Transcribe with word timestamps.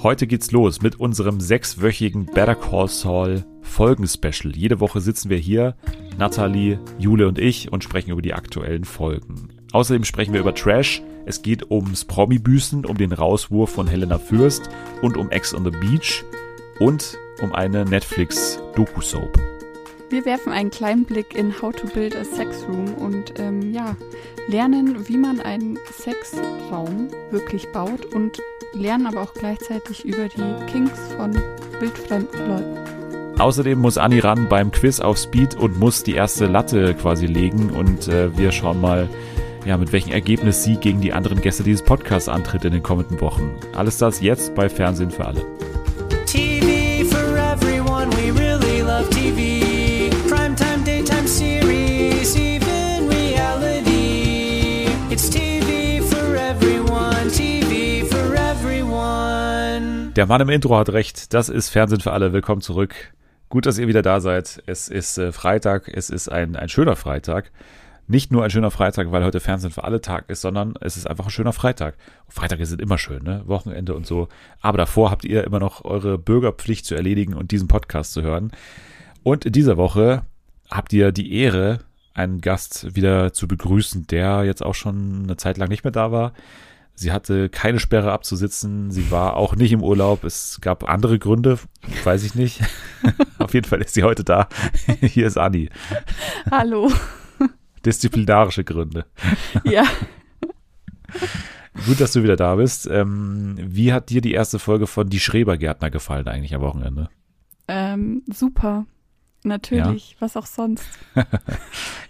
Heute 0.00 0.28
geht's 0.28 0.52
los 0.52 0.80
mit 0.80 1.00
unserem 1.00 1.40
sechswöchigen 1.40 2.26
Better 2.26 2.54
Call 2.54 2.86
Saul 2.86 3.44
Folgenspecial. 3.62 4.54
Jede 4.54 4.78
Woche 4.78 5.00
sitzen 5.00 5.28
wir 5.28 5.38
hier, 5.38 5.74
Nathalie, 6.16 6.78
Jule 7.00 7.26
und 7.26 7.40
ich, 7.40 7.72
und 7.72 7.82
sprechen 7.82 8.12
über 8.12 8.22
die 8.22 8.32
aktuellen 8.32 8.84
Folgen. 8.84 9.48
Außerdem 9.72 10.04
sprechen 10.04 10.32
wir 10.32 10.40
über 10.40 10.54
Trash. 10.54 11.02
Es 11.26 11.42
geht 11.42 11.68
ums 11.72 12.04
Promi-Büßen, 12.04 12.86
um 12.86 12.96
den 12.96 13.12
Rauswurf 13.12 13.70
von 13.70 13.88
Helena 13.88 14.18
Fürst 14.18 14.70
und 15.02 15.16
um 15.16 15.30
Ex 15.30 15.52
on 15.52 15.64
the 15.64 15.70
Beach 15.70 16.24
und 16.78 17.18
um 17.42 17.52
eine 17.52 17.84
Netflix-Doku-Soap. 17.84 19.57
Wir 20.10 20.24
werfen 20.24 20.52
einen 20.52 20.70
kleinen 20.70 21.04
Blick 21.04 21.36
in 21.36 21.60
How 21.60 21.70
to 21.74 21.86
Build 21.86 22.16
a 22.16 22.24
Sex 22.24 22.64
Room 22.66 22.94
und 22.94 23.38
ähm, 23.38 23.74
ja, 23.74 23.94
lernen, 24.48 25.06
wie 25.06 25.18
man 25.18 25.38
einen 25.38 25.78
Sexraum 25.92 27.08
wirklich 27.30 27.70
baut 27.72 28.06
und 28.14 28.40
lernen 28.72 29.06
aber 29.06 29.20
auch 29.20 29.34
gleichzeitig 29.34 30.06
über 30.06 30.28
die 30.28 30.64
Kings 30.72 30.98
von 31.14 31.34
wildfremden 31.78 32.48
Leuten. 32.48 33.38
Außerdem 33.38 33.78
muss 33.78 33.98
Anni 33.98 34.20
ran 34.20 34.48
beim 34.48 34.70
Quiz 34.70 34.98
auf 34.98 35.18
Speed 35.18 35.54
und 35.56 35.78
muss 35.78 36.04
die 36.04 36.14
erste 36.14 36.46
Latte 36.46 36.94
quasi 36.94 37.26
legen 37.26 37.68
und 37.68 38.08
äh, 38.08 38.34
wir 38.34 38.50
schauen 38.50 38.80
mal, 38.80 39.10
ja, 39.66 39.76
mit 39.76 39.92
welchem 39.92 40.12
Ergebnis 40.12 40.64
sie 40.64 40.76
gegen 40.76 41.02
die 41.02 41.12
anderen 41.12 41.42
Gäste 41.42 41.64
dieses 41.64 41.82
Podcasts 41.82 42.30
antritt 42.30 42.64
in 42.64 42.72
den 42.72 42.82
kommenden 42.82 43.20
Wochen. 43.20 43.54
Alles 43.76 43.98
das 43.98 44.22
jetzt 44.22 44.54
bei 44.54 44.70
Fernsehen 44.70 45.10
für 45.10 45.26
alle. 45.26 45.44
Der 60.18 60.26
Mann 60.26 60.40
im 60.40 60.48
Intro 60.48 60.76
hat 60.76 60.88
recht. 60.88 61.32
Das 61.32 61.48
ist 61.48 61.68
Fernsehen 61.68 62.00
für 62.00 62.10
alle. 62.10 62.32
Willkommen 62.32 62.60
zurück. 62.60 62.92
Gut, 63.50 63.66
dass 63.66 63.78
ihr 63.78 63.86
wieder 63.86 64.02
da 64.02 64.18
seid. 64.18 64.60
Es 64.66 64.88
ist 64.88 65.16
äh, 65.16 65.30
Freitag. 65.30 65.86
Es 65.86 66.10
ist 66.10 66.28
ein, 66.28 66.56
ein 66.56 66.68
schöner 66.68 66.96
Freitag. 66.96 67.52
Nicht 68.08 68.32
nur 68.32 68.42
ein 68.42 68.50
schöner 68.50 68.72
Freitag, 68.72 69.12
weil 69.12 69.22
heute 69.22 69.38
Fernsehen 69.38 69.70
für 69.70 69.84
alle 69.84 70.00
Tag 70.00 70.28
ist, 70.28 70.40
sondern 70.40 70.74
es 70.80 70.96
ist 70.96 71.06
einfach 71.06 71.26
ein 71.26 71.30
schöner 71.30 71.52
Freitag. 71.52 71.94
Freitage 72.28 72.66
sind 72.66 72.82
immer 72.82 72.98
schön, 72.98 73.22
ne? 73.22 73.44
Wochenende 73.46 73.94
und 73.94 74.08
so. 74.08 74.26
Aber 74.60 74.76
davor 74.76 75.12
habt 75.12 75.24
ihr 75.24 75.44
immer 75.44 75.60
noch 75.60 75.84
eure 75.84 76.18
Bürgerpflicht 76.18 76.84
zu 76.84 76.96
erledigen 76.96 77.34
und 77.34 77.52
diesen 77.52 77.68
Podcast 77.68 78.12
zu 78.12 78.22
hören. 78.22 78.50
Und 79.22 79.44
in 79.44 79.52
dieser 79.52 79.76
Woche 79.76 80.22
habt 80.68 80.92
ihr 80.92 81.12
die 81.12 81.32
Ehre, 81.32 81.78
einen 82.12 82.40
Gast 82.40 82.96
wieder 82.96 83.32
zu 83.32 83.46
begrüßen, 83.46 84.08
der 84.08 84.42
jetzt 84.42 84.64
auch 84.64 84.74
schon 84.74 85.20
eine 85.22 85.36
Zeit 85.36 85.58
lang 85.58 85.68
nicht 85.68 85.84
mehr 85.84 85.92
da 85.92 86.10
war. 86.10 86.32
Sie 86.98 87.12
hatte 87.12 87.48
keine 87.48 87.78
Sperre 87.78 88.10
abzusitzen. 88.10 88.90
Sie 88.90 89.12
war 89.12 89.36
auch 89.36 89.54
nicht 89.54 89.70
im 89.70 89.84
Urlaub. 89.84 90.24
Es 90.24 90.58
gab 90.60 90.88
andere 90.88 91.20
Gründe, 91.20 91.56
weiß 92.02 92.24
ich 92.24 92.34
nicht. 92.34 92.60
Auf 93.38 93.54
jeden 93.54 93.68
Fall 93.68 93.80
ist 93.82 93.94
sie 93.94 94.02
heute 94.02 94.24
da. 94.24 94.48
Hier 95.00 95.28
ist 95.28 95.38
Anni. 95.38 95.70
Hallo. 96.50 96.90
Disziplinarische 97.86 98.64
Gründe. 98.64 99.06
Ja, 99.62 99.84
Gut, 101.86 102.00
dass 102.00 102.12
du 102.12 102.24
wieder 102.24 102.34
da 102.34 102.56
bist. 102.56 102.88
Ähm, 102.90 103.54
wie 103.60 103.92
hat 103.92 104.10
dir 104.10 104.20
die 104.20 104.32
erste 104.32 104.58
Folge 104.58 104.88
von 104.88 105.08
Die 105.08 105.20
Schrebergärtner 105.20 105.90
gefallen 105.90 106.26
eigentlich 106.26 106.54
am 106.54 106.62
Wochenende? 106.62 107.08
ähm, 107.68 108.22
super. 108.26 108.86
Natürlich, 109.44 110.16
was 110.18 110.36
auch 110.36 110.46
sonst. 110.46 110.86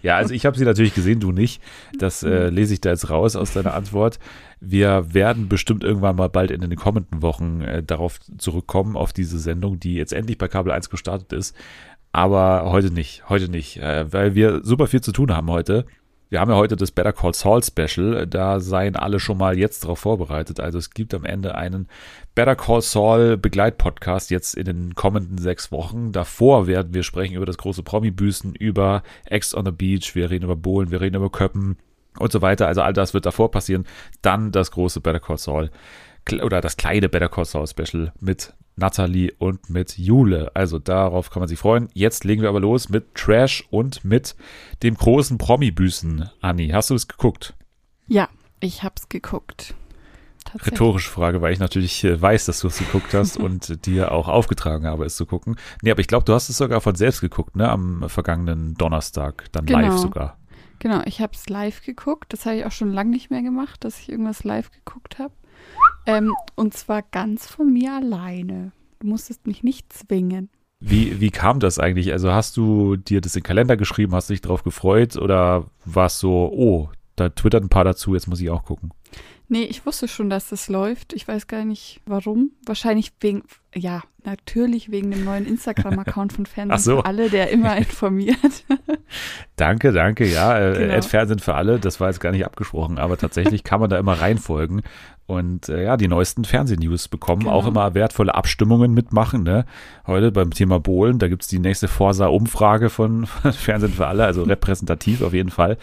Ja, 0.01 0.15
also 0.15 0.33
ich 0.33 0.45
habe 0.45 0.57
sie 0.57 0.63
natürlich 0.63 0.95
gesehen, 0.95 1.19
du 1.19 1.33
nicht. 1.33 1.61
Das 1.97 2.23
äh, 2.23 2.47
lese 2.47 2.73
ich 2.73 2.79
da 2.79 2.89
jetzt 2.91 3.09
raus 3.09 3.35
aus 3.35 3.51
deiner 3.51 3.73
Antwort. 3.73 4.17
Wir 4.61 5.13
werden 5.13 5.49
bestimmt 5.49 5.83
irgendwann 5.83 6.15
mal 6.15 6.29
bald 6.29 6.51
in 6.51 6.61
den 6.61 6.75
kommenden 6.77 7.21
Wochen 7.21 7.59
äh, 7.59 7.83
darauf 7.83 8.19
zurückkommen, 8.37 8.95
auf 8.95 9.11
diese 9.11 9.39
Sendung, 9.39 9.77
die 9.77 9.95
jetzt 9.95 10.13
endlich 10.13 10.37
bei 10.37 10.47
Kabel 10.47 10.71
1 10.71 10.89
gestartet 10.89 11.33
ist. 11.33 11.53
Aber 12.13 12.71
heute 12.71 12.91
nicht, 12.91 13.27
heute 13.27 13.49
nicht, 13.49 13.77
äh, 13.77 14.11
weil 14.11 14.35
wir 14.35 14.63
super 14.63 14.87
viel 14.87 15.01
zu 15.01 15.11
tun 15.11 15.35
haben 15.35 15.49
heute. 15.49 15.85
Wir 16.29 16.39
haben 16.39 16.51
ja 16.51 16.57
heute 16.57 16.75
das 16.75 16.91
Better 16.91 17.11
Call 17.11 17.33
Saul 17.33 17.63
Special. 17.63 18.25
Da 18.27 18.59
seien 18.59 18.95
alle 18.95 19.19
schon 19.19 19.37
mal 19.37 19.57
jetzt 19.57 19.83
darauf 19.83 19.99
vorbereitet. 19.99 20.59
Also 20.59 20.77
es 20.77 20.91
gibt 20.91 21.13
am 21.13 21.25
Ende 21.25 21.55
einen 21.55 21.87
Better 22.39 22.55
Call 22.55 22.81
Saul 22.81 23.35
Begleitpodcast 23.35 24.31
jetzt 24.31 24.55
in 24.55 24.63
den 24.63 24.95
kommenden 24.95 25.37
sechs 25.39 25.73
Wochen. 25.73 26.13
Davor 26.13 26.67
werden 26.67 26.93
wir 26.93 27.03
sprechen 27.03 27.35
über 27.35 27.45
das 27.45 27.57
große 27.57 27.83
Promi-Büßen, 27.83 28.55
über 28.55 29.03
Ex 29.25 29.53
on 29.53 29.65
the 29.65 29.73
Beach. 29.73 30.15
Wir 30.15 30.29
reden 30.29 30.45
über 30.45 30.55
Bohlen, 30.55 30.89
wir 30.89 31.01
reden 31.01 31.17
über 31.17 31.29
Köppen 31.29 31.75
und 32.17 32.31
so 32.31 32.41
weiter. 32.41 32.67
Also 32.67 32.81
all 32.81 32.93
das 32.93 33.13
wird 33.13 33.25
davor 33.25 33.51
passieren. 33.51 33.85
Dann 34.21 34.53
das 34.53 34.71
große 34.71 35.01
Better 35.01 35.19
Call 35.19 35.37
Saul 35.37 35.69
oder 36.41 36.61
das 36.61 36.77
kleine 36.77 37.09
Better 37.09 37.27
Call 37.27 37.43
Saul 37.43 37.67
Special 37.67 38.13
mit 38.21 38.53
Natalie 38.77 39.33
und 39.37 39.69
mit 39.69 39.97
Jule. 39.97 40.49
Also 40.53 40.79
darauf 40.79 41.31
kann 41.31 41.41
man 41.41 41.49
sich 41.49 41.59
freuen. 41.59 41.89
Jetzt 41.93 42.23
legen 42.23 42.41
wir 42.41 42.47
aber 42.47 42.61
los 42.61 42.87
mit 42.87 43.15
Trash 43.15 43.65
und 43.69 44.05
mit 44.05 44.37
dem 44.81 44.95
großen 44.95 45.37
Promi-Büßen. 45.37 46.29
Anni, 46.39 46.69
hast 46.69 46.89
du 46.89 46.95
es 46.95 47.09
geguckt? 47.09 47.53
Ja, 48.07 48.29
ich 48.61 48.81
hab's 48.81 49.09
geguckt. 49.09 49.75
Rhetorische 50.65 51.09
Frage, 51.09 51.41
weil 51.41 51.53
ich 51.53 51.59
natürlich 51.59 52.03
äh, 52.03 52.21
weiß, 52.21 52.45
dass 52.45 52.59
du 52.59 52.67
es 52.67 52.77
geguckt 52.77 53.13
hast 53.13 53.37
und 53.39 53.85
dir 53.85 54.11
auch 54.11 54.27
aufgetragen 54.27 54.85
habe, 54.85 55.05
es 55.05 55.15
zu 55.15 55.25
gucken. 55.25 55.55
Nee, 55.81 55.91
aber 55.91 56.01
ich 56.01 56.07
glaube, 56.07 56.25
du 56.25 56.33
hast 56.33 56.49
es 56.49 56.57
sogar 56.57 56.81
von 56.81 56.95
selbst 56.95 57.21
geguckt, 57.21 57.55
ne? 57.55 57.69
Am 57.69 58.07
vergangenen 58.09 58.75
Donnerstag, 58.75 59.45
dann 59.51 59.65
Genau. 59.65 59.79
live 59.79 59.97
sogar. 59.97 60.37
Genau, 60.79 61.01
ich 61.05 61.21
hab's 61.21 61.49
live 61.49 61.81
geguckt. 61.83 62.31
Das 62.31 62.45
habe 62.45 62.57
ich 62.57 62.65
auch 62.65 62.71
schon 62.71 62.93
lange 62.93 63.11
nicht 63.11 63.29
mehr 63.29 63.41
gemacht, 63.41 63.83
dass 63.83 63.99
ich 63.99 64.09
irgendwas 64.09 64.43
live 64.43 64.71
geguckt 64.71 65.19
habe. 65.19 65.33
Ähm, 66.05 66.33
und 66.55 66.73
zwar 66.73 67.01
ganz 67.01 67.47
von 67.47 67.71
mir 67.71 67.93
alleine. 67.93 68.71
Du 68.99 69.07
musstest 69.07 69.45
mich 69.45 69.63
nicht 69.63 69.91
zwingen. 69.91 70.49
Wie, 70.79 71.19
wie 71.19 71.29
kam 71.31 71.59
das 71.59 71.77
eigentlich? 71.77 72.13
Also 72.13 72.31
hast 72.31 72.55
du 72.55 72.95
dir 72.95 73.19
das 73.19 73.35
in 73.35 73.41
den 73.41 73.47
Kalender 73.47 73.75
geschrieben, 73.75 74.15
hast 74.15 74.29
dich 74.29 74.39
drauf 74.41 74.63
gefreut 74.63 75.17
oder 75.17 75.65
war 75.83 76.05
es 76.05 76.19
so, 76.19 76.49
oh, 76.53 76.89
da 77.17 77.29
twittert 77.29 77.63
ein 77.63 77.69
paar 77.69 77.83
dazu, 77.83 78.13
jetzt 78.13 78.27
muss 78.27 78.39
ich 78.39 78.49
auch 78.49 78.63
gucken? 78.63 78.91
Nee, 79.51 79.63
ich 79.63 79.83
wusste 79.85 80.07
schon, 80.07 80.29
dass 80.29 80.49
das 80.49 80.69
läuft. 80.69 81.11
Ich 81.13 81.27
weiß 81.27 81.47
gar 81.47 81.65
nicht 81.65 82.01
warum. 82.05 82.51
Wahrscheinlich 82.65 83.11
wegen, 83.19 83.41
ja, 83.73 84.03
natürlich 84.23 84.91
wegen 84.91 85.09
dem 85.09 85.25
neuen 85.25 85.47
Instagram-Account 85.47 86.33
von 86.33 86.45
Fernsehen 86.45 86.77
so. 86.77 86.97
für 86.97 87.05
alle, 87.05 87.29
der 87.31 87.49
immer 87.49 87.75
informiert. 87.79 88.37
Danke, 89.55 89.91
danke, 89.91 90.27
ja, 90.27 90.57
äh, 90.59 90.77
Genau. 90.87 91.01
Fernsehen 91.01 91.39
für 91.39 91.55
alle, 91.55 91.79
das 91.79 91.99
war 91.99 92.09
jetzt 92.09 92.19
gar 92.19 92.31
nicht 92.31 92.45
abgesprochen, 92.45 92.99
aber 92.99 93.17
tatsächlich 93.17 93.63
kann 93.63 93.79
man 93.79 93.89
da 93.89 93.97
immer 93.97 94.13
reinfolgen 94.21 94.83
und 95.25 95.67
äh, 95.69 95.83
ja, 95.83 95.97
die 95.97 96.07
neuesten 96.07 96.45
Fernsehnews 96.45 97.07
bekommen, 97.07 97.41
Genau. 97.41 97.53
auch 97.53 97.65
immer 97.65 97.95
wertvolle 97.95 98.35
Abstimmungen 98.35 98.93
mitmachen, 98.93 99.41
ne? 99.43 99.65
Heute 100.05 100.31
beim 100.31 100.51
Thema 100.51 100.79
Bohlen, 100.79 101.17
da 101.17 101.27
gibt's 101.27 101.47
die 101.47 101.59
nächste 101.59 101.87
Forsa-Umfrage 101.87 102.89
von 102.91 103.25
Fernsehen 103.25 103.93
für 103.93 104.05
alle, 104.05 104.25
also 104.25 104.43
repräsentativ 104.43 105.23
auf 105.23 105.33
jeden 105.33 105.49
Fall. 105.49 105.77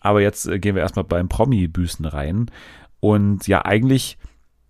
Aber 0.00 0.20
jetzt 0.20 0.46
äh, 0.46 0.58
gehen 0.58 0.74
wir 0.74 0.82
erstmal 0.82 1.04
beim 1.06 1.28
Promi-Büßen 1.30 2.04
rein 2.04 2.50
und 3.00 3.46
ja, 3.46 3.64
eigentlich 3.64 4.18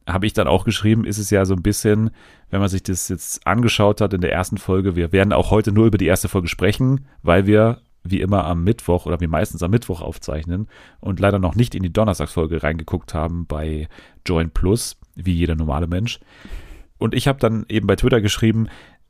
habe 0.06 0.26
ich 0.26 0.32
dann 0.32 0.48
auch 0.48 0.64
geschrieben, 0.64 1.04
ist 1.04 1.18
es 1.18 1.30
ja 1.30 1.44
so 1.44 1.54
ein 1.54 1.62
bisschen, 1.62 2.10
wenn 2.50 2.60
man 2.60 2.68
sich 2.68 2.82
das 2.82 3.08
jetzt 3.08 3.46
angeschaut 3.46 4.00
hat 4.00 4.14
in 4.14 4.20
der 4.20 4.32
ersten 4.32 4.56
Folge, 4.56 4.96
wir 4.96 5.12
werden 5.12 5.32
auch 5.32 5.50
heute 5.50 5.70
nur 5.70 5.86
über 5.86 5.98
die 5.98 6.06
erste 6.06 6.28
Folge 6.28 6.48
sprechen, 6.48 7.06
weil 7.22 7.46
wir 7.46 7.82
wie 8.04 8.20
immer 8.20 8.44
am 8.44 8.64
Mittwoch 8.64 9.06
oder 9.06 9.20
wie 9.20 9.26
meistens 9.26 9.62
am 9.62 9.70
Mittwoch 9.70 10.00
aufzeichnen 10.00 10.68
und 11.00 11.20
leider 11.20 11.38
noch 11.38 11.54
nicht 11.54 11.74
in 11.74 11.82
die 11.82 11.92
Donnerstagsfolge 11.92 12.62
reingeguckt 12.62 13.12
haben 13.12 13.46
bei 13.46 13.88
Join 14.26 14.50
Plus, 14.50 14.96
wie 15.14 15.34
jeder 15.34 15.56
normale 15.56 15.86
Mensch. 15.86 16.20
Und 16.96 17.14
ich 17.14 17.28
habe 17.28 17.38
dann 17.38 17.66
eben 17.68 17.86
bei 17.86 17.96
Twitter 17.96 18.20
geschrieben, 18.20 18.68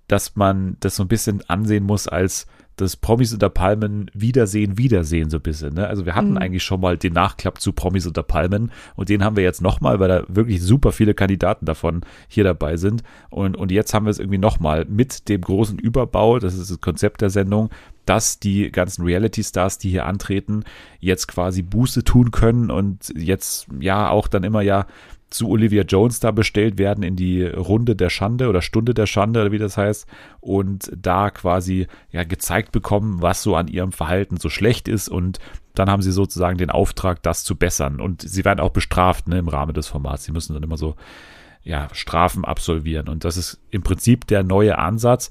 dass 0.08 0.36
man 0.36 0.76
das 0.80 0.96
so 0.96 1.04
ein 1.04 1.08
bisschen 1.08 1.48
ansehen 1.48 1.84
muss 1.84 2.08
als 2.08 2.46
das 2.80 2.96
Promis 2.96 3.32
unter 3.32 3.50
Palmen 3.50 4.10
Wiedersehen, 4.14 4.78
Wiedersehen 4.78 5.30
so 5.30 5.38
ein 5.38 5.42
bisschen. 5.42 5.74
Ne? 5.74 5.86
Also 5.86 6.06
wir 6.06 6.14
hatten 6.14 6.30
Mhm. 6.30 6.38
eigentlich 6.38 6.62
schon 6.62 6.80
mal 6.80 6.96
den 6.96 7.12
Nachklapp 7.12 7.60
zu 7.60 7.72
Promis 7.72 8.06
unter 8.06 8.22
Palmen 8.22 8.70
und 8.96 9.08
den 9.08 9.22
haben 9.24 9.36
wir 9.36 9.42
jetzt 9.42 9.60
nochmal, 9.60 10.00
weil 10.00 10.08
da 10.08 10.24
wirklich 10.28 10.62
super 10.62 10.92
viele 10.92 11.14
Kandidaten 11.14 11.66
davon 11.66 12.02
hier 12.28 12.44
dabei 12.44 12.76
sind. 12.76 13.02
Und, 13.30 13.56
und 13.56 13.70
jetzt 13.70 13.92
haben 13.94 14.06
wir 14.06 14.10
es 14.10 14.18
irgendwie 14.18 14.38
nochmal 14.38 14.86
mit 14.88 15.28
dem 15.28 15.40
großen 15.40 15.78
Überbau, 15.78 16.38
das 16.38 16.54
ist 16.54 16.70
das 16.70 16.80
Konzept 16.80 17.20
der 17.20 17.30
Sendung, 17.30 17.70
dass 18.06 18.38
die 18.38 18.70
ganzen 18.70 19.04
Reality-Stars, 19.04 19.76
die 19.78 19.90
hier 19.90 20.06
antreten, 20.06 20.64
jetzt 20.98 21.28
quasi 21.28 21.60
Buße 21.62 22.04
tun 22.04 22.30
können 22.30 22.70
und 22.70 23.12
jetzt 23.14 23.66
ja 23.80 24.08
auch 24.08 24.28
dann 24.28 24.44
immer 24.44 24.62
ja 24.62 24.86
zu 25.30 25.48
Olivia 25.48 25.82
Jones 25.82 26.20
da 26.20 26.30
bestellt 26.30 26.78
werden 26.78 27.04
in 27.04 27.16
die 27.16 27.44
Runde 27.44 27.94
der 27.94 28.10
Schande 28.10 28.48
oder 28.48 28.62
Stunde 28.62 28.94
der 28.94 29.06
Schande 29.06 29.42
oder 29.42 29.52
wie 29.52 29.58
das 29.58 29.76
heißt 29.76 30.06
und 30.40 30.90
da 30.96 31.30
quasi 31.30 31.86
ja 32.10 32.24
gezeigt 32.24 32.72
bekommen, 32.72 33.20
was 33.20 33.42
so 33.42 33.54
an 33.54 33.68
ihrem 33.68 33.92
Verhalten 33.92 34.38
so 34.38 34.48
schlecht 34.48 34.88
ist 34.88 35.08
und 35.08 35.38
dann 35.74 35.90
haben 35.90 36.02
sie 36.02 36.12
sozusagen 36.12 36.58
den 36.58 36.70
Auftrag, 36.70 37.22
das 37.22 37.44
zu 37.44 37.56
bessern 37.56 38.00
und 38.00 38.22
sie 38.22 38.44
werden 38.44 38.60
auch 38.60 38.70
bestraft 38.70 39.28
ne, 39.28 39.38
im 39.38 39.48
Rahmen 39.48 39.74
des 39.74 39.86
Formats. 39.86 40.24
Sie 40.24 40.32
müssen 40.32 40.54
dann 40.54 40.62
immer 40.62 40.78
so 40.78 40.96
ja 41.62 41.88
Strafen 41.92 42.44
absolvieren 42.44 43.08
und 43.08 43.24
das 43.24 43.36
ist 43.36 43.60
im 43.70 43.82
Prinzip 43.82 44.26
der 44.26 44.42
neue 44.42 44.78
Ansatz. 44.78 45.30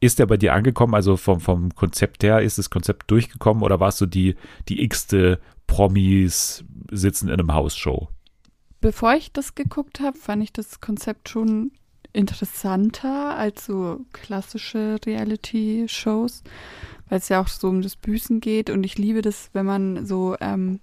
Ist 0.00 0.18
der 0.18 0.26
bei 0.26 0.36
dir 0.36 0.52
angekommen? 0.52 0.94
Also 0.94 1.16
vom, 1.16 1.40
vom 1.40 1.74
Konzept 1.74 2.22
her, 2.22 2.42
ist 2.42 2.58
das 2.58 2.68
Konzept 2.68 3.10
durchgekommen 3.10 3.62
oder 3.62 3.80
warst 3.80 4.00
du 4.00 4.06
die, 4.06 4.36
die 4.68 4.82
x-te 4.84 5.40
Promis 5.66 6.64
sitzen 6.90 7.28
in 7.28 7.34
einem 7.34 7.54
Haus-Show? 7.54 8.08
Bevor 8.84 9.14
ich 9.14 9.32
das 9.32 9.54
geguckt 9.54 10.00
habe, 10.00 10.18
fand 10.18 10.42
ich 10.42 10.52
das 10.52 10.78
Konzept 10.78 11.30
schon 11.30 11.72
interessanter 12.12 13.34
als 13.34 13.64
so 13.64 14.04
klassische 14.12 14.98
Reality-Shows, 15.06 16.42
weil 17.08 17.18
es 17.18 17.30
ja 17.30 17.40
auch 17.40 17.48
so 17.48 17.70
um 17.70 17.80
das 17.80 17.96
Büßen 17.96 18.40
geht 18.40 18.68
und 18.68 18.84
ich 18.84 18.98
liebe 18.98 19.22
das, 19.22 19.48
wenn 19.54 19.64
man 19.64 20.04
so 20.04 20.36
ähm, 20.38 20.80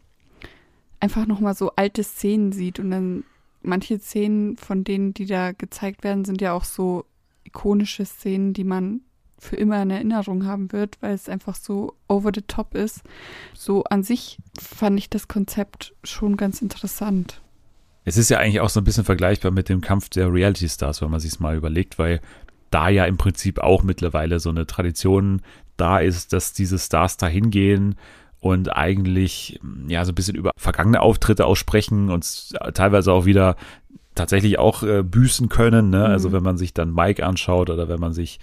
einfach 1.00 1.28
nochmal 1.28 1.54
so 1.54 1.74
alte 1.76 2.04
Szenen 2.04 2.52
sieht 2.52 2.80
und 2.80 2.90
dann 2.90 3.24
manche 3.62 4.00
Szenen 4.00 4.58
von 4.58 4.84
denen, 4.84 5.14
die 5.14 5.28
da 5.28 5.52
gezeigt 5.52 6.04
werden, 6.04 6.26
sind 6.26 6.42
ja 6.42 6.54
auch 6.54 6.64
so 6.64 7.06
ikonische 7.44 8.04
Szenen, 8.04 8.54
die 8.54 8.64
man 8.64 9.02
für 9.38 9.58
immer 9.58 9.80
in 9.80 9.92
Erinnerung 9.92 10.48
haben 10.48 10.72
wird, 10.72 10.98
weil 11.02 11.14
es 11.14 11.30
einfach 11.30 11.54
so 11.54 11.94
over 12.08 12.32
the 12.34 12.42
top 12.42 12.74
ist. 12.74 13.02
So 13.54 13.84
an 13.84 14.02
sich 14.02 14.40
fand 14.60 14.98
ich 14.98 15.12
das 15.12 15.28
Konzept 15.28 15.94
schon 16.04 16.36
ganz 16.36 16.64
interessant. 16.64 17.41
Es 18.04 18.18
ist 18.18 18.30
ja 18.30 18.40
eigentlich 18.40 18.62
auch 18.62 18.70
so 18.70 18.80
ein 18.80 18.84
bisschen 18.84 19.04
vergleichbar 19.04 19.52
mit 19.52 19.70
dem 19.70 19.82
Kampf 19.82 20.10
der 20.10 20.34
Reality 20.34 20.68
Stars, 20.68 21.02
wenn 21.02 21.12
man 21.12 21.20
sich 21.20 21.34
es 21.34 21.40
mal 21.40 21.56
überlegt, 21.56 22.00
weil 22.00 22.20
da 22.72 22.90
ja 22.90 23.06
im 23.06 23.18
Prinzip 23.18 23.60
auch 23.60 23.84
mittlerweile 23.84 24.40
so 24.40 24.50
eine 24.50 24.66
Tradition 24.66 25.42
da 25.78 26.00
ist, 26.00 26.34
dass 26.34 26.54
diese 26.54 26.80
Stars 26.80 27.18
da 27.18 27.28
hingehen 27.28 27.96
und 28.40 28.76
eigentlich 28.76 29.60
ja 29.88 30.04
so 30.04 30.12
ein 30.12 30.16
bisschen 30.16 30.36
über 30.36 30.52
vergangene 30.58 31.02
Auftritte 31.02 31.46
aussprechen 31.46 32.10
und 32.10 32.54
teilweise 32.74 33.12
auch 33.14 33.26
wieder 33.26 33.56
tatsächlich 34.16 34.58
auch 34.58 34.84
äh, 34.84 35.04
büßen 35.04 35.50
können. 35.50 35.90
Ne? 35.90 36.06
Also 36.06 36.08
mhm. 36.08 36.14
Also 36.14 36.32
wenn 36.34 36.44
man 36.44 36.58
sich 36.58 36.74
dann 36.74 36.94
Mike 36.94 37.26
anschaut 37.26 37.70
oder 37.70 37.88
wenn 37.88 38.00
man 38.00 38.14
sich 38.14 38.40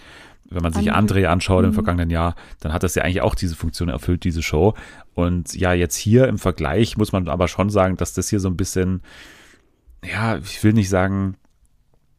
wenn 0.50 0.62
man 0.62 0.72
sich 0.72 0.92
André 0.92 1.26
anschaut 1.26 1.62
mhm. 1.62 1.68
im 1.68 1.74
vergangenen 1.74 2.10
Jahr, 2.10 2.34
dann 2.60 2.72
hat 2.72 2.82
das 2.82 2.94
ja 2.94 3.02
eigentlich 3.02 3.20
auch 3.20 3.34
diese 3.34 3.54
Funktion 3.54 3.90
erfüllt, 3.90 4.24
diese 4.24 4.42
Show. 4.42 4.74
Und 5.14 5.54
ja, 5.54 5.74
jetzt 5.74 5.96
hier 5.96 6.26
im 6.26 6.38
Vergleich 6.38 6.96
muss 6.96 7.12
man 7.12 7.28
aber 7.28 7.48
schon 7.48 7.68
sagen, 7.68 7.96
dass 7.96 8.14
das 8.14 8.30
hier 8.30 8.40
so 8.40 8.48
ein 8.48 8.56
bisschen, 8.56 9.02
ja, 10.04 10.36
ich 10.38 10.62
will 10.62 10.72
nicht 10.72 10.88
sagen, 10.88 11.36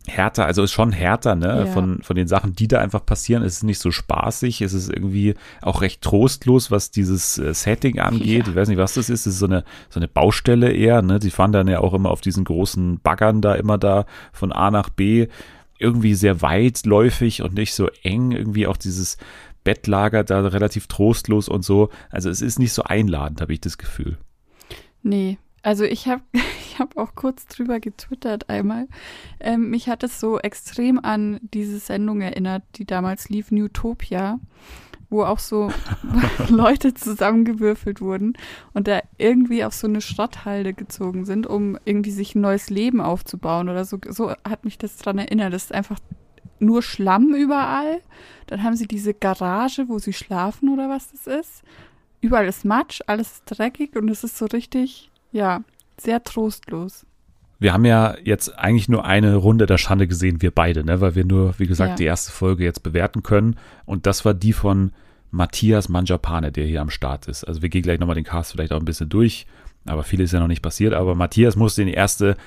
härter, 0.10 0.46
also 0.46 0.64
ist 0.64 0.72
schon 0.72 0.92
härter, 0.92 1.36
ne, 1.36 1.48
ja. 1.48 1.66
von, 1.68 2.02
von 2.02 2.16
den 2.16 2.28
Sachen, 2.28 2.54
die 2.54 2.68
da 2.68 2.80
einfach 2.80 3.06
passieren. 3.06 3.44
Es 3.44 3.58
ist 3.58 3.64
nicht 3.64 3.80
so 3.80 3.92
spaßig, 3.92 4.62
es 4.62 4.74
ist 4.74 4.90
irgendwie 4.90 5.36
auch 5.62 5.82
recht 5.82 6.02
trostlos, 6.02 6.72
was 6.72 6.92
dieses 6.92 7.38
äh, 7.38 7.54
Setting 7.54 8.00
angeht. 8.00 8.46
Ja. 8.46 8.50
Ich 8.50 8.56
weiß 8.56 8.70
nicht, 8.70 8.78
was 8.78 8.94
das 8.94 9.10
ist. 9.10 9.26
Es 9.26 9.34
ist 9.34 9.40
so 9.40 9.46
eine, 9.46 9.64
so 9.90 10.00
eine 10.00 10.08
Baustelle 10.08 10.72
eher, 10.72 11.02
ne. 11.02 11.20
Die 11.20 11.30
fahren 11.30 11.52
dann 11.52 11.68
ja 11.68 11.80
auch 11.80 11.94
immer 11.94 12.12
auf 12.12 12.22
diesen 12.22 12.44
großen 12.44 13.00
Baggern 13.00 13.42
da 13.42 13.56
immer 13.56 13.78
da 13.78 14.06
von 14.34 14.52
A 14.52 14.72
nach 14.72 14.90
B. 14.90 15.28
Irgendwie 15.78 16.14
sehr 16.14 16.42
weitläufig 16.42 17.42
und 17.42 17.54
nicht 17.54 17.74
so 17.74 17.88
eng. 18.04 18.32
Irgendwie 18.32 18.68
auch 18.68 18.78
dieses 18.78 19.18
Bettlager 19.64 20.24
da 20.24 20.42
relativ 20.42 20.88
trostlos 20.88 21.48
und 21.48 21.64
so. 21.64 21.90
Also 22.10 22.30
es 22.30 22.42
ist 22.42 22.60
nicht 22.60 22.74
so 22.74 22.84
einladend, 22.84 23.42
habe 23.42 23.54
ich 23.54 23.62
das 23.62 23.78
Gefühl. 23.78 24.18
Nee, 25.02 25.38
also 25.62 25.84
ich 25.84 26.08
habe 26.08 26.22
ich 26.34 26.80
hab 26.80 26.98
auch 26.98 27.16
kurz 27.16 27.46
drüber 27.48 27.80
getwittert 27.80 28.50
einmal. 28.50 28.88
Ähm, 29.40 29.70
mich 29.70 29.90
hat 29.90 30.04
es 30.04 30.20
so 30.20 30.40
extrem 30.40 31.00
an 31.04 31.40
diese 31.42 31.80
Sendung 31.80 32.22
erinnert, 32.22 32.64
die 32.76 32.86
damals 32.86 33.30
lief, 33.30 33.52
Newtopia, 33.52 34.40
wo 35.10 35.24
auch 35.24 35.40
so 35.40 35.72
Leute 36.50 36.94
zusammengewürfelt 36.94 38.02
wurden 38.02 38.34
und 38.74 38.88
da 38.88 39.02
irgendwie 39.18 39.64
auf 39.64 39.74
so 39.74 39.88
eine 39.88 40.02
Schrotthalde 40.02 40.74
gezogen 40.74 41.26
sind, 41.26 41.48
um 41.48 41.78
irgendwie 41.86 42.12
sich 42.12 42.36
ein 42.36 42.42
neues 42.42 42.70
Leben 42.70 43.02
aufzubauen 43.02 43.70
oder 43.70 43.86
so. 43.86 44.00
So 44.08 44.32
hat 44.48 44.66
mich 44.66 44.78
das 44.78 44.98
dran 44.98 45.18
erinnert. 45.18 45.54
Das 45.54 45.66
ist 45.66 45.74
einfach 45.74 46.00
nur 46.60 46.82
Schlamm 46.82 47.34
überall. 47.34 48.02
Dann 48.48 48.64
haben 48.64 48.76
sie 48.76 48.88
diese 48.88 49.14
Garage, 49.14 49.88
wo 49.88 50.00
sie 50.00 50.14
schlafen 50.14 50.70
oder 50.70 50.90
was 50.90 51.12
das 51.12 51.28
ist. 51.28 51.64
Überall 52.22 52.48
ist 52.48 52.66
Matsch, 52.66 53.02
alles 53.08 53.32
ist 53.34 53.44
dreckig 53.46 53.96
und 53.96 54.10
es 54.10 54.24
ist 54.24 54.38
so 54.38 54.46
richtig 54.46 55.09
ja, 55.32 55.64
sehr 55.98 56.24
trostlos. 56.24 57.06
Wir 57.60 57.74
haben 57.74 57.84
ja 57.84 58.16
jetzt 58.24 58.58
eigentlich 58.58 58.88
nur 58.88 59.04
eine 59.06 59.36
Runde 59.36 59.66
der 59.66 59.78
Schande 59.78 60.08
gesehen, 60.08 60.42
wir 60.42 60.52
beide, 60.52 60.86
ne? 60.86 61.02
weil 61.02 61.16
wir 61.16 61.26
nur, 61.26 61.60
wie 61.60 61.68
gesagt, 61.68 61.92
ja. 61.92 61.96
die 61.98 62.06
erste 62.06 62.32
Folge 62.32 62.64
jetzt 62.64 62.84
bewerten 62.84 63.22
können. 63.22 63.58
Und 63.86 64.06
das 64.06 64.24
war 64.24 64.34
die 64.34 64.54
von 64.54 64.94
Matthias 65.30 65.90
Manjapane, 65.90 66.54
der 66.54 66.66
hier 66.66 66.82
am 66.82 66.90
Start 66.90 67.28
ist. 67.28 67.44
Also 67.44 67.62
wir 67.62 67.70
gehen 67.70 67.82
gleich 67.82 68.00
nochmal 68.00 68.16
den 68.16 68.24
Cast 68.24 68.54
vielleicht 68.54 68.72
auch 68.72 68.80
ein 68.80 68.86
bisschen 68.86 69.10
durch, 69.10 69.46
aber 69.86 70.04
viel 70.04 70.22
ist 70.22 70.32
ja 70.32 70.40
noch 70.40 70.48
nicht 70.48 70.62
passiert. 70.62 70.94
Aber 70.94 71.16
Matthias 71.16 71.58
musste 71.58 71.82
in 71.82 71.90
die 71.90 71.94
erste 71.94 72.38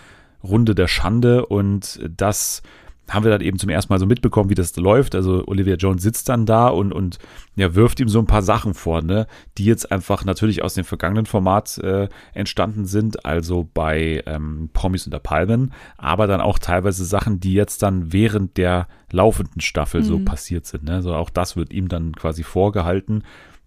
Runde 0.43 0.75
der 0.75 0.88
Schande 0.88 1.44
und 1.46 2.00
das 2.17 2.62
haben 3.12 3.24
wir 3.24 3.30
dann 3.30 3.40
eben 3.40 3.58
zum 3.58 3.68
ersten 3.68 3.92
Mal 3.92 3.98
so 3.98 4.06
mitbekommen, 4.06 4.48
wie 4.50 4.54
das 4.54 4.74
läuft. 4.76 5.14
Also 5.14 5.44
Olivia 5.46 5.74
Jones 5.74 6.02
sitzt 6.02 6.28
dann 6.28 6.46
da 6.46 6.68
und, 6.68 6.92
und 6.92 7.18
ja, 7.56 7.74
wirft 7.74 8.00
ihm 8.00 8.08
so 8.08 8.18
ein 8.18 8.26
paar 8.26 8.42
Sachen 8.42 8.74
vor, 8.74 9.02
ne, 9.02 9.26
die 9.58 9.64
jetzt 9.64 9.92
einfach 9.92 10.24
natürlich 10.24 10.62
aus 10.62 10.74
dem 10.74 10.84
vergangenen 10.84 11.26
Format 11.26 11.78
äh, 11.78 12.08
entstanden 12.32 12.86
sind, 12.86 13.24
also 13.26 13.68
bei 13.74 14.22
ähm, 14.26 14.70
Promis 14.72 15.06
unter 15.06 15.18
Palmen, 15.18 15.72
aber 15.98 16.26
dann 16.26 16.40
auch 16.40 16.58
teilweise 16.58 17.04
Sachen, 17.04 17.40
die 17.40 17.52
jetzt 17.52 17.82
dann 17.82 18.12
während 18.12 18.56
der 18.56 18.88
laufenden 19.10 19.60
Staffel 19.60 20.00
mhm. 20.00 20.06
so 20.06 20.18
passiert 20.20 20.66
sind. 20.66 20.84
Ne? 20.84 21.02
So 21.02 21.14
auch 21.14 21.30
das 21.30 21.56
wird 21.56 21.72
ihm 21.72 21.88
dann 21.88 22.14
quasi 22.14 22.42
vorgehalten. 22.42 23.24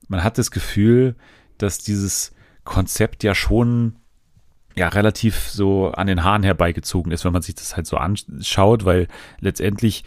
Man 0.07 0.23
hat 0.23 0.37
das 0.37 0.51
Gefühl, 0.51 1.15
dass 1.57 1.79
dieses 1.79 2.33
Konzept 2.63 3.23
ja 3.23 3.35
schon 3.35 3.95
ja 4.77 4.89
relativ 4.89 5.49
so 5.49 5.91
an 5.91 6.07
den 6.07 6.23
Haaren 6.23 6.43
herbeigezogen 6.43 7.11
ist, 7.11 7.25
wenn 7.25 7.33
man 7.33 7.41
sich 7.41 7.55
das 7.55 7.75
halt 7.75 7.87
so 7.87 7.97
anschaut, 7.97 8.85
weil 8.85 9.07
letztendlich 9.39 10.03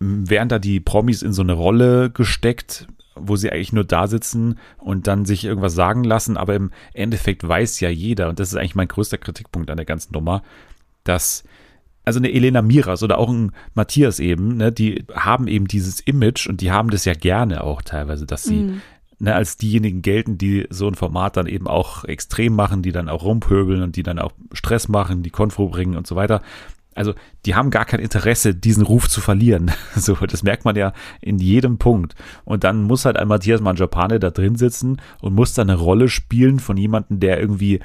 werden 0.00 0.48
da 0.48 0.58
die 0.58 0.80
Promis 0.80 1.22
in 1.22 1.32
so 1.32 1.42
eine 1.42 1.52
Rolle 1.52 2.10
gesteckt, 2.10 2.86
wo 3.14 3.36
sie 3.36 3.50
eigentlich 3.50 3.72
nur 3.72 3.84
da 3.84 4.06
sitzen 4.08 4.58
und 4.78 5.06
dann 5.06 5.24
sich 5.24 5.44
irgendwas 5.44 5.74
sagen 5.74 6.02
lassen, 6.02 6.36
aber 6.36 6.56
im 6.56 6.72
Endeffekt 6.92 7.46
weiß 7.46 7.80
ja 7.80 7.88
jeder, 7.88 8.28
und 8.28 8.40
das 8.40 8.48
ist 8.48 8.56
eigentlich 8.56 8.74
mein 8.74 8.88
größter 8.88 9.18
Kritikpunkt 9.18 9.70
an 9.70 9.76
der 9.76 9.86
ganzen 9.86 10.12
Nummer, 10.12 10.42
dass 11.04 11.44
also 12.04 12.18
eine 12.18 12.32
Elena 12.32 12.60
Miras 12.60 13.02
oder 13.02 13.16
auch 13.18 13.30
ein 13.30 13.52
Matthias 13.74 14.18
eben, 14.18 14.56
ne, 14.56 14.72
die 14.72 15.04
haben 15.14 15.48
eben 15.48 15.66
dieses 15.68 16.00
Image 16.00 16.46
und 16.48 16.60
die 16.60 16.70
haben 16.70 16.90
das 16.90 17.06
ja 17.06 17.14
gerne 17.14 17.64
auch 17.64 17.80
teilweise, 17.80 18.26
dass 18.26 18.42
sie 18.42 18.64
mm 18.64 18.80
ne, 19.18 19.34
als 19.34 19.56
diejenigen 19.56 20.02
gelten, 20.02 20.38
die 20.38 20.66
so 20.70 20.86
ein 20.88 20.94
Format 20.94 21.36
dann 21.36 21.46
eben 21.46 21.66
auch 21.66 22.04
extrem 22.04 22.54
machen, 22.54 22.82
die 22.82 22.92
dann 22.92 23.08
auch 23.08 23.24
rumpöbeln 23.24 23.82
und 23.82 23.96
die 23.96 24.02
dann 24.02 24.18
auch 24.18 24.32
Stress 24.52 24.88
machen, 24.88 25.22
die 25.22 25.30
Konfro 25.30 25.68
bringen 25.68 25.96
und 25.96 26.06
so 26.06 26.16
weiter. 26.16 26.42
Also 26.94 27.14
die 27.44 27.54
haben 27.54 27.70
gar 27.70 27.84
kein 27.84 28.00
Interesse, 28.00 28.54
diesen 28.54 28.84
Ruf 28.84 29.08
zu 29.08 29.20
verlieren. 29.20 29.72
So, 29.96 30.14
das 30.14 30.42
merkt 30.42 30.64
man 30.64 30.76
ja 30.76 30.92
in 31.20 31.38
jedem 31.38 31.78
Punkt. 31.78 32.14
Und 32.44 32.64
dann 32.64 32.82
muss 32.82 33.04
halt 33.04 33.16
ein 33.16 33.28
Matthias 33.28 33.60
Manjapane 33.60 34.18
da 34.20 34.30
drin 34.30 34.56
sitzen 34.56 35.00
und 35.20 35.34
muss 35.34 35.54
dann 35.54 35.70
eine 35.70 35.78
Rolle 35.78 36.08
spielen 36.08 36.58
von 36.60 36.76
jemandem, 36.76 37.20
der 37.20 37.40
irgendwie 37.40 37.80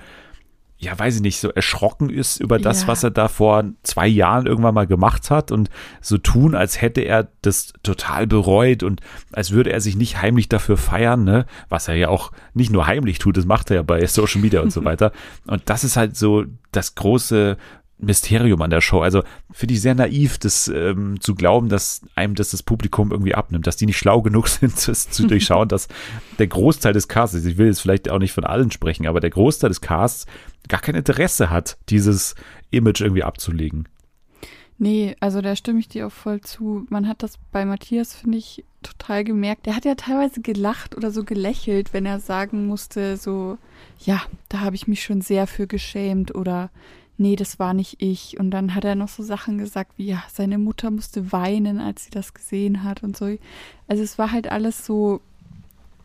ja, 0.81 0.97
weiß 0.97 1.17
ich 1.17 1.21
nicht, 1.21 1.39
so 1.39 1.49
erschrocken 1.49 2.09
ist 2.09 2.39
über 2.39 2.57
das, 2.57 2.83
ja. 2.83 2.87
was 2.87 3.03
er 3.03 3.11
da 3.11 3.27
vor 3.27 3.65
zwei 3.83 4.07
Jahren 4.07 4.45
irgendwann 4.45 4.73
mal 4.73 4.87
gemacht 4.87 5.29
hat 5.29 5.51
und 5.51 5.69
so 5.99 6.17
tun, 6.17 6.55
als 6.55 6.81
hätte 6.81 7.01
er 7.01 7.27
das 7.41 7.73
total 7.83 8.27
bereut 8.27 8.83
und 8.83 9.01
als 9.33 9.51
würde 9.51 9.73
er 9.73 9.81
sich 9.81 9.97
nicht 9.97 10.21
heimlich 10.21 10.47
dafür 10.47 10.77
feiern, 10.77 11.25
ne? 11.25 11.45
Was 11.67 11.89
er 11.89 11.95
ja 11.95 12.07
auch 12.07 12.31
nicht 12.53 12.71
nur 12.71 12.87
heimlich 12.87 13.19
tut, 13.19 13.35
das 13.35 13.45
macht 13.45 13.69
er 13.71 13.75
ja 13.75 13.81
bei 13.81 14.05
Social 14.07 14.39
Media 14.39 14.61
und 14.61 14.71
so 14.71 14.85
weiter. 14.85 15.11
Und 15.47 15.63
das 15.65 15.83
ist 15.83 15.97
halt 15.97 16.15
so 16.15 16.45
das 16.71 16.95
große 16.95 17.57
Mysterium 18.01 18.61
an 18.61 18.69
der 18.69 18.81
Show. 18.81 19.01
Also 19.01 19.23
finde 19.51 19.73
ich 19.73 19.81
sehr 19.81 19.95
naiv, 19.95 20.37
das 20.37 20.69
ähm, 20.69 21.19
zu 21.19 21.35
glauben, 21.35 21.69
dass 21.69 22.01
einem 22.15 22.35
das 22.35 22.51
das 22.51 22.63
Publikum 22.63 23.11
irgendwie 23.11 23.35
abnimmt, 23.35 23.67
dass 23.67 23.75
die 23.75 23.85
nicht 23.85 23.97
schlau 23.97 24.21
genug 24.21 24.47
sind, 24.47 24.87
das 24.87 25.09
zu 25.09 25.27
durchschauen, 25.27 25.67
dass 25.67 25.89
der 26.37 26.47
Großteil 26.47 26.93
des 26.93 27.07
Casts, 27.07 27.43
ich 27.43 27.57
will 27.57 27.67
jetzt 27.67 27.81
vielleicht 27.81 28.09
auch 28.09 28.19
nicht 28.19 28.31
von 28.31 28.45
allen 28.45 28.71
sprechen, 28.71 29.07
aber 29.07 29.19
der 29.19 29.29
Großteil 29.29 29.69
des 29.69 29.81
Casts 29.81 30.25
gar 30.67 30.81
kein 30.81 30.95
Interesse 30.95 31.49
hat, 31.49 31.77
dieses 31.89 32.35
Image 32.71 33.01
irgendwie 33.01 33.23
abzulegen. 33.23 33.87
Nee, 34.81 35.17
also 35.19 35.41
da 35.41 35.57
stimme 35.57 35.79
ich 35.79 35.89
dir 35.89 36.07
auch 36.07 36.11
voll 36.11 36.39
zu. 36.39 36.85
Man 36.89 37.07
hat 37.07 37.21
das 37.21 37.37
bei 37.51 37.65
Matthias, 37.65 38.15
finde 38.15 38.37
ich, 38.37 38.63
total 38.81 39.25
gemerkt. 39.25 39.65
Der 39.65 39.75
hat 39.75 39.83
ja 39.83 39.95
teilweise 39.95 40.41
gelacht 40.41 40.95
oder 40.95 41.11
so 41.11 41.25
gelächelt, 41.25 41.91
wenn 41.91 42.05
er 42.05 42.21
sagen 42.21 42.65
musste, 42.65 43.17
so, 43.17 43.57
ja, 43.99 44.21
da 44.47 44.61
habe 44.61 44.77
ich 44.77 44.87
mich 44.87 45.03
schon 45.03 45.19
sehr 45.19 45.47
für 45.47 45.67
geschämt 45.67 46.33
oder 46.33 46.69
nee, 47.17 47.35
das 47.35 47.59
war 47.59 47.73
nicht 47.73 48.01
ich. 48.01 48.39
Und 48.39 48.51
dann 48.51 48.73
hat 48.73 48.85
er 48.85 48.95
noch 48.95 49.09
so 49.09 49.21
Sachen 49.21 49.57
gesagt 49.57 49.91
wie, 49.97 50.05
ja, 50.05 50.23
seine 50.31 50.57
Mutter 50.57 50.91
musste 50.91 51.33
weinen, 51.33 51.79
als 51.79 52.05
sie 52.05 52.11
das 52.11 52.33
gesehen 52.33 52.83
hat 52.83 53.03
und 53.03 53.17
so. 53.17 53.37
Also 53.87 54.01
es 54.01 54.17
war 54.17 54.31
halt 54.31 54.49
alles 54.49 54.85
so 54.85 55.19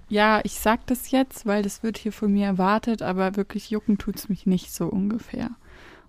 ja, 0.09 0.41
ich 0.45 0.55
sag 0.55 0.87
das 0.87 1.11
jetzt, 1.11 1.47
weil 1.47 1.63
das 1.63 1.83
wird 1.83 1.99
hier 1.99 2.13
von 2.13 2.33
mir 2.33 2.47
erwartet, 2.47 3.03
aber 3.03 3.37
wirklich 3.37 3.71
jucken 3.71 3.99
tut's 3.99 4.29
mich 4.29 4.47
nicht 4.47 4.73
so 4.73 4.87
ungefähr. 4.87 5.51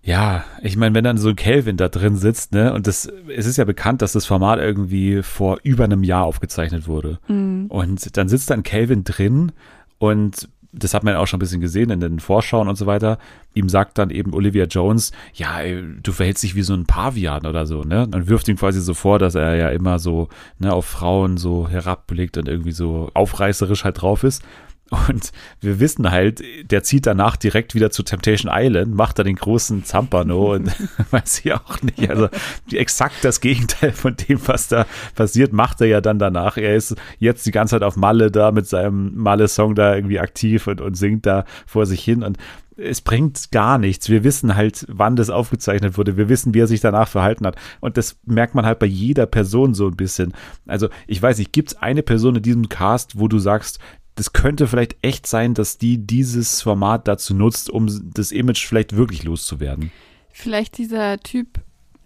Ja, 0.03 0.43
ich 0.61 0.77
meine, 0.77 0.93
wenn 0.93 1.03
dann 1.03 1.17
so 1.17 1.29
ein 1.29 1.35
Kelvin 1.35 1.77
da 1.77 1.89
drin 1.89 2.15
sitzt, 2.15 2.51
ne, 2.51 2.71
und 2.73 2.85
das, 2.85 3.11
es 3.35 3.47
ist 3.47 3.57
ja 3.57 3.65
bekannt, 3.65 4.03
dass 4.03 4.11
das 4.11 4.27
Format 4.27 4.59
irgendwie 4.59 5.23
vor 5.23 5.57
über 5.63 5.85
einem 5.85 6.03
Jahr 6.03 6.25
aufgezeichnet 6.25 6.87
wurde. 6.87 7.19
Mhm. 7.27 7.65
Und 7.69 8.15
dann 8.15 8.29
sitzt 8.29 8.51
dann 8.51 8.61
Kelvin 8.61 9.03
drin 9.03 9.51
und 9.97 10.47
das 10.77 10.93
hat 10.93 11.03
man 11.03 11.15
auch 11.15 11.27
schon 11.27 11.37
ein 11.37 11.39
bisschen 11.39 11.61
gesehen 11.61 11.89
in 11.89 11.99
den 11.99 12.19
Vorschauen 12.19 12.67
und 12.67 12.75
so 12.75 12.85
weiter. 12.85 13.17
Ihm 13.53 13.69
sagt 13.69 13.97
dann 13.97 14.09
eben 14.09 14.33
Olivia 14.33 14.65
Jones, 14.65 15.11
ja, 15.33 15.59
du 16.03 16.11
verhältst 16.11 16.43
dich 16.43 16.55
wie 16.55 16.61
so 16.61 16.73
ein 16.73 16.85
Pavian 16.85 17.45
oder 17.45 17.65
so, 17.65 17.83
ne? 17.83 18.03
Und 18.03 18.27
wirft 18.27 18.47
ihm 18.47 18.57
quasi 18.57 18.81
so 18.81 18.93
vor, 18.93 19.19
dass 19.19 19.35
er 19.35 19.55
ja 19.55 19.69
immer 19.69 19.99
so, 19.99 20.27
ne, 20.59 20.73
auf 20.73 20.85
Frauen 20.85 21.37
so 21.37 21.67
herabblickt 21.67 22.37
und 22.37 22.47
irgendwie 22.47 22.73
so 22.73 23.09
aufreißerisch 23.13 23.83
halt 23.83 24.01
drauf 24.01 24.23
ist. 24.23 24.43
Und 24.91 25.31
wir 25.61 25.79
wissen 25.79 26.11
halt, 26.11 26.43
der 26.69 26.83
zieht 26.83 27.07
danach 27.07 27.37
direkt 27.37 27.73
wieder 27.73 27.89
zu 27.89 28.03
Temptation 28.03 28.51
Island, 28.53 28.93
macht 28.93 29.17
da 29.17 29.23
den 29.23 29.35
großen 29.35 29.83
Zampano 29.83 30.53
und 30.53 30.71
weiß 31.11 31.41
ich 31.43 31.53
auch 31.53 31.81
nicht. 31.81 32.07
Also 32.07 32.29
exakt 32.71 33.23
das 33.23 33.41
Gegenteil 33.41 33.93
von 33.93 34.15
dem, 34.15 34.39
was 34.47 34.67
da 34.67 34.85
passiert, 35.15 35.53
macht 35.53 35.81
er 35.81 35.87
ja 35.87 36.01
dann 36.01 36.19
danach. 36.19 36.57
Er 36.57 36.75
ist 36.75 36.95
jetzt 37.17 37.47
die 37.47 37.51
ganze 37.51 37.75
Zeit 37.75 37.83
auf 37.83 37.95
Malle 37.95 38.29
da 38.29 38.51
mit 38.51 38.67
seinem 38.67 39.15
Malle-Song 39.15 39.73
da 39.73 39.95
irgendwie 39.95 40.19
aktiv 40.19 40.67
und, 40.67 40.81
und 40.81 40.95
singt 40.95 41.25
da 41.25 41.45
vor 41.65 41.87
sich 41.87 42.03
hin. 42.03 42.21
Und 42.21 42.37
es 42.77 43.01
bringt 43.01 43.51
gar 43.51 43.79
nichts. 43.79 44.09
Wir 44.09 44.23
wissen 44.23 44.55
halt, 44.55 44.85
wann 44.89 45.15
das 45.15 45.31
aufgezeichnet 45.31 45.97
wurde. 45.97 46.17
Wir 46.17 46.29
wissen, 46.29 46.53
wie 46.53 46.59
er 46.59 46.67
sich 46.67 46.81
danach 46.81 47.07
verhalten 47.07 47.47
hat. 47.47 47.55
Und 47.79 47.97
das 47.97 48.17
merkt 48.25 48.53
man 48.53 48.65
halt 48.65 48.79
bei 48.79 48.85
jeder 48.85 49.25
Person 49.25 49.73
so 49.73 49.87
ein 49.87 49.95
bisschen. 49.95 50.33
Also, 50.67 50.89
ich 51.07 51.21
weiß 51.21 51.37
nicht, 51.39 51.53
gibt 51.53 51.69
es 51.69 51.77
eine 51.77 52.03
Person 52.03 52.35
in 52.35 52.43
diesem 52.43 52.69
Cast, 52.69 53.17
wo 53.17 53.27
du 53.27 53.39
sagst, 53.39 53.79
das 54.15 54.33
könnte 54.33 54.67
vielleicht 54.67 54.95
echt 55.01 55.27
sein, 55.27 55.53
dass 55.53 55.77
die 55.77 55.97
dieses 55.97 56.61
Format 56.61 57.07
dazu 57.07 57.33
nutzt, 57.33 57.69
um 57.69 58.13
das 58.13 58.31
Image 58.31 58.65
vielleicht 58.65 58.95
wirklich 58.95 59.23
loszuwerden. 59.23 59.91
Vielleicht 60.31 60.77
dieser 60.77 61.19
Typ. 61.19 61.59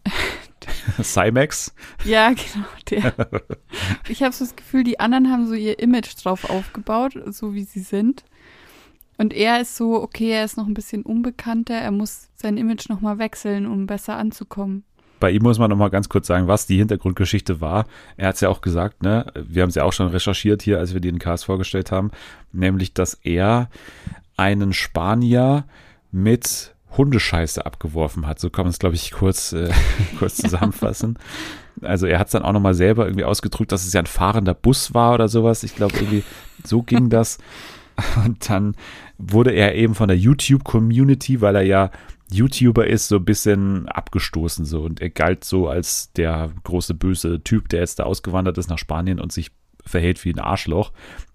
Cymax? 1.04 1.74
Ja, 2.04 2.30
genau, 2.30 2.66
der. 2.90 3.14
Ich 4.08 4.24
habe 4.24 4.34
so 4.34 4.44
das 4.44 4.56
Gefühl, 4.56 4.84
die 4.84 5.00
anderen 5.00 5.32
haben 5.32 5.48
so 5.48 5.54
ihr 5.54 5.80
Image 5.80 6.14
drauf 6.24 6.50
aufgebaut, 6.50 7.14
so 7.28 7.54
wie 7.54 7.64
sie 7.64 7.82
sind. 7.82 8.24
Und 9.18 9.34
er 9.34 9.62
ist 9.62 9.76
so, 9.76 10.02
okay, 10.02 10.32
er 10.32 10.46
ist 10.46 10.58
noch 10.58 10.68
ein 10.68 10.74
bisschen 10.74 11.04
unbekannter, 11.04 11.76
er 11.76 11.92
muss 11.92 12.30
sein 12.36 12.58
Image 12.58 12.90
nochmal 12.90 13.20
wechseln, 13.20 13.68
um 13.68 13.86
besser 13.86 14.16
anzukommen 14.16 14.84
bei 15.20 15.32
ihm 15.32 15.44
muss 15.44 15.60
man 15.60 15.70
nochmal 15.70 15.90
ganz 15.90 16.10
kurz 16.10 16.28
sagen, 16.28 16.48
was 16.48 16.68
die 16.68 16.78
Hintergrundgeschichte 16.78 17.62
war. 17.62 17.86
Er 18.18 18.30
hat 18.30 18.36
es 18.36 18.42
ja 18.42 18.50
auch 18.50 18.62
gesagt, 18.62 19.04
ne? 19.04 19.26
Wir 19.36 19.62
haben 19.64 19.70
es 19.70 19.76
ja 19.76 19.84
auch 19.84 19.94
schon 19.94 20.08
recherchiert 20.08 20.62
hier, 20.62 20.80
als 20.80 20.94
wir 20.94 21.02
den 21.02 21.20
Cast 21.20 21.46
vorgestellt 21.46 21.92
haben, 21.92 22.12
nämlich, 22.52 22.94
dass 22.94 23.16
er 23.24 23.70
einen 24.38 24.74
Spanier 24.74 25.66
mit 26.12 26.74
Hundescheiße 26.98 27.66
abgeworfen 27.66 28.26
hat. 28.26 28.40
So 28.40 28.50
kann 28.50 28.66
man 28.66 28.72
es, 28.72 28.80
glaube 28.80 28.96
ich, 28.96 29.12
kurz, 29.12 29.54
äh, 29.54 29.72
kurz 30.20 30.38
zusammenfassen. 30.38 31.18
Also 31.82 32.08
er 32.08 32.20
hat 32.20 32.28
es 32.28 32.32
dann 32.32 32.44
auch 32.44 32.52
nochmal 32.52 32.74
selber 32.74 33.06
irgendwie 33.06 33.26
ausgedrückt, 33.26 33.72
dass 33.72 33.86
es 33.86 33.94
ja 33.94 34.02
ein 34.02 34.08
fahrender 34.08 34.54
Bus 34.54 34.94
war 34.94 35.14
oder 35.14 35.28
sowas. 35.28 35.64
Ich 35.64 35.76
glaube, 35.76 35.96
irgendwie 35.96 36.24
so 36.64 36.82
ging 36.82 37.10
das. 37.10 37.38
Und 38.26 38.50
dann 38.50 38.76
wurde 39.18 39.52
er 39.52 39.76
eben 39.76 39.94
von 39.94 40.08
der 40.08 40.18
YouTube-Community, 40.18 41.42
weil 41.42 41.56
er 41.56 41.64
ja 41.64 41.92
YouTuber 42.32 42.88
ist, 42.88 43.08
so 43.08 43.18
ein 43.18 43.26
bisschen 43.26 43.88
abgestoßen 43.88 44.66
so 44.66 44.82
und 44.82 45.02
er 45.02 45.10
galt 45.10 45.44
so 45.44 45.68
als 45.68 46.12
der 46.14 46.52
große 46.64 46.94
böse 46.94 47.44
Typ, 47.44 47.70
der 47.70 47.82
jetzt 47.82 48.00
da 48.00 48.04
ausgewandert 48.04 48.58
ist 48.58 48.70
nach 48.70 48.78
Spanien 48.78 49.20
und 49.20 49.32
sich 49.32 49.52
verhält 49.86 50.24
wie 50.26 50.32
ein 50.32 50.40
Arschloch 50.40 50.92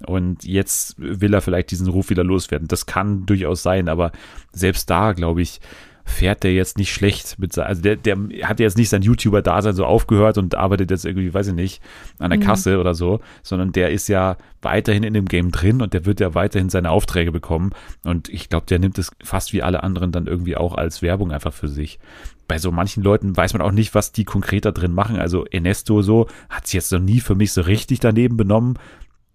und 0.07 0.45
jetzt 0.45 0.95
will 0.99 1.35
er 1.35 1.41
vielleicht 1.41 1.71
diesen 1.71 1.89
Ruf 1.89 2.11
wieder 2.11 2.25
loswerden. 2.25 2.69
Das 2.69 2.87
kann 2.87 3.27
durchaus 3.27 3.63
sein, 3.63 3.89
aber 3.89 4.13
selbst 4.53 4.89
da, 4.91 5.13
glaube 5.13 5.43
ich, 5.43 5.61
fährt 6.05 6.43
der 6.43 6.53
jetzt 6.53 6.77
nicht 6.77 6.93
schlecht 6.93 7.39
mit 7.39 7.57
also 7.59 7.81
der, 7.81 7.97
der 7.97 8.17
hat 8.43 8.61
jetzt 8.61 8.77
nicht 8.77 8.91
sein 8.91 9.03
YouTuber-Dasein 9.03 9.75
so 9.75 9.87
aufgehört 9.87 10.37
und 10.37 10.55
arbeitet 10.55 10.91
jetzt 10.91 11.07
irgendwie, 11.07 11.33
weiß 11.33 11.49
ich 11.49 11.55
nicht, 11.55 11.83
an 12.19 12.31
der 12.31 12.39
mhm. 12.39 12.45
Kasse 12.45 12.79
oder 12.79 12.95
so, 12.95 13.21
sondern 13.43 13.73
der 13.73 13.91
ist 13.91 14.09
ja 14.09 14.37
weiterhin 14.61 15.03
in 15.03 15.15
dem 15.15 15.27
Game 15.27 15.51
drin 15.51 15.81
und 15.81 15.95
der 15.95 16.05
wird 16.05 16.21
ja 16.21 16.35
weiterhin 16.35 16.69
seine 16.69 16.91
Aufträge 16.91 17.33
bekommen. 17.33 17.71
Und 18.03 18.29
ich 18.29 18.49
glaube, 18.49 18.67
der 18.67 18.79
nimmt 18.79 18.99
es 18.99 19.11
fast 19.23 19.53
wie 19.53 19.63
alle 19.63 19.83
anderen 19.83 20.13
dann 20.13 20.27
irgendwie 20.27 20.57
auch 20.57 20.75
als 20.75 21.01
Werbung 21.01 21.33
einfach 21.33 21.53
für 21.53 21.69
sich. 21.69 21.99
Bei 22.49 22.59
so 22.59 22.71
manchen 22.71 23.03
Leuten 23.03 23.35
weiß 23.35 23.55
man 23.55 23.63
auch 23.63 23.73
nicht, 23.73 23.95
was 23.95 24.13
die 24.13 24.25
konkret 24.25 24.67
da 24.67 24.73
drin 24.73 24.93
machen. 24.93 25.17
Also 25.17 25.47
Ernesto 25.47 26.03
so 26.03 26.27
hat 26.51 26.67
sich 26.67 26.75
jetzt 26.75 26.93
noch 26.93 27.01
nie 27.01 27.21
für 27.21 27.35
mich 27.35 27.53
so 27.53 27.63
richtig 27.63 28.01
daneben 28.01 28.37
benommen 28.37 28.79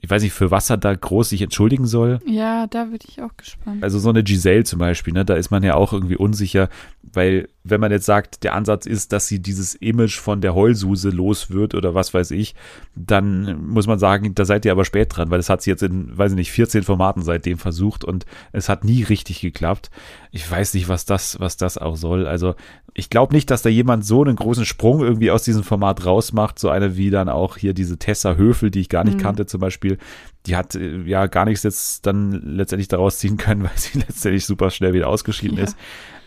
ich 0.01 0.09
weiß 0.09 0.23
nicht, 0.23 0.33
für 0.33 0.49
was 0.49 0.69
er 0.69 0.77
da 0.77 0.93
groß 0.93 1.29
sich 1.29 1.41
entschuldigen 1.41 1.85
soll. 1.85 2.19
Ja, 2.25 2.67
da 2.67 2.85
bin 2.85 2.99
ich 3.05 3.21
auch 3.21 3.35
gespannt. 3.35 3.83
Also 3.83 3.99
so 3.99 4.09
eine 4.09 4.23
Giselle 4.23 4.63
zum 4.63 4.79
Beispiel, 4.79 5.13
ne, 5.13 5.25
da 5.25 5.35
ist 5.35 5.51
man 5.51 5.61
ja 5.63 5.75
auch 5.75 5.91
irgendwie 5.91 6.15
unsicher, 6.15 6.69
weil 7.01 7.49
wenn 7.63 7.81
man 7.81 7.91
jetzt 7.91 8.05
sagt, 8.05 8.43
der 8.43 8.55
Ansatz 8.55 8.85
ist, 8.85 9.11
dass 9.11 9.27
sie 9.27 9.41
dieses 9.41 9.75
Image 9.75 10.17
von 10.17 10.41
der 10.41 10.55
Heulsuse 10.55 11.09
los 11.09 11.51
wird 11.51 11.75
oder 11.75 11.93
was 11.93 12.13
weiß 12.13 12.31
ich, 12.31 12.55
dann 12.95 13.67
muss 13.67 13.87
man 13.87 13.99
sagen, 13.99 14.33
da 14.35 14.45
seid 14.45 14.65
ihr 14.65 14.71
aber 14.71 14.85
spät 14.85 15.15
dran, 15.15 15.29
weil 15.31 15.39
das 15.39 15.49
hat 15.49 15.61
sie 15.61 15.69
jetzt 15.69 15.83
in, 15.83 16.17
weiß 16.17 16.31
ich 16.31 16.37
nicht, 16.37 16.51
14 16.51 16.83
Formaten 16.83 17.21
seitdem 17.21 17.57
versucht 17.57 18.05
und 18.05 18.25
es 18.53 18.69
hat 18.69 18.85
nie 18.85 19.03
richtig 19.03 19.41
geklappt. 19.41 19.91
Ich 20.31 20.49
weiß 20.49 20.73
nicht, 20.75 20.87
was 20.87 21.05
das, 21.05 21.39
was 21.39 21.57
das 21.57 21.77
auch 21.77 21.97
soll. 21.97 22.25
Also 22.25 22.55
ich 22.93 23.09
glaube 23.09 23.33
nicht, 23.33 23.49
dass 23.51 23.61
da 23.61 23.69
jemand 23.69 24.05
so 24.05 24.23
einen 24.23 24.35
großen 24.35 24.65
Sprung 24.65 25.01
irgendwie 25.01 25.31
aus 25.31 25.43
diesem 25.43 25.63
Format 25.63 26.05
rausmacht. 26.05 26.59
So 26.59 26.69
eine 26.69 26.97
wie 26.97 27.09
dann 27.09 27.29
auch 27.29 27.57
hier 27.57 27.73
diese 27.73 27.97
Tessa 27.97 28.35
Höfel, 28.35 28.71
die 28.71 28.81
ich 28.81 28.89
gar 28.89 29.03
nicht 29.03 29.17
mhm. 29.17 29.21
kannte 29.21 29.45
zum 29.45 29.59
Beispiel. 29.59 29.97
Die 30.45 30.55
hat 30.55 30.75
äh, 30.75 31.01
ja 31.03 31.27
gar 31.27 31.45
nichts 31.45 31.63
jetzt 31.63 32.05
dann 32.05 32.31
letztendlich 32.31 32.87
daraus 32.87 33.17
ziehen 33.17 33.37
können, 33.37 33.63
weil 33.65 33.77
sie 33.77 33.99
letztendlich 33.99 34.45
super 34.45 34.69
schnell 34.71 34.93
wieder 34.93 35.07
ausgeschieden 35.07 35.57
ja. 35.57 35.65
ist. 35.65 35.77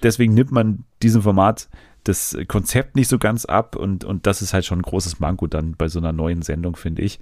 Deswegen 0.03 0.35
nimmt 0.35 0.53
man 0.53 0.85
diesem 1.03 1.23
Format 1.23 1.69
das 2.05 2.37
Konzept 2.49 2.97
nicht 2.97 3.07
so 3.07 3.19
ganz 3.19 3.45
ab 3.45 3.77
und, 3.77 4.05
und 4.05 4.27
das 4.27 4.43
ist 4.43 4.53
halt 4.53 4.65
schon 4.65 4.81
ein 4.81 4.83
großes 4.83 5.21
Manko 5.21 5.47
dann 5.47 5.77
bei 5.77 5.87
so 5.87 6.01
einer 6.01 6.13
neuen 6.13 6.43
Sendung, 6.43 6.75
finde 6.75 7.03
ich. 7.03 7.21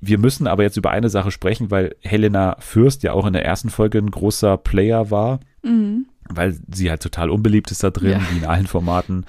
Wir 0.00 0.18
müssen 0.18 0.46
aber 0.46 0.62
jetzt 0.62 0.76
über 0.76 0.90
eine 0.90 1.10
Sache 1.10 1.32
sprechen, 1.32 1.72
weil 1.72 1.96
Helena 2.00 2.56
Fürst 2.60 3.02
ja 3.02 3.12
auch 3.12 3.26
in 3.26 3.32
der 3.32 3.44
ersten 3.44 3.70
Folge 3.70 3.98
ein 3.98 4.12
großer 4.12 4.56
Player 4.56 5.10
war. 5.10 5.40
Mhm 5.62 6.06
weil 6.32 6.58
sie 6.72 6.90
halt 6.90 7.02
total 7.02 7.30
unbeliebt 7.30 7.70
ist 7.70 7.82
da 7.82 7.90
drin, 7.90 8.12
ja. 8.12 8.20
wie 8.30 8.38
in 8.38 8.44
allen 8.44 8.66
Formaten. 8.66 9.24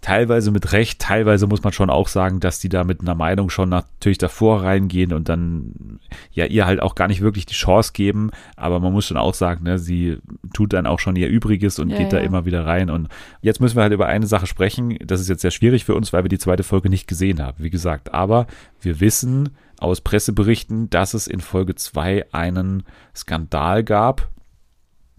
Teilweise 0.00 0.50
mit 0.50 0.72
Recht, 0.72 0.98
teilweise 0.98 1.46
muss 1.46 1.62
man 1.62 1.72
schon 1.72 1.88
auch 1.88 2.08
sagen, 2.08 2.38
dass 2.38 2.58
die 2.58 2.68
da 2.68 2.84
mit 2.84 3.00
einer 3.00 3.14
Meinung 3.14 3.48
schon 3.48 3.70
natürlich 3.70 4.18
davor 4.18 4.62
reingehen 4.62 5.14
und 5.14 5.30
dann 5.30 5.98
ja 6.30 6.44
ihr 6.44 6.66
halt 6.66 6.82
auch 6.82 6.94
gar 6.94 7.08
nicht 7.08 7.22
wirklich 7.22 7.46
die 7.46 7.54
Chance 7.54 7.92
geben. 7.94 8.30
Aber 8.54 8.80
man 8.80 8.92
muss 8.92 9.06
schon 9.06 9.16
auch 9.16 9.32
sagen, 9.32 9.64
ne, 9.64 9.78
sie 9.78 10.18
tut 10.52 10.74
dann 10.74 10.86
auch 10.86 11.00
schon 11.00 11.16
ihr 11.16 11.28
Übriges 11.28 11.78
und 11.78 11.88
ja, 11.88 11.96
geht 11.96 12.12
ja. 12.12 12.18
da 12.18 12.24
immer 12.24 12.44
wieder 12.44 12.66
rein. 12.66 12.90
Und 12.90 13.08
jetzt 13.40 13.62
müssen 13.62 13.76
wir 13.76 13.82
halt 13.82 13.94
über 13.94 14.04
eine 14.04 14.26
Sache 14.26 14.46
sprechen. 14.46 14.98
Das 15.02 15.22
ist 15.22 15.30
jetzt 15.30 15.40
sehr 15.40 15.50
schwierig 15.50 15.86
für 15.86 15.94
uns, 15.94 16.12
weil 16.12 16.22
wir 16.22 16.28
die 16.28 16.38
zweite 16.38 16.64
Folge 16.64 16.90
nicht 16.90 17.08
gesehen 17.08 17.40
haben, 17.40 17.56
wie 17.64 17.70
gesagt. 17.70 18.12
Aber 18.12 18.46
wir 18.82 19.00
wissen 19.00 19.56
aus 19.78 20.02
Presseberichten, 20.02 20.90
dass 20.90 21.14
es 21.14 21.26
in 21.26 21.40
Folge 21.40 21.76
2 21.76 22.26
einen 22.30 22.82
Skandal 23.14 23.82
gab 23.82 24.33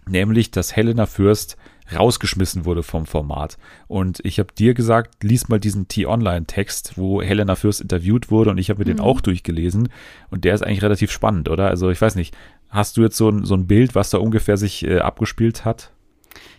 nämlich 0.10 0.52
dass 0.52 0.76
Helena 0.76 1.06
Fürst 1.06 1.58
rausgeschmissen 1.94 2.66
wurde 2.66 2.84
vom 2.84 3.06
Format. 3.06 3.58
Und 3.88 4.20
ich 4.24 4.40
habe 4.40 4.54
dir 4.58 4.74
gesagt, 4.74 5.24
lies 5.24 5.50
mal 5.50 5.60
diesen 5.60 5.88
T-Online-Text, 5.88 6.94
wo 6.98 7.22
Helena 7.22 7.56
Fürst 7.56 7.82
interviewt 7.82 8.32
wurde 8.32 8.50
und 8.50 8.58
ich 8.58 8.70
habe 8.70 8.80
mir 8.80 8.92
mhm. 8.92 8.98
den 8.98 9.00
auch 9.06 9.22
durchgelesen 9.22 9.90
und 10.32 10.46
der 10.46 10.56
ist 10.56 10.64
eigentlich 10.64 10.82
relativ 10.82 11.12
spannend, 11.12 11.50
oder? 11.50 11.68
Also 11.68 11.90
ich 11.90 12.02
weiß 12.02 12.16
nicht, 12.16 12.36
hast 12.70 12.98
du 12.98 13.02
jetzt 13.02 13.18
so 13.18 13.30
ein, 13.30 13.46
so 13.46 13.56
ein 13.56 13.68
Bild, 13.68 13.94
was 13.94 14.10
da 14.10 14.18
ungefähr 14.18 14.58
sich 14.58 14.84
äh, 14.84 15.00
abgespielt 15.00 15.64
hat? 15.64 15.92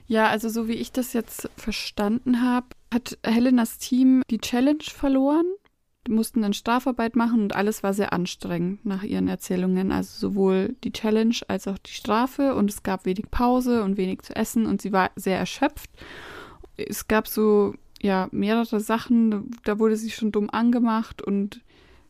Ja, 0.06 0.28
also 0.28 0.48
so 0.48 0.68
wie 0.68 0.74
ich 0.74 0.92
das 0.92 1.12
jetzt 1.12 1.50
verstanden 1.56 2.42
habe, 2.42 2.66
hat 2.94 3.18
Helenas 3.24 3.78
Team 3.78 4.22
die 4.30 4.38
Challenge 4.38 4.84
verloren 4.84 5.46
die 6.06 6.12
mussten 6.12 6.42
dann 6.42 6.52
Strafarbeit 6.52 7.16
machen 7.16 7.42
und 7.42 7.54
alles 7.56 7.82
war 7.82 7.92
sehr 7.92 8.12
anstrengend 8.12 8.84
nach 8.84 9.02
ihren 9.02 9.28
Erzählungen. 9.28 9.92
Also 9.92 10.30
sowohl 10.30 10.76
die 10.84 10.92
Challenge 10.92 11.34
als 11.48 11.66
auch 11.66 11.78
die 11.78 11.92
Strafe 11.92 12.54
und 12.54 12.70
es 12.70 12.82
gab 12.82 13.04
wenig 13.04 13.30
Pause 13.30 13.82
und 13.82 13.96
wenig 13.96 14.22
zu 14.22 14.34
essen 14.36 14.66
und 14.66 14.80
sie 14.80 14.92
war 14.92 15.10
sehr 15.16 15.38
erschöpft. 15.38 15.90
Es 16.76 17.08
gab 17.08 17.26
so, 17.26 17.74
ja, 18.00 18.28
mehrere 18.30 18.80
Sachen, 18.80 19.50
da 19.64 19.78
wurde 19.78 19.96
sie 19.96 20.10
schon 20.10 20.32
dumm 20.32 20.50
angemacht 20.50 21.22
und 21.22 21.62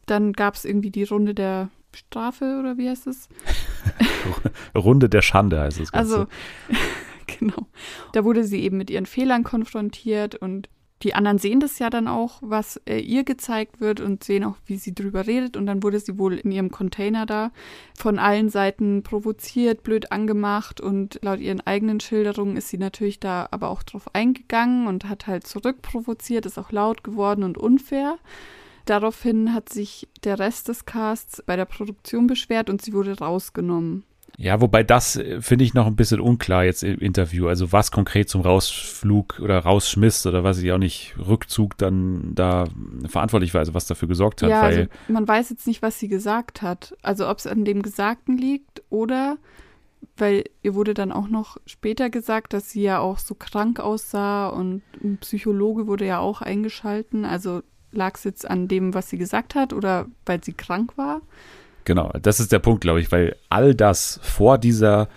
dann 0.06 0.32
gab 0.32 0.54
es 0.54 0.64
irgendwie 0.64 0.90
die 0.90 1.04
Runde 1.04 1.34
der 1.34 1.70
Strafe 1.94 2.58
oder 2.60 2.76
wie 2.76 2.88
heißt 2.88 3.06
es? 3.06 3.28
Runde 4.74 5.08
der 5.08 5.22
Schande 5.22 5.60
heißt 5.60 5.80
es. 5.80 5.94
Also, 5.94 6.26
genau. 7.26 7.66
Da 8.12 8.24
wurde 8.24 8.44
sie 8.44 8.62
eben 8.62 8.76
mit 8.76 8.90
ihren 8.90 9.06
Fehlern 9.06 9.42
konfrontiert 9.42 10.34
und 10.34 10.68
die 11.02 11.14
anderen 11.14 11.38
sehen 11.38 11.60
das 11.60 11.78
ja 11.78 11.90
dann 11.90 12.08
auch, 12.08 12.38
was 12.40 12.80
äh, 12.86 12.98
ihr 12.98 13.24
gezeigt 13.24 13.80
wird 13.80 14.00
und 14.00 14.24
sehen 14.24 14.44
auch, 14.44 14.56
wie 14.64 14.76
sie 14.76 14.94
drüber 14.94 15.26
redet. 15.26 15.56
Und 15.56 15.66
dann 15.66 15.82
wurde 15.82 16.00
sie 16.00 16.18
wohl 16.18 16.38
in 16.38 16.50
ihrem 16.52 16.70
Container 16.70 17.26
da 17.26 17.52
von 17.98 18.18
allen 18.18 18.48
Seiten 18.48 19.02
provoziert, 19.02 19.82
blöd 19.82 20.10
angemacht. 20.10 20.80
Und 20.80 21.18
laut 21.22 21.40
ihren 21.40 21.60
eigenen 21.60 22.00
Schilderungen 22.00 22.56
ist 22.56 22.68
sie 22.68 22.78
natürlich 22.78 23.20
da 23.20 23.46
aber 23.50 23.68
auch 23.68 23.82
drauf 23.82 24.14
eingegangen 24.14 24.86
und 24.86 25.06
hat 25.06 25.26
halt 25.26 25.46
zurückprovoziert, 25.46 26.46
ist 26.46 26.58
auch 26.58 26.72
laut 26.72 27.04
geworden 27.04 27.44
und 27.44 27.58
unfair. 27.58 28.18
Daraufhin 28.86 29.52
hat 29.52 29.68
sich 29.68 30.08
der 30.24 30.38
Rest 30.38 30.68
des 30.68 30.86
Casts 30.86 31.42
bei 31.44 31.56
der 31.56 31.64
Produktion 31.66 32.26
beschwert 32.26 32.70
und 32.70 32.80
sie 32.80 32.94
wurde 32.94 33.18
rausgenommen. 33.18 34.04
Ja, 34.38 34.60
wobei 34.60 34.82
das 34.82 35.16
äh, 35.16 35.40
finde 35.40 35.64
ich 35.64 35.74
noch 35.74 35.86
ein 35.86 35.96
bisschen 35.96 36.20
unklar 36.20 36.64
jetzt 36.64 36.82
im 36.82 36.98
Interview. 36.98 37.48
Also 37.48 37.72
was 37.72 37.90
konkret 37.90 38.28
zum 38.28 38.42
Rausflug 38.42 39.40
oder 39.40 39.58
Rausschmiss 39.60 40.26
oder 40.26 40.44
was 40.44 40.58
ich 40.58 40.70
auch 40.72 40.78
nicht, 40.78 41.14
Rückzug 41.18 41.78
dann 41.78 42.34
da 42.34 42.66
verantwortlich 43.06 43.54
war, 43.54 43.60
also 43.60 43.74
was 43.74 43.86
dafür 43.86 44.08
gesorgt 44.08 44.42
hat. 44.42 44.50
Ja, 44.50 44.62
weil 44.62 44.78
also 44.78 44.90
man 45.08 45.26
weiß 45.26 45.50
jetzt 45.50 45.66
nicht, 45.66 45.80
was 45.80 45.98
sie 45.98 46.08
gesagt 46.08 46.60
hat. 46.62 46.94
Also 47.02 47.28
ob 47.28 47.38
es 47.38 47.46
an 47.46 47.64
dem 47.64 47.82
Gesagten 47.82 48.36
liegt 48.36 48.82
oder 48.90 49.38
weil 50.18 50.44
ihr 50.62 50.74
wurde 50.74 50.94
dann 50.94 51.12
auch 51.12 51.28
noch 51.28 51.56
später 51.66 52.10
gesagt, 52.10 52.52
dass 52.52 52.70
sie 52.70 52.82
ja 52.82 53.00
auch 53.00 53.18
so 53.18 53.34
krank 53.34 53.80
aussah 53.80 54.48
und 54.48 54.82
ein 55.02 55.18
Psychologe 55.18 55.86
wurde 55.86 56.06
ja 56.06 56.18
auch 56.18 56.42
eingeschalten. 56.42 57.24
Also 57.24 57.62
lag 57.92 58.14
es 58.16 58.24
jetzt 58.24 58.48
an 58.48 58.68
dem, 58.68 58.94
was 58.94 59.10
sie 59.10 59.18
gesagt 59.18 59.54
hat 59.54 59.72
oder 59.72 60.06
weil 60.26 60.42
sie 60.44 60.52
krank 60.52 60.96
war? 60.96 61.22
Genau, 61.86 62.10
das 62.20 62.40
ist 62.40 62.50
der 62.50 62.58
Punkt, 62.58 62.80
glaube 62.80 63.00
ich, 63.00 63.12
weil 63.12 63.36
all 63.48 63.72
das 63.72 64.18
vor 64.20 64.58
dieser 64.58 65.08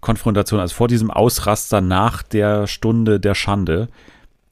Konfrontation, 0.00 0.60
also 0.60 0.74
vor 0.74 0.88
diesem 0.88 1.10
Ausraster 1.10 1.82
nach 1.82 2.22
der 2.22 2.66
Stunde 2.66 3.20
der 3.20 3.34
Schande, 3.34 3.88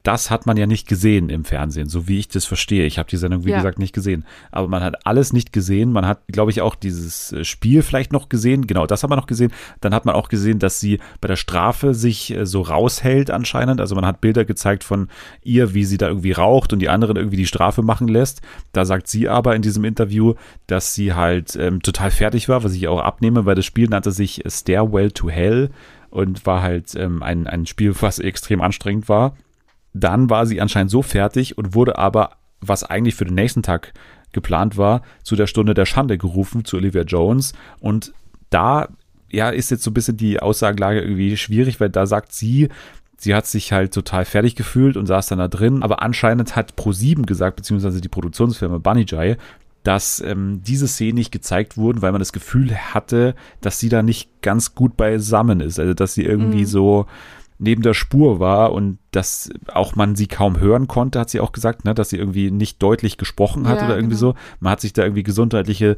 das 0.05 0.29
hat 0.31 0.45
man 0.45 0.55
ja 0.55 0.67
nicht 0.67 0.87
gesehen 0.87 1.29
im 1.29 1.43
Fernsehen, 1.45 1.89
so 1.89 2.07
wie 2.07 2.19
ich 2.19 2.27
das 2.27 2.45
verstehe. 2.45 2.85
Ich 2.85 2.97
habe 2.99 3.09
die 3.09 3.17
Sendung, 3.17 3.43
wie 3.43 3.49
Ja. 3.49 3.57
gesagt, 3.57 3.79
nicht 3.79 3.93
gesehen. 3.93 4.23
Aber 4.51 4.67
man 4.67 4.83
hat 4.83 5.05
alles 5.05 5.33
nicht 5.33 5.51
gesehen. 5.51 5.91
Man 5.91 6.05
hat, 6.05 6.21
glaube 6.27 6.51
ich, 6.51 6.61
auch 6.61 6.75
dieses 6.75 7.31
äh, 7.33 7.43
Spiel 7.43 7.81
vielleicht 7.81 8.13
noch 8.13 8.29
gesehen. 8.29 8.67
Genau, 8.67 8.85
das 8.85 9.01
hat 9.03 9.09
man 9.09 9.17
noch 9.17 9.25
gesehen. 9.27 9.51
Dann 9.81 9.93
hat 9.93 10.05
man 10.05 10.15
auch 10.15 10.29
gesehen, 10.29 10.59
dass 10.59 10.79
sie 10.79 10.99
bei 11.21 11.27
der 11.27 11.35
Strafe 11.35 11.93
sich 11.93 12.31
äh, 12.35 12.45
so 12.45 12.61
raushält 12.61 13.31
anscheinend. 13.31 13.81
Also 13.81 13.95
man 13.95 14.05
hat 14.05 14.21
Bilder 14.21 14.45
gezeigt 14.45 14.83
von 14.83 15.09
ihr, 15.43 15.73
wie 15.73 15.85
sie 15.85 15.97
da 15.97 16.07
irgendwie 16.07 16.33
raucht 16.33 16.71
und 16.71 16.79
die 16.79 16.89
anderen 16.89 17.17
irgendwie 17.17 17.37
die 17.37 17.47
Strafe 17.47 17.81
machen 17.81 18.07
lässt. 18.07 18.41
Da 18.73 18.85
sagt 18.85 19.07
sie 19.07 19.27
aber 19.27 19.55
in 19.55 19.63
diesem 19.63 19.83
Interview, 19.85 20.35
dass 20.67 20.93
sie 20.93 21.13
halt 21.13 21.55
ähm, 21.55 21.81
total 21.81 22.11
fertig 22.11 22.47
war, 22.47 22.63
was 22.63 22.73
ich 22.73 22.87
auch 22.87 22.99
abnehme, 23.01 23.45
weil 23.45 23.55
das 23.55 23.65
Spiel 23.65 23.87
nannte 23.89 24.11
sich 24.11 24.43
Stairwell 24.47 25.11
to 25.11 25.29
Hell 25.29 25.71
und 26.11 26.45
war 26.45 26.61
halt 26.61 26.93
ähm, 26.95 27.23
ein, 27.23 27.47
ein 27.47 27.65
Spiel, 27.65 27.93
was 27.99 28.19
extrem 28.19 28.61
anstrengend 28.61 29.09
war. 29.09 29.35
Dann 29.97 30.29
war 30.29 30.45
sie 30.45 30.59
anscheinend 30.59 30.91
so 30.91 31.01
fertig 31.01 31.57
und 31.57 31.73
wurde 31.73 31.97
aber, 31.97 32.31
was 32.61 32.83
eigentlich 32.83 33.15
für 33.15 33.25
den 33.25 33.35
nächsten 33.35 33.63
Tag 33.63 33.93
geplant 34.33 34.77
war, 34.77 35.01
zu 35.23 35.35
der 35.37 35.47
Stunde 35.47 35.73
der 35.73 35.85
Schande 35.85 36.17
gerufen, 36.17 36.65
zu 36.65 36.75
Olivia 36.75 37.03
Jones. 37.03 37.53
Und 37.79 38.13
da, 38.49 38.89
ja, 39.31 39.49
ist 39.49 39.71
jetzt 39.71 39.83
so 39.83 39.91
ein 39.91 39.93
bisschen 39.93 40.17
die 40.17 40.39
Aussagenlage 40.41 40.99
irgendwie 41.01 41.37
schwierig, 41.37 41.79
weil 41.79 41.89
da 41.89 42.05
sagt 42.05 42.33
sie, 42.33 42.67
sie 43.17 43.33
hat 43.33 43.47
sich 43.47 43.71
halt 43.71 43.93
total 43.93 44.25
fertig 44.25 44.55
gefühlt 44.55 44.97
und 44.97 45.05
saß 45.05 45.27
dann 45.27 45.39
da 45.39 45.47
drin. 45.47 45.83
Aber 45.83 46.01
anscheinend 46.01 46.57
hat 46.57 46.73
Pro7 46.73 47.25
gesagt, 47.25 47.55
beziehungsweise 47.55 48.01
die 48.01 48.09
Produktionsfirma 48.09 48.79
Bunny 48.79 49.05
Jai, 49.07 49.37
dass 49.83 50.19
ähm, 50.19 50.61
diese 50.65 50.87
Szenen 50.87 51.15
nicht 51.15 51.31
gezeigt 51.31 51.77
wurden, 51.77 52.01
weil 52.01 52.11
man 52.11 52.19
das 52.19 52.33
Gefühl 52.33 52.75
hatte, 52.75 53.35
dass 53.61 53.79
sie 53.79 53.87
da 53.87 54.03
nicht 54.03 54.41
ganz 54.41 54.75
gut 54.75 54.97
beisammen 54.97 55.61
ist. 55.61 55.79
Also, 55.79 55.93
dass 55.93 56.13
sie 56.15 56.23
irgendwie 56.25 56.61
Mhm. 56.61 56.65
so 56.65 57.05
neben 57.57 57.81
der 57.81 57.93
Spur 57.93 58.39
war 58.39 58.73
und 58.73 58.97
dass 59.11 59.49
auch 59.73 59.95
man 59.95 60.15
sie 60.15 60.27
kaum 60.27 60.59
hören 60.59 60.87
konnte, 60.87 61.19
hat 61.19 61.29
sie 61.29 61.39
auch 61.39 61.53
gesagt, 61.53 61.85
ne, 61.85 61.93
dass 61.95 62.09
sie 62.09 62.17
irgendwie 62.17 62.51
nicht 62.51 62.83
deutlich 62.83 63.17
gesprochen 63.17 63.67
hat 63.67 63.79
Ja, 63.79 63.85
oder 63.85 63.95
irgendwie 63.95 64.15
genau. 64.17 64.31
so. 64.33 64.35
Man 64.59 64.71
hat 64.71 64.81
sich 64.81 64.91
da 64.91 65.03
irgendwie 65.03 65.23
gesundheitliche 65.23 65.95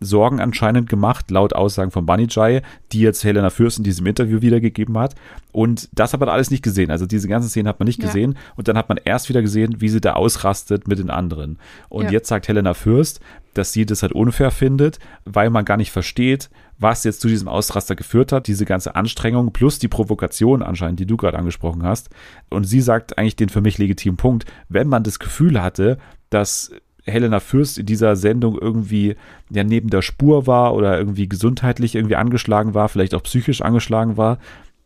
Sorgen 0.00 0.38
anscheinend 0.38 0.88
gemacht, 0.90 1.30
laut 1.30 1.54
Aussagen 1.54 1.90
von 1.90 2.04
Bunny 2.04 2.26
Jai, 2.28 2.60
die 2.92 3.00
jetzt 3.00 3.24
Helena 3.24 3.48
Fürst 3.48 3.78
in 3.78 3.84
diesem 3.84 4.04
Interview 4.06 4.42
wiedergegeben 4.42 4.98
hat. 4.98 5.14
Und 5.50 5.88
das 5.92 6.12
hat 6.12 6.20
man 6.20 6.28
alles 6.28 6.50
nicht 6.50 6.62
gesehen. 6.62 6.90
Also 6.90 7.06
diese 7.06 7.26
ganzen 7.26 7.48
Szenen 7.48 7.68
hat 7.68 7.78
man 7.80 7.86
nicht 7.86 8.00
Ja. 8.02 8.06
gesehen. 8.06 8.36
Und 8.56 8.68
dann 8.68 8.76
hat 8.76 8.90
man 8.90 8.98
erst 9.02 9.30
wieder 9.30 9.40
gesehen, 9.40 9.80
wie 9.80 9.88
sie 9.88 10.02
da 10.02 10.12
ausrastet 10.12 10.88
mit 10.88 10.98
den 10.98 11.08
anderen. 11.08 11.58
Und 11.88 12.04
Ja. 12.04 12.10
jetzt 12.10 12.28
sagt 12.28 12.48
Helena 12.48 12.74
Fürst, 12.74 13.20
dass 13.58 13.72
sie 13.72 13.84
das 13.84 14.02
halt 14.02 14.12
unfair 14.12 14.50
findet, 14.50 14.98
weil 15.24 15.50
man 15.50 15.64
gar 15.64 15.76
nicht 15.76 15.90
versteht, 15.90 16.48
was 16.78 17.04
jetzt 17.04 17.20
zu 17.20 17.28
diesem 17.28 17.48
Ausraster 17.48 17.96
geführt 17.96 18.30
hat, 18.30 18.46
diese 18.46 18.64
ganze 18.64 18.94
Anstrengung 18.94 19.52
plus 19.52 19.78
die 19.80 19.88
Provokation 19.88 20.62
anscheinend, 20.62 21.00
die 21.00 21.06
du 21.06 21.16
gerade 21.16 21.38
angesprochen 21.38 21.82
hast. 21.82 22.08
Und 22.50 22.64
sie 22.64 22.80
sagt 22.80 23.18
eigentlich 23.18 23.36
den 23.36 23.48
für 23.48 23.60
mich 23.60 23.78
legitimen 23.78 24.16
Punkt, 24.16 24.44
wenn 24.68 24.88
man 24.88 25.02
das 25.02 25.18
Gefühl 25.18 25.60
hatte, 25.60 25.98
dass 26.30 26.70
Helena 27.04 27.40
Fürst 27.40 27.78
in 27.78 27.86
dieser 27.86 28.16
Sendung 28.16 28.56
irgendwie 28.58 29.16
ja 29.50 29.64
neben 29.64 29.90
der 29.90 30.02
Spur 30.02 30.46
war 30.46 30.74
oder 30.74 30.98
irgendwie 30.98 31.28
gesundheitlich 31.28 31.94
irgendwie 31.94 32.16
angeschlagen 32.16 32.74
war, 32.74 32.88
vielleicht 32.88 33.14
auch 33.14 33.22
psychisch 33.22 33.62
angeschlagen 33.62 34.16
war, 34.16 34.38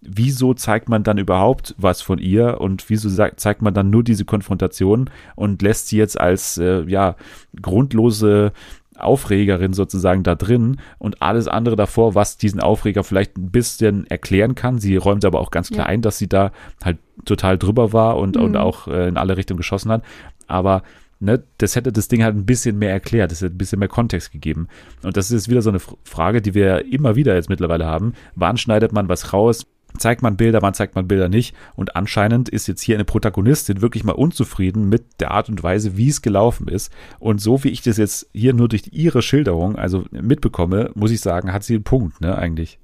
wieso 0.02 0.52
zeigt 0.54 0.88
man 0.88 1.04
dann 1.04 1.18
überhaupt 1.18 1.74
was 1.78 2.02
von 2.02 2.18
ihr 2.18 2.60
und 2.60 2.88
wieso 2.90 3.08
zeigt 3.36 3.62
man 3.62 3.72
dann 3.72 3.90
nur 3.90 4.02
diese 4.02 4.24
Konfrontation 4.24 5.08
und 5.36 5.62
lässt 5.62 5.88
sie 5.88 5.96
jetzt 5.96 6.20
als 6.20 6.58
äh, 6.58 6.82
ja 6.88 7.16
grundlose 7.60 8.52
Aufregerin 8.98 9.72
sozusagen 9.72 10.22
da 10.22 10.34
drin 10.34 10.76
und 10.98 11.22
alles 11.22 11.48
andere 11.48 11.76
davor, 11.76 12.14
was 12.14 12.36
diesen 12.36 12.60
Aufreger 12.60 13.04
vielleicht 13.04 13.38
ein 13.38 13.50
bisschen 13.50 14.06
erklären 14.08 14.54
kann. 14.54 14.78
Sie 14.78 14.96
räumt 14.96 15.24
aber 15.24 15.40
auch 15.40 15.50
ganz 15.50 15.70
klar 15.70 15.86
Ja. 15.86 15.90
ein, 15.90 16.02
dass 16.02 16.18
sie 16.18 16.28
da 16.28 16.52
halt 16.84 16.98
total 17.24 17.56
drüber 17.56 17.92
war 17.92 18.18
und, 18.18 18.36
und 18.36 18.50
Mhm. 18.52 18.56
auch 18.56 18.88
äh, 18.88 19.08
in 19.08 19.16
alle 19.16 19.36
Richtungen 19.36 19.56
geschossen 19.58 19.90
hat. 19.90 20.02
Aber 20.46 20.82
ne, 21.20 21.42
das 21.58 21.74
hätte 21.74 21.90
das 21.90 22.08
Ding 22.08 22.22
halt 22.22 22.36
ein 22.36 22.44
bisschen 22.44 22.78
mehr 22.78 22.90
erklärt, 22.92 23.32
das 23.32 23.40
hätte 23.40 23.54
ein 23.54 23.58
bisschen 23.58 23.78
mehr 23.78 23.88
Kontext 23.88 24.30
gegeben. 24.30 24.68
Und 25.02 25.16
das 25.16 25.30
ist 25.30 25.48
wieder 25.48 25.62
so 25.62 25.70
eine 25.70 25.80
Frage, 26.04 26.42
die 26.42 26.54
wir 26.54 26.84
immer 26.92 27.16
wieder 27.16 27.34
jetzt 27.34 27.48
mittlerweile 27.48 27.86
haben. 27.86 28.12
Wann 28.34 28.56
schneidet 28.58 28.92
man 28.92 29.08
was 29.08 29.32
raus? 29.32 29.66
Zeigt 29.98 30.22
man 30.22 30.36
Bilder, 30.36 30.62
wann 30.62 30.74
zeigt 30.74 30.94
man 30.94 31.08
Bilder 31.08 31.28
nicht? 31.28 31.54
Und 31.74 31.96
anscheinend 31.96 32.48
ist 32.48 32.66
jetzt 32.66 32.82
hier 32.82 32.96
eine 32.96 33.04
Protagonistin 33.04 33.82
wirklich 33.82 34.04
mal 34.04 34.12
unzufrieden 34.12 34.88
mit 34.88 35.20
der 35.20 35.30
Art 35.32 35.48
und 35.48 35.62
Weise, 35.62 35.96
wie 35.96 36.08
es 36.08 36.22
gelaufen 36.22 36.68
ist. 36.68 36.92
Und 37.18 37.40
so 37.40 37.62
wie 37.64 37.68
ich 37.68 37.82
das 37.82 37.96
jetzt 37.96 38.28
hier 38.32 38.54
nur 38.54 38.68
durch 38.68 38.88
ihre 38.92 39.22
Schilderung, 39.22 39.76
also 39.76 40.04
mitbekomme, 40.10 40.90
muss 40.94 41.10
ich 41.10 41.20
sagen, 41.20 41.52
hat 41.52 41.64
sie 41.64 41.74
einen 41.74 41.84
Punkt, 41.84 42.20
ne, 42.20 42.36
eigentlich. 42.36 42.78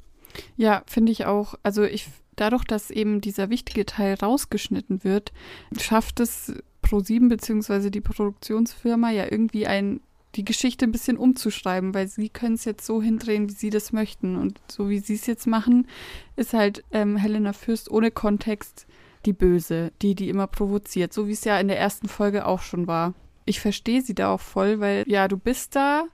Ja, 0.56 0.82
finde 0.86 1.12
ich 1.12 1.26
auch. 1.26 1.54
Also 1.62 1.82
ich 1.82 2.08
dadurch, 2.36 2.64
dass 2.64 2.90
eben 2.90 3.20
dieser 3.20 3.50
wichtige 3.50 3.86
Teil 3.86 4.14
rausgeschnitten 4.14 5.04
wird, 5.04 5.32
schafft 5.78 6.20
es 6.20 6.54
Pro7 6.84 7.28
beziehungsweise 7.28 7.90
die 7.90 8.00
Produktionsfirma 8.00 9.10
ja 9.10 9.24
irgendwie 9.30 9.66
ein 9.66 10.00
die 10.38 10.44
Geschichte 10.44 10.86
ein 10.86 10.92
bisschen 10.92 11.18
umzuschreiben, 11.18 11.94
weil 11.94 12.06
sie 12.06 12.28
können 12.28 12.54
es 12.54 12.64
jetzt 12.64 12.86
so 12.86 13.02
hindrehen, 13.02 13.48
wie 13.48 13.54
sie 13.54 13.70
das 13.70 13.92
möchten. 13.92 14.36
Und 14.36 14.60
so 14.70 14.88
wie 14.88 15.00
sie 15.00 15.14
es 15.14 15.26
jetzt 15.26 15.46
machen, 15.46 15.88
ist 16.36 16.54
halt 16.54 16.84
ähm, 16.92 17.16
Helena 17.16 17.52
Fürst 17.52 17.90
ohne 17.90 18.12
Kontext 18.12 18.86
die 19.26 19.32
Böse, 19.32 19.92
die, 20.00 20.14
die 20.14 20.28
immer 20.28 20.46
provoziert, 20.46 21.12
so 21.12 21.26
wie 21.26 21.32
es 21.32 21.44
ja 21.44 21.58
in 21.58 21.66
der 21.66 21.78
ersten 21.78 22.08
Folge 22.08 22.46
auch 22.46 22.62
schon 22.62 22.86
war. 22.86 23.14
Ich 23.46 23.60
verstehe 23.60 24.00
sie 24.00 24.14
da 24.14 24.32
auch 24.32 24.40
voll, 24.40 24.78
weil 24.78 25.04
ja, 25.08 25.26
du 25.26 25.36
bist 25.36 25.74
da, 25.74 26.04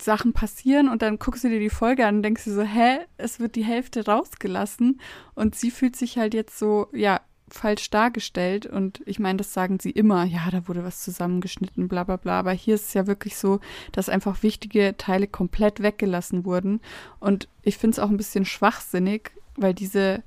Sachen 0.00 0.32
passieren 0.32 0.88
und 0.88 1.00
dann 1.00 1.18
guckst 1.18 1.44
du 1.44 1.48
dir 1.48 1.60
die 1.60 1.70
Folge 1.70 2.06
an 2.06 2.16
und 2.16 2.22
denkst 2.24 2.44
dir 2.44 2.52
so, 2.52 2.62
hä, 2.62 2.98
es 3.16 3.40
wird 3.40 3.54
die 3.54 3.64
Hälfte 3.64 4.04
rausgelassen 4.04 5.00
und 5.34 5.54
sie 5.54 5.70
fühlt 5.70 5.96
sich 5.96 6.18
halt 6.18 6.34
jetzt 6.34 6.58
so, 6.58 6.88
ja, 6.92 7.20
falsch 7.52 7.90
dargestellt 7.90 8.66
und 8.66 9.02
ich 9.06 9.18
meine, 9.18 9.38
das 9.38 9.52
sagen 9.52 9.78
sie 9.80 9.90
immer, 9.90 10.24
ja, 10.24 10.48
da 10.50 10.66
wurde 10.68 10.84
was 10.84 11.02
zusammengeschnitten, 11.02 11.88
bla 11.88 12.04
bla 12.04 12.16
bla, 12.16 12.38
aber 12.38 12.52
hier 12.52 12.74
ist 12.74 12.88
es 12.88 12.94
ja 12.94 13.06
wirklich 13.06 13.36
so, 13.36 13.60
dass 13.92 14.08
einfach 14.08 14.42
wichtige 14.42 14.94
Teile 14.96 15.26
komplett 15.26 15.82
weggelassen 15.82 16.44
wurden 16.44 16.80
und 17.20 17.48
ich 17.62 17.76
finde 17.78 17.94
es 17.94 17.98
auch 17.98 18.10
ein 18.10 18.16
bisschen 18.16 18.44
schwachsinnig, 18.44 19.30
weil 19.56 19.74
diese 19.74 20.22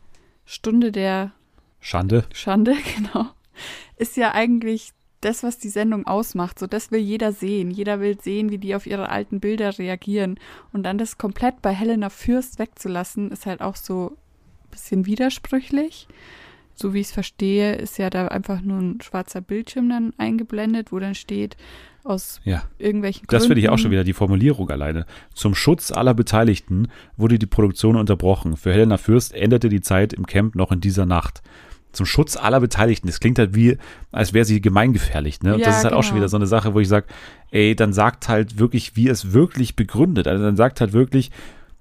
Stunde 0.45 0.91
der 0.91 1.31
Schande. 1.79 2.25
Schande, 2.33 2.75
genau, 2.95 3.27
ist 3.97 4.17
ja 4.17 4.33
eigentlich 4.33 4.93
das, 5.25 5.43
was 5.43 5.57
die 5.57 5.69
Sendung 5.69 6.05
ausmacht. 6.05 6.59
So, 6.59 6.67
das 6.67 6.91
will 6.91 6.99
jeder 6.99 7.31
sehen. 7.31 7.71
Jeder 7.71 7.99
will 7.99 8.19
sehen, 8.21 8.51
wie 8.51 8.59
die 8.59 8.75
auf 8.75 8.85
ihre 8.85 9.09
alten 9.09 9.39
Bilder 9.39 9.77
reagieren. 9.77 10.39
Und 10.71 10.83
dann 10.83 10.97
das 10.97 11.17
komplett 11.17 11.61
bei 11.61 11.71
Helena 11.71 12.09
Fürst 12.09 12.59
wegzulassen, 12.59 13.31
ist 13.31 13.45
halt 13.45 13.61
auch 13.61 13.75
so 13.75 14.11
ein 14.65 14.69
bisschen 14.71 15.05
widersprüchlich. 15.05 16.07
So 16.75 16.93
wie 16.93 16.99
ich 16.99 17.07
es 17.07 17.13
verstehe, 17.13 17.75
ist 17.75 17.97
ja 17.97 18.09
da 18.09 18.27
einfach 18.27 18.61
nur 18.61 18.79
ein 18.79 18.99
schwarzer 19.01 19.41
Bildschirm 19.41 19.89
dann 19.89 20.13
eingeblendet, 20.17 20.91
wo 20.91 20.99
dann 20.99 21.15
steht, 21.15 21.55
aus 22.03 22.39
Ja. 22.43 22.63
irgendwelchen 22.77 23.21
Gründen. 23.25 23.31
Das 23.41 23.47
finde 23.47 23.61
ich 23.61 23.69
auch 23.69 23.77
schon 23.79 23.91
wieder 23.91 24.03
die 24.03 24.13
Formulierung 24.13 24.69
alleine. 24.69 25.05
Zum 25.33 25.55
Schutz 25.55 25.91
aller 25.91 26.13
Beteiligten 26.13 26.89
wurde 27.17 27.39
die 27.39 27.45
Produktion 27.47 27.95
unterbrochen. 27.95 28.57
Für 28.57 28.71
Helena 28.71 28.97
Fürst 28.97 29.33
endete 29.33 29.69
die 29.69 29.81
Zeit 29.81 30.13
im 30.13 30.27
Camp 30.27 30.53
noch 30.55 30.71
in 30.71 30.81
dieser 30.81 31.05
Nacht. 31.05 31.41
Zum 31.93 32.05
Schutz 32.05 32.35
aller 32.35 32.59
Beteiligten. 32.59 33.07
Das 33.07 33.19
klingt 33.21 33.39
halt 33.39 33.55
wie, 33.55 33.77
als 34.11 34.33
wäre 34.33 34.43
sie 34.45 34.59
gemeingefährlich. 34.61 35.41
Ne? 35.41 35.53
Und 35.55 35.61
Ja, 35.61 35.67
das 35.67 35.77
ist 35.77 35.83
halt 35.85 35.93
auch 35.93 36.03
schon 36.03 36.11
genau. 36.11 36.23
wieder 36.23 36.29
so 36.29 36.35
eine 36.37 36.45
Sache, 36.45 36.73
wo 36.73 36.79
ich 36.81 36.89
sage, 36.89 37.07
ey, 37.51 37.73
dann 37.75 37.93
sagt 37.93 38.27
halt 38.27 38.59
wirklich, 38.59 38.95
wie 38.97 39.07
es 39.07 39.31
wirklich 39.31 39.75
begründet. 39.77 40.27
Also 40.27 40.43
dann 40.43 40.57
sagt 40.57 40.81
halt 40.81 40.91
wirklich, 40.93 41.31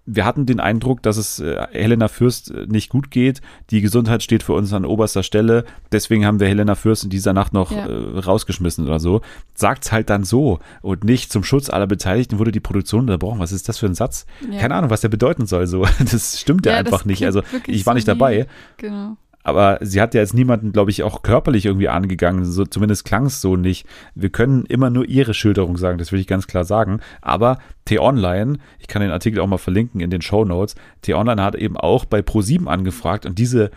wir 0.06 0.24
hatten 0.26 0.44
den 0.46 0.60
Eindruck, 0.60 1.02
dass 1.02 1.16
es 1.16 1.38
äh, 1.40 1.66
Helena 1.72 2.08
Fürst 2.08 2.50
äh, 2.50 2.66
nicht 2.68 2.90
gut 2.90 3.10
geht. 3.10 3.40
Die 3.70 3.80
Gesundheit 3.80 4.22
steht 4.22 4.42
für 4.42 4.52
uns 4.52 4.72
an 4.72 4.84
oberster 4.84 5.22
Stelle. 5.22 5.64
Deswegen 5.92 6.26
haben 6.26 6.40
wir 6.40 6.46
Helena 6.48 6.74
Fürst 6.74 7.04
in 7.04 7.10
dieser 7.10 7.32
Nacht 7.32 7.52
noch 7.54 7.70
Ja. 7.72 7.86
äh, 7.86 8.18
rausgeschmissen 8.18 8.86
oder 8.86 9.00
so. 9.00 9.22
Sagt's 9.54 9.92
halt 9.92 10.10
dann 10.10 10.24
so 10.24 10.58
und 10.82 11.04
nicht 11.04 11.32
zum 11.32 11.42
Schutz 11.44 11.70
aller 11.70 11.86
Beteiligten 11.86 12.38
wurde 12.38 12.52
die 12.52 12.60
Produktion 12.60 13.00
unterbrochen. 13.02 13.38
Was 13.40 13.52
ist 13.52 13.68
das 13.68 13.78
für 13.78 13.86
ein 13.86 13.94
Satz? 13.94 14.26
Ja. 14.50 14.58
Keine 14.60 14.74
Ahnung, 14.74 14.90
was 14.90 15.00
der 15.00 15.08
bedeuten 15.08 15.46
soll. 15.46 15.66
So, 15.66 15.86
das 16.10 16.38
stimmt 16.40 16.66
ja, 16.66 16.72
Ja, 16.72 16.78
einfach 16.78 17.04
nicht. 17.04 17.24
Also 17.24 17.42
ich 17.66 17.86
war 17.86 17.92
so 17.92 17.96
nicht 17.96 18.04
wie- 18.06 18.10
dabei. 18.10 18.46
Genau. 18.76 19.16
Aber 19.44 19.78
sie 19.83 20.00
hat 20.00 20.14
ja 20.14 20.20
jetzt 20.22 20.35
niemanden, 20.35 20.72
glaube 20.72 20.90
ich, 20.90 21.02
auch 21.02 21.22
körperlich 21.22 21.66
irgendwie 21.66 21.88
angegangen. 21.88 22.44
So, 22.46 22.64
zumindest 22.64 23.04
klang 23.04 23.26
es 23.26 23.40
so 23.40 23.57
nicht. 23.57 23.87
Wir 24.14 24.30
können 24.30 24.64
immer 24.66 24.90
nur 24.90 25.04
ihre 25.07 25.35
Schilderung 25.35 25.76
sagen, 25.76 25.98
das 25.98 26.11
will 26.12 26.18
ich 26.18 26.26
ganz 26.26 26.46
klar 26.46 26.64
sagen. 26.64 27.00
Aber 27.20 27.59
T-Online, 27.85 28.59
ich 28.78 28.88
kann 28.88 29.02
den 29.02 29.11
Artikel 29.11 29.40
auch 29.40 29.46
mal 29.46 29.59
verlinken 29.59 30.00
in 30.00 30.11
den 30.11 30.22
Show 30.22 30.44
Notes, 30.44 30.74
T-Online 31.02 31.42
hat 31.42 31.54
eben 31.54 31.76
auch 31.76 32.07
bei 32.07 32.20
Pro7 32.20 32.66
angefragt 32.66 33.26
und 33.26 33.38
diese 33.38 33.70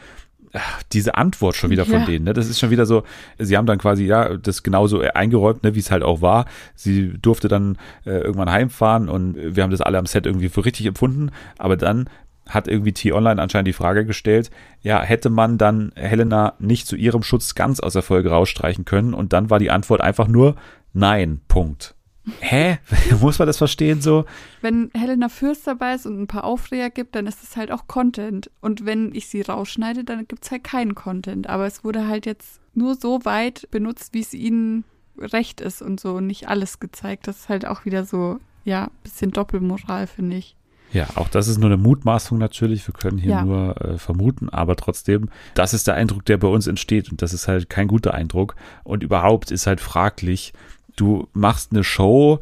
ach, 0.53 0.81
diese 0.93 1.15
Antwort 1.15 1.57
schon 1.57 1.69
wieder 1.69 1.83
von 1.85 1.99
Ja. 1.99 2.05
denen, 2.05 2.25
ne? 2.25 2.33
Das 2.33 2.47
ist 2.49 2.59
schon 2.59 2.69
wieder 2.69 2.85
so, 2.85 3.03
sie 3.37 3.57
haben 3.57 3.65
dann 3.65 3.77
quasi, 3.77 4.05
ja, 4.05 4.37
das 4.37 4.63
genauso 4.63 5.01
eingeräumt, 5.01 5.63
ne, 5.63 5.75
wie 5.75 5.79
es 5.79 5.91
halt 5.91 6.03
auch 6.03 6.21
war. 6.21 6.45
Sie 6.73 7.13
durfte 7.21 7.49
dann 7.49 7.77
äh, 8.05 8.11
irgendwann 8.11 8.49
heimfahren 8.49 9.09
und 9.09 9.35
wir 9.37 9.61
haben 9.61 9.71
das 9.71 9.81
alle 9.81 9.97
am 9.97 10.05
Set 10.05 10.25
irgendwie 10.25 10.47
für 10.47 10.63
richtig 10.63 10.85
empfunden, 10.85 11.31
aber 11.57 11.75
dann 11.75 12.09
hat 12.47 12.67
irgendwie 12.67 12.93
T-Online 12.93 13.41
anscheinend 13.41 13.67
die 13.67 13.73
Frage 13.73 14.05
gestellt, 14.05 14.51
ja, 14.81 15.01
hätte 15.01 15.29
man 15.29 15.57
dann 15.57 15.91
Helena 15.95 16.53
nicht 16.59 16.87
zu 16.87 16.95
ihrem 16.95 17.23
Schutz 17.23 17.55
ganz 17.55 17.79
aus 17.79 17.93
der 17.93 18.01
Folge 18.01 18.29
rausstreichen 18.29 18.85
können 18.85 19.13
und 19.13 19.33
dann 19.33 19.49
war 19.49 19.59
die 19.59 19.71
Antwort 19.71 20.01
einfach 20.01 20.27
nur 20.27 20.55
nein, 20.93 21.41
Punkt. 21.47 21.95
Hä? 22.39 22.79
Muss 23.21 23.39
man 23.39 23.47
das 23.47 23.57
verstehen 23.57 24.01
so? 24.01 24.25
Wenn 24.61 24.91
Helena 24.93 25.29
Fürst 25.29 25.65
dabei 25.65 25.95
ist 25.95 26.05
und 26.05 26.21
ein 26.21 26.27
paar 26.27 26.43
Aufreger 26.43 26.89
gibt, 26.89 27.15
dann 27.15 27.27
ist 27.27 27.41
das 27.41 27.55
halt 27.55 27.71
auch 27.71 27.87
Content. 27.87 28.51
Und 28.59 28.85
wenn 28.85 29.15
ich 29.15 29.27
sie 29.27 29.41
rausschneide, 29.41 30.03
dann 30.03 30.27
gibt 30.27 30.43
es 30.43 30.51
halt 30.51 30.63
keinen 30.63 30.95
Content. 30.95 31.47
Aber 31.47 31.65
es 31.65 31.83
wurde 31.83 32.07
halt 32.07 32.25
jetzt 32.25 32.59
nur 32.73 32.95
so 32.95 33.23
weit 33.23 33.69
benutzt, 33.71 34.13
wie 34.13 34.21
es 34.21 34.33
ihnen 34.33 34.83
recht 35.17 35.61
ist 35.61 35.81
und 35.81 35.99
so 35.99 36.15
und 36.15 36.27
nicht 36.27 36.47
alles 36.49 36.79
gezeigt. 36.79 37.27
Das 37.27 37.37
ist 37.37 37.49
halt 37.49 37.65
auch 37.65 37.85
wieder 37.85 38.03
so, 38.05 38.39
ja, 38.65 38.89
bisschen 39.03 39.31
Doppelmoral, 39.31 40.07
finde 40.07 40.37
ich. 40.37 40.55
Ja, 40.93 41.07
auch 41.15 41.27
das 41.27 41.47
ist 41.47 41.57
nur 41.57 41.69
eine 41.69 41.77
Mutmaßung 41.77 42.37
natürlich. 42.37 42.87
Wir 42.87 42.93
können 42.93 43.17
hier 43.17 43.31
Ja. 43.31 43.43
nur 43.45 43.81
äh, 43.81 43.97
vermuten, 43.97 44.49
aber 44.49 44.75
trotzdem, 44.75 45.29
das 45.53 45.73
ist 45.73 45.87
der 45.87 45.95
Eindruck, 45.95 46.25
der 46.25 46.37
bei 46.37 46.47
uns 46.47 46.67
entsteht 46.67 47.11
und 47.11 47.21
das 47.21 47.33
ist 47.33 47.47
halt 47.47 47.69
kein 47.69 47.87
guter 47.87 48.13
Eindruck 48.13 48.55
und 48.83 49.03
überhaupt 49.03 49.51
ist 49.51 49.67
halt 49.67 49.81
fraglich. 49.81 50.53
Du 50.95 51.27
machst 51.33 51.71
eine 51.73 51.83
Show, 51.83 52.39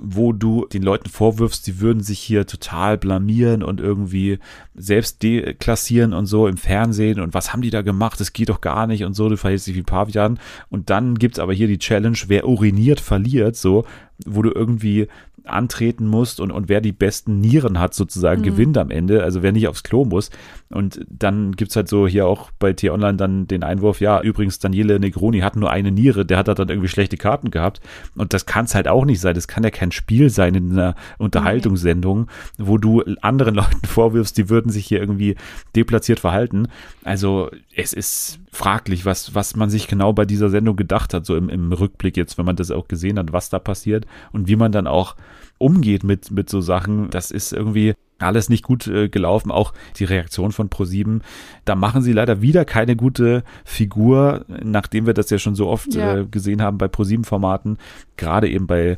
wo 0.00 0.32
du 0.32 0.64
den 0.72 0.84
Leuten 0.84 1.10
vorwirfst, 1.10 1.66
die 1.66 1.80
würden 1.80 2.00
sich 2.04 2.20
hier 2.20 2.46
total 2.46 2.96
blamieren 2.96 3.64
und 3.64 3.80
irgendwie 3.80 4.38
selbst 4.76 5.24
deklassieren 5.24 6.12
und 6.12 6.26
so 6.26 6.46
im 6.46 6.56
Fernsehen 6.56 7.18
und 7.18 7.34
was 7.34 7.52
haben 7.52 7.62
die 7.62 7.70
da 7.70 7.82
gemacht, 7.82 8.20
das 8.20 8.32
geht 8.32 8.48
doch 8.48 8.60
gar 8.60 8.86
nicht 8.86 9.02
und 9.04 9.14
so, 9.14 9.28
du 9.28 9.36
verhältst 9.36 9.66
dich 9.66 9.74
wie 9.74 9.82
Pavian 9.82 10.38
und 10.70 10.88
dann 10.88 11.16
gibt's 11.16 11.40
aber 11.40 11.52
hier 11.52 11.66
die 11.66 11.78
Challenge, 11.80 12.16
wer 12.28 12.46
uriniert, 12.46 13.00
verliert, 13.00 13.56
so, 13.56 13.84
wo 14.24 14.42
du 14.42 14.52
irgendwie 14.52 15.08
antreten 15.48 16.06
musst 16.06 16.40
und, 16.40 16.50
und 16.50 16.68
wer 16.68 16.80
die 16.80 16.92
besten 16.92 17.40
Nieren 17.40 17.78
hat, 17.78 17.94
sozusagen, 17.94 18.40
Mhm. 18.42 18.44
gewinnt 18.44 18.78
am 18.78 18.90
Ende, 18.90 19.22
also 19.22 19.42
wer 19.42 19.52
nicht 19.52 19.68
aufs 19.68 19.82
Klo 19.82 20.04
muss. 20.04 20.30
Und 20.70 21.00
dann 21.08 21.52
gibt's 21.52 21.76
halt 21.76 21.88
so 21.88 22.06
hier 22.06 22.26
auch 22.26 22.50
bei 22.58 22.72
T-Online 22.72 23.16
dann 23.16 23.46
den 23.46 23.62
Einwurf, 23.62 24.00
ja, 24.00 24.20
übrigens, 24.20 24.58
Daniele 24.58 25.00
Negroni 25.00 25.40
hat 25.40 25.56
nur 25.56 25.70
eine 25.70 25.90
Niere, 25.90 26.26
der 26.26 26.36
hat 26.38 26.48
da 26.48 26.54
dann 26.54 26.68
irgendwie 26.68 26.88
schlechte 26.88 27.16
Karten 27.16 27.50
gehabt. 27.50 27.80
Und 28.16 28.34
das 28.34 28.44
kann's 28.46 28.74
halt 28.74 28.86
auch 28.88 29.04
nicht 29.04 29.20
sein. 29.20 29.34
Das 29.34 29.48
kann 29.48 29.64
ja 29.64 29.70
kein 29.70 29.92
Spiel 29.92 30.28
sein 30.30 30.54
in 30.54 30.72
einer 30.72 30.94
Unterhaltungssendung, 31.18 32.26
wo 32.58 32.78
du 32.78 33.02
anderen 33.22 33.54
Leuten 33.56 33.86
vorwirfst, 33.86 34.36
die 34.36 34.48
würden 34.50 34.70
sich 34.70 34.86
hier 34.86 35.00
irgendwie 35.00 35.36
deplatziert 35.74 36.20
verhalten. 36.20 36.68
Also 37.04 37.50
es 37.80 37.92
ist 37.92 38.40
fraglich, 38.50 39.04
was, 39.06 39.36
was 39.36 39.54
man 39.54 39.70
sich 39.70 39.86
genau 39.86 40.12
bei 40.12 40.24
dieser 40.24 40.50
Sendung 40.50 40.74
gedacht 40.74 41.14
hat, 41.14 41.24
so 41.24 41.36
im, 41.36 41.48
im 41.48 41.72
Rückblick 41.72 42.16
jetzt, 42.16 42.36
wenn 42.36 42.44
man 42.44 42.56
das 42.56 42.72
auch 42.72 42.88
gesehen 42.88 43.18
hat, 43.20 43.32
was 43.32 43.50
da 43.50 43.60
passiert 43.60 44.04
und 44.32 44.48
wie 44.48 44.56
man 44.56 44.72
dann 44.72 44.88
auch 44.88 45.14
umgeht 45.58 46.02
mit, 46.02 46.32
mit 46.32 46.50
so 46.50 46.60
Sachen. 46.60 47.08
Das 47.10 47.30
ist 47.30 47.52
irgendwie 47.52 47.94
alles 48.18 48.48
nicht 48.48 48.64
gut 48.64 48.88
äh, 48.88 49.08
gelaufen. 49.08 49.52
Auch 49.52 49.74
die 49.96 50.04
Reaktion 50.04 50.50
von 50.50 50.68
ProSieben. 50.68 51.22
Da 51.64 51.76
machen 51.76 52.02
sie 52.02 52.12
leider 52.12 52.42
wieder 52.42 52.64
keine 52.64 52.96
gute 52.96 53.44
Figur, 53.64 54.44
nachdem 54.48 55.06
wir 55.06 55.14
das 55.14 55.30
ja 55.30 55.38
schon 55.38 55.54
so 55.54 55.68
oft 55.68 55.94
Ja. 55.94 56.18
äh, 56.18 56.26
gesehen 56.26 56.60
haben 56.60 56.78
bei 56.78 56.88
ProSieben-Formaten. 56.88 57.78
Gerade 58.16 58.48
eben 58.48 58.66
bei 58.66 58.96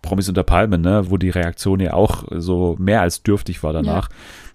Promis 0.00 0.28
unter 0.30 0.42
Palmen, 0.44 0.80
ne, 0.80 1.10
wo 1.10 1.18
die 1.18 1.30
Reaktion 1.30 1.80
ja 1.80 1.92
auch 1.92 2.24
so 2.30 2.76
mehr 2.78 3.02
als 3.02 3.22
dürftig 3.22 3.62
war 3.62 3.74
danach. 3.74 4.08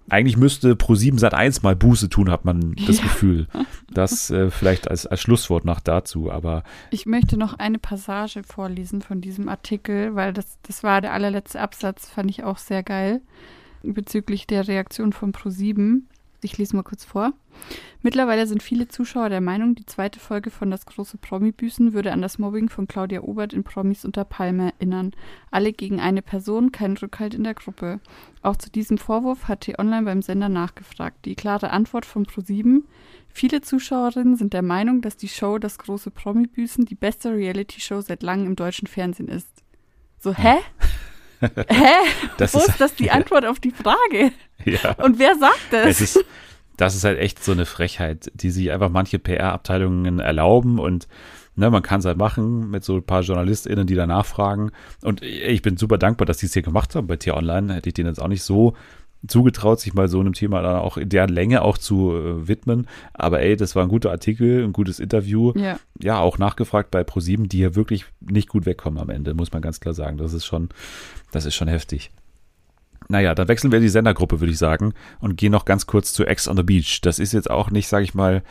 Eigentlich 0.08 0.36
müsste 0.36 0.72
Pro7 0.74 1.18
Sat 1.18 1.34
1 1.34 1.62
mal 1.62 1.76
Buße 1.76 2.08
tun, 2.08 2.30
hat 2.30 2.44
man 2.44 2.74
das 2.86 2.98
Ja. 2.98 3.04
Gefühl. 3.04 3.46
Das 3.90 4.30
äh, 4.30 4.50
vielleicht 4.50 4.88
als, 4.90 5.06
als 5.06 5.20
Schlusswort 5.20 5.64
noch 5.64 5.80
dazu, 5.80 6.30
aber 6.30 6.64
Ich 6.90 7.06
möchte 7.06 7.36
noch 7.36 7.54
eine 7.54 7.78
Passage 7.78 8.42
vorlesen 8.42 9.02
von 9.02 9.20
diesem 9.20 9.48
Artikel, 9.48 10.14
weil 10.14 10.32
das, 10.32 10.58
das 10.62 10.82
war 10.82 11.00
der 11.00 11.12
allerletzte 11.12 11.60
Absatz, 11.60 12.08
fand 12.08 12.30
ich 12.30 12.44
auch 12.44 12.58
sehr 12.58 12.82
geil, 12.82 13.20
bezüglich 13.82 14.46
der 14.46 14.68
Reaktion 14.68 15.12
von 15.12 15.32
Pro7. 15.32 16.02
Ich 16.42 16.58
lese 16.58 16.74
mal 16.76 16.82
kurz 16.82 17.04
vor. 17.04 17.32
Mittlerweile 18.04 18.46
sind 18.48 18.62
viele 18.62 18.88
Zuschauer 18.88 19.28
der 19.28 19.40
Meinung, 19.40 19.74
die 19.76 19.86
zweite 19.86 20.18
Folge 20.18 20.50
von 20.50 20.70
Das 20.70 20.86
große 20.86 21.18
Promi-Büßen 21.18 21.92
würde 21.92 22.12
an 22.12 22.20
das 22.20 22.38
Mobbing 22.38 22.68
von 22.68 22.88
Claudia 22.88 23.20
Obert 23.22 23.52
in 23.52 23.62
Promis 23.62 24.04
unter 24.04 24.24
Palme 24.24 24.72
erinnern. 24.78 25.12
Alle 25.52 25.72
gegen 25.72 26.00
eine 26.00 26.20
Person, 26.22 26.72
kein 26.72 26.96
Rückhalt 26.96 27.34
in 27.34 27.44
der 27.44 27.54
Gruppe. 27.54 28.00
Auch 28.42 28.56
zu 28.56 28.70
diesem 28.70 28.98
Vorwurf 28.98 29.46
hat 29.46 29.60
T-Online 29.62 30.02
beim 30.04 30.22
Sender 30.22 30.48
nachgefragt. 30.48 31.24
Die 31.26 31.36
klare 31.36 31.70
Antwort 31.70 32.04
von 32.06 32.26
Pro7 32.26 32.82
Viele 33.34 33.62
Zuschauerinnen 33.62 34.36
sind 34.36 34.52
der 34.52 34.62
Meinung, 34.62 35.00
dass 35.00 35.16
die 35.16 35.28
Show 35.28 35.58
Das 35.58 35.78
große 35.78 36.10
Promi-Büßen 36.10 36.84
die 36.84 36.94
beste 36.94 37.32
Reality-Show 37.32 38.00
seit 38.02 38.22
langem 38.22 38.48
im 38.48 38.56
deutschen 38.56 38.86
Fernsehen 38.86 39.28
ist. 39.28 39.48
So, 40.18 40.34
hä? 40.34 40.56
hä? 41.40 41.86
das 42.36 42.54
Wo 42.54 42.58
ist, 42.58 42.68
ist 42.68 42.80
das 42.80 42.94
die 42.94 43.10
Antwort 43.12 43.46
auf 43.46 43.58
die 43.58 43.70
Frage? 43.70 44.32
ja. 44.64 44.92
Und 45.02 45.18
wer 45.18 45.36
sagt 45.36 45.72
Es 45.72 45.98
das? 45.98 46.00
ist, 46.16 46.24
das 46.82 46.96
ist 46.96 47.04
halt 47.04 47.20
echt 47.20 47.44
so 47.44 47.52
eine 47.52 47.64
Frechheit, 47.64 48.32
die 48.34 48.50
sich 48.50 48.72
einfach 48.72 48.88
manche 48.88 49.20
PR-Abteilungen 49.20 50.18
erlauben 50.18 50.80
und 50.80 51.06
ne, 51.54 51.70
man 51.70 51.82
kann 51.82 52.00
es 52.00 52.06
halt 52.06 52.18
machen 52.18 52.70
mit 52.70 52.82
so 52.82 52.96
ein 52.96 53.04
paar 53.04 53.22
JournalistInnen, 53.22 53.86
die 53.86 53.94
da 53.94 54.04
nachfragen. 54.04 54.72
Und 55.00 55.22
ich 55.22 55.62
bin 55.62 55.76
super 55.76 55.96
dankbar, 55.96 56.26
dass 56.26 56.38
die 56.38 56.46
es 56.46 56.54
hier 56.54 56.62
gemacht 56.62 56.96
haben 56.96 57.06
bei 57.06 57.16
T-Online. 57.16 57.72
Hätte 57.72 57.88
ich 57.88 57.94
denen 57.94 58.08
jetzt 58.08 58.20
auch 58.20 58.26
nicht 58.26 58.42
so 58.42 58.74
zugetraut, 59.28 59.78
sich 59.78 59.94
mal 59.94 60.08
so 60.08 60.18
einem 60.18 60.32
Thema 60.32 60.60
dann 60.60 60.74
auch 60.74 60.96
in 60.96 61.08
der 61.08 61.28
Länge 61.28 61.62
auch 61.62 61.78
zu 61.78 62.16
äh, 62.16 62.48
widmen. 62.48 62.88
Aber 63.14 63.40
ey, 63.40 63.54
das 63.54 63.76
war 63.76 63.84
ein 63.84 63.88
guter 63.88 64.10
Artikel, 64.10 64.64
ein 64.64 64.72
gutes 64.72 64.98
Interview. 64.98 65.52
Ja, 65.54 65.78
Ja, 66.00 66.18
auch 66.18 66.38
nachgefragt 66.38 66.90
bei 66.90 67.04
ProSieben, 67.04 67.48
die 67.48 67.58
hier 67.58 67.76
wirklich 67.76 68.06
nicht 68.18 68.48
gut 68.48 68.66
wegkommen 68.66 69.00
am 69.00 69.08
Ende, 69.08 69.34
muss 69.34 69.52
man 69.52 69.62
ganz 69.62 69.78
klar 69.78 69.94
sagen. 69.94 70.16
Das 70.16 70.32
ist 70.32 70.46
schon, 70.46 70.70
das 71.30 71.46
ist 71.46 71.54
schon 71.54 71.68
heftig. 71.68 72.10
Naja, 73.12 73.34
dann 73.34 73.46
wechseln 73.46 73.72
wir 73.72 73.80
die 73.80 73.90
Sendergruppe, 73.90 74.40
würde 74.40 74.52
ich 74.52 74.58
sagen, 74.58 74.94
und 75.20 75.36
gehen 75.36 75.52
noch 75.52 75.66
ganz 75.66 75.86
kurz 75.86 76.14
zu 76.14 76.24
Ex 76.24 76.48
on 76.48 76.56
the 76.56 76.62
Beach. 76.62 77.02
Das 77.02 77.18
ist 77.18 77.34
jetzt 77.34 77.50
auch 77.50 77.70
nicht, 77.70 77.86
sage 77.86 78.04
ich 78.04 78.14
mal, 78.14 78.42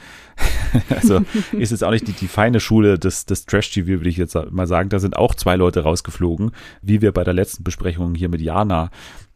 also 0.91 1.21
ist 1.51 1.71
jetzt 1.71 1.83
auch 1.83 1.89
nicht 1.89 2.07
die, 2.07 2.11
die 2.11 2.27
feine 2.27 2.59
Schule 2.59 2.99
des, 2.99 3.25
des 3.25 3.47
Trash-TV, 3.47 3.87
würde 3.87 4.09
ich 4.09 4.17
jetzt 4.17 4.37
mal 4.51 4.67
sagen. 4.67 4.89
Da 4.89 4.99
sind 4.99 5.17
auch 5.17 5.33
zwei 5.33 5.55
Leute 5.55 5.79
rausgeflogen, 5.79 6.51
wie 6.83 7.01
wir 7.01 7.11
bei 7.11 7.23
der 7.23 7.33
letzten 7.33 7.63
Besprechung 7.63 8.13
hier 8.13 8.29
mit 8.29 8.39
Jana 8.39 8.91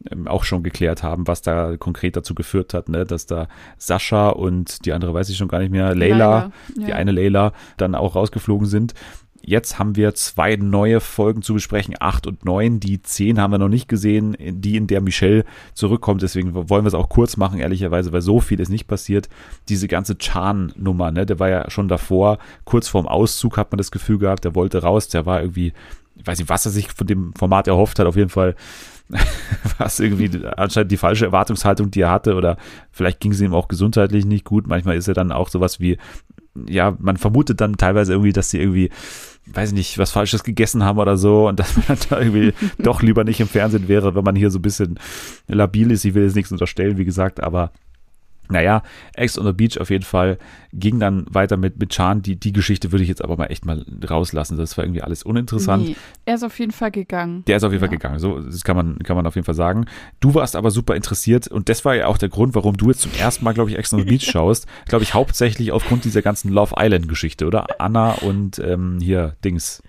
ähm, 0.08 0.28
auch 0.28 0.44
schon 0.44 0.62
geklärt 0.62 1.02
haben, 1.02 1.26
was 1.26 1.42
da 1.42 1.76
konkret 1.76 2.16
dazu 2.16 2.36
geführt 2.36 2.72
hat, 2.72 2.88
ne? 2.88 3.04
dass 3.04 3.26
da 3.26 3.48
Sascha 3.78 4.28
und 4.28 4.86
die 4.86 4.92
andere 4.92 5.12
weiß 5.12 5.28
ich 5.28 5.36
schon 5.36 5.48
gar 5.48 5.58
nicht 5.58 5.72
mehr, 5.72 5.92
Leila, 5.96 6.16
Leider. 6.16 6.52
die 6.76 6.90
Ja. 6.90 6.94
eine 6.94 7.10
Leila, 7.10 7.52
dann 7.78 7.96
auch 7.96 8.14
rausgeflogen 8.14 8.68
sind. 8.68 8.94
Jetzt 9.48 9.78
haben 9.78 9.94
wir 9.94 10.12
zwei 10.14 10.56
neue 10.56 10.98
Folgen 10.98 11.40
zu 11.40 11.54
besprechen, 11.54 11.94
acht 12.00 12.26
und 12.26 12.44
neun. 12.44 12.80
Die 12.80 13.00
zehn 13.00 13.40
haben 13.40 13.52
wir 13.52 13.58
noch 13.58 13.68
nicht 13.68 13.88
gesehen, 13.88 14.36
die 14.40 14.76
in 14.76 14.88
der 14.88 15.00
Michelle 15.00 15.44
zurückkommt. 15.72 16.22
Deswegen 16.22 16.52
wollen 16.52 16.84
wir 16.84 16.88
es 16.88 16.94
auch 16.94 17.08
kurz 17.08 17.36
machen, 17.36 17.60
ehrlicherweise, 17.60 18.12
weil 18.12 18.22
so 18.22 18.40
viel 18.40 18.58
ist 18.58 18.70
nicht 18.70 18.88
passiert. 18.88 19.28
Diese 19.68 19.86
ganze 19.86 20.18
Chan-Nummer, 20.18 21.12
ne, 21.12 21.26
der 21.26 21.38
war 21.38 21.48
ja 21.48 21.70
schon 21.70 21.86
davor, 21.86 22.38
kurz 22.64 22.88
vorm 22.88 23.06
Auszug 23.06 23.56
hat 23.56 23.70
man 23.70 23.78
das 23.78 23.92
Gefühl 23.92 24.18
gehabt, 24.18 24.44
der 24.44 24.56
wollte 24.56 24.82
raus, 24.82 25.06
der 25.06 25.26
war 25.26 25.40
irgendwie, 25.40 25.72
ich 26.16 26.26
weiß 26.26 26.40
nicht, 26.40 26.48
was 26.48 26.66
er 26.66 26.72
sich 26.72 26.88
von 26.88 27.06
dem 27.06 27.32
Format 27.34 27.68
erhofft 27.68 28.00
hat, 28.00 28.06
auf 28.08 28.16
jeden 28.16 28.30
Fall 28.30 28.56
war 29.78 29.86
es 29.86 30.00
irgendwie 30.00 30.44
anscheinend 30.56 30.90
die 30.90 30.96
falsche 30.96 31.26
Erwartungshaltung, 31.26 31.92
die 31.92 32.00
er 32.00 32.10
hatte, 32.10 32.34
oder 32.34 32.56
vielleicht 32.90 33.20
ging 33.20 33.30
es 33.30 33.40
ihm 33.40 33.54
auch 33.54 33.68
gesundheitlich 33.68 34.24
nicht 34.24 34.44
gut. 34.44 34.66
Manchmal 34.66 34.96
ist 34.96 35.06
er 35.06 35.14
dann 35.14 35.30
auch 35.30 35.48
sowas 35.48 35.78
wie, 35.78 35.98
ja, 36.68 36.96
man 36.98 37.16
vermutet 37.16 37.60
dann 37.60 37.76
teilweise 37.76 38.12
irgendwie, 38.12 38.32
dass 38.32 38.50
sie 38.50 38.58
irgendwie, 38.58 38.90
weiß 39.46 39.70
ich 39.70 39.74
nicht, 39.74 39.98
was 39.98 40.10
Falsches 40.10 40.42
gegessen 40.42 40.84
haben 40.84 40.98
oder 40.98 41.16
so 41.16 41.48
und 41.48 41.58
dass 41.60 41.76
man 41.88 41.98
da 42.08 42.20
irgendwie 42.20 42.52
doch 42.78 43.02
lieber 43.02 43.24
nicht 43.24 43.40
im 43.40 43.48
Fernsehen 43.48 43.88
wäre, 43.88 44.14
wenn 44.14 44.24
man 44.24 44.36
hier 44.36 44.50
so 44.50 44.58
ein 44.58 44.62
bisschen 44.62 44.98
labil 45.46 45.90
ist. 45.90 46.04
Ich 46.04 46.14
will 46.14 46.24
jetzt 46.24 46.36
nichts 46.36 46.52
unterstellen, 46.52 46.98
wie 46.98 47.04
gesagt, 47.04 47.42
aber 47.42 47.70
naja, 48.48 48.82
Ex 49.14 49.38
on 49.38 49.46
the 49.46 49.52
Beach 49.52 49.78
auf 49.80 49.90
jeden 49.90 50.04
Fall 50.04 50.38
ging 50.72 50.98
dann 51.00 51.26
weiter 51.30 51.56
mit, 51.56 51.78
mit 51.78 51.90
Chan. 51.90 52.22
Die, 52.22 52.36
die 52.36 52.52
Geschichte 52.52 52.92
würde 52.92 53.02
ich 53.02 53.08
jetzt 53.08 53.24
aber 53.24 53.36
mal 53.36 53.46
echt 53.46 53.64
mal 53.64 53.84
rauslassen. 54.08 54.56
Das 54.58 54.76
war 54.76 54.84
irgendwie 54.84 55.02
alles 55.02 55.22
uninteressant. 55.22 55.84
Nee, 55.84 55.96
er 56.26 56.34
ist 56.34 56.42
auf 56.44 56.58
jeden 56.58 56.72
Fall 56.72 56.90
gegangen. 56.90 57.44
Der 57.46 57.56
ist 57.56 57.64
auf 57.64 57.72
jeden 57.72 57.80
Fall 57.80 57.88
Ja. 57.92 57.96
gegangen. 57.98 58.18
So, 58.18 58.40
das 58.40 58.62
kann 58.64 58.76
man, 58.76 58.98
kann 59.00 59.16
man 59.16 59.26
auf 59.26 59.34
jeden 59.36 59.44
Fall 59.46 59.54
sagen. 59.54 59.86
Du 60.20 60.34
warst 60.34 60.54
aber 60.56 60.70
super 60.70 60.94
interessiert 60.96 61.48
und 61.48 61.68
das 61.68 61.84
war 61.84 61.94
ja 61.94 62.06
auch 62.08 62.18
der 62.18 62.28
Grund, 62.28 62.54
warum 62.54 62.76
du 62.76 62.88
jetzt 62.88 63.00
zum 63.00 63.12
ersten 63.18 63.44
Mal, 63.44 63.54
glaube 63.54 63.70
ich, 63.70 63.78
Ex 63.78 63.92
on 63.94 64.00
the 64.00 64.04
Beach 64.08 64.24
schaust. 64.30 64.66
Glaube 64.86 65.02
ich, 65.04 65.14
hauptsächlich 65.14 65.72
aufgrund 65.72 66.04
dieser 66.04 66.22
ganzen 66.22 66.50
Love 66.52 66.74
Island 66.78 67.08
Geschichte, 67.08 67.46
oder? 67.46 67.66
Anna 67.78 68.12
und 68.12 68.58
ähm, 68.58 68.98
hier 69.00 69.36
Dings. 69.44 69.82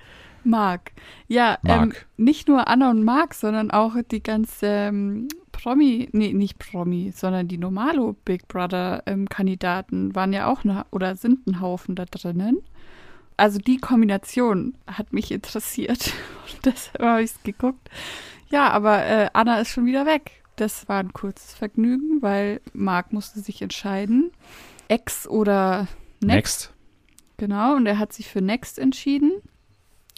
Marc. 0.44 0.92
Ja, 1.28 1.58
Ähm, 1.66 1.90
Marc. 1.90 2.06
nicht 2.16 2.48
nur 2.48 2.68
Anna 2.70 2.90
und 2.92 3.04
Marc, 3.04 3.34
sondern 3.34 3.70
auch 3.72 3.96
die 4.10 4.24
ganze 4.24 4.66
ähm, 4.68 5.28
Promi, 5.58 6.08
nee, 6.12 6.34
nicht 6.34 6.60
Promi, 6.60 7.12
sondern 7.16 7.48
die 7.48 7.58
Normalo 7.58 8.16
Big 8.26 8.48
Brother 8.48 9.04
ähm, 9.06 9.28
Kandidaten 9.28 10.16
waren 10.16 10.34
ja 10.34 10.48
auch 10.48 10.64
ne, 10.64 10.86
oder 10.92 11.16
sind 11.16 11.48
ein 11.48 11.60
Haufen 11.60 11.96
da 11.96 12.06
drinnen. 12.06 12.62
Also 13.38 13.60
die 13.60 13.78
Kombination 13.78 14.76
hat 14.88 15.14
mich 15.14 15.32
interessiert 15.32 16.14
und 16.54 16.66
deshalb 16.66 17.02
habe 17.02 17.24
ich 17.24 17.32
es 17.32 17.44
geguckt. 17.44 17.90
Ja, 18.50 18.70
aber 18.70 19.04
äh, 19.04 19.30
Anna 19.34 19.60
ist 19.60 19.70
schon 19.70 19.86
wieder 19.86 20.06
weg. 20.06 20.44
Das 20.56 20.88
war 20.88 21.00
ein 21.00 21.14
kurzes 21.14 21.54
Vergnügen, 21.54 22.22
weil 22.22 22.62
Marc 22.74 23.12
musste 23.12 23.40
sich 23.40 23.62
entscheiden. 23.62 24.32
Ex 24.88 25.28
oder 25.28 25.88
Next. 26.22 26.24
Next. 26.24 26.74
Genau, 27.38 27.76
und 27.76 27.86
er 27.86 28.00
hat 28.00 28.14
sich 28.14 28.28
für 28.28 28.42
Next 28.42 28.80
entschieden. 28.80 29.42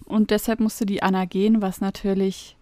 Und 0.05 0.31
deshalb 0.31 0.59
musste 0.59 0.85
die 0.85 1.03
Anna 1.03 1.25
gehen, 1.25 1.61
was 1.61 1.81
natürlich 1.81 2.55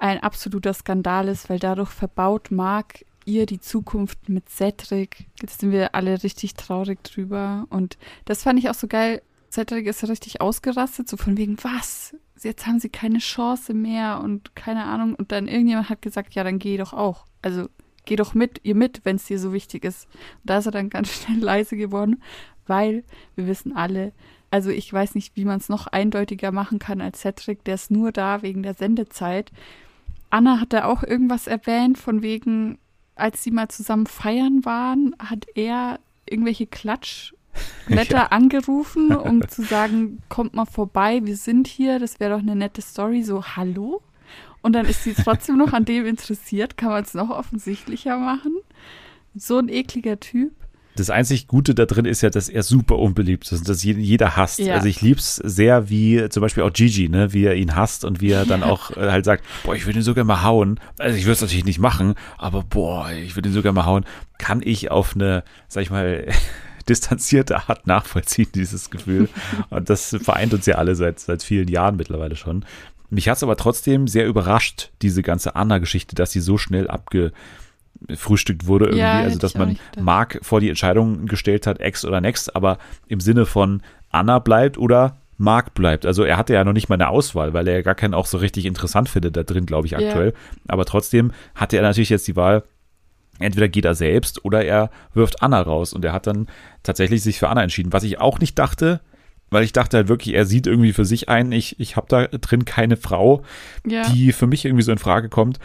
ein 0.00 0.22
absoluter 0.22 0.74
Skandal 0.74 1.28
ist, 1.28 1.48
weil 1.50 1.58
dadurch 1.58 1.90
verbaut 1.90 2.50
Marc 2.50 3.04
ihr 3.24 3.46
die 3.46 3.60
Zukunft 3.60 4.28
mit 4.28 4.48
Cedric. 4.48 5.26
Jetzt 5.40 5.60
sind 5.60 5.70
wir 5.72 5.94
alle 5.94 6.22
richtig 6.22 6.54
traurig 6.54 7.02
drüber. 7.04 7.66
Und 7.68 7.98
das 8.24 8.42
fand 8.42 8.58
ich 8.58 8.70
auch 8.70 8.74
so 8.74 8.86
geil. 8.86 9.22
Cedric 9.50 9.86
ist 9.86 10.06
richtig 10.08 10.40
ausgerastet, 10.40 11.08
so 11.08 11.16
von 11.16 11.36
wegen, 11.36 11.56
was? 11.62 12.14
jetzt 12.44 12.66
haben 12.66 12.80
sie 12.80 12.88
keine 12.88 13.18
Chance 13.18 13.74
mehr 13.74 14.20
und 14.22 14.54
keine 14.54 14.84
Ahnung. 14.84 15.14
Und 15.14 15.32
dann 15.32 15.48
irgendjemand 15.48 15.88
hat 15.88 16.02
gesagt, 16.02 16.34
ja, 16.34 16.44
dann 16.44 16.58
geh 16.58 16.76
doch 16.76 16.92
auch. 16.92 17.26
Also 17.42 17.68
geh 18.04 18.16
doch 18.16 18.34
mit, 18.34 18.60
ihr 18.62 18.74
mit, 18.74 19.04
wenn 19.04 19.16
es 19.16 19.26
dir 19.26 19.38
so 19.38 19.52
wichtig 19.52 19.84
ist. 19.84 20.06
Und 20.42 20.50
da 20.50 20.58
ist 20.58 20.66
er 20.66 20.72
dann 20.72 20.90
ganz 20.90 21.12
schnell 21.12 21.38
leise 21.38 21.76
geworden, 21.76 22.22
weil 22.66 23.04
wir 23.34 23.46
wissen 23.46 23.74
alle, 23.74 24.12
also 24.50 24.70
ich 24.70 24.92
weiß 24.92 25.14
nicht, 25.14 25.36
wie 25.36 25.44
man 25.44 25.58
es 25.58 25.68
noch 25.68 25.86
eindeutiger 25.86 26.52
machen 26.52 26.78
kann 26.78 27.00
als 27.00 27.20
Cedric, 27.20 27.64
der 27.64 27.74
ist 27.74 27.90
nur 27.90 28.12
da 28.12 28.42
wegen 28.42 28.62
der 28.62 28.74
Sendezeit. 28.74 29.52
Anna 30.30 30.60
hat 30.60 30.72
da 30.72 30.84
auch 30.84 31.02
irgendwas 31.02 31.46
erwähnt, 31.46 31.98
von 31.98 32.22
wegen, 32.22 32.78
als 33.14 33.42
sie 33.42 33.50
mal 33.50 33.68
zusammen 33.68 34.06
feiern 34.06 34.64
waren, 34.64 35.14
hat 35.18 35.46
er 35.54 35.98
irgendwelche 36.26 36.66
Klatschletter 36.66 37.34
Ja. 38.10 38.26
angerufen, 38.26 39.14
um 39.14 39.48
zu 39.48 39.62
sagen, 39.62 40.22
kommt 40.28 40.54
mal 40.54 40.66
vorbei, 40.66 41.20
wir 41.24 41.36
sind 41.36 41.66
hier, 41.66 41.98
das 41.98 42.20
wäre 42.20 42.34
doch 42.34 42.42
eine 42.42 42.56
nette 42.56 42.82
Story. 42.82 43.22
So, 43.22 43.44
hallo? 43.44 44.02
Und 44.60 44.72
dann 44.74 44.86
ist 44.86 45.04
sie 45.04 45.14
trotzdem 45.14 45.56
noch 45.56 45.72
an 45.72 45.84
dem 45.84 46.04
interessiert. 46.04 46.76
Kann 46.76 46.90
man 46.90 47.02
es 47.04 47.14
noch 47.14 47.30
offensichtlicher 47.30 48.18
machen? 48.18 48.56
So 49.34 49.58
ein 49.58 49.68
ekliger 49.68 50.18
Typ. 50.20 50.52
Das 50.96 51.10
einzig 51.10 51.46
Gute 51.46 51.74
da 51.74 51.86
drin 51.86 52.04
ist 52.04 52.22
ja, 52.22 52.30
dass 52.30 52.48
er 52.48 52.64
super 52.64 52.98
unbeliebt 52.98 53.44
ist 53.44 53.60
und 53.60 53.68
dass 53.68 53.84
jeder 53.84 54.36
hasst. 54.36 54.58
Ja. 54.58 54.74
Also 54.74 54.88
ich 54.88 55.00
lieb's 55.00 55.36
sehr, 55.36 55.88
wie 55.88 56.28
zum 56.28 56.40
Beispiel 56.40 56.64
auch 56.64 56.72
Gigi, 56.72 57.08
ne, 57.08 57.32
wie 57.32 57.44
er 57.44 57.54
ihn 57.54 57.76
hasst 57.76 58.04
und 58.04 58.20
wie 58.20 58.32
er 58.32 58.44
dann 58.46 58.62
auch 58.64 58.90
äh, 58.96 59.10
halt 59.10 59.24
sagt, 59.24 59.44
boah, 59.62 59.76
ich 59.76 59.86
würde 59.86 60.00
ihn 60.00 60.02
sogar 60.02 60.24
mal 60.24 60.42
hauen. 60.42 60.80
Also 60.98 61.16
ich 61.16 61.24
würde 61.24 61.34
es 61.34 61.40
natürlich 61.40 61.64
nicht 61.64 61.78
machen, 61.78 62.14
aber 62.36 62.64
boah, 62.64 63.10
ich 63.12 63.36
würde 63.36 63.48
ihn 63.48 63.54
sogar 63.54 63.72
mal 63.72 63.86
hauen. 63.86 64.04
Kann 64.38 64.60
ich 64.64 64.90
auf 64.90 65.14
eine, 65.14 65.44
sag 65.68 65.82
ich 65.82 65.90
mal, 65.90 66.26
distanzierte 66.88 67.68
Art 67.68 67.86
nachvollziehen, 67.86 68.48
dieses 68.54 68.90
Gefühl. 68.90 69.28
Und 69.70 69.90
das 69.90 70.16
vereint 70.20 70.52
uns 70.54 70.66
ja 70.66 70.76
alle 70.76 70.96
seit, 70.96 71.20
seit 71.20 71.42
vielen 71.42 71.68
Jahren 71.68 71.96
mittlerweile 71.96 72.34
schon. 72.34 72.64
Mich 73.10 73.28
hat's 73.28 73.42
aber 73.42 73.56
trotzdem 73.56 74.06
sehr 74.06 74.26
überrascht, 74.26 74.90
diese 75.00 75.22
ganze 75.22 75.56
Anna-Geschichte, 75.56 76.14
dass 76.14 76.32
sie 76.32 76.40
so 76.40 76.58
schnell 76.58 76.88
abgefrühstückt 78.02 78.66
wurde 78.66 78.86
irgendwie. 78.86 79.00
Ja, 79.00 79.20
also, 79.20 79.38
dass 79.38 79.54
man 79.54 79.70
nicht. 79.70 79.80
Mark 80.00 80.38
vor 80.42 80.60
die 80.60 80.68
Entscheidung 80.68 81.26
gestellt 81.26 81.66
hat, 81.66 81.80
Ex 81.80 82.04
oder 82.04 82.20
Next, 82.20 82.54
aber 82.54 82.78
im 83.06 83.20
Sinne 83.20 83.46
von 83.46 83.82
Anna 84.10 84.38
bleibt 84.38 84.78
oder 84.78 85.18
Mark 85.36 85.74
bleibt. 85.74 86.04
Also 86.04 86.24
er 86.24 86.36
hatte 86.36 86.52
ja 86.54 86.64
noch 86.64 86.72
nicht 86.72 86.88
mal 86.88 86.94
eine 86.96 87.08
Auswahl, 87.08 87.54
weil 87.54 87.68
er 87.68 87.74
ja 87.74 87.82
gar 87.82 87.94
keinen 87.94 88.14
auch 88.14 88.26
so 88.26 88.38
richtig 88.38 88.66
interessant 88.66 89.08
findet 89.08 89.36
da 89.36 89.44
drin, 89.44 89.66
glaube 89.66 89.86
ich, 89.86 89.96
aktuell. 89.96 90.34
Aber 90.66 90.84
trotzdem 90.84 91.32
hatte 91.54 91.76
er 91.76 91.82
natürlich 91.82 92.10
jetzt 92.10 92.26
die 92.26 92.34
Wahl, 92.36 92.64
entweder 93.38 93.68
geht 93.68 93.84
er 93.84 93.94
selbst 93.94 94.44
oder 94.44 94.64
er 94.64 94.90
wirft 95.14 95.42
Anna 95.42 95.60
raus. 95.60 95.92
Und 95.92 96.04
er 96.04 96.12
hat 96.12 96.26
dann 96.26 96.48
tatsächlich 96.82 97.22
sich 97.22 97.38
für 97.38 97.48
Anna 97.48 97.62
entschieden, 97.62 97.92
was 97.92 98.02
ich 98.02 98.18
auch 98.18 98.40
nicht 98.40 98.58
dachte, 98.58 99.00
weil 99.50 99.62
ich 99.62 99.72
dachte 99.72 99.96
halt 99.98 100.08
wirklich, 100.08 100.34
er 100.34 100.44
sieht 100.44 100.66
irgendwie 100.66 100.92
für 100.92 101.04
sich 101.04 101.28
ein, 101.28 101.52
ich, 101.52 101.78
ich 101.78 101.96
habe 101.96 102.06
da 102.08 102.26
drin 102.26 102.64
keine 102.64 102.96
Frau, 102.96 103.42
Ja. 103.86 104.02
die 104.10 104.32
für 104.32 104.46
mich 104.48 104.64
irgendwie 104.64 104.82
so 104.82 104.90
in 104.92 104.98
Frage 104.98 105.28
kommt. 105.28 105.58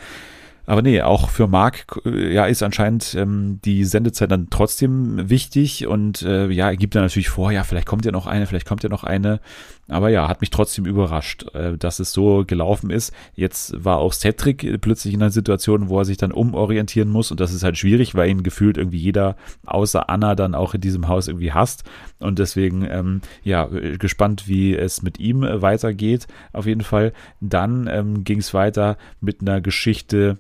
Aber 0.65 0.81
nee, 0.81 1.01
auch 1.01 1.29
für 1.29 1.47
Marc 1.47 1.99
äh, 2.05 2.33
ja, 2.33 2.45
ist 2.45 2.63
anscheinend 2.63 3.15
ähm, 3.15 3.59
die 3.65 3.83
Sendezeit 3.83 4.31
dann 4.31 4.49
trotzdem 4.49 5.29
wichtig 5.29 5.87
und 5.87 6.21
äh, 6.21 6.47
ja, 6.49 6.69
er 6.69 6.77
gibt 6.77 6.95
dann 6.95 7.03
natürlich 7.03 7.29
vor, 7.29 7.51
ja, 7.51 7.63
vielleicht 7.63 7.87
kommt 7.87 8.05
ja 8.05 8.11
noch 8.11 8.27
eine, 8.27 8.47
vielleicht 8.47 8.67
kommt 8.67 8.83
ja 8.83 8.89
noch 8.89 9.03
eine. 9.03 9.41
Aber 9.89 10.07
ja, 10.07 10.29
hat 10.29 10.39
mich 10.39 10.49
trotzdem 10.49 10.85
überrascht, 10.85 11.53
äh, 11.53 11.77
dass 11.77 11.99
es 11.99 12.13
so 12.13 12.45
gelaufen 12.47 12.89
ist. 12.89 13.13
Jetzt 13.35 13.83
war 13.83 13.97
auch 13.97 14.13
Cedric 14.13 14.63
äh, 14.63 14.77
plötzlich 14.77 15.13
in 15.13 15.21
einer 15.21 15.31
Situation, 15.31 15.89
wo 15.89 15.99
er 15.99 16.05
sich 16.05 16.17
dann 16.17 16.31
umorientieren 16.31 17.09
muss 17.09 17.31
und 17.31 17.41
das 17.41 17.51
ist 17.51 17.63
halt 17.63 17.77
schwierig, 17.77 18.15
weil 18.15 18.29
ihn 18.29 18.43
gefühlt 18.43 18.77
irgendwie 18.77 18.99
jeder 18.99 19.35
außer 19.65 20.09
Anna 20.09 20.35
dann 20.35 20.55
auch 20.55 20.73
in 20.73 20.81
diesem 20.81 21.09
Haus 21.09 21.27
irgendwie 21.27 21.51
hasst. 21.51 21.83
Und 22.19 22.39
deswegen, 22.39 22.87
ähm, 22.89 23.21
ja, 23.43 23.69
äh, 23.69 23.97
gespannt, 23.97 24.47
wie 24.47 24.75
es 24.75 25.01
mit 25.01 25.19
ihm 25.19 25.41
weitergeht. 25.41 26.27
Auf 26.53 26.65
jeden 26.65 26.81
Fall. 26.81 27.11
Dann 27.41 27.87
ähm, 27.87 28.23
ging 28.23 28.39
es 28.39 28.53
weiter 28.53 28.97
mit 29.19 29.41
einer 29.41 29.59
Geschichte, 29.59 30.37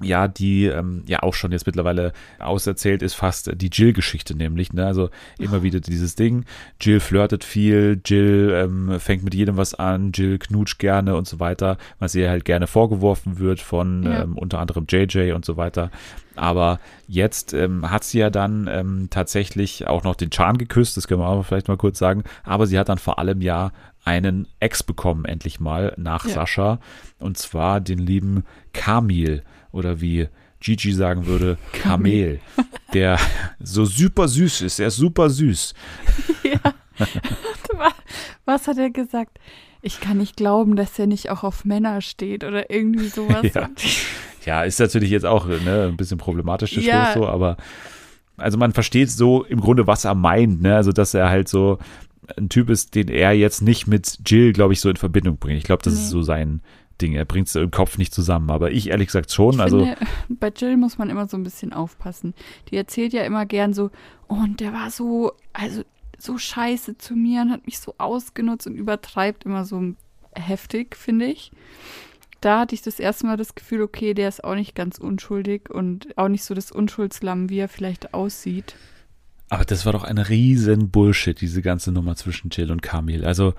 ja, 0.00 0.28
die 0.28 0.66
ähm, 0.66 1.02
ja 1.06 1.22
auch 1.22 1.34
schon 1.34 1.52
jetzt 1.52 1.66
mittlerweile 1.66 2.12
auserzählt 2.38 3.02
ist, 3.02 3.14
fast 3.14 3.50
die 3.60 3.70
Jill-Geschichte 3.72 4.36
nämlich. 4.36 4.72
Ne? 4.72 4.86
Also 4.86 5.10
immer 5.38 5.62
wieder 5.62 5.80
dieses 5.80 6.14
Ding. 6.14 6.44
Jill 6.80 7.00
flirtet 7.00 7.44
viel, 7.44 8.00
Jill 8.04 8.52
ähm, 8.54 9.00
fängt 9.00 9.24
mit 9.24 9.34
jedem 9.34 9.56
was 9.56 9.74
an, 9.74 10.12
Jill 10.12 10.38
knutscht 10.38 10.78
gerne 10.78 11.16
und 11.16 11.26
so 11.26 11.40
weiter, 11.40 11.78
was 11.98 12.14
ihr 12.14 12.28
halt 12.30 12.44
gerne 12.44 12.66
vorgeworfen 12.66 13.38
wird 13.38 13.60
von 13.60 14.02
Ja. 14.04 14.22
ähm, 14.22 14.36
unter 14.38 14.58
anderem 14.58 14.86
JJ 14.88 15.32
und 15.32 15.44
so 15.44 15.56
weiter. 15.56 15.90
Aber 16.36 16.78
jetzt 17.08 17.52
ähm, 17.52 17.90
hat 17.90 18.04
sie 18.04 18.18
ja 18.20 18.30
dann 18.30 18.68
ähm, 18.70 19.08
tatsächlich 19.10 19.88
auch 19.88 20.04
noch 20.04 20.14
den 20.14 20.30
Chan 20.30 20.56
geküsst, 20.56 20.96
das 20.96 21.08
können 21.08 21.20
wir 21.20 21.26
auch 21.28 21.42
vielleicht 21.44 21.66
mal 21.66 21.76
kurz 21.76 21.98
sagen. 21.98 22.22
Aber 22.44 22.66
sie 22.68 22.78
hat 22.78 22.88
dann 22.88 22.98
vor 22.98 23.18
allem 23.18 23.40
ja 23.40 23.72
einen 24.04 24.46
Ex 24.60 24.84
bekommen, 24.84 25.24
endlich 25.24 25.58
mal, 25.58 25.92
nach 25.96 26.24
Ja. 26.26 26.34
Sascha. 26.34 26.78
Und 27.18 27.36
zwar 27.38 27.80
den 27.80 27.98
lieben 27.98 28.44
Kamil 28.72 29.42
oder 29.72 30.00
wie 30.00 30.28
Gigi 30.60 30.92
sagen 30.92 31.26
würde, 31.26 31.56
Kamel, 31.72 32.40
der 32.94 33.18
so 33.60 33.84
super 33.84 34.26
süß 34.28 34.62
ist. 34.62 34.80
Er 34.80 34.88
ist 34.88 34.96
super 34.96 35.30
süß. 35.30 35.74
Was 38.44 38.66
hat 38.66 38.78
er 38.78 38.90
gesagt? 38.90 39.38
Ich 39.82 40.00
kann 40.00 40.18
nicht 40.18 40.36
glauben, 40.36 40.74
dass 40.74 40.98
er 40.98 41.06
nicht 41.06 41.30
auch 41.30 41.44
auf 41.44 41.64
Männer 41.64 42.00
steht 42.00 42.44
oder 42.44 42.70
irgendwie 42.70 43.08
sowas. 43.08 43.46
Ja. 43.54 43.68
Ja, 44.44 44.62
ist 44.62 44.80
natürlich 44.80 45.10
jetzt 45.10 45.26
auch 45.26 45.46
ne, 45.46 45.88
ein 45.90 45.96
bisschen 45.98 46.16
problematisch, 46.16 46.72
Ja. 46.78 47.12
So, 47.12 47.26
aber 47.26 47.58
also 48.38 48.56
man 48.56 48.72
versteht 48.72 49.10
so 49.10 49.44
im 49.44 49.60
Grunde, 49.60 49.86
was 49.86 50.04
er 50.06 50.14
meint, 50.14 50.62
ne? 50.62 50.74
Also, 50.76 50.90
dass 50.92 51.12
er 51.12 51.28
halt 51.28 51.48
so 51.48 51.78
ein 52.36 52.48
Typ 52.48 52.70
ist, 52.70 52.94
den 52.94 53.08
er 53.08 53.32
jetzt 53.32 53.60
nicht 53.60 53.86
mit 53.88 54.20
Jill, 54.24 54.52
glaube 54.54 54.72
ich, 54.72 54.80
so 54.80 54.88
in 54.88 54.96
Verbindung 54.96 55.36
bringt. 55.36 55.58
Ich 55.58 55.64
glaube, 55.64 55.82
das 55.82 55.92
ist 55.92 56.04
Nee. 56.04 56.10
so 56.12 56.22
sein 56.22 56.62
Ding. 57.00 57.14
Er 57.14 57.24
bringt 57.24 57.48
es 57.48 57.54
im 57.54 57.70
Kopf 57.70 57.98
nicht 57.98 58.12
zusammen. 58.14 58.50
Aber 58.50 58.70
ich 58.70 58.90
ehrlich 58.90 59.08
gesagt 59.08 59.32
schon. 59.32 59.54
Ich 59.54 59.60
also, 59.60 59.84
finde, 59.84 59.96
bei 60.28 60.48
Jill 60.48 60.76
muss 60.76 60.98
man 60.98 61.10
immer 61.10 61.28
so 61.28 61.36
ein 61.36 61.44
bisschen 61.44 61.72
aufpassen. 61.72 62.34
Die 62.70 62.76
erzählt 62.76 63.12
ja 63.12 63.22
immer 63.22 63.46
gern 63.46 63.72
so, 63.72 63.90
"Oh, 64.28 64.34
und 64.34 64.60
der 64.60 64.72
war 64.72 64.90
so, 64.90 65.32
also 65.52 65.82
so 66.18 66.36
scheiße 66.36 66.98
zu 66.98 67.14
mir 67.14 67.42
und 67.42 67.52
hat 67.52 67.66
mich 67.66 67.78
so 67.78 67.94
ausgenutzt 67.98 68.66
und 68.66 68.74
übertreibt 68.74 69.44
immer 69.44 69.64
so 69.64 69.94
heftig, 70.34 70.96
finde 70.96 71.26
ich. 71.26 71.52
Da 72.40 72.60
hatte 72.60 72.74
ich 72.74 72.82
das 72.82 73.00
erste 73.00 73.26
Mal 73.26 73.36
das 73.36 73.54
Gefühl, 73.54 73.82
okay, 73.82 74.14
der 74.14 74.28
ist 74.28 74.44
auch 74.44 74.54
nicht 74.54 74.74
ganz 74.74 74.98
unschuldig 74.98 75.70
und 75.70 76.16
auch 76.16 76.28
nicht 76.28 76.44
so 76.44 76.54
das 76.54 76.70
Unschuldslamm, 76.70 77.50
wie 77.50 77.58
er 77.58 77.68
vielleicht 77.68 78.14
aussieht. 78.14 78.76
Aber 79.50 79.64
das 79.64 79.86
war 79.86 79.92
doch 79.92 80.04
ein 80.04 80.18
riesen 80.18 80.90
Bullshit, 80.90 81.40
diese 81.40 81.62
ganze 81.62 81.90
Nummer 81.90 82.16
zwischen 82.16 82.50
Jill 82.50 82.70
und 82.70 82.82
Kamil. 82.82 83.24
Also 83.24 83.54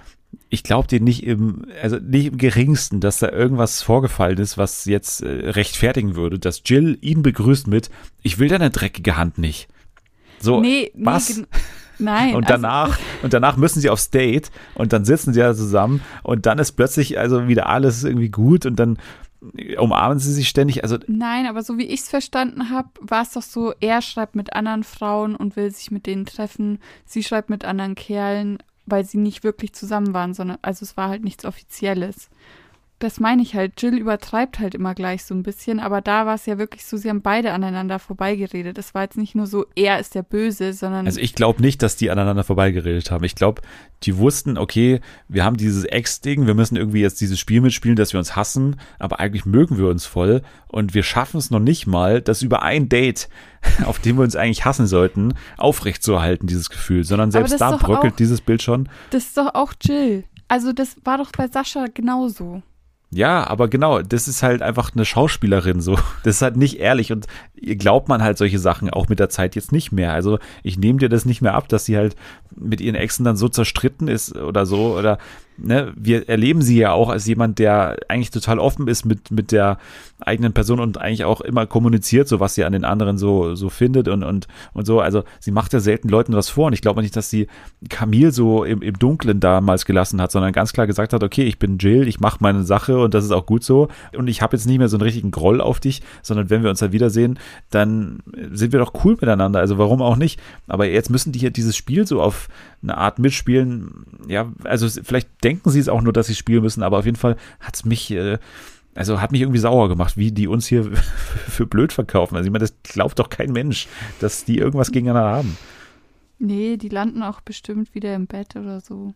ich 0.50 0.63
glaube 0.63 0.88
dir 0.88 1.00
nicht 1.02 1.24
im, 1.24 1.65
also 1.82 1.98
nicht 1.98 2.28
im 2.28 2.38
geringsten, 2.38 3.00
dass 3.00 3.20
da 3.20 3.30
irgendwas 3.32 3.82
vorgefallen 3.82 4.38
ist, 4.38 4.58
was 4.58 4.86
jetzt 4.86 5.22
äh, 5.22 5.50
rechtfertigen 5.50 6.15
würde, 6.15 6.39
dass 6.39 6.62
Jill 6.65 6.98
ihn 7.02 7.22
begrüßt 7.22 7.68
mit, 7.68 7.89
ich 8.24 8.39
will 8.39 8.48
deine 8.48 8.70
dreckige 8.70 9.18
Hand 9.18 9.38
nicht. 9.38 9.68
So, 10.39 10.62
nee, 10.62 10.92
nee, 10.96 11.06
was? 11.06 11.28
gen- 11.36 11.48
Nein. 12.02 12.34
und 12.36 12.50
also- 12.50 12.62
danach, 12.62 12.98
und 13.24 13.34
danach 13.34 13.58
müssen 13.58 13.82
sie 13.82 13.89
aufs 13.89 14.10
Date 14.10 14.52
und 14.76 14.94
dann 14.94 15.04
sitzen 15.04 15.34
sie 15.34 15.42
ja 15.42 15.54
zusammen 15.54 16.02
und 16.24 16.46
dann 16.46 16.58
ist 16.58 16.72
plötzlich 16.74 17.20
also 17.20 17.48
wieder 17.48 17.68
alles 17.68 18.04
irgendwie 18.04 18.30
gut 18.30 18.65
und 18.65 18.78
dann 18.78 18.98
umarmen 19.78 20.20
sie 20.20 20.34
sich 20.34 20.50
ständig. 20.50 20.84
Also 20.84 20.98
Nein, 21.08 21.46
aber 21.46 21.62
so 21.62 21.78
wie 21.78 21.86
ich 21.86 22.02
es 22.02 22.10
verstanden 22.10 22.70
habe, 22.70 22.89
war 23.02 23.22
es 23.24 23.32
doch 23.32 23.42
so, 23.42 23.74
er 23.80 24.02
schreibt 24.02 24.36
mit 24.36 24.54
anderen 24.54 24.84
Frauen 24.84 25.36
und 25.36 25.56
will 25.56 25.72
sich 25.72 25.92
mit 25.92 26.06
denen 26.08 26.26
treffen. 26.26 26.80
Sie 27.06 27.24
schreibt 27.24 27.50
mit 27.50 27.63
anderen 27.65 27.96
Kerlen, 27.96 28.58
weil 28.89 29.06
sie 29.06 29.17
nicht 29.17 29.43
wirklich 29.43 29.73
zusammen 29.73 30.13
waren, 30.13 30.34
sondern 30.34 30.58
also 30.62 30.84
es 30.84 30.97
war 30.97 31.10
halt 31.10 31.23
nichts 31.23 31.45
Offizielles. 31.45 32.30
Das 32.99 33.21
meine 33.21 33.41
ich 33.41 33.55
halt. 33.55 33.81
Jill 33.81 33.97
übertreibt 33.97 34.59
halt 34.59 34.75
immer 34.75 34.93
gleich 34.93 35.23
so 35.23 35.33
ein 35.33 35.41
bisschen, 35.41 35.79
aber 35.79 36.01
da 36.01 36.25
war 36.25 36.35
es 36.35 36.45
ja 36.45 36.57
wirklich 36.57 36.85
so, 36.85 36.97
sie 36.97 37.09
haben 37.09 37.21
beide 37.21 37.53
aneinander 37.53 37.97
vorbeigeredet. 37.97 38.77
Es 38.77 38.93
war 38.93 39.03
jetzt 39.03 39.17
nicht 39.17 39.35
nur 39.35 39.47
so, 39.47 39.65
er 39.75 39.99
ist 39.99 40.15
der 40.15 40.21
Böse, 40.23 40.73
sondern 40.73 41.05
Also 41.05 41.21
ich 41.21 41.33
glaube 41.33 41.62
nicht, 41.62 41.81
dass 41.81 41.95
die 41.95 42.12
aneinander 42.12 42.43
vorbeigeredet 42.43 43.09
haben. 43.09 43.23
Ich 43.23 43.35
glaube, 43.35 43.62
die 44.03 44.17
wussten, 44.17 44.57
okay, 44.57 44.99
wir 45.29 45.45
haben 45.45 45.55
dieses 45.55 45.85
Ex-Ding, 45.85 46.45
wir 46.45 46.55
müssen 46.55 46.75
irgendwie 46.75 46.99
jetzt 46.99 47.21
dieses 47.21 47.39
Spiel 47.39 47.62
mitspielen, 47.62 47.95
dass 47.95 48.12
wir 48.13 48.17
uns 48.19 48.35
hassen, 48.35 48.75
aber 48.99 49.21
eigentlich 49.21 49.45
mögen 49.45 49.77
wir 49.77 49.88
uns 49.88 50.05
voll 50.05 50.41
und 50.67 50.93
wir 50.93 51.03
schaffen 51.03 51.38
es 51.38 51.51
noch 51.51 51.59
nicht 51.59 51.88
mal, 51.88 52.21
das 52.21 52.41
über 52.41 52.63
ein 52.63 52.89
Date, 52.89 53.29
auf 53.85 53.99
dem 53.99 54.17
wir 54.17 54.23
uns 54.23 54.35
eigentlich 54.35 54.65
hassen 54.65 54.88
sollten, 54.88 55.35
aufrechtzuerhalten, 55.57 56.47
dieses 56.47 56.69
Gefühl, 56.69 57.05
sondern 57.05 57.31
selbst 57.31 57.62
da 57.62 57.77
bröckelt 57.77 58.13
auch- 58.13 58.17
dieses 58.17 58.41
Bild 58.41 58.62
schon. 58.62 58.89
das 59.12 59.23
ist 59.25 59.38
doch 59.38 59.53
auch 59.55 59.71
Jill. 59.81 60.25
Also 60.49 60.73
das 60.73 60.97
war 61.05 61.17
doch 61.19 61.31
bei 61.31 61.47
Sascha 61.47 61.85
genauso. 61.93 62.62
Ja, 63.12 63.48
aber 63.48 63.69
genau, 63.69 64.04
das 64.04 64.28
ist 64.28 64.43
halt 64.43 64.62
einfach 64.62 64.91
eine 64.93 65.04
Schauspielerin 65.04 65.82
so. 65.82 65.98
Das 66.24 66.36
ist 66.36 66.41
halt 66.41 66.58
nicht 66.58 66.80
ehrlich 66.80 67.12
und 67.12 67.26
glaubt 67.78 68.08
man 68.08 68.22
halt 68.22 68.38
solche 68.38 68.60
Sachen 68.60 68.89
auch 68.89 69.10
mit 69.10 69.19
der 69.19 69.30
Zeit 69.30 69.56
jetzt 69.56 69.72
nicht 69.72 69.91
mehr. 69.91 70.13
Also 70.13 70.38
ich 70.63 70.78
nehme 70.78 71.00
dir 71.00 71.10
das 71.10 71.26
nicht 71.26 71.41
mehr 71.41 71.56
ab, 71.56 71.67
dass 71.69 71.86
sie 71.86 71.98
halt 71.98 72.15
mit 72.56 72.82
ihren 72.82 72.95
Exen 72.95 73.24
dann 73.24 73.38
so 73.38 73.50
zerstritten 73.50 74.08
ist 74.08 74.36
oder 74.36 74.65
so 74.65 74.95
oder 74.98 75.17
ne, 75.62 75.93
wir 75.95 76.28
erleben 76.30 76.62
sie 76.62 76.78
ja 76.78 76.91
auch 76.91 77.10
als 77.10 77.26
jemand, 77.26 77.60
der 77.60 77.98
eigentlich 78.08 78.32
total 78.32 78.60
offen 78.60 78.88
ist 78.88 79.06
mit, 79.06 79.32
mit 79.32 79.52
der 79.52 79.78
eigenen 80.19 80.54
Person 80.54 80.80
und 80.80 80.98
eigentlich 80.98 81.26
auch 81.26 81.41
immer 81.41 81.65
kommuniziert, 81.65 82.28
so 82.28 82.39
was 82.39 82.56
sie 82.56 82.65
an 82.65 82.74
den 82.74 82.86
anderen 82.86 83.17
so, 83.17 83.56
so 83.56 83.69
findet 83.69 84.08
und, 84.08 84.24
und, 84.24 84.48
und 84.74 84.86
so. 84.86 85.00
Also 85.00 85.24
sie 85.39 85.52
macht 85.52 85.74
ja 85.74 85.80
selten 85.80 86.10
Leuten 86.10 86.34
was 86.34 86.50
vor 86.50 86.67
und 86.67 86.74
ich 86.74 86.82
glaube 86.82 87.02
nicht, 87.02 87.15
dass 87.15 87.30
sie 87.30 87.48
Camille 87.89 88.32
so 88.32 88.63
im, 88.63 88.82
im 88.82 88.98
Dunklen 88.98 89.39
damals 89.39 89.86
gelassen 89.86 90.22
hat, 90.22 90.32
sondern 90.32 90.52
ganz 90.52 90.74
klar 90.74 90.88
gesagt 90.88 91.13
hat, 91.13 91.24
okay, 91.24 91.43
ich 91.43 91.60
bin 91.60 91.78
Jill, 91.78 92.08
ich 92.08 92.19
mache 92.19 92.38
meine 92.41 92.63
Sache 92.63 93.00
und 93.00 93.13
das 93.13 93.24
ist 93.24 93.32
auch 93.32 93.45
gut 93.45 93.63
so 93.63 93.88
und 94.17 94.28
ich 94.28 94.41
habe 94.41 94.56
jetzt 94.56 94.65
nicht 94.65 94.80
mehr 94.80 94.89
so 94.89 94.98
einen 94.98 95.04
richtigen 95.04 95.32
Groll 95.32 95.62
auf 95.62 95.80
dich, 95.80 96.02
sondern 96.22 96.50
wenn 96.50 96.63
wir 96.63 96.69
uns 96.69 96.80
da 96.80 96.91
wiedersehen, 96.91 97.39
dann 97.69 98.19
sind 98.52 98.72
wir 98.72 98.80
doch 98.80 98.93
cool 99.04 99.13
miteinander, 99.13 99.60
also 99.60 99.78
warum 99.78 100.02
auch 100.02 100.15
nicht. 100.15 100.39
Aber 100.67 100.86
jetzt 100.86 101.10
müssen 101.10 101.32
die 101.32 101.39
hier 101.39 101.52
dieses 101.52 101.76
Spiel 101.76 102.06
so 102.06 102.22
auf 102.22 102.48
eine 102.82 102.98
Art 102.98 103.19
mitspielen, 103.19 104.06
ja, 104.28 104.52
also 104.63 104.88
vielleicht 105.04 105.43
denken 105.43 105.48
sie 105.65 105.79
es 105.79 105.89
auch 105.89 106.01
nur, 106.01 106.13
dass 106.13 106.27
sie 106.27 106.35
spielen 106.35 106.63
müssen, 106.63 106.83
aber 106.83 106.99
auf 106.99 107.05
jeden 107.05 107.17
Fall 107.17 107.35
hat 107.59 107.75
es 107.75 107.85
mich, 107.85 108.12
äh, 108.12 108.38
also 108.95 109.21
hat 109.21 109.31
mich 109.31 109.41
irgendwie 109.41 109.59
sauer 109.59 109.89
gemacht, 109.89 110.17
wie 110.17 110.31
die 110.31 110.47
uns 110.47 110.67
hier 110.67 110.83
für 111.47 111.65
blöd 111.65 111.93
verkaufen. 111.93 112.35
Also 112.35 112.47
ich 112.47 112.51
meine, 112.51 112.63
das 112.63 112.75
glaubt 112.83 113.19
doch 113.19 113.29
kein 113.29 113.51
Mensch, 113.51 113.88
dass 114.19 114.45
die 114.45 114.57
irgendwas 114.57 114.91
gegeneinander 114.91 115.29
haben. 115.29 115.57
Nee, 116.39 116.77
die 116.77 116.89
landen 116.89 117.21
auch 117.21 117.41
bestimmt 117.41 117.93
wieder 117.93 118.15
im 118.15 118.27
Bett 118.27 118.55
oder 118.55 118.79
so. 118.79 119.13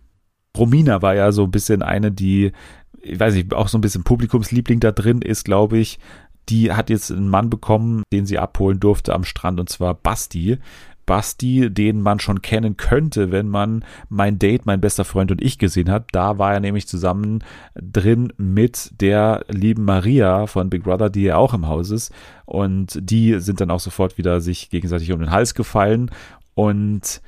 Romina 0.57 1.01
war 1.01 1.15
ja 1.15 1.31
so 1.31 1.43
ein 1.45 1.51
bisschen 1.51 1.81
eine, 1.81 2.11
die, 2.11 2.51
ich 3.01 3.19
weiß 3.19 3.33
nicht, 3.33 3.53
auch 3.53 3.69
so 3.69 3.77
ein 3.77 3.81
bisschen 3.81 4.03
Publikumsliebling 4.03 4.79
da 4.79 4.91
drin 4.91 5.21
ist, 5.21 5.45
glaube 5.45 5.77
ich. 5.77 5.99
Die 6.49 6.73
hat 6.73 6.89
jetzt 6.89 7.11
einen 7.11 7.29
Mann 7.29 7.49
bekommen, 7.49 8.03
den 8.11 8.25
sie 8.25 8.37
abholen 8.37 8.79
durfte 8.79 9.13
am 9.13 9.23
Strand, 9.23 9.59
und 9.59 9.69
zwar 9.69 9.93
Basti. 9.95 10.59
Basti, 11.05 11.69
den 11.69 12.01
man 12.01 12.19
schon 12.19 12.41
kennen 12.41 12.77
könnte, 12.77 13.31
wenn 13.31 13.49
man 13.49 13.83
mein 14.09 14.39
Date, 14.39 14.65
mein 14.65 14.81
bester 14.81 15.05
Freund 15.05 15.31
und 15.31 15.41
ich 15.41 15.57
gesehen 15.57 15.89
hat. 15.89 16.07
Da 16.11 16.37
war 16.37 16.53
er 16.53 16.59
nämlich 16.59 16.87
zusammen 16.87 17.43
drin 17.75 18.31
mit 18.37 18.91
der 19.01 19.45
lieben 19.49 19.85
Maria 19.85 20.47
von 20.47 20.69
Big 20.69 20.83
Brother, 20.83 21.09
die 21.09 21.23
ja 21.23 21.37
auch 21.37 21.53
im 21.53 21.67
Haus 21.67 21.89
ist. 21.89 22.13
Und 22.45 22.97
die 23.01 23.39
sind 23.39 23.61
dann 23.61 23.71
auch 23.71 23.79
sofort 23.79 24.17
wieder 24.17 24.41
sich 24.41 24.69
gegenseitig 24.69 25.11
um 25.11 25.19
den 25.19 25.31
Hals 25.31 25.53
gefallen. 25.55 26.09
Und 26.55 27.21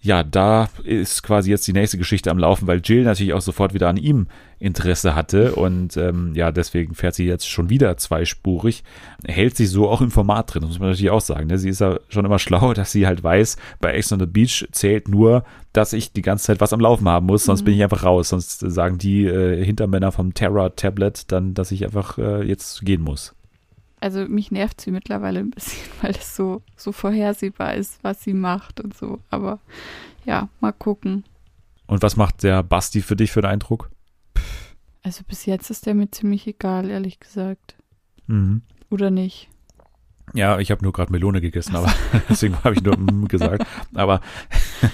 ja, 0.00 0.22
da 0.22 0.68
ist 0.84 1.22
quasi 1.22 1.50
jetzt 1.50 1.66
die 1.66 1.72
nächste 1.72 1.98
Geschichte 1.98 2.30
am 2.30 2.38
Laufen, 2.38 2.66
weil 2.66 2.80
Jill 2.82 3.02
natürlich 3.02 3.32
auch 3.32 3.40
sofort 3.40 3.74
wieder 3.74 3.88
an 3.88 3.96
ihm 3.96 4.28
Interesse 4.58 5.14
hatte 5.14 5.54
und 5.54 5.96
ähm, 5.96 6.32
ja, 6.34 6.50
deswegen 6.50 6.94
fährt 6.94 7.14
sie 7.14 7.26
jetzt 7.26 7.48
schon 7.48 7.68
wieder 7.68 7.96
zweispurig, 7.96 8.84
hält 9.26 9.56
sich 9.56 9.70
so 9.70 9.88
auch 9.88 10.00
im 10.00 10.10
Format 10.10 10.54
drin, 10.54 10.64
muss 10.64 10.78
man 10.78 10.88
natürlich 10.88 11.10
auch 11.10 11.20
sagen. 11.20 11.48
Ne? 11.48 11.58
Sie 11.58 11.68
ist 11.68 11.80
ja 11.80 11.98
schon 12.08 12.24
immer 12.24 12.38
schlau, 12.38 12.72
dass 12.72 12.92
sie 12.92 13.06
halt 13.06 13.22
weiß, 13.22 13.56
bei 13.80 13.92
Ex 13.92 14.12
on 14.12 14.20
the 14.20 14.26
Beach 14.26 14.66
zählt 14.72 15.08
nur, 15.08 15.44
dass 15.72 15.92
ich 15.92 16.12
die 16.12 16.22
ganze 16.22 16.46
Zeit 16.46 16.60
was 16.60 16.72
am 16.72 16.80
Laufen 16.80 17.08
haben 17.08 17.26
muss, 17.26 17.44
sonst 17.44 17.62
mhm. 17.62 17.64
bin 17.66 17.74
ich 17.74 17.82
einfach 17.82 18.04
raus, 18.04 18.30
sonst 18.30 18.60
sagen 18.60 18.96
die 18.96 19.26
äh, 19.26 19.62
Hintermänner 19.62 20.10
vom 20.10 20.32
Terra-Tablet 20.32 21.30
dann, 21.32 21.52
dass 21.52 21.70
ich 21.70 21.84
einfach 21.84 22.16
äh, 22.16 22.42
jetzt 22.42 22.84
gehen 22.84 23.02
muss. 23.02 23.34
Also 24.00 24.20
mich 24.20 24.50
nervt 24.50 24.80
sie 24.80 24.90
mittlerweile 24.90 25.40
ein 25.40 25.50
bisschen, 25.50 25.86
weil 26.00 26.12
es 26.12 26.34
so, 26.34 26.62
so 26.76 26.92
vorhersehbar 26.92 27.74
ist, 27.74 27.98
was 28.02 28.22
sie 28.22 28.34
macht 28.34 28.80
und 28.80 28.96
so. 28.96 29.20
Aber 29.30 29.58
ja, 30.24 30.48
mal 30.60 30.72
gucken. 30.72 31.24
Und 31.86 32.02
was 32.02 32.16
macht 32.16 32.42
der 32.42 32.62
Basti 32.62 33.00
für 33.00 33.16
dich 33.16 33.30
für 33.30 33.40
einen 33.40 33.52
Eindruck? 33.52 33.90
Also 35.06 35.22
bis 35.22 35.46
jetzt 35.46 35.70
ist 35.70 35.86
der 35.86 35.94
mir 35.94 36.10
ziemlich 36.10 36.48
egal, 36.48 36.90
ehrlich 36.90 37.20
gesagt. 37.20 37.76
Mhm. 38.26 38.62
Oder 38.90 39.12
nicht? 39.12 39.48
Ja, 40.34 40.58
ich 40.58 40.72
habe 40.72 40.82
nur 40.82 40.92
gerade 40.92 41.12
Melone 41.12 41.40
gegessen, 41.40 41.76
aber 41.76 41.94
deswegen 42.28 42.56
habe 42.64 42.74
ich 42.74 42.82
nur 42.82 42.98
mm 42.98 43.28
gesagt. 43.28 43.64
Aber, 43.94 44.20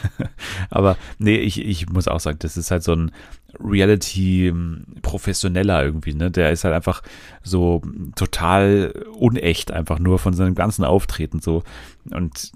aber 0.70 0.98
nee, 1.16 1.36
ich, 1.36 1.64
ich 1.64 1.88
muss 1.88 2.08
auch 2.08 2.20
sagen, 2.20 2.38
das 2.40 2.58
ist 2.58 2.70
halt 2.70 2.82
so 2.82 2.92
ein 2.92 3.10
Reality-Professioneller 3.58 5.82
irgendwie, 5.82 6.12
ne? 6.12 6.30
Der 6.30 6.52
ist 6.52 6.64
halt 6.64 6.74
einfach 6.74 7.02
so 7.42 7.80
total 8.14 8.92
unecht, 9.18 9.70
einfach 9.70 9.98
nur 9.98 10.18
von 10.18 10.34
seinem 10.34 10.54
ganzen 10.54 10.84
Auftreten 10.84 11.40
so. 11.40 11.62
Und 12.10 12.52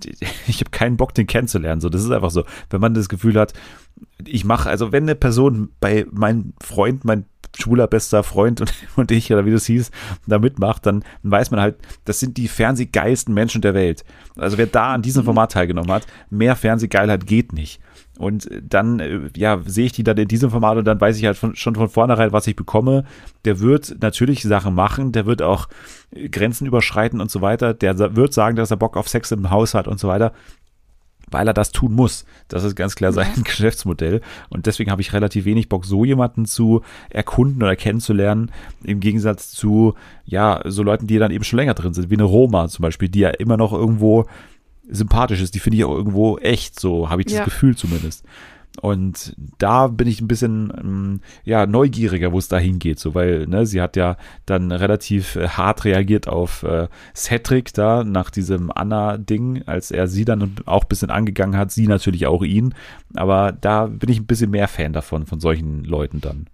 ich 0.47 0.61
habe 0.61 0.73
keinen 0.73 0.99
Bock, 0.99 1.15
den 1.15 1.27
kennenzulernen. 1.27 1.81
So, 1.81 1.89
das 1.89 2.05
ist 2.05 2.11
einfach 2.11 2.31
so. 2.31 2.45
Wenn 2.69 2.83
man 2.83 2.93
das 2.93 3.09
Gefühl 3.09 3.41
hat, 3.41 3.55
ich 4.23 4.45
mache, 4.45 4.69
also 4.69 4.93
wenn 4.93 5.05
eine 5.05 5.15
Person 5.15 5.71
bei 5.81 6.05
meinem 6.11 6.53
Freund, 6.61 7.07
mein 7.07 7.25
schwuler 7.57 7.87
bester 7.87 8.23
Freund 8.23 8.61
und, 8.61 8.73
und 8.97 9.11
ich, 9.11 9.33
oder 9.33 9.45
wie 9.45 9.51
du 9.51 9.57
es 9.57 9.67
hieß, 9.67 9.91
da 10.27 10.39
mitmacht, 10.39 10.87
dann 10.87 11.05
weiß 11.23 11.51
man 11.51 11.61
halt, 11.61 11.77
das 12.05 12.21
sind 12.21 12.37
die 12.37 12.49
fernsehgeilsten 12.49 13.35
Menschen 13.35 13.63
der 13.63 13.75
Welt. 13.75 14.05
Also 14.37 14.59
wer 14.59 14.67
da 14.67 14.95
an 14.95 15.03
diesem 15.03 15.23
mhm. 15.23 15.27
Format 15.27 15.53
teilgenommen 15.53 15.91
hat, 15.91 16.07
mehr 16.31 16.57
Fernsehgeilheit 16.57 17.27
geht 17.27 17.53
nicht. 17.53 17.81
Und 18.19 18.49
dann, 18.63 19.01
äh, 19.01 19.21
ja, 19.37 19.61
sehe 19.67 19.87
ich 19.87 19.93
die 19.93 20.05
dann 20.05 20.17
in 20.17 20.29
diesem 20.29 20.51
Format 20.51 20.79
und 20.79 20.87
dann 20.87 21.01
weiß 21.01 21.19
ich 21.19 21.27
halt 21.27 21.37
von, 21.37 21.55
schon 21.55 21.75
von 21.75 21.89
vornherein, 21.89 22.33
was 22.33 22.47
ich 22.47 22.57
bekomme. 22.57 23.05
Der 23.45 23.61
wird 23.61 23.97
natürlich 24.01 24.43
Sachen 24.43 24.75
machen, 24.75 25.13
der 25.13 25.27
wird 25.27 25.43
auch 25.43 25.69
Grenzen 26.31 26.67
überschreiten 26.67 27.21
und 27.21 27.31
so 27.31 27.43
weiter. 27.43 27.75
Der 27.75 28.17
wird 28.17 28.33
sagen, 28.33 28.57
dass 28.57 28.71
er 28.71 28.79
Bock 28.79 28.97
auf 28.97 29.09
Sex 29.09 29.33
im 29.33 29.51
Haus 29.51 29.75
hat 29.75 29.87
und 29.87 30.01
so 30.01 30.09
weiter 30.09 30.33
weil 31.31 31.49
er 31.49 31.55
das 31.55 31.73
tun 31.73 31.93
muss. 31.93 32.25
Das 32.49 32.65
ist 32.65 32.77
ganz 32.77 32.95
klar 32.95 33.13
sein 33.13 33.29
ja. 33.37 33.43
Geschäftsmodell. 33.45 34.21
Und 34.49 34.67
deswegen 34.67 34.91
habe 34.91 35.03
ich 35.03 35.13
relativ 35.13 35.45
wenig 35.45 35.69
Bock, 35.69 35.85
so 35.85 36.05
jemanden 36.05 36.47
zu 36.47 36.83
erkunden 37.11 37.63
oder 37.63 37.77
kennenzulernen, 37.77 38.51
im 38.85 39.01
Gegensatz 39.01 39.51
zu, 39.51 39.95
ja, 40.25 40.61
so 40.65 40.83
Leuten, 40.83 41.07
die 41.07 41.19
dann 41.19 41.33
eben 41.33 41.45
schon 41.45 41.59
länger 41.59 41.75
drin 41.75 41.95
sind, 41.95 42.11
wie 42.11 42.15
eine 42.15 42.25
Roma 42.25 42.69
zum 42.69 42.83
Beispiel, 42.83 43.09
die 43.09 43.21
ja 43.21 43.31
immer 43.31 43.57
noch 43.57 43.73
irgendwo 43.73 44.27
sympathisch 44.89 45.41
ist. 45.41 45.55
Die 45.55 45.61
finde 45.61 45.79
ich 45.79 45.85
auch 45.85 45.95
irgendwo 45.95 46.39
echt, 46.39 46.79
so 46.79 47.11
habe 47.11 47.23
ich 47.23 47.27
das 47.27 47.39
ja. 47.39 47.45
Gefühl 47.45 47.77
zumindest. 47.77 48.25
Und 48.81 49.35
da 49.59 49.89
bin 49.89 50.07
ich 50.07 50.21
ein 50.21 50.29
bisschen 50.29 50.73
ähm, 50.77 51.21
ja 51.45 51.67
neugieriger, 51.67 52.33
wo 52.33 52.39
es 52.39 52.49
da 52.49 52.59
hingeht, 52.59 52.99
so 52.99 53.15
weil 53.15 53.47
ne, 53.47 53.67
sie 53.67 53.81
hat 53.81 53.97
ja 53.97 54.17
dann 54.45 54.73
relativ 54.73 55.37
äh, 55.37 55.49
hart 55.49 55.85
reagiert 55.85 56.29
auf 56.29 56.63
äh, 56.63 56.89
Cedric 57.15 57.73
da 57.75 58.05
nach 58.05 58.31
diesem 58.31 58.71
Anna-Ding, 58.71 59.63
als 59.67 59.91
er 59.91 60.09
sie 60.09 60.25
dann 60.25 60.57
auch 60.67 60.85
ein 60.85 60.89
bisschen 60.89 61.11
angegangen 61.11 61.57
hat, 61.59 61.73
sie 61.73 61.87
natürlich 61.87 62.27
auch 62.27 62.43
ihn. 62.43 62.75
Aber 63.15 63.53
da 63.53 63.87
bin 63.87 64.11
ich 64.11 64.21
ein 64.21 64.27
bisschen 64.27 64.51
mehr 64.51 64.69
Fan 64.69 64.93
davon, 64.93 65.27
von 65.27 65.41
solchen 65.41 65.85
Leuten 65.85 66.21
dann. 66.21 66.47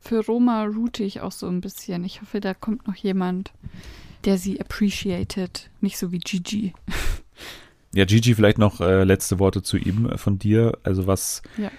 Für 0.00 0.24
Roma 0.24 0.64
route 0.64 1.04
ich 1.04 1.20
auch 1.20 1.32
so 1.32 1.46
ein 1.46 1.60
bisschen. 1.60 2.04
Ich 2.04 2.22
hoffe, 2.22 2.40
da 2.40 2.54
kommt 2.54 2.86
noch 2.86 2.94
jemand, 2.94 3.52
der 4.24 4.38
sie 4.38 4.60
appreciated, 4.60 5.70
nicht 5.80 5.98
so 5.98 6.10
wie 6.12 6.18
Gigi. 6.18 6.72
Ja, 7.92 8.04
Gigi, 8.04 8.34
vielleicht 8.34 8.58
noch 8.58 8.80
äh, 8.80 9.04
letzte 9.04 9.38
Worte 9.38 9.62
zu 9.62 9.76
ihm 9.76 10.10
äh, 10.10 10.18
von 10.18 10.38
dir. 10.38 10.78
Also 10.82 11.06
was, 11.06 11.42
ja. 11.56 11.70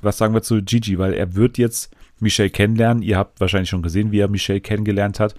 was 0.00 0.18
sagen 0.18 0.34
wir 0.34 0.42
zu 0.42 0.62
Gigi? 0.62 0.98
Weil 0.98 1.12
er 1.12 1.34
wird 1.34 1.58
jetzt 1.58 1.94
Michelle 2.18 2.50
kennenlernen. 2.50 3.02
Ihr 3.02 3.18
habt 3.18 3.40
wahrscheinlich 3.40 3.68
schon 3.68 3.82
gesehen, 3.82 4.12
wie 4.12 4.20
er 4.20 4.28
Michelle 4.28 4.60
kennengelernt 4.60 5.20
hat. 5.20 5.34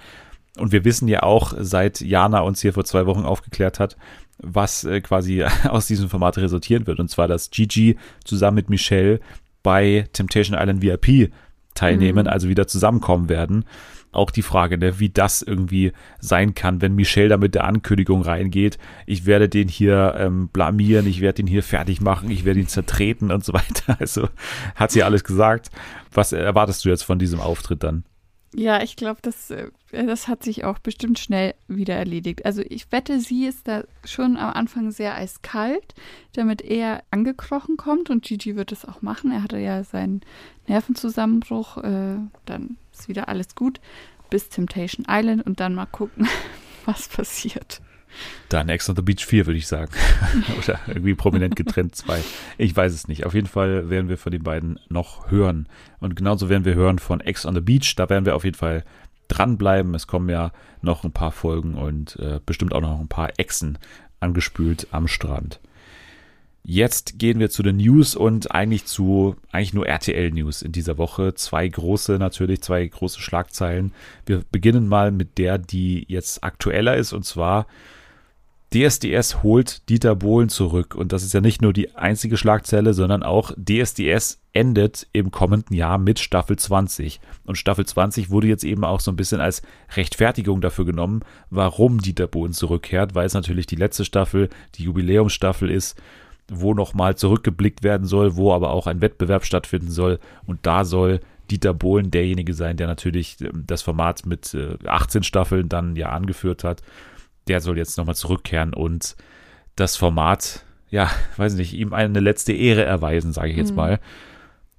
Und 0.57 0.71
wir 0.71 0.85
wissen 0.85 1.07
ja 1.07 1.23
auch, 1.23 1.53
seit 1.57 2.01
Jana 2.01 2.41
uns 2.41 2.61
hier 2.61 2.73
vor 2.73 2.85
zwei 2.85 3.05
Wochen 3.05 3.25
aufgeklärt 3.25 3.79
hat, 3.79 3.97
was 4.37 4.83
äh, 4.83 5.01
quasi 5.01 5.43
aus 5.69 5.87
diesem 5.87 6.09
Format 6.09 6.37
resultieren 6.37 6.85
wird. 6.85 6.99
Und 6.99 7.09
zwar, 7.09 7.27
dass 7.27 7.49
Gigi 7.49 7.97
zusammen 8.23 8.55
mit 8.55 8.69
Michelle 8.69 9.19
bei 9.63 10.07
Temptation 10.13 10.57
Island 10.57 10.81
VIP 10.81 11.31
teilnehmen, 11.73 12.25
mhm. 12.25 12.31
also 12.31 12.49
wieder 12.49 12.67
zusammenkommen 12.67 13.29
werden 13.29 13.65
auch 14.11 14.31
die 14.31 14.41
Frage, 14.41 14.77
ne, 14.77 14.99
wie 14.99 15.09
das 15.09 15.41
irgendwie 15.41 15.91
sein 16.19 16.55
kann, 16.55 16.81
wenn 16.81 16.95
Michelle 16.95 17.29
da 17.29 17.37
mit 17.37 17.55
der 17.55 17.65
Ankündigung 17.65 18.21
reingeht, 18.21 18.77
ich 19.05 19.25
werde 19.25 19.49
den 19.49 19.67
hier 19.67 20.15
ähm, 20.17 20.47
blamieren, 20.49 21.07
ich 21.07 21.21
werde 21.21 21.41
ihn 21.41 21.47
hier 21.47 21.63
fertig 21.63 22.01
machen, 22.01 22.31
ich 22.31 22.45
werde 22.45 22.59
ihn 22.59 22.67
zertreten 22.67 23.31
und 23.31 23.43
so 23.43 23.53
weiter. 23.53 23.97
Also 24.07 24.29
hat 24.75 24.91
sie 24.91 25.03
alles 25.03 25.23
gesagt. 25.23 25.69
Was 26.13 26.31
erwartest 26.31 26.85
du 26.85 26.89
jetzt 26.89 27.03
von 27.03 27.19
diesem 27.19 27.39
Auftritt 27.39 27.83
dann? 27.83 28.03
Ja, 28.53 28.81
ich 28.81 28.95
glaube, 28.95 29.19
das, 29.21 29.51
äh, 29.51 29.69
das 29.91 30.27
hat 30.27 30.43
sich 30.43 30.63
auch 30.63 30.79
bestimmt 30.79 31.19
schnell 31.19 31.53
wieder 31.67 31.95
erledigt. 31.95 32.45
Also 32.45 32.61
ich 32.67 32.91
wette, 32.91 33.19
sie 33.19 33.45
ist 33.45 33.67
da 33.67 33.83
schon 34.05 34.37
am 34.37 34.53
Anfang 34.53 34.91
sehr 34.91 35.15
eiskalt, 35.15 35.93
damit 36.33 36.61
er 36.61 37.03
angekrochen 37.11 37.77
kommt 37.77 38.09
und 38.09 38.23
Gigi 38.23 38.55
wird 38.55 38.71
es 38.71 38.85
auch 38.85 39.01
machen. 39.01 39.31
Er 39.31 39.43
hatte 39.43 39.59
ja 39.59 39.83
seinen 39.83 40.21
Nervenzusammenbruch, 40.67 41.77
äh, 41.77 42.17
dann 42.45 42.77
ist 42.99 43.07
wieder 43.07 43.27
alles 43.29 43.55
gut, 43.55 43.79
bis 44.29 44.49
Temptation 44.49 45.05
Island 45.09 45.45
und 45.45 45.59
dann 45.59 45.75
mal 45.75 45.85
gucken, 45.85 46.27
was 46.85 47.07
passiert. 47.07 47.81
Dann 48.49 48.69
Ex 48.69 48.89
on 48.89 48.95
the 48.95 49.01
Beach 49.01 49.25
4, 49.25 49.45
würde 49.45 49.59
ich 49.59 49.67
sagen. 49.67 49.91
Oder 50.57 50.79
irgendwie 50.87 51.13
prominent 51.13 51.55
getrennt 51.55 51.95
2. 51.95 52.23
Ich 52.57 52.75
weiß 52.75 52.93
es 52.93 53.07
nicht. 53.07 53.25
Auf 53.25 53.33
jeden 53.33 53.47
Fall 53.47 53.89
werden 53.89 54.09
wir 54.09 54.17
von 54.17 54.31
den 54.31 54.43
beiden 54.43 54.79
noch 54.89 55.29
hören. 55.29 55.67
Und 55.99 56.15
genauso 56.15 56.49
werden 56.49 56.65
wir 56.65 56.73
hören 56.73 56.99
von 56.99 57.19
Ex 57.19 57.45
on 57.45 57.53
the 57.53 57.61
Beach. 57.61 57.95
Da 57.95 58.09
werden 58.09 58.25
wir 58.25 58.35
auf 58.35 58.45
jeden 58.45 58.57
Fall 58.57 58.83
dranbleiben. 59.27 59.93
Es 59.93 60.07
kommen 60.07 60.29
ja 60.29 60.51
noch 60.81 61.03
ein 61.03 61.11
paar 61.11 61.31
Folgen 61.31 61.75
und 61.75 62.15
äh, 62.17 62.39
bestimmt 62.45 62.73
auch 62.73 62.81
noch 62.81 62.99
ein 62.99 63.09
paar 63.09 63.37
Exen 63.37 63.77
angespült 64.19 64.87
am 64.91 65.07
Strand. 65.07 65.59
Jetzt 66.69 67.17
gehen 67.17 67.39
wir 67.39 67.49
zu 67.49 67.63
den 67.63 67.77
News 67.77 68.13
und 68.13 68.51
eigentlich 68.51 68.83
zu, 68.83 69.37
eigentlich 69.53 69.73
nur 69.73 69.87
RTL-News 69.87 70.61
in 70.61 70.73
dieser 70.73 70.97
Woche. 70.97 71.33
Zwei 71.33 71.65
große, 71.65 72.17
natürlich, 72.17 72.61
zwei 72.61 72.85
große 72.85 73.21
Schlagzeilen. 73.21 73.93
Wir 74.25 74.43
beginnen 74.51 74.85
mal 74.85 75.11
mit 75.11 75.37
der, 75.37 75.59
die 75.59 76.03
jetzt 76.09 76.43
aktueller 76.43 76.97
ist 76.97 77.13
und 77.13 77.23
zwar 77.23 77.67
DSDS 78.73 79.43
holt 79.43 79.87
Dieter 79.87 80.17
Bohlen 80.17 80.49
zurück. 80.49 80.93
Und 80.93 81.13
das 81.13 81.23
ist 81.23 81.33
ja 81.33 81.39
nicht 81.39 81.61
nur 81.61 81.71
die 81.71 81.95
einzige 81.95 82.35
Schlagzeile, 82.35 82.93
sondern 82.93 83.23
auch 83.23 83.53
DSDS 83.55 84.41
endet 84.51 85.07
im 85.13 85.31
kommenden 85.31 85.73
Jahr 85.73 85.97
mit 85.97 86.19
Staffel 86.19 86.57
20. 86.57 87.21
Und 87.45 87.57
Staffel 87.57 87.85
20 87.85 88.29
wurde 88.29 88.47
jetzt 88.47 88.65
eben 88.65 88.83
auch 88.83 88.99
so 88.99 89.09
ein 89.09 89.15
bisschen 89.15 89.39
als 89.39 89.61
Rechtfertigung 89.95 90.59
dafür 90.59 90.83
genommen, 90.83 91.21
warum 91.49 92.01
Dieter 92.01 92.27
Bohlen 92.27 92.51
zurückkehrt, 92.51 93.15
weil 93.15 93.25
es 93.25 93.33
natürlich 93.33 93.67
die 93.67 93.77
letzte 93.77 94.03
Staffel, 94.03 94.49
die 94.75 94.83
Jubiläumsstaffel 94.83 95.71
ist, 95.71 95.95
wo 96.49 96.73
nochmal 96.73 97.15
zurückgeblickt 97.15 97.83
werden 97.83 98.07
soll, 98.07 98.35
wo 98.35 98.53
aber 98.53 98.71
auch 98.71 98.87
ein 98.87 99.01
Wettbewerb 99.01 99.45
stattfinden 99.45 99.91
soll. 99.91 100.19
Und 100.45 100.65
da 100.65 100.85
soll 100.85 101.19
Dieter 101.51 101.73
Bohlen 101.73 102.11
derjenige 102.11 102.53
sein, 102.53 102.77
der 102.77 102.87
natürlich 102.87 103.39
ähm, 103.41 103.63
das 103.67 103.81
Format 103.81 104.25
mit 104.25 104.55
18 104.85 105.21
äh, 105.21 105.23
Staffeln 105.23 105.69
dann 105.69 105.95
ja 105.95 106.09
angeführt 106.09 106.63
hat 106.63 106.81
der 107.47 107.61
soll 107.61 107.77
jetzt 107.77 107.97
nochmal 107.97 108.15
zurückkehren 108.15 108.73
und 108.73 109.15
das 109.75 109.95
Format, 109.95 110.63
ja, 110.89 111.09
weiß 111.37 111.53
nicht, 111.55 111.73
ihm 111.73 111.93
eine 111.93 112.19
letzte 112.19 112.53
Ehre 112.53 112.83
erweisen, 112.83 113.33
sage 113.33 113.51
ich 113.51 113.57
jetzt 113.57 113.71
mhm. 113.71 113.77
mal. 113.77 113.99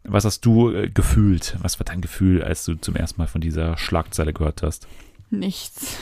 Was 0.05 0.25
hast 0.25 0.41
du 0.45 0.71
äh, 0.71 0.89
gefühlt? 0.89 1.57
Was 1.61 1.79
war 1.79 1.85
dein 1.85 2.01
Gefühl, 2.01 2.43
als 2.43 2.65
du 2.65 2.75
zum 2.75 2.97
ersten 2.97 3.21
Mal 3.21 3.27
von 3.27 3.41
dieser 3.41 3.77
Schlagzeile 3.77 4.33
gehört 4.33 4.63
hast? 4.63 4.87
Nichts. 5.31 5.99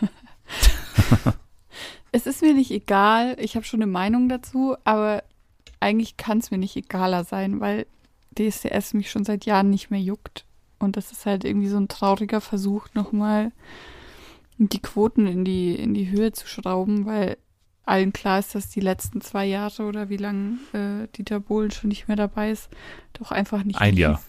es 2.12 2.26
ist 2.26 2.42
mir 2.42 2.54
nicht 2.54 2.70
egal. 2.70 3.36
Ich 3.40 3.56
habe 3.56 3.64
schon 3.64 3.82
eine 3.82 3.90
Meinung 3.90 4.28
dazu, 4.28 4.76
aber 4.84 5.22
eigentlich 5.80 6.16
kann 6.16 6.38
es 6.38 6.50
mir 6.50 6.58
nicht 6.58 6.76
egaler 6.76 7.24
sein, 7.24 7.60
weil 7.60 7.86
DSDS 8.38 8.94
mich 8.94 9.10
schon 9.10 9.24
seit 9.24 9.44
Jahren 9.44 9.70
nicht 9.70 9.90
mehr 9.90 10.00
juckt. 10.00 10.44
Und 10.78 10.96
das 10.96 11.12
ist 11.12 11.26
halt 11.26 11.44
irgendwie 11.44 11.68
so 11.68 11.76
ein 11.76 11.88
trauriger 11.88 12.40
Versuch, 12.40 12.88
nochmal 12.94 13.52
die 14.58 14.80
Quoten 14.80 15.26
in 15.26 15.44
die, 15.44 15.74
in 15.74 15.94
die 15.94 16.10
Höhe 16.10 16.32
zu 16.32 16.46
schrauben, 16.46 17.06
weil 17.06 17.38
allen 17.84 18.12
klar 18.12 18.38
ist, 18.38 18.54
dass 18.54 18.68
die 18.68 18.80
letzten 18.80 19.20
zwei 19.20 19.46
Jahre 19.46 19.84
oder 19.84 20.08
wie 20.08 20.16
lange 20.16 20.58
äh, 20.72 21.08
Dieter 21.16 21.40
Bohlen 21.40 21.70
schon 21.70 21.88
nicht 21.88 22.08
mehr 22.08 22.16
dabei 22.16 22.50
ist, 22.50 22.68
doch 23.14 23.30
einfach 23.30 23.64
nicht. 23.64 23.80
Ein 23.80 23.96
Jahr. 23.96 24.22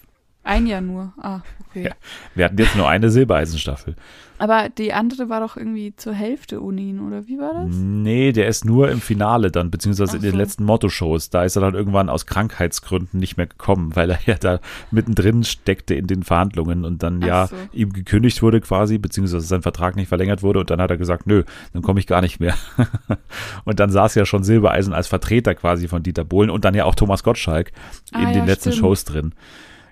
Ein 0.44 0.66
Jahr 0.66 0.82
nur. 0.82 1.14
Ah, 1.22 1.42
okay. 1.70 1.84
Ja, 1.86 1.92
wir 2.34 2.46
hatten 2.46 2.58
jetzt 2.58 2.76
nur 2.76 2.90
eine 2.90 3.10
Silbereisenstaffel. 3.10 3.96
Aber 4.42 4.70
die 4.70 4.92
andere 4.92 5.30
war 5.30 5.40
doch 5.40 5.56
irgendwie 5.56 5.96
zur 5.96 6.14
Hälfte 6.14 6.62
Unin, 6.62 7.00
oder 7.00 7.28
wie 7.28 7.38
war 7.38 7.54
das? 7.54 7.76
Nee, 7.76 8.32
der 8.32 8.48
ist 8.48 8.66
nur 8.66 8.90
im 8.90 9.00
Finale 9.00 9.52
dann, 9.52 9.70
beziehungsweise 9.70 10.14
Ach 10.14 10.16
in 10.16 10.24
den 10.24 10.36
letzten 10.36 10.64
Motto-Shows. 10.64 11.30
Da 11.30 11.44
ist 11.44 11.58
er 11.58 11.62
dann 11.62 11.76
irgendwann 11.76 12.10
aus 12.10 12.26
Krankheitsgründen 12.26 13.20
nicht 13.20 13.38
mehr 13.38 13.46
gekommen, 13.46 13.96
weil 13.96 14.10
er 14.10 14.20
ja 14.26 14.34
da 14.34 14.60
mittendrin 14.90 15.44
steckte 15.44 15.94
in 15.94 16.08
den 16.08 16.24
Verhandlungen 16.24 16.86
und 16.86 17.04
dann 17.04 17.22
Ach 17.22 17.28
ja 17.28 17.48
so. 17.48 17.56
ihm 17.72 17.94
gekündigt 17.94 18.42
wurde 18.42 18.62
quasi, 18.62 18.98
beziehungsweise 18.98 19.46
sein 19.46 19.62
Vertrag 19.62 19.96
nicht 19.96 20.08
verlängert 20.08 20.42
wurde 20.42 20.62
und 20.62 20.72
dann 20.72 20.82
hat 20.82 20.90
er 20.90 20.98
gesagt, 20.98 21.28
nö, 21.28 21.44
dann 21.74 21.84
komme 21.84 22.00
ich 22.00 22.08
gar 22.08 22.22
nicht 22.22 22.40
mehr. 22.40 22.56
und 23.64 23.80
dann 23.80 23.92
saß 23.92 24.16
ja 24.16 24.26
schon 24.26 24.44
Silbereisen 24.44 24.96
als 24.96 25.08
Vertreter 25.08 25.54
quasi 25.54 25.88
von 25.88 26.02
Dieter 26.02 26.24
Bohlen 26.24 26.50
und 26.50 26.66
dann 26.66 26.74
ja 26.74 26.86
auch 26.86 26.96
Thomas 26.96 27.24
Gottschalk 27.24 27.72
in 28.12 28.22
ah, 28.22 28.32
den 28.32 28.40
ja, 28.40 28.46
letzten 28.46 28.72
stimmt. 28.72 28.82
Shows 28.82 29.06
drin. 29.06 29.36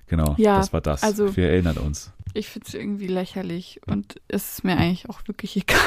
Genau, 0.10 0.36
ja, 0.38 0.58
das 0.58 0.74
war 0.74 0.82
das. 0.82 1.04
Also, 1.04 1.36
Wir 1.38 1.50
erinnern 1.50 1.78
uns. 1.78 2.12
Ich 2.34 2.50
finde 2.50 2.68
es 2.68 2.74
irgendwie 2.74 3.08
lächerlich 3.08 3.80
und 3.88 4.20
es 4.28 4.54
ist 4.54 4.64
mir 4.64 4.76
eigentlich 4.78 5.10
auch 5.10 5.22
wirklich 5.28 5.56
egal. 5.62 5.80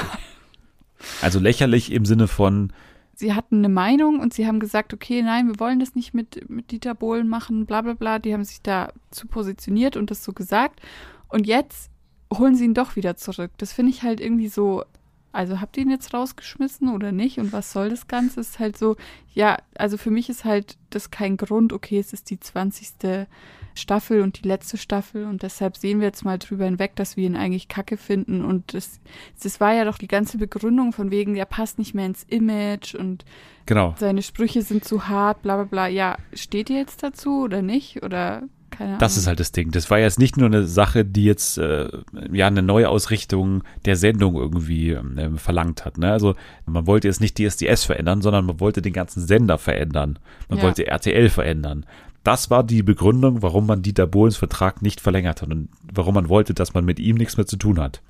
Also 1.20 1.41
lächerlich 1.41 1.93
im 1.93 2.05
Sinne 2.05 2.29
von. 2.29 2.73
Sie 3.14 3.35
hatten 3.35 3.59
eine 3.59 3.68
Meinung 3.68 4.20
und 4.20 4.33
sie 4.33 4.47
haben 4.47 4.59
gesagt, 4.59 4.95
okay, 4.95 5.23
nein, 5.23 5.47
wir 5.47 5.61
wollen 5.61 5.81
das 5.81 5.95
nicht 5.95 6.14
mit, 6.14 6.49
mit 6.49 6.70
Dieter 6.70 6.95
Bohlen 6.95 7.29
machen, 7.29 7.66
bla 7.66 7.83
bla 7.83 7.93
bla. 7.93 8.18
Die 8.18 8.33
haben 8.33 8.45
sich 8.45 8.62
da 8.62 8.93
zu 9.11 9.27
positioniert 9.27 9.97
und 9.97 10.11
das 10.11 10.25
so 10.25 10.33
gesagt. 10.33 10.81
Und 11.29 11.47
jetzt 11.47 11.91
holen 12.33 12.55
sie 12.55 12.64
ihn 12.64 12.75
doch 12.75 12.97
wieder 12.97 13.16
zurück. 13.16 13.51
Das 13.59 13.73
finde 13.73 13.91
ich 13.91 14.03
halt 14.03 14.20
irgendwie 14.20 14.49
so. 14.49 14.85
Also 15.33 15.61
habt 15.61 15.76
ihr 15.76 15.85
ihn 15.85 15.91
jetzt 15.91 16.12
rausgeschmissen 16.12 16.93
oder 16.95 17.11
nicht? 17.11 17.39
Und 17.39 17.53
was 17.53 17.72
soll 17.72 17.91
das 17.91 18.07
Ganze? 18.07 18.41
Ist 18.41 18.59
halt 18.59 18.76
so, 18.76 18.97
ja, 19.33 19.57
also 19.76 19.97
für 19.97 20.11
mich 20.11 20.28
ist 20.28 20.45
halt 20.45 20.76
das 20.91 21.11
kein 21.11 21.37
Grund, 21.37 21.72
okay, 21.72 21.99
es 21.99 22.12
ist 22.12 22.30
die 22.30 22.39
20. 22.39 23.26
Staffel 23.74 24.20
und 24.20 24.43
die 24.43 24.49
letzte 24.49 24.76
Staffel 24.76 25.24
und 25.24 25.43
deshalb 25.43 25.76
sehen 25.76 26.01
wir 26.01 26.07
jetzt 26.07 26.24
mal 26.24 26.39
drüber 26.39 26.64
hinweg, 26.64 26.95
dass 26.97 27.16
wir 27.16 27.24
ihn 27.24 27.37
eigentlich 27.37 27.68
kacke 27.68 27.97
finden 27.97 28.45
und 28.45 28.74
das, 28.74 29.01
das 29.43 29.61
war 29.61 29.72
ja 29.72 29.85
doch 29.85 29.99
die 29.99 30.09
ganze 30.09 30.39
Begründung 30.39 30.93
von 30.93 31.11
wegen, 31.11 31.35
der 31.35 31.47
passt 31.47 31.78
nicht 31.78 31.95
mehr 31.95 32.07
ins 32.07 32.24
Image 32.24 32.95
und 32.95 33.24
genau. 33.66 33.95
seine 33.99 34.22
Sprüche 34.22 34.62
sind 34.62 34.85
zu 34.85 35.09
hart, 35.09 35.43
bla 35.43 35.57
bla 35.57 35.64
bla. 35.64 35.87
Ja, 35.87 36.18
steht 36.35 36.70
ihr 36.70 36.78
jetzt 36.78 37.03
dazu 37.03 37.43
oder 37.43 37.62
nicht 37.62 38.03
oder 38.03 38.43
keine 38.83 38.93
Ahnung. 38.95 39.01
Das 39.01 39.16
ist 39.16 39.26
halt 39.26 39.41
das 39.41 39.53
Ding. 39.53 39.70
Das 39.70 39.91
war 39.91 39.99
jetzt 39.99 40.18
nicht 40.18 40.37
nur 40.37 40.47
eine 40.47 40.66
Sache, 40.66 41.05
die 41.05 41.24
jetzt 41.24 41.59
äh, 41.59 41.89
ja 42.33 42.47
eine 42.47 42.62
Neuausrichtung 42.62 43.62
der 43.85 43.97
Sendung 43.97 44.35
irgendwie 44.35 44.91
äh, 44.91 45.30
verlangt 45.37 45.85
hat. 45.85 45.99
Ne? 45.99 46.11
Also 46.11 46.35
man 46.66 46.87
wollte 46.87 47.09
jetzt 47.09 47.20
nicht 47.20 47.39
DSDS 47.39 47.85
verändern, 47.85 48.22
sondern 48.22 48.45
man 48.47 48.61
wollte 48.61 48.83
den 48.83 48.93
ganzen 48.93 49.24
Sender 49.24 49.59
verändern. 49.59 50.18
Man 50.49 50.59
ja. 50.59 50.64
wollte 50.64 50.87
RTL 50.87 51.28
verändern. 51.28 51.87
Das 52.24 52.51
war 52.51 52.62
die 52.62 52.83
Begründung, 52.83 53.43
warum 53.43 53.66
man 53.66 53.83
Dieter 53.83 54.07
Bohlens 54.07 54.37
Vertrag 54.37 54.83
nicht 54.83 55.01
verlängert 55.01 55.43
hat 55.43 55.51
und 55.51 55.68
warum 55.93 56.14
man 56.14 56.28
wollte, 56.28 56.55
dass 56.55 56.74
man 56.74 56.85
mit 56.85 57.01
ihm 57.01 57.16
nichts 57.16 57.37
mehr 57.37 57.47
zu 57.47 57.57
tun 57.57 57.80
hat. 57.80 58.01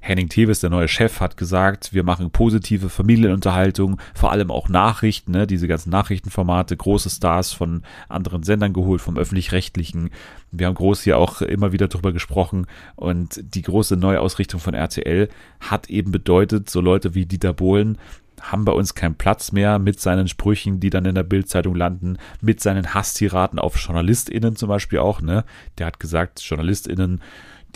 Henning 0.00 0.28
Tevis, 0.28 0.60
der 0.60 0.70
neue 0.70 0.88
Chef, 0.88 1.20
hat 1.20 1.36
gesagt, 1.36 1.92
wir 1.92 2.02
machen 2.02 2.30
positive 2.30 2.88
Familienunterhaltung, 2.88 4.00
vor 4.14 4.32
allem 4.32 4.50
auch 4.50 4.68
Nachrichten, 4.68 5.32
ne, 5.32 5.46
diese 5.46 5.68
ganzen 5.68 5.90
Nachrichtenformate, 5.90 6.76
große 6.76 7.10
Stars 7.10 7.52
von 7.52 7.82
anderen 8.08 8.42
Sendern 8.42 8.72
geholt, 8.72 9.00
vom 9.00 9.18
öffentlich-rechtlichen. 9.18 10.10
Wir 10.50 10.66
haben 10.66 10.74
groß 10.74 11.02
hier 11.02 11.18
auch 11.18 11.42
immer 11.42 11.72
wieder 11.72 11.88
drüber 11.88 12.12
gesprochen 12.12 12.66
und 12.96 13.40
die 13.54 13.62
große 13.62 13.96
Neuausrichtung 13.96 14.60
von 14.60 14.74
RTL 14.74 15.28
hat 15.60 15.90
eben 15.90 16.12
bedeutet, 16.12 16.70
so 16.70 16.80
Leute 16.80 17.14
wie 17.14 17.26
Dieter 17.26 17.52
Bohlen 17.52 17.98
haben 18.40 18.64
bei 18.64 18.72
uns 18.72 18.94
keinen 18.94 19.14
Platz 19.14 19.52
mehr 19.52 19.78
mit 19.78 20.00
seinen 20.00 20.28
Sprüchen, 20.28 20.80
die 20.80 20.90
dann 20.90 21.04
in 21.04 21.14
der 21.14 21.22
Bildzeitung 21.22 21.74
landen, 21.74 22.16
mit 22.40 22.60
seinen 22.60 22.94
Hasstiraden 22.94 23.58
auf 23.58 23.76
JournalistInnen 23.78 24.56
zum 24.56 24.68
Beispiel 24.68 24.98
auch, 24.98 25.20
ne? 25.20 25.44
Der 25.78 25.86
hat 25.86 26.00
gesagt, 26.00 26.40
JournalistInnen, 26.40 27.20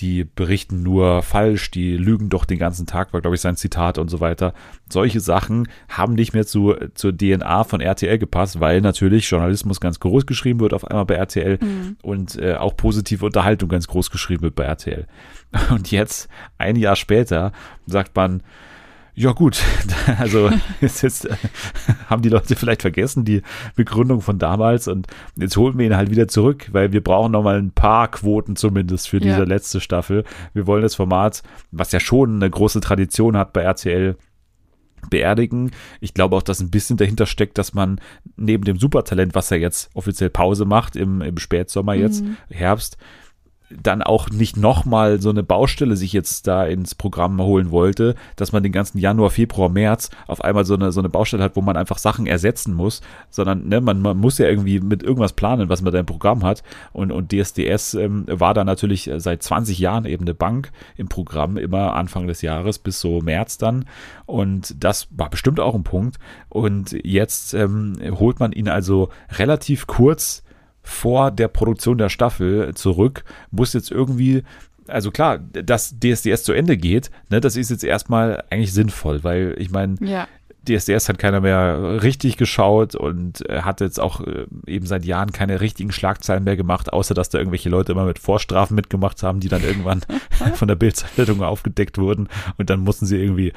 die 0.00 0.24
berichten 0.24 0.82
nur 0.82 1.22
falsch, 1.22 1.70
die 1.70 1.96
lügen 1.96 2.28
doch 2.28 2.44
den 2.44 2.58
ganzen 2.58 2.86
Tag, 2.86 3.12
war 3.12 3.20
glaube 3.20 3.36
ich 3.36 3.40
sein 3.40 3.56
Zitat 3.56 3.98
und 3.98 4.08
so 4.08 4.20
weiter. 4.20 4.54
Solche 4.88 5.20
Sachen 5.20 5.68
haben 5.88 6.14
nicht 6.14 6.32
mehr 6.32 6.46
zu, 6.46 6.74
zur 6.94 7.16
DNA 7.16 7.64
von 7.64 7.80
RTL 7.80 8.18
gepasst, 8.18 8.60
weil 8.60 8.80
natürlich 8.80 9.28
Journalismus 9.28 9.80
ganz 9.80 10.00
groß 10.00 10.26
geschrieben 10.26 10.60
wird 10.60 10.74
auf 10.74 10.86
einmal 10.86 11.06
bei 11.06 11.14
RTL 11.14 11.58
mhm. 11.60 11.96
und 12.02 12.36
äh, 12.36 12.54
auch 12.54 12.76
positive 12.76 13.24
Unterhaltung 13.24 13.68
ganz 13.68 13.86
groß 13.86 14.10
geschrieben 14.10 14.42
wird 14.42 14.54
bei 14.54 14.64
RTL. 14.64 15.06
Und 15.70 15.92
jetzt, 15.92 16.28
ein 16.58 16.74
Jahr 16.74 16.96
später, 16.96 17.52
sagt 17.86 18.16
man, 18.16 18.42
ja 19.14 19.32
gut, 19.32 19.62
also 20.18 20.50
jetzt, 20.80 21.02
jetzt 21.02 21.26
äh, 21.26 21.36
haben 22.08 22.22
die 22.22 22.28
Leute 22.28 22.56
vielleicht 22.56 22.82
vergessen 22.82 23.24
die 23.24 23.42
Begründung 23.76 24.20
von 24.20 24.38
damals 24.38 24.88
und 24.88 25.06
jetzt 25.36 25.56
holen 25.56 25.78
wir 25.78 25.86
ihn 25.86 25.96
halt 25.96 26.10
wieder 26.10 26.28
zurück, 26.28 26.68
weil 26.72 26.92
wir 26.92 27.02
brauchen 27.02 27.32
noch 27.32 27.42
mal 27.42 27.58
ein 27.58 27.70
paar 27.70 28.10
Quoten 28.10 28.56
zumindest 28.56 29.08
für 29.08 29.20
diese 29.20 29.38
ja. 29.38 29.44
letzte 29.44 29.80
Staffel. 29.80 30.24
Wir 30.52 30.66
wollen 30.66 30.82
das 30.82 30.96
Format, 30.96 31.42
was 31.70 31.92
ja 31.92 32.00
schon 32.00 32.36
eine 32.36 32.50
große 32.50 32.80
Tradition 32.80 33.36
hat 33.36 33.52
bei 33.52 33.62
RTL, 33.62 34.16
beerdigen. 35.10 35.70
Ich 36.00 36.14
glaube 36.14 36.36
auch, 36.36 36.42
dass 36.42 36.60
ein 36.60 36.70
bisschen 36.70 36.96
dahinter 36.96 37.26
steckt, 37.26 37.58
dass 37.58 37.74
man 37.74 38.00
neben 38.36 38.64
dem 38.64 38.78
Supertalent, 38.78 39.34
was 39.34 39.50
er 39.50 39.58
jetzt 39.58 39.90
offiziell 39.94 40.30
Pause 40.30 40.64
macht 40.64 40.96
im, 40.96 41.20
im 41.20 41.38
Spätsommer 41.38 41.94
jetzt, 41.94 42.22
mhm. 42.22 42.36
Herbst, 42.50 42.96
dann 43.82 44.02
auch 44.02 44.30
nicht 44.30 44.56
nochmal 44.56 45.20
so 45.20 45.30
eine 45.30 45.42
Baustelle 45.42 45.96
sich 45.96 46.12
jetzt 46.12 46.46
da 46.46 46.64
ins 46.64 46.94
Programm 46.94 47.40
holen 47.40 47.70
wollte, 47.70 48.14
dass 48.36 48.52
man 48.52 48.62
den 48.62 48.72
ganzen 48.72 48.98
Januar, 48.98 49.30
Februar, 49.30 49.68
März 49.68 50.10
auf 50.26 50.42
einmal 50.42 50.64
so 50.64 50.74
eine, 50.74 50.92
so 50.92 51.00
eine 51.00 51.08
Baustelle 51.08 51.42
hat, 51.42 51.56
wo 51.56 51.60
man 51.60 51.76
einfach 51.76 51.98
Sachen 51.98 52.26
ersetzen 52.26 52.74
muss, 52.74 53.00
sondern 53.30 53.68
ne, 53.68 53.80
man, 53.80 54.00
man 54.00 54.16
muss 54.16 54.38
ja 54.38 54.46
irgendwie 54.46 54.80
mit 54.80 55.02
irgendwas 55.02 55.32
planen, 55.32 55.68
was 55.68 55.82
man 55.82 55.92
da 55.92 55.98
im 55.98 56.06
Programm 56.06 56.44
hat. 56.44 56.62
Und, 56.92 57.12
und 57.12 57.32
DSDS 57.32 57.94
ähm, 57.94 58.24
war 58.28 58.54
da 58.54 58.64
natürlich 58.64 59.10
seit 59.16 59.42
20 59.42 59.78
Jahren 59.78 60.04
eben 60.04 60.24
eine 60.24 60.34
Bank 60.34 60.70
im 60.96 61.08
Programm, 61.08 61.56
immer 61.56 61.94
Anfang 61.94 62.26
des 62.26 62.42
Jahres 62.42 62.78
bis 62.78 63.00
so 63.00 63.20
März 63.20 63.58
dann. 63.58 63.86
Und 64.26 64.82
das 64.82 65.08
war 65.10 65.30
bestimmt 65.30 65.60
auch 65.60 65.74
ein 65.74 65.84
Punkt. 65.84 66.18
Und 66.48 66.92
jetzt 67.04 67.54
ähm, 67.54 67.96
holt 68.18 68.40
man 68.40 68.52
ihn 68.52 68.68
also 68.68 69.08
relativ 69.38 69.86
kurz 69.86 70.43
vor 70.84 71.30
der 71.30 71.48
Produktion 71.48 71.98
der 71.98 72.10
Staffel 72.10 72.74
zurück, 72.74 73.24
muss 73.50 73.72
jetzt 73.72 73.90
irgendwie 73.90 74.44
also 74.86 75.10
klar, 75.10 75.38
dass 75.38 75.98
DSDS 75.98 76.44
zu 76.44 76.52
Ende 76.52 76.76
geht, 76.76 77.10
ne, 77.30 77.40
das 77.40 77.56
ist 77.56 77.70
jetzt 77.70 77.84
erstmal 77.84 78.44
eigentlich 78.50 78.72
sinnvoll, 78.72 79.24
weil 79.24 79.54
ich 79.58 79.70
meine, 79.70 79.96
ja. 80.00 80.28
DSDS 80.64 81.08
hat 81.08 81.18
keiner 81.18 81.40
mehr 81.40 82.02
richtig 82.02 82.36
geschaut 82.36 82.94
und 82.94 83.44
hat 83.48 83.80
jetzt 83.80 84.00
auch 84.00 84.20
äh, 84.20 84.46
eben 84.66 84.86
seit 84.86 85.04
Jahren 85.04 85.32
keine 85.32 85.60
richtigen 85.60 85.92
Schlagzeilen 85.92 86.44
mehr 86.44 86.56
gemacht, 86.56 86.92
außer 86.92 87.14
dass 87.14 87.28
da 87.28 87.38
irgendwelche 87.38 87.68
Leute 87.68 87.92
immer 87.92 88.04
mit 88.04 88.18
Vorstrafen 88.18 88.74
mitgemacht 88.74 89.22
haben, 89.22 89.40
die 89.40 89.48
dann 89.48 89.62
irgendwann 89.62 90.00
von 90.54 90.68
der 90.68 90.74
Bildzeitung 90.74 91.42
aufgedeckt 91.42 91.98
wurden 91.98 92.28
und 92.56 92.70
dann 92.70 92.80
mussten 92.80 93.06
sie 93.06 93.18
irgendwie 93.18 93.52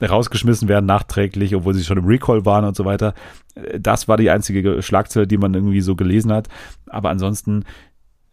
rausgeschmissen 0.00 0.68
werden 0.68 0.86
nachträglich, 0.86 1.54
obwohl 1.54 1.74
sie 1.74 1.84
schon 1.84 1.98
im 1.98 2.06
Recall 2.06 2.44
waren 2.44 2.64
und 2.64 2.76
so 2.76 2.84
weiter. 2.84 3.14
Das 3.78 4.06
war 4.06 4.16
die 4.16 4.30
einzige 4.30 4.80
Schlagzeile, 4.82 5.26
die 5.26 5.38
man 5.38 5.54
irgendwie 5.54 5.80
so 5.80 5.96
gelesen 5.96 6.32
hat. 6.32 6.48
Aber 6.86 7.10
ansonsten 7.10 7.64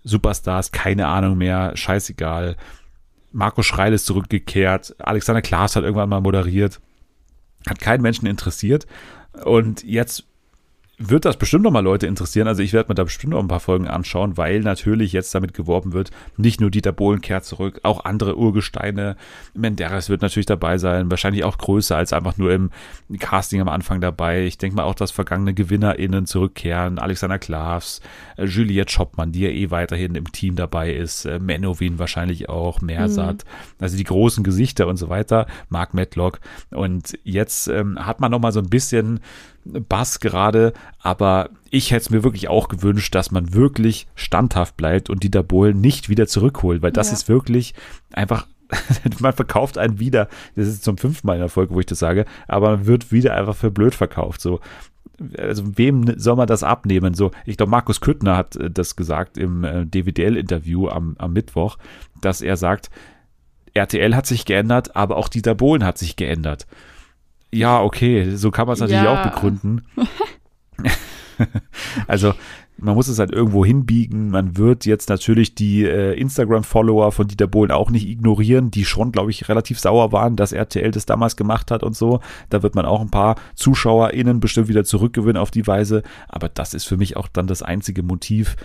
Superstars, 0.03 0.71
keine 0.71 1.07
Ahnung 1.07 1.37
mehr, 1.37 1.75
scheißegal. 1.75 2.55
Marco 3.31 3.63
Schreil 3.63 3.93
ist 3.93 4.05
zurückgekehrt. 4.05 4.95
Alexander 4.99 5.41
Klaas 5.41 5.75
hat 5.75 5.83
irgendwann 5.83 6.09
mal 6.09 6.21
moderiert. 6.21 6.79
Hat 7.67 7.79
keinen 7.79 8.01
Menschen 8.01 8.27
interessiert. 8.27 8.85
Und 9.43 9.83
jetzt 9.83 10.25
wird 10.97 11.25
das 11.25 11.37
bestimmt 11.37 11.63
noch 11.63 11.71
mal 11.71 11.81
Leute 11.81 12.07
interessieren. 12.07 12.47
Also 12.47 12.61
ich 12.61 12.73
werde 12.73 12.89
mir 12.89 12.95
da 12.95 13.03
bestimmt 13.03 13.33
noch 13.33 13.39
ein 13.39 13.47
paar 13.47 13.59
Folgen 13.59 13.87
anschauen, 13.87 14.37
weil 14.37 14.61
natürlich 14.61 15.11
jetzt 15.11 15.35
damit 15.35 15.53
geworben 15.53 15.93
wird, 15.93 16.11
nicht 16.37 16.61
nur 16.61 16.71
Dieter 16.71 16.93
Bohlen 16.93 17.21
kehrt 17.21 17.45
zurück, 17.45 17.81
auch 17.83 18.05
andere 18.05 18.37
Urgesteine. 18.37 19.17
Menderes 19.53 20.09
wird 20.09 20.21
natürlich 20.21 20.45
dabei 20.45 20.77
sein, 20.77 21.09
wahrscheinlich 21.11 21.43
auch 21.43 21.57
größer 21.57 21.97
als 21.97 22.13
einfach 22.13 22.37
nur 22.37 22.51
im 22.51 22.69
Casting 23.19 23.61
am 23.61 23.69
Anfang 23.69 23.99
dabei. 23.99 24.45
Ich 24.45 24.57
denke 24.57 24.77
mal 24.77 24.83
auch, 24.83 24.95
dass 24.95 25.11
vergangene 25.11 25.53
GewinnerInnen 25.53 26.25
zurückkehren. 26.25 26.97
Alexander 26.97 27.39
Klavs, 27.39 28.01
äh, 28.37 28.45
Juliette 28.45 28.91
Schoppmann, 28.91 29.31
die 29.31 29.41
ja 29.41 29.49
eh 29.49 29.71
weiterhin 29.71 30.15
im 30.15 30.31
Team 30.31 30.55
dabei 30.55 30.93
ist, 30.93 31.25
äh, 31.25 31.39
Menowin 31.39 31.99
wahrscheinlich 31.99 32.47
auch, 32.47 32.81
Mersat, 32.81 33.43
mhm. 33.43 33.83
also 33.83 33.97
die 33.97 34.03
großen 34.03 34.43
Gesichter 34.43 34.87
und 34.87 34.97
so 34.97 35.09
weiter, 35.09 35.47
Mark 35.69 35.93
Medlock. 35.93 36.39
Und 36.71 37.17
jetzt 37.23 37.67
ähm, 37.67 37.99
hat 38.05 38.21
man 38.21 38.31
noch 38.31 38.39
mal 38.39 38.51
so 38.51 38.61
ein 38.61 38.69
bisschen 38.69 39.19
Bass 39.65 40.19
gerade, 40.19 40.73
aber 40.99 41.49
ich 41.71 41.91
hätte 41.91 42.01
es 42.01 42.09
mir 42.11 42.23
wirklich 42.23 42.47
auch 42.47 42.67
gewünscht, 42.67 43.13
dass 43.15 43.31
man 43.31 43.53
wirklich 43.53 44.07
standhaft 44.15 44.77
bleibt 44.77 45.09
und 45.09 45.23
Dieter 45.23 45.43
Bohlen 45.43 45.81
nicht 45.81 46.07
wieder 46.07 46.27
zurückholt, 46.27 46.81
weil 46.81 46.91
das 46.91 47.07
ja. 47.07 47.13
ist 47.13 47.27
wirklich 47.27 47.73
einfach 48.13 48.45
man 49.19 49.33
verkauft 49.33 49.77
einen 49.77 49.99
wieder, 49.99 50.27
das 50.55 50.67
ist 50.67 50.83
zum 50.83 50.97
fünften 50.97 51.27
Mal 51.27 51.35
in 51.35 51.39
der 51.39 51.49
Folge, 51.49 51.73
wo 51.73 51.79
ich 51.79 51.85
das 51.85 51.99
sage, 51.99 52.25
aber 52.47 52.71
man 52.71 52.85
wird 52.87 53.11
wieder 53.11 53.35
einfach 53.35 53.55
für 53.55 53.71
blöd 53.71 53.93
verkauft. 53.93 54.41
So, 54.41 54.59
also 55.37 55.77
wem 55.77 56.17
soll 56.19 56.35
man 56.35 56.47
das 56.47 56.63
abnehmen? 56.63 57.13
So, 57.13 57.31
ich 57.45 57.57
glaube, 57.57 57.69
Markus 57.69 58.01
Küttner 58.01 58.35
hat 58.35 58.55
äh, 58.55 58.71
das 58.71 58.95
gesagt 58.95 59.37
im 59.37 59.63
äh, 59.63 59.85
DWDL-Interview 59.85 60.87
am, 60.89 61.15
am 61.17 61.33
Mittwoch, 61.33 61.77
dass 62.21 62.41
er 62.41 62.57
sagt, 62.57 62.89
RTL 63.73 64.15
hat 64.15 64.25
sich 64.25 64.45
geändert, 64.45 64.95
aber 64.95 65.17
auch 65.17 65.27
Dieter 65.27 65.55
Bohlen 65.55 65.83
hat 65.83 65.97
sich 65.97 66.15
geändert. 66.15 66.65
Ja, 67.55 67.81
okay, 67.81 68.35
so 68.35 68.51
kann 68.51 68.67
man 68.67 68.73
es 68.73 68.79
natürlich 68.79 69.03
ja. 69.03 69.13
auch 69.13 69.31
begründen. 69.31 69.83
also 72.07 72.33
man 72.77 72.95
muss 72.95 73.07
es 73.07 73.19
halt 73.19 73.31
irgendwo 73.31 73.63
hinbiegen. 73.63 74.29
Man 74.29 74.57
wird 74.57 74.85
jetzt 74.85 75.09
natürlich 75.09 75.55
die 75.55 75.85
äh, 75.85 76.13
Instagram-Follower 76.19 77.11
von 77.11 77.27
Dieter 77.27 77.47
Bohlen 77.47 77.71
auch 77.71 77.89
nicht 77.89 78.07
ignorieren, 78.07 78.69
die 78.69 78.83
schon, 78.83 79.11
glaube 79.13 79.31
ich, 79.31 79.47
relativ 79.47 79.79
sauer 79.79 80.11
waren, 80.11 80.35
dass 80.35 80.51
RTL 80.51 80.91
das 80.91 81.05
damals 81.05 81.37
gemacht 81.37 81.71
hat 81.71 81.83
und 81.83 81.95
so. 81.95 82.19
Da 82.49 82.63
wird 82.63 82.75
man 82.75 82.85
auch 82.85 82.99
ein 82.99 83.11
paar 83.11 83.35
ZuschauerInnen 83.55 84.41
bestimmt 84.41 84.67
wieder 84.67 84.83
zurückgewinnen 84.83 85.41
auf 85.41 85.51
die 85.51 85.67
Weise. 85.67 86.03
Aber 86.27 86.49
das 86.49 86.73
ist 86.73 86.85
für 86.85 86.97
mich 86.97 87.15
auch 87.15 87.29
dann 87.29 87.47
das 87.47 87.63
einzige 87.63 88.03
Motiv, 88.03 88.57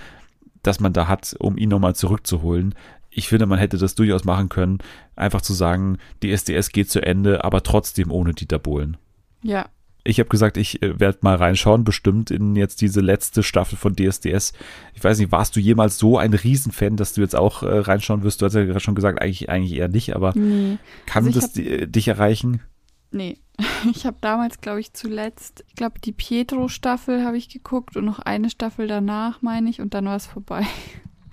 das 0.63 0.81
man 0.81 0.93
da 0.93 1.07
hat, 1.07 1.37
um 1.39 1.57
ihn 1.57 1.69
nochmal 1.69 1.95
zurückzuholen 1.95 2.75
ich 3.11 3.29
finde, 3.29 3.47
man 3.47 3.59
hätte 3.59 3.77
das 3.77 3.95
durchaus 3.95 4.25
machen 4.25 4.49
können, 4.49 4.79
einfach 5.17 5.41
zu 5.41 5.53
sagen, 5.53 5.99
die 6.23 6.31
SDS 6.31 6.71
geht 6.71 6.91
zu 6.91 7.03
Ende, 7.03 7.45
aber 7.45 7.63
trotzdem 7.63 8.11
ohne 8.11 8.33
Dieter 8.33 8.59
Bohlen. 8.59 8.97
Ja. 9.43 9.69
Ich 10.03 10.19
habe 10.19 10.31
gesagt, 10.31 10.57
ich 10.57 10.83
äh, 10.83 10.99
werde 10.99 11.19
mal 11.23 11.37
reinschauen, 11.37 11.85
bestimmt 11.85 12.31
in 12.31 12.57
jetzt 12.57 12.81
diese 12.81 13.01
letzte 13.01 13.43
Staffel 13.43 13.77
von 13.77 13.95
DSDS. 13.97 14.55
Ich 14.95 15.05
weiß 15.05 15.19
nicht, 15.19 15.31
warst 15.31 15.55
du 15.57 15.61
jemals 15.61 15.99
so 15.99 16.17
ein 16.17 16.33
Riesenfan, 16.33 16.97
dass 16.97 17.13
du 17.13 17.21
jetzt 17.21 17.37
auch 17.37 17.63
äh, 17.63 17.79
reinschauen 17.81 18.23
wirst? 18.23 18.41
Du 18.41 18.47
hast 18.47 18.55
ja 18.55 18.65
gerade 18.65 18.81
schon 18.81 18.95
gesagt, 18.95 19.21
eigentlich, 19.21 19.51
eigentlich 19.51 19.79
eher 19.79 19.89
nicht, 19.89 20.17
aber 20.17 20.33
nee. 20.35 20.79
kann 21.05 21.27
also 21.27 21.41
das 21.41 21.51
hab, 21.51 21.59
äh, 21.59 21.87
dich 21.87 22.09
erreichen? 22.09 22.63
Nee. 23.11 23.39
Ich 23.93 24.05
habe 24.05 24.17
damals, 24.21 24.61
glaube 24.61 24.81
ich, 24.81 24.93
zuletzt, 24.93 25.65
ich 25.69 25.75
glaube, 25.75 26.01
die 26.01 26.13
Pietro-Staffel 26.13 27.25
habe 27.25 27.39
ich 27.39 27.49
geguckt 27.49 27.97
und 27.97 28.05
noch 28.05 28.19
eine 28.19 28.51
Staffel 28.51 28.87
danach, 28.87 29.41
meine 29.41 29.71
ich, 29.71 29.81
und 29.81 29.95
dann 29.95 30.05
war 30.05 30.17
es 30.17 30.27
vorbei. 30.27 30.67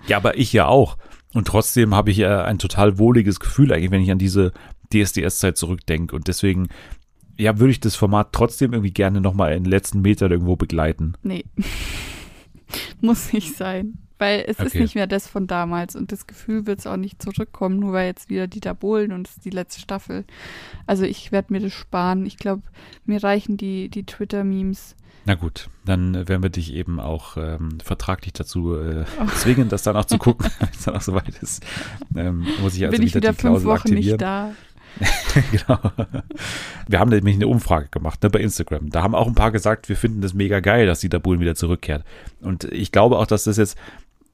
Ja, 0.06 0.16
aber 0.16 0.38
ich 0.38 0.52
ja 0.52 0.66
auch. 0.66 0.96
Und 1.34 1.46
trotzdem 1.46 1.94
habe 1.94 2.10
ich 2.10 2.18
ja 2.18 2.44
ein 2.44 2.58
total 2.58 2.98
wohliges 2.98 3.40
Gefühl, 3.40 3.72
eigentlich, 3.72 3.90
wenn 3.90 4.02
ich 4.02 4.10
an 4.10 4.18
diese 4.18 4.52
DSDS-Zeit 4.92 5.56
zurückdenke. 5.56 6.16
Und 6.16 6.28
deswegen, 6.28 6.68
ja, 7.36 7.58
würde 7.58 7.72
ich 7.72 7.80
das 7.80 7.96
Format 7.96 8.32
trotzdem 8.32 8.72
irgendwie 8.72 8.92
gerne 8.92 9.20
nochmal 9.20 9.52
in 9.52 9.64
den 9.64 9.70
letzten 9.70 10.00
Metern 10.00 10.30
irgendwo 10.30 10.56
begleiten. 10.56 11.14
Nee. 11.22 11.44
Muss 13.00 13.32
nicht 13.32 13.56
sein. 13.56 13.98
Weil 14.18 14.44
es 14.48 14.58
okay. 14.58 14.66
ist 14.66 14.74
nicht 14.74 14.94
mehr 14.96 15.06
das 15.06 15.28
von 15.28 15.46
damals 15.46 15.94
und 15.94 16.10
das 16.10 16.26
Gefühl 16.26 16.66
wird 16.66 16.80
es 16.80 16.88
auch 16.88 16.96
nicht 16.96 17.22
zurückkommen, 17.22 17.78
nur 17.78 17.92
weil 17.92 18.06
jetzt 18.06 18.28
wieder 18.28 18.48
Dieter 18.48 18.74
Bohlen 18.74 19.12
und 19.12 19.28
es 19.28 19.36
ist 19.36 19.44
die 19.44 19.50
letzte 19.50 19.80
Staffel. 19.80 20.24
Also 20.86 21.04
ich 21.04 21.30
werde 21.30 21.52
mir 21.52 21.60
das 21.60 21.72
sparen. 21.72 22.26
Ich 22.26 22.36
glaube, 22.36 22.62
mir 23.04 23.22
reichen 23.22 23.56
die, 23.56 23.88
die 23.88 24.04
Twitter-Memes 24.04 24.96
na 25.28 25.34
gut, 25.34 25.68
dann 25.84 26.26
werden 26.26 26.42
wir 26.42 26.48
dich 26.48 26.72
eben 26.72 27.00
auch 27.00 27.36
ähm, 27.36 27.80
vertraglich 27.84 28.32
dazu 28.32 28.74
äh, 28.76 29.04
oh. 29.20 29.26
zwingen, 29.36 29.68
das 29.68 29.82
dann 29.82 29.94
auch 29.94 30.06
zu 30.06 30.16
gucken, 30.16 30.50
wenn 30.58 30.70
es 30.70 30.84
dann 30.84 30.96
auch 30.96 31.02
soweit 31.02 31.36
ist. 31.42 31.62
Ähm, 32.16 32.46
muss 32.62 32.74
ich 32.74 32.84
also 32.86 32.96
Bin 32.96 33.06
ich 33.06 33.14
wieder, 33.14 33.28
wieder 33.28 33.38
fünf 33.38 33.62
Wochen 33.64 33.76
aktivieren. 33.76 34.04
nicht 34.06 34.22
da. 34.22 34.52
genau. 35.52 35.78
Wir 36.88 36.98
haben 36.98 37.10
nämlich 37.10 37.34
eine 37.34 37.46
Umfrage 37.46 37.88
gemacht 37.90 38.22
ne, 38.22 38.30
bei 38.30 38.40
Instagram. 38.40 38.88
Da 38.88 39.02
haben 39.02 39.14
auch 39.14 39.26
ein 39.26 39.34
paar 39.34 39.52
gesagt, 39.52 39.90
wir 39.90 39.96
finden 39.96 40.22
das 40.22 40.32
mega 40.32 40.60
geil, 40.60 40.86
dass 40.86 41.00
Dieter 41.00 41.20
Bohlen 41.20 41.40
wieder 41.40 41.54
zurückkehrt. 41.54 42.04
Und 42.40 42.64
ich 42.64 42.90
glaube 42.90 43.18
auch, 43.18 43.26
dass 43.26 43.44
das 43.44 43.58
jetzt 43.58 43.76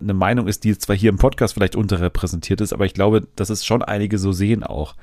eine 0.00 0.14
Meinung 0.14 0.46
ist, 0.46 0.62
die 0.62 0.78
zwar 0.78 0.94
hier 0.94 1.10
im 1.10 1.18
Podcast 1.18 1.54
vielleicht 1.54 1.74
unterrepräsentiert 1.74 2.60
ist, 2.60 2.72
aber 2.72 2.86
ich 2.86 2.94
glaube, 2.94 3.26
dass 3.34 3.50
es 3.50 3.66
schon 3.66 3.82
einige 3.82 4.16
so 4.16 4.30
sehen 4.30 4.62
auch. 4.62 4.94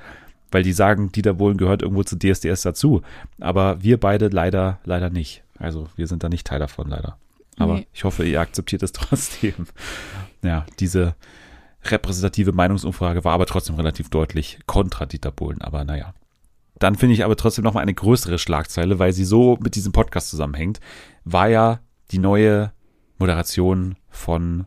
Weil 0.50 0.62
die 0.62 0.72
sagen, 0.72 1.12
Dieter 1.12 1.34
Bohlen 1.34 1.58
gehört 1.58 1.82
irgendwo 1.82 2.02
zu 2.02 2.16
DSDS 2.18 2.62
dazu. 2.62 3.02
Aber 3.40 3.82
wir 3.82 4.00
beide 4.00 4.28
leider, 4.28 4.78
leider 4.84 5.10
nicht. 5.10 5.42
Also 5.62 5.88
wir 5.96 6.06
sind 6.08 6.24
da 6.24 6.28
nicht 6.28 6.46
Teil 6.46 6.58
davon, 6.58 6.88
leider. 6.88 7.16
Aber 7.56 7.74
nee. 7.74 7.86
ich 7.92 8.04
hoffe, 8.04 8.24
ihr 8.24 8.40
akzeptiert 8.40 8.82
es 8.82 8.92
trotzdem. 8.92 9.66
Ja, 10.42 10.66
diese 10.80 11.14
repräsentative 11.84 12.52
Meinungsumfrage 12.52 13.24
war 13.24 13.32
aber 13.32 13.46
trotzdem 13.46 13.76
relativ 13.76 14.08
deutlich 14.08 14.58
kontra 14.66 15.06
Dieter 15.06 15.30
Bohlen. 15.30 15.62
Aber 15.62 15.84
naja. 15.84 16.14
Dann 16.78 16.96
finde 16.96 17.14
ich 17.14 17.24
aber 17.24 17.36
trotzdem 17.36 17.64
noch 17.64 17.74
mal 17.74 17.80
eine 17.80 17.94
größere 17.94 18.38
Schlagzeile, 18.38 18.98
weil 18.98 19.12
sie 19.12 19.24
so 19.24 19.56
mit 19.62 19.76
diesem 19.76 19.92
Podcast 19.92 20.30
zusammenhängt, 20.30 20.80
war 21.24 21.48
ja 21.48 21.78
die 22.10 22.18
neue 22.18 22.72
Moderation 23.18 23.96
von 24.10 24.66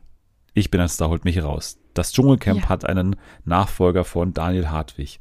Ich 0.54 0.72
bin 0.72 0.80
ein 0.80 0.88
Star, 0.88 1.10
holt 1.10 1.26
mich 1.26 1.44
raus. 1.44 1.78
Das 1.94 2.14
Dschungelcamp 2.14 2.64
ja. 2.64 2.70
hat 2.70 2.86
einen 2.86 3.18
Nachfolger 3.44 4.06
von 4.06 4.34
Daniel 4.34 4.70
Hartwig. 4.70 5.20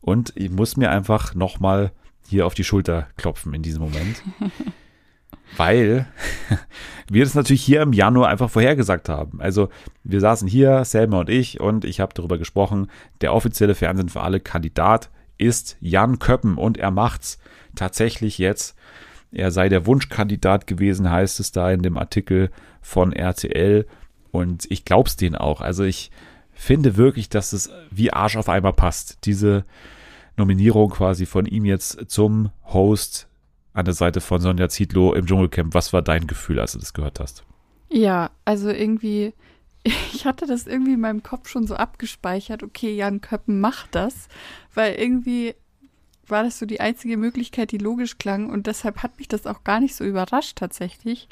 Und 0.00 0.32
ich 0.36 0.50
muss 0.50 0.76
mir 0.76 0.90
einfach 0.90 1.34
noch 1.34 1.60
mal 1.60 1.92
hier 2.28 2.46
auf 2.46 2.54
die 2.54 2.64
Schulter 2.64 3.08
klopfen 3.16 3.54
in 3.54 3.62
diesem 3.62 3.82
Moment. 3.82 4.22
weil 5.56 6.06
wir 7.08 7.24
das 7.24 7.34
natürlich 7.34 7.64
hier 7.64 7.82
im 7.82 7.92
Januar 7.92 8.28
einfach 8.28 8.50
vorhergesagt 8.50 9.08
haben. 9.08 9.40
Also 9.40 9.68
wir 10.02 10.20
saßen 10.20 10.48
hier, 10.48 10.84
Selma 10.84 11.20
und 11.20 11.30
ich, 11.30 11.60
und 11.60 11.84
ich 11.84 12.00
habe 12.00 12.14
darüber 12.14 12.38
gesprochen, 12.38 12.90
der 13.20 13.34
offizielle 13.34 13.74
Fernsehen 13.74 14.08
für 14.08 14.22
alle 14.22 14.40
Kandidat 14.40 15.10
ist 15.38 15.76
Jan 15.80 16.18
Köppen 16.18 16.56
und 16.56 16.78
er 16.78 16.90
macht's 16.90 17.38
tatsächlich 17.74 18.38
jetzt. 18.38 18.76
Er 19.32 19.50
sei 19.50 19.68
der 19.68 19.86
Wunschkandidat 19.86 20.66
gewesen, 20.66 21.10
heißt 21.10 21.40
es 21.40 21.50
da 21.50 21.70
in 21.70 21.82
dem 21.82 21.98
Artikel 21.98 22.50
von 22.80 23.12
RTL. 23.12 23.86
Und 24.30 24.66
ich 24.70 24.84
glaub's 24.84 25.16
denen 25.16 25.34
auch. 25.34 25.60
Also 25.60 25.82
ich 25.82 26.10
finde 26.52 26.96
wirklich, 26.96 27.28
dass 27.28 27.52
es 27.52 27.70
wie 27.90 28.12
Arsch 28.12 28.36
auf 28.36 28.48
einmal 28.48 28.72
passt. 28.72 29.18
Diese 29.24 29.64
Nominierung 30.36 30.90
quasi 30.90 31.26
von 31.26 31.46
ihm 31.46 31.64
jetzt 31.64 32.10
zum 32.10 32.50
Host 32.64 33.28
an 33.74 33.84
der 33.84 33.94
Seite 33.94 34.20
von 34.20 34.40
Sonja 34.40 34.68
Zietlow 34.68 35.12
im 35.12 35.26
Dschungelcamp. 35.26 35.74
Was 35.74 35.92
war 35.92 36.00
dein 36.00 36.26
Gefühl, 36.26 36.60
als 36.60 36.72
du 36.72 36.78
das 36.78 36.94
gehört 36.94 37.20
hast? 37.20 37.44
Ja, 37.90 38.30
also 38.44 38.70
irgendwie, 38.70 39.34
ich 39.82 40.24
hatte 40.24 40.46
das 40.46 40.66
irgendwie 40.66 40.94
in 40.94 41.00
meinem 41.00 41.22
Kopf 41.22 41.48
schon 41.48 41.66
so 41.66 41.74
abgespeichert. 41.74 42.62
Okay, 42.62 42.94
Jan 42.94 43.20
Köppen 43.20 43.60
macht 43.60 43.94
das, 43.94 44.28
weil 44.72 44.94
irgendwie 44.94 45.54
war 46.26 46.42
das 46.42 46.58
so 46.58 46.64
die 46.64 46.80
einzige 46.80 47.18
Möglichkeit, 47.18 47.70
die 47.72 47.78
logisch 47.78 48.16
klang 48.16 48.48
und 48.48 48.66
deshalb 48.66 49.02
hat 49.02 49.18
mich 49.18 49.28
das 49.28 49.46
auch 49.46 49.62
gar 49.62 49.80
nicht 49.80 49.94
so 49.94 50.04
überrascht 50.04 50.56
tatsächlich, 50.56 51.28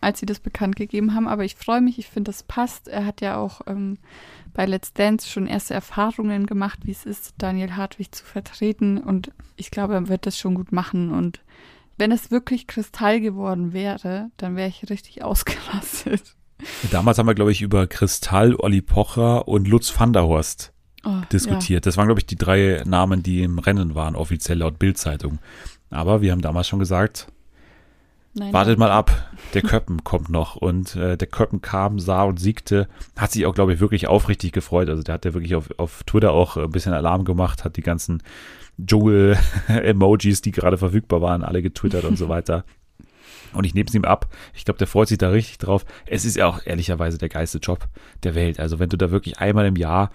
als 0.00 0.20
sie 0.20 0.26
das 0.26 0.40
bekannt 0.40 0.76
gegeben 0.76 1.14
haben. 1.14 1.28
Aber 1.28 1.44
ich 1.44 1.56
freue 1.56 1.82
mich, 1.82 1.98
ich 1.98 2.08
finde, 2.08 2.30
das 2.30 2.42
passt. 2.44 2.88
Er 2.88 3.04
hat 3.04 3.20
ja 3.20 3.36
auch 3.36 3.60
ähm, 3.66 3.98
bei 4.54 4.64
Let's 4.66 4.92
Dance 4.92 5.28
schon 5.28 5.46
erste 5.46 5.74
Erfahrungen 5.74 6.46
gemacht, 6.46 6.80
wie 6.84 6.92
es 6.92 7.04
ist, 7.04 7.34
Daniel 7.38 7.76
Hartwig 7.76 8.14
zu 8.14 8.24
vertreten 8.24 8.98
und 8.98 9.32
ich 9.56 9.70
glaube, 9.70 9.94
er 9.94 10.08
wird 10.08 10.26
das 10.26 10.38
schon 10.38 10.54
gut 10.54 10.72
machen 10.72 11.12
und 11.12 11.40
wenn 11.98 12.10
es 12.10 12.30
wirklich 12.30 12.66
Kristall 12.66 13.20
geworden 13.20 13.72
wäre, 13.72 14.30
dann 14.36 14.56
wäre 14.56 14.68
ich 14.68 14.88
richtig 14.88 15.22
ausgerastet. 15.22 16.34
Damals 16.90 17.18
haben 17.18 17.26
wir, 17.26 17.34
glaube 17.34 17.52
ich, 17.52 17.62
über 17.62 17.86
Kristall, 17.86 18.54
Olli 18.56 18.80
Pocher 18.80 19.48
und 19.48 19.68
Lutz 19.68 19.92
van 19.98 20.12
der 20.12 20.24
Horst 20.24 20.72
oh, 21.04 21.20
diskutiert. 21.32 21.84
Ja. 21.84 21.88
Das 21.88 21.96
waren, 21.96 22.06
glaube 22.06 22.20
ich, 22.20 22.26
die 22.26 22.36
drei 22.36 22.82
Namen, 22.86 23.22
die 23.22 23.42
im 23.42 23.58
Rennen 23.58 23.94
waren, 23.94 24.16
offiziell 24.16 24.58
laut 24.58 24.78
Bildzeitung. 24.78 25.40
Aber 25.90 26.22
wir 26.22 26.32
haben 26.32 26.42
damals 26.42 26.68
schon 26.68 26.78
gesagt, 26.78 27.26
Nein, 28.34 28.52
wartet 28.52 28.78
mal 28.78 28.90
ab, 28.90 29.12
der 29.54 29.62
Köppen 29.62 30.02
kommt 30.02 30.28
noch. 30.28 30.56
Und 30.56 30.96
äh, 30.96 31.16
der 31.16 31.28
Köppen 31.28 31.62
kam, 31.62 32.00
sah 32.00 32.24
und 32.24 32.40
siegte, 32.40 32.88
hat 33.16 33.30
sich 33.30 33.46
auch, 33.46 33.54
glaube 33.54 33.74
ich, 33.74 33.80
wirklich 33.80 34.08
aufrichtig 34.08 34.52
gefreut. 34.52 34.88
Also 34.88 35.02
der 35.02 35.14
hat 35.14 35.24
ja 35.24 35.34
wirklich 35.34 35.54
auf, 35.54 35.70
auf 35.78 36.02
Twitter 36.04 36.32
auch 36.32 36.56
ein 36.56 36.70
bisschen 36.70 36.92
Alarm 36.92 37.24
gemacht, 37.24 37.64
hat 37.64 37.76
die 37.76 37.82
ganzen 37.82 38.22
Joel-Emojis, 38.78 40.42
die 40.42 40.50
gerade 40.50 40.78
verfügbar 40.78 41.20
waren, 41.20 41.44
alle 41.44 41.62
getwittert 41.62 42.04
und 42.04 42.18
so 42.18 42.28
weiter. 42.28 42.64
Und 43.52 43.64
ich 43.64 43.74
nehme 43.74 43.86
es 43.88 43.94
ihm 43.94 44.04
ab. 44.04 44.28
Ich 44.52 44.64
glaube, 44.64 44.78
der 44.78 44.88
freut 44.88 45.06
sich 45.06 45.18
da 45.18 45.30
richtig 45.30 45.58
drauf. 45.58 45.84
Es 46.06 46.24
ist 46.24 46.36
ja 46.36 46.46
auch 46.46 46.60
ehrlicherweise 46.64 47.18
der 47.18 47.28
geilste 47.28 47.58
Job 47.58 47.86
der 48.24 48.34
Welt. 48.34 48.58
Also 48.58 48.80
wenn 48.80 48.88
du 48.88 48.96
da 48.96 49.12
wirklich 49.12 49.38
einmal 49.38 49.66
im 49.66 49.76
Jahr 49.76 50.10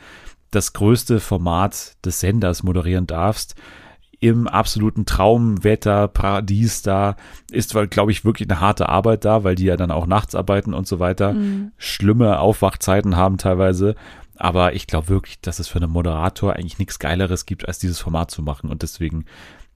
das 0.52 0.74
größte 0.74 1.22
Format 1.22 1.96
des 2.06 2.20
Senders 2.20 2.64
moderieren 2.64 3.08
darfst, 3.08 3.56
im 4.20 4.48
absoluten 4.48 5.06
Traumwetter, 5.06 6.08
Paradies 6.08 6.82
da. 6.82 7.16
Ist, 7.52 7.76
glaube 7.90 8.12
ich, 8.12 8.26
wirklich 8.26 8.50
eine 8.50 8.60
harte 8.60 8.90
Arbeit 8.90 9.26
da, 9.26 9.44
weil 9.44 9.56
die 9.56 9.66
ja 9.66 9.78
dann 9.78 9.92
auch 9.92 10.08
nachts 10.08 10.36
arbeiten 10.36 10.74
und 10.74 10.88
so 10.88 11.00
weiter. 11.00 11.34
Mhm. 11.34 11.72
Schlimme 11.78 12.40
Aufwachzeiten 12.40 13.16
haben 13.16 13.38
teilweise. 13.38 13.96
Aber 14.36 14.74
ich 14.74 14.88
glaube 14.88 15.10
wirklich, 15.10 15.40
dass 15.42 15.60
es 15.60 15.68
für 15.68 15.80
einen 15.80 15.92
Moderator 15.92 16.54
eigentlich 16.54 16.80
nichts 16.80 17.00
Geileres 17.00 17.46
gibt, 17.46 17.68
als 17.68 17.80
dieses 17.80 18.00
Format 18.00 18.32
zu 18.32 18.42
machen. 18.42 18.70
Und 18.70 18.84
deswegen, 18.84 19.26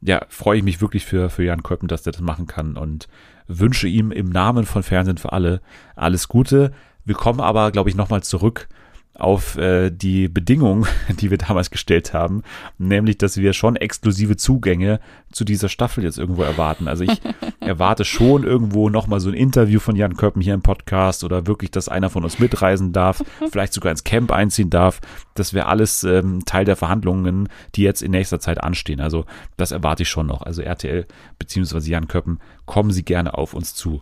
ja, 0.02 0.26
freue 0.30 0.58
ich 0.58 0.64
mich 0.64 0.82
wirklich 0.82 1.06
für, 1.06 1.30
für 1.30 1.44
Jan 1.44 1.64
Köppen, 1.64 1.88
dass 1.88 2.04
der 2.04 2.14
das 2.14 2.22
machen 2.22 2.48
kann 2.48 2.78
und 2.78 3.08
wünsche 3.48 3.88
ihm 3.88 4.12
im 4.12 4.30
Namen 4.30 4.66
von 4.66 4.84
Fernsehen 4.84 5.18
für 5.18 5.34
alle 5.34 5.62
alles 5.96 6.28
Gute. 6.28 6.74
Wir 7.06 7.16
kommen 7.16 7.41
aber, 7.41 7.72
glaube 7.72 7.89
ich, 7.89 7.96
nochmal 7.96 8.24
zurück 8.24 8.68
auf 9.16 9.57
äh, 9.57 9.91
die 9.91 10.28
Bedingungen, 10.28 10.88
die 11.20 11.30
wir 11.30 11.38
damals 11.38 11.70
gestellt 11.70 12.14
haben, 12.14 12.41
nämlich, 12.78 13.18
dass 13.18 13.38
wir 13.38 13.53
schon 13.53 13.76
exklusive 13.76 14.38
Zugänge 14.38 14.99
zu 15.32 15.43
dieser 15.43 15.70
Staffel 15.70 16.03
jetzt 16.03 16.18
irgendwo 16.18 16.43
erwarten. 16.43 16.88
Also 16.88 17.03
ich 17.03 17.22
erwarte 17.59 18.05
schon 18.05 18.43
irgendwo 18.43 18.89
nochmal 18.89 19.20
so 19.20 19.30
ein 19.30 19.36
Interview 19.36 19.80
von 19.80 19.95
Jan 19.95 20.18
Köppen 20.18 20.41
hier 20.41 20.53
im 20.53 20.61
Podcast 20.61 21.24
oder 21.24 21.45
wirklich, 21.45 21.70
dass 21.70 21.89
einer 21.89 22.09
von 22.09 22.24
uns 22.24 22.39
mitreisen 22.39 22.91
darf, 22.91 23.24
vielleicht 23.51 23.74
sogar 23.74 23.91
ins 23.91 24.03
Camp 24.03 24.32
einziehen 24.32 24.70
darf. 24.70 24.99
Das 25.36 25.53
wäre 25.53 25.68
alles 25.68 26.03
ähm, 26.03 26.43
Teil 26.45 26.66
der 26.66 26.76
Verhandlungen, 26.76 27.49
die 27.76 27.84
jetzt 27.84 28.01
in 28.01 28.11
nächster 28.11 28.39
Zeit 28.39 28.64
anstehen. 28.64 28.99
Also 28.99 29.26
das 29.57 29.72
erwarte 29.72 30.03
ich 30.03 30.09
schon 30.09 30.28
noch. 30.28 30.41
Also 30.41 30.61
RTL 30.64 31.05
beziehungsweise 31.38 31.89
Jan 31.89 32.07
Köppen, 32.07 32.39
kommen 32.66 32.91
Sie 32.91 33.03
gerne 33.03 33.38
auf 33.38 33.53
uns 33.53 33.76
zu. 33.76 34.01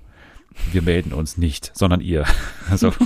Wir 0.71 0.81
melden 0.81 1.13
uns 1.13 1.37
nicht, 1.37 1.71
sondern 1.73 2.01
ihr. 2.01 2.25
Also. 2.69 2.93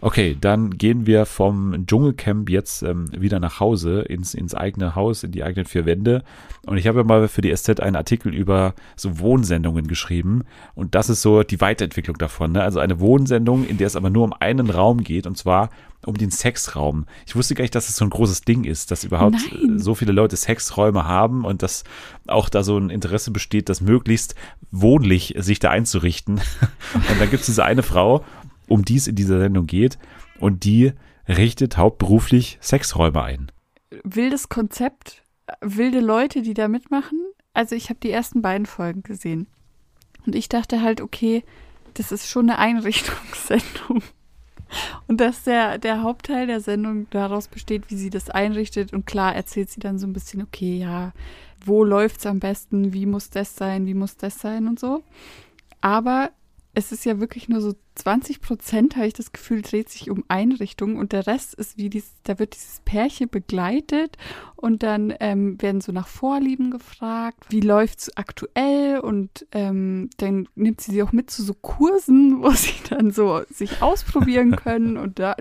Okay, 0.00 0.36
dann 0.40 0.78
gehen 0.78 1.06
wir 1.06 1.26
vom 1.26 1.84
Dschungelcamp 1.86 2.48
jetzt 2.48 2.84
ähm, 2.84 3.10
wieder 3.10 3.40
nach 3.40 3.58
Hause, 3.58 4.02
ins, 4.02 4.32
ins 4.32 4.54
eigene 4.54 4.94
Haus, 4.94 5.24
in 5.24 5.32
die 5.32 5.42
eigenen 5.42 5.66
vier 5.66 5.86
Wände. 5.86 6.22
Und 6.66 6.76
ich 6.76 6.86
habe 6.86 6.98
ja 7.00 7.04
mal 7.04 7.26
für 7.26 7.40
die 7.40 7.54
SZ 7.54 7.80
einen 7.80 7.96
Artikel 7.96 8.32
über 8.32 8.74
so 8.94 9.18
Wohnsendungen 9.18 9.88
geschrieben. 9.88 10.44
Und 10.76 10.94
das 10.94 11.10
ist 11.10 11.22
so 11.22 11.42
die 11.42 11.60
Weiterentwicklung 11.60 12.16
davon. 12.16 12.52
Ne? 12.52 12.62
Also 12.62 12.78
eine 12.78 13.00
Wohnsendung, 13.00 13.66
in 13.66 13.76
der 13.76 13.88
es 13.88 13.96
aber 13.96 14.08
nur 14.08 14.22
um 14.22 14.32
einen 14.38 14.70
Raum 14.70 15.02
geht, 15.02 15.26
und 15.26 15.36
zwar 15.36 15.70
um 16.06 16.16
den 16.16 16.30
Sexraum. 16.30 17.06
Ich 17.26 17.34
wusste 17.34 17.54
gar 17.54 17.62
nicht, 17.62 17.74
dass 17.74 17.84
es 17.84 17.90
das 17.90 17.96
so 17.96 18.04
ein 18.04 18.10
großes 18.10 18.42
Ding 18.42 18.62
ist, 18.62 18.92
dass 18.92 19.02
überhaupt 19.02 19.36
Nein. 19.52 19.80
so 19.80 19.96
viele 19.96 20.12
Leute 20.12 20.36
Sexräume 20.36 21.06
haben 21.06 21.44
und 21.44 21.62
dass 21.62 21.82
auch 22.28 22.48
da 22.48 22.62
so 22.62 22.78
ein 22.78 22.90
Interesse 22.90 23.32
besteht, 23.32 23.68
das 23.68 23.80
möglichst 23.80 24.36
wohnlich 24.70 25.34
sich 25.38 25.58
da 25.58 25.70
einzurichten. 25.70 26.36
Und 26.94 27.20
dann 27.20 27.30
gibt 27.30 27.40
es 27.40 27.46
diese 27.46 27.64
eine 27.64 27.82
Frau, 27.82 28.24
um 28.68 28.84
die 28.84 28.96
es 28.96 29.06
in 29.08 29.16
dieser 29.16 29.38
Sendung 29.38 29.66
geht. 29.66 29.98
Und 30.38 30.64
die 30.64 30.92
richtet 31.26 31.76
hauptberuflich 31.76 32.58
Sexräume 32.60 33.22
ein. 33.22 33.52
Wildes 34.04 34.48
Konzept, 34.48 35.22
wilde 35.60 36.00
Leute, 36.00 36.42
die 36.42 36.54
da 36.54 36.68
mitmachen. 36.68 37.18
Also 37.54 37.74
ich 37.74 37.90
habe 37.90 38.00
die 38.00 38.10
ersten 38.10 38.42
beiden 38.42 38.66
Folgen 38.66 39.02
gesehen. 39.02 39.46
Und 40.26 40.34
ich 40.34 40.48
dachte 40.48 40.82
halt, 40.82 41.00
okay, 41.00 41.42
das 41.94 42.12
ist 42.12 42.28
schon 42.28 42.48
eine 42.48 42.58
Einrichtungssendung. 42.58 44.02
Und 45.06 45.20
dass 45.20 45.44
der, 45.44 45.78
der 45.78 46.02
Hauptteil 46.02 46.46
der 46.46 46.60
Sendung 46.60 47.08
daraus 47.10 47.48
besteht, 47.48 47.90
wie 47.90 47.96
sie 47.96 48.10
das 48.10 48.28
einrichtet. 48.28 48.92
Und 48.92 49.06
klar 49.06 49.34
erzählt 49.34 49.70
sie 49.70 49.80
dann 49.80 49.98
so 49.98 50.06
ein 50.06 50.12
bisschen, 50.12 50.42
okay, 50.42 50.78
ja, 50.78 51.12
wo 51.64 51.84
läuft's 51.84 52.26
am 52.26 52.40
besten, 52.40 52.92
wie 52.92 53.06
muss 53.06 53.30
das 53.30 53.56
sein, 53.56 53.86
wie 53.86 53.94
muss 53.94 54.16
das 54.16 54.38
sein 54.38 54.68
und 54.68 54.78
so. 54.78 55.02
Aber 55.80 56.30
es 56.78 56.92
ist 56.92 57.04
ja 57.04 57.18
wirklich 57.18 57.48
nur 57.48 57.60
so 57.60 57.74
20 57.96 58.40
Prozent, 58.40 58.94
habe 58.94 59.08
ich 59.08 59.12
das 59.12 59.32
Gefühl, 59.32 59.62
dreht 59.62 59.88
sich 59.88 60.10
um 60.10 60.24
Einrichtungen 60.28 60.96
und 60.96 61.12
der 61.12 61.26
Rest 61.26 61.54
ist 61.54 61.76
wie 61.76 61.90
dieses, 61.90 62.12
da 62.22 62.38
wird 62.38 62.54
dieses 62.54 62.80
Pärchen 62.84 63.28
begleitet 63.28 64.16
und 64.54 64.84
dann 64.84 65.12
ähm, 65.18 65.60
werden 65.60 65.80
so 65.80 65.90
nach 65.90 66.06
Vorlieben 66.06 66.70
gefragt, 66.70 67.46
wie 67.48 67.60
läuft's 67.60 68.16
aktuell 68.16 69.00
und 69.00 69.44
ähm, 69.50 70.08
dann 70.18 70.48
nimmt 70.54 70.80
sie 70.80 70.92
sie 70.92 71.02
auch 71.02 71.10
mit 71.10 71.30
zu 71.30 71.42
so 71.42 71.52
Kursen, 71.52 72.42
wo 72.42 72.50
sie 72.50 72.74
dann 72.88 73.10
so 73.10 73.42
sich 73.50 73.82
ausprobieren 73.82 74.54
können 74.56 74.96
und 74.96 75.18
da 75.18 75.34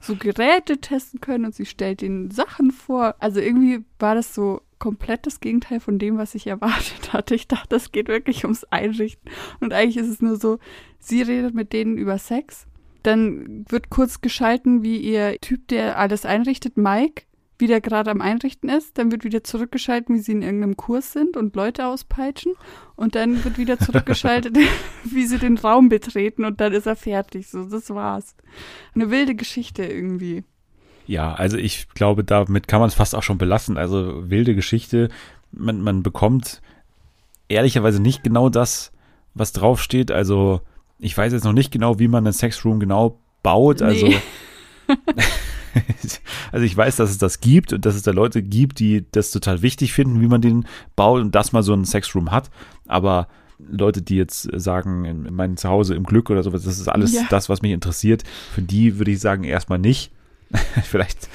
so 0.00 0.14
Geräte 0.14 0.78
testen 0.78 1.20
können 1.20 1.46
und 1.46 1.56
sie 1.56 1.66
stellt 1.66 2.02
ihnen 2.02 2.30
Sachen 2.30 2.70
vor. 2.70 3.16
Also 3.18 3.40
irgendwie 3.40 3.84
war 3.98 4.14
das 4.14 4.32
so 4.32 4.62
komplett 4.78 5.26
das 5.26 5.40
Gegenteil 5.40 5.80
von 5.80 5.98
dem, 5.98 6.18
was 6.18 6.34
ich 6.34 6.46
erwartet 6.46 7.12
hatte. 7.12 7.34
Ich 7.34 7.48
dachte, 7.48 7.76
es 7.76 7.92
geht 7.92 8.08
wirklich 8.08 8.44
ums 8.44 8.64
Einrichten. 8.64 9.30
Und 9.60 9.72
eigentlich 9.72 9.96
ist 9.96 10.08
es 10.08 10.22
nur 10.22 10.36
so, 10.36 10.58
sie 10.98 11.22
redet 11.22 11.54
mit 11.54 11.72
denen 11.72 11.96
über 11.98 12.18
Sex. 12.18 12.66
Dann 13.02 13.64
wird 13.68 13.90
kurz 13.90 14.20
geschalten, 14.20 14.82
wie 14.82 14.96
ihr 14.96 15.38
Typ, 15.40 15.68
der 15.68 15.98
alles 15.98 16.24
einrichtet, 16.24 16.78
Mike, 16.78 17.24
wie 17.58 17.66
der 17.66 17.80
gerade 17.80 18.10
am 18.10 18.20
Einrichten 18.20 18.68
ist. 18.68 18.96
Dann 18.96 19.12
wird 19.12 19.24
wieder 19.24 19.44
zurückgeschalten, 19.44 20.14
wie 20.14 20.20
sie 20.20 20.32
in 20.32 20.42
irgendeinem 20.42 20.76
Kurs 20.76 21.12
sind 21.12 21.36
und 21.36 21.54
Leute 21.54 21.86
auspeitschen. 21.86 22.54
Und 22.96 23.14
dann 23.14 23.44
wird 23.44 23.58
wieder 23.58 23.78
zurückgeschaltet, 23.78 24.56
wie 25.04 25.26
sie 25.26 25.38
den 25.38 25.58
Raum 25.58 25.88
betreten 25.88 26.44
und 26.44 26.60
dann 26.60 26.72
ist 26.72 26.86
er 26.86 26.96
fertig. 26.96 27.48
So, 27.48 27.64
das 27.64 27.90
war's. 27.90 28.34
Eine 28.94 29.10
wilde 29.10 29.34
Geschichte 29.34 29.84
irgendwie. 29.84 30.44
Ja, 31.06 31.34
also 31.34 31.56
ich 31.56 31.88
glaube, 31.90 32.24
damit 32.24 32.68
kann 32.68 32.80
man 32.80 32.88
es 32.88 32.94
fast 32.94 33.14
auch 33.14 33.22
schon 33.22 33.38
belassen. 33.38 33.76
Also 33.76 34.28
wilde 34.30 34.54
Geschichte. 34.54 35.08
Man, 35.52 35.80
man 35.82 36.02
bekommt 36.02 36.62
ehrlicherweise 37.48 38.00
nicht 38.00 38.22
genau 38.22 38.48
das, 38.48 38.90
was 39.34 39.52
draufsteht. 39.52 40.10
Also 40.10 40.60
ich 40.98 41.16
weiß 41.16 41.32
jetzt 41.32 41.44
noch 41.44 41.52
nicht 41.52 41.70
genau, 41.70 41.98
wie 41.98 42.08
man 42.08 42.24
einen 42.26 42.32
Sexroom 42.32 42.80
genau 42.80 43.18
baut. 43.42 43.82
Also, 43.82 44.06
Nee. 44.06 44.16
also 46.52 46.64
ich 46.64 46.76
weiß, 46.76 46.96
dass 46.96 47.10
es 47.10 47.18
das 47.18 47.40
gibt 47.40 47.72
und 47.72 47.84
dass 47.84 47.94
es 47.94 48.02
da 48.02 48.10
Leute 48.12 48.42
gibt, 48.42 48.78
die 48.78 49.04
das 49.12 49.30
total 49.30 49.62
wichtig 49.62 49.92
finden, 49.92 50.20
wie 50.20 50.26
man 50.28 50.40
den 50.40 50.66
baut 50.96 51.20
und 51.20 51.34
dass 51.34 51.52
man 51.52 51.62
so 51.62 51.72
einen 51.72 51.84
Sexroom 51.84 52.30
hat. 52.30 52.50
Aber 52.86 53.28
Leute, 53.58 54.02
die 54.02 54.16
jetzt 54.16 54.48
sagen, 54.54 55.04
in 55.04 55.34
mein 55.34 55.56
Zuhause 55.56 55.94
im 55.94 56.04
Glück 56.04 56.30
oder 56.30 56.42
sowas, 56.42 56.64
das 56.64 56.78
ist 56.78 56.88
alles 56.88 57.12
Ja. 57.14 57.22
das, 57.30 57.48
was 57.48 57.62
mich 57.62 57.72
interessiert. 57.72 58.24
Für 58.52 58.62
die 58.62 58.98
würde 58.98 59.10
ich 59.12 59.20
sagen, 59.20 59.44
erstmal 59.44 59.78
nicht. 59.78 60.12
Vielleicht 60.84 61.28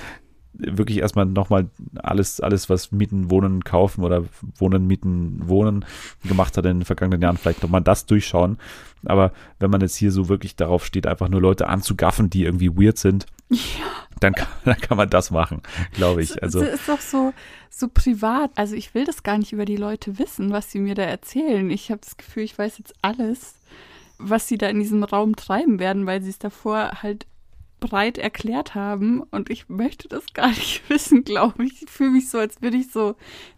wirklich 0.60 0.98
erstmal 0.98 1.26
nochmal 1.26 1.70
alles, 1.96 2.42
alles, 2.42 2.70
was 2.70 2.92
Mieten, 2.92 3.32
Wohnen, 3.32 3.64
Kaufen 3.64 4.04
oder 4.04 4.26
Wohnen, 4.58 4.88
Mieten, 4.88 5.48
Wohnen 5.48 5.86
gemacht 6.24 6.58
hat 6.58 6.66
in 6.66 6.80
den 6.80 6.86
vergangenen 6.86 7.22
Jahren, 7.22 7.38
vielleicht 7.38 7.64
nochmal 7.64 7.82
das 7.82 8.06
durchschauen. 8.06 8.58
Aber 9.06 9.32
wenn 9.60 9.72
man 9.72 9.82
jetzt 9.82 9.96
hier 9.96 10.12
so 10.12 10.28
wirklich 10.28 10.56
darauf 10.56 10.86
steht, 10.86 11.08
einfach 11.08 11.30
nur 11.30 11.42
Leute 11.42 11.68
anzugaffen, 11.68 12.30
die 12.30 12.44
irgendwie 12.44 12.76
weird 12.76 12.98
sind, 12.98 13.26
dann, 14.20 14.34
kann, 14.34 14.48
dann 14.66 14.78
kann 14.78 14.98
man 14.98 15.10
das 15.10 15.32
machen, 15.32 15.62
glaube 15.94 16.22
ich. 16.22 16.42
Also 16.44 16.62
Es 16.62 16.82
ist 16.82 16.90
doch 16.90 17.02
so, 17.02 17.34
so 17.70 17.88
privat. 17.88 18.52
Also 18.56 18.76
ich 18.76 18.94
will 18.94 19.06
das 19.06 19.24
gar 19.24 19.38
nicht 19.38 19.54
über 19.54 19.66
die 19.66 19.78
Leute 19.78 20.20
wissen, 20.20 20.52
was 20.52 20.72
sie 20.72 20.80
mir 20.80 20.96
da 20.96 21.04
erzählen. 21.04 21.70
Ich 21.70 21.90
habe 21.90 22.02
das 22.04 22.18
Gefühl, 22.18 22.44
ich 22.44 22.58
weiß 22.58 22.78
jetzt 22.80 22.94
alles, 23.02 23.56
was 24.18 24.48
sie 24.48 24.58
da 24.58 24.68
in 24.68 24.80
diesem 24.82 25.04
Raum 25.04 25.38
treiben 25.38 25.80
werden, 25.80 26.06
weil 26.06 26.22
sie 26.22 26.30
es 26.30 26.40
davor 26.40 27.02
halt 27.02 27.26
breit 27.80 28.18
erklärt 28.18 28.76
haben. 28.76 29.22
Und 29.32 29.50
ich 29.50 29.70
möchte 29.70 30.08
das 30.08 30.34
gar 30.34 30.50
nicht 30.50 30.82
wissen, 30.90 31.24
glaube 31.24 31.66
ich. 31.66 31.84
Ich 31.84 31.90
fühle 31.90 32.12
mich 32.12 32.30
so, 32.30 32.38
als 32.38 32.62
würde 32.62 32.78
ich 32.78 32.92
so 32.92 33.16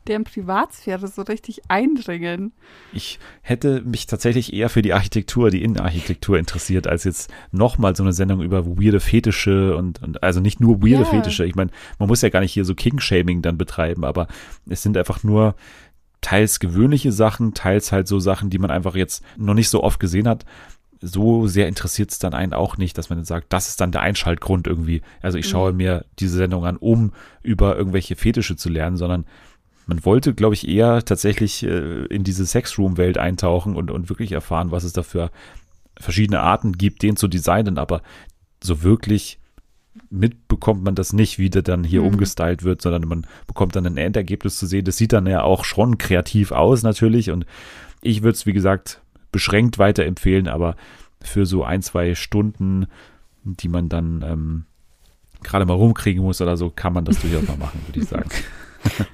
deren 0.07 0.23
Privatsphäre 0.23 1.07
so 1.07 1.21
richtig 1.21 1.61
eindringen. 1.67 2.53
Ich 2.93 3.19
hätte 3.41 3.81
mich 3.81 4.07
tatsächlich 4.07 4.53
eher 4.53 4.69
für 4.69 4.81
die 4.81 4.93
Architektur, 4.93 5.49
die 5.49 5.63
Innenarchitektur 5.63 6.37
interessiert, 6.37 6.87
als 6.87 7.03
jetzt 7.03 7.31
nochmal 7.51 7.95
so 7.95 8.03
eine 8.03 8.13
Sendung 8.13 8.41
über 8.41 8.65
weirde 8.65 8.99
Fetische 8.99 9.75
und, 9.75 10.01
und 10.01 10.23
also 10.23 10.39
nicht 10.39 10.59
nur 10.59 10.81
weirde 10.81 11.03
Ja. 11.03 11.05
Fetische. 11.05 11.45
Ich 11.45 11.55
meine, 11.55 11.71
man 11.99 12.07
muss 12.07 12.21
ja 12.21 12.29
gar 12.29 12.41
nicht 12.41 12.53
hier 12.53 12.65
so 12.65 12.75
King-Shaming 12.75 13.41
dann 13.41 13.57
betreiben, 13.57 14.03
aber 14.03 14.27
es 14.69 14.81
sind 14.81 14.97
einfach 14.97 15.23
nur 15.23 15.55
teils 16.21 16.59
gewöhnliche 16.59 17.11
Sachen, 17.11 17.53
teils 17.53 17.91
halt 17.91 18.07
so 18.07 18.19
Sachen, 18.19 18.49
die 18.49 18.59
man 18.59 18.71
einfach 18.71 18.95
jetzt 18.95 19.23
noch 19.37 19.55
nicht 19.55 19.69
so 19.69 19.83
oft 19.83 19.99
gesehen 19.99 20.27
hat. 20.27 20.45
So 21.01 21.47
sehr 21.47 21.67
interessiert 21.67 22.11
es 22.11 22.19
dann 22.19 22.33
einen 22.33 22.53
auch 22.53 22.77
nicht, 22.77 22.97
dass 22.97 23.09
man 23.09 23.17
dann 23.17 23.25
sagt, 23.25 23.47
das 23.49 23.67
ist 23.69 23.81
dann 23.81 23.91
der 23.91 24.01
Einschaltgrund 24.01 24.67
irgendwie. 24.67 25.01
Also 25.21 25.39
ich 25.39 25.47
schaue 25.49 25.73
mir 25.73 26.05
diese 26.19 26.37
Sendung 26.37 26.63
an, 26.65 26.77
um 26.77 27.11
über 27.41 27.75
irgendwelche 27.75 28.15
Fetische 28.15 28.55
zu 28.55 28.69
lernen, 28.69 28.97
sondern 28.97 29.25
man 29.87 30.05
wollte, 30.05 30.35
glaube 30.35 30.53
ich, 30.53 30.67
eher 30.67 31.03
tatsächlich 31.03 31.63
äh, 31.63 32.05
in 32.05 32.23
diese 32.23 32.45
Sexroom-Welt 32.45 33.17
eintauchen 33.17 33.75
und, 33.75 33.89
und 33.89 34.09
wirklich 34.09 34.31
erfahren, 34.31 34.69
was 34.69 34.83
es 34.83 34.93
da 34.93 35.01
für 35.01 35.31
verschiedene 35.99 36.39
Arten 36.41 36.73
gibt, 36.73 37.01
den 37.01 37.15
zu 37.15 37.27
designen, 37.27 37.77
aber 37.77 38.01
so 38.63 38.83
wirklich 38.83 39.39
mitbekommt 40.09 40.83
man 40.83 40.95
das 40.95 41.13
nicht, 41.13 41.39
wie 41.39 41.49
der 41.49 41.63
dann 41.63 41.83
hier 41.83 42.01
Mhm. 42.01 42.07
umgestylt 42.07 42.63
wird, 42.63 42.81
sondern 42.81 43.07
man 43.07 43.27
bekommt 43.47 43.75
dann 43.75 43.85
ein 43.85 43.97
Endergebnis 43.97 44.57
zu 44.57 44.65
sehen. 44.65 44.85
Das 44.85 44.97
sieht 44.97 45.13
dann 45.13 45.25
ja 45.25 45.41
auch 45.41 45.65
schon 45.65 45.97
kreativ 45.97 46.51
aus 46.51 46.83
natürlich 46.83 47.31
und 47.31 47.45
ich 48.01 48.21
würde 48.21 48.35
es, 48.35 48.45
wie 48.45 48.53
gesagt, 48.53 49.01
beschränkt 49.31 49.79
weiterempfehlen, 49.79 50.47
aber 50.47 50.75
für 51.21 51.45
so 51.45 51.63
ein, 51.63 51.81
zwei 51.81 52.15
Stunden, 52.15 52.87
die 53.43 53.69
man 53.69 53.89
dann 53.89 54.23
ähm, 54.27 54.65
gerade 55.43 55.65
mal 55.65 55.73
rumkriegen 55.73 56.23
muss 56.23 56.41
oder 56.41 56.57
so, 56.57 56.69
kann 56.69 56.93
man 56.93 57.05
das 57.05 57.19
durchaus 57.19 57.47
mal 57.47 57.57
machen, 57.57 57.81
würde 57.87 57.99
ich 57.99 58.07
sagen. 58.07 58.29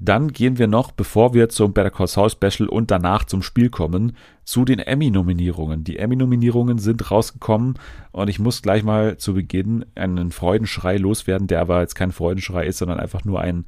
Dann 0.00 0.32
gehen 0.32 0.58
wir 0.58 0.66
noch, 0.66 0.92
bevor 0.92 1.34
wir 1.34 1.48
zum 1.48 1.72
Better 1.72 1.90
Call 1.90 2.08
Saul 2.08 2.28
Special 2.28 2.68
und 2.68 2.90
danach 2.90 3.24
zum 3.24 3.42
Spiel 3.42 3.70
kommen, 3.70 4.16
zu 4.44 4.64
den 4.64 4.78
Emmy-Nominierungen. 4.78 5.84
Die 5.84 5.98
Emmy-Nominierungen 5.98 6.78
sind 6.78 7.10
rausgekommen 7.10 7.78
und 8.12 8.28
ich 8.28 8.38
muss 8.38 8.60
gleich 8.60 8.82
mal 8.82 9.16
zu 9.16 9.34
Beginn 9.34 9.86
einen 9.94 10.30
Freudenschrei 10.30 10.96
loswerden, 10.96 11.46
der 11.46 11.60
aber 11.60 11.80
jetzt 11.80 11.94
kein 11.94 12.12
Freudenschrei 12.12 12.66
ist, 12.66 12.78
sondern 12.78 12.98
einfach 12.98 13.24
nur 13.24 13.40
ein 13.40 13.66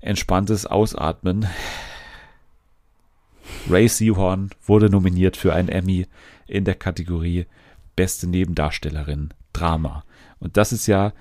entspanntes 0.00 0.66
Ausatmen. 0.66 1.46
Ray 3.68 3.88
Seahorn 3.88 4.50
wurde 4.64 4.90
nominiert 4.90 5.36
für 5.36 5.52
einen 5.54 5.68
Emmy 5.68 6.06
in 6.46 6.64
der 6.64 6.74
Kategorie 6.74 7.46
Beste 7.96 8.26
Nebendarstellerin 8.26 9.30
Drama. 9.52 10.04
Und 10.38 10.56
das 10.56 10.72
ist 10.72 10.86
ja, 10.86 11.12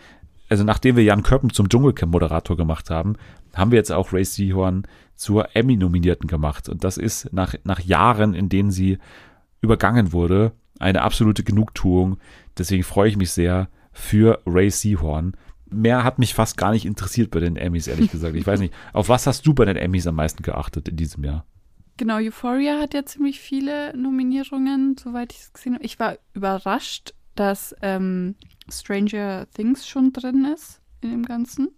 also 0.50 0.64
nachdem 0.64 0.96
wir 0.96 1.04
Jan 1.04 1.24
Köppen 1.24 1.50
zum 1.50 1.70
Dschungelcamp-Moderator 1.70 2.56
gemacht 2.56 2.90
haben, 2.90 3.16
haben 3.54 3.72
wir 3.72 3.78
jetzt 3.78 3.92
auch 3.92 4.14
Ray 4.14 4.24
Seahorn 4.24 4.84
zur 5.16 5.56
Emmy-Nominierten 5.56 6.28
gemacht. 6.28 6.70
Und 6.70 6.84
das 6.84 6.98
ist 6.98 7.34
nach, 7.34 7.56
nach 7.64 7.80
Jahren, 7.80 8.34
in 8.34 8.50
denen 8.50 8.72
sie 8.72 9.00
übergangen 9.62 10.14
wurde, 10.14 10.54
eine 10.80 11.02
absolute 11.02 11.44
Genugtuung. 11.44 12.18
Deswegen 12.58 12.84
freue 12.84 13.10
ich 13.10 13.18
mich 13.18 13.32
sehr 13.32 13.70
für 13.92 14.40
Ray 14.46 14.70
Seahorn. 14.70 15.36
Mehr 15.70 16.04
hat 16.04 16.20
mich 16.20 16.34
fast 16.34 16.56
gar 16.56 16.72
nicht 16.72 16.86
interessiert 16.86 17.32
bei 17.32 17.40
den 17.40 17.58
Emmys, 17.58 17.88
ehrlich 17.88 18.12
gesagt. 18.12 18.36
Ich 18.36 18.48
weiß 18.48 18.60
nicht, 18.60 18.74
auf 18.94 19.10
was 19.10 19.28
hast 19.28 19.46
du 19.46 19.54
bei 19.54 19.66
den 19.66 19.76
Emmys 19.76 20.08
am 20.08 20.16
meisten 20.16 20.44
geachtet 20.44 20.88
in 20.88 20.96
diesem 20.96 21.24
Jahr? 21.24 21.46
Genau, 21.98 22.18
Euphoria 22.18 22.80
hat 22.80 22.94
ja 22.94 23.06
ziemlich 23.06 23.40
viele 23.40 23.96
Nominierungen, 23.98 24.96
soweit 24.98 25.34
ich 25.34 25.40
es 25.40 25.54
gesehen 25.54 25.74
habe. 25.74 25.84
Ich 25.84 26.00
war 26.00 26.18
überrascht, 26.34 27.14
dass 27.36 27.76
ähm, 27.82 28.36
Stranger 28.70 29.48
Things 29.54 29.88
schon 29.88 30.14
drin 30.14 30.46
ist 30.54 30.82
in 31.02 31.10
dem 31.10 31.26
Ganzen. 31.26 31.70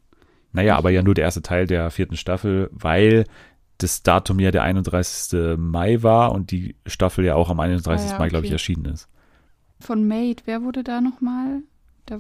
Naja, 0.51 0.77
aber 0.77 0.89
ja 0.89 1.03
nur 1.03 1.13
der 1.13 1.25
erste 1.25 1.41
Teil 1.41 1.67
der 1.67 1.89
vierten 1.89 2.17
Staffel, 2.17 2.69
weil 2.71 3.25
das 3.77 4.03
Datum 4.03 4.39
ja 4.39 4.51
der 4.51 4.63
31. 4.63 5.57
Mai 5.57 6.03
war 6.03 6.33
und 6.33 6.51
die 6.51 6.75
Staffel 6.85 7.23
ja 7.23 7.35
auch 7.35 7.49
am 7.49 7.59
31. 7.59 8.07
Ah 8.07 8.11
ja, 8.11 8.19
Mai, 8.19 8.29
glaube 8.29 8.45
ich, 8.45 8.51
erschienen 8.51 8.85
ist. 8.85 9.07
Von 9.79 10.07
Maid, 10.07 10.43
wer 10.45 10.63
wurde 10.63 10.83
da 10.83 10.99
nochmal? 10.99 11.61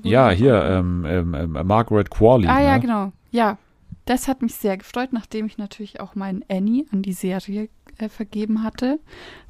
Ja, 0.03 0.29
hier, 0.29 0.63
ähm, 0.63 1.03
ähm, 1.05 1.33
ähm, 1.33 1.57
Margaret 1.65 2.11
Qualley. 2.11 2.47
Ah 2.47 2.61
ja, 2.61 2.75
ne? 2.75 2.79
genau. 2.79 3.11
Ja, 3.31 3.57
das 4.05 4.27
hat 4.27 4.41
mich 4.41 4.55
sehr 4.55 4.77
gefreut, 4.77 5.09
nachdem 5.11 5.47
ich 5.47 5.57
natürlich 5.57 5.99
auch 5.99 6.15
meinen 6.15 6.45
Annie 6.47 6.85
an 6.91 7.01
die 7.01 7.13
Serie 7.13 7.69
äh, 7.99 8.09
vergeben 8.09 8.63
hatte 8.63 8.99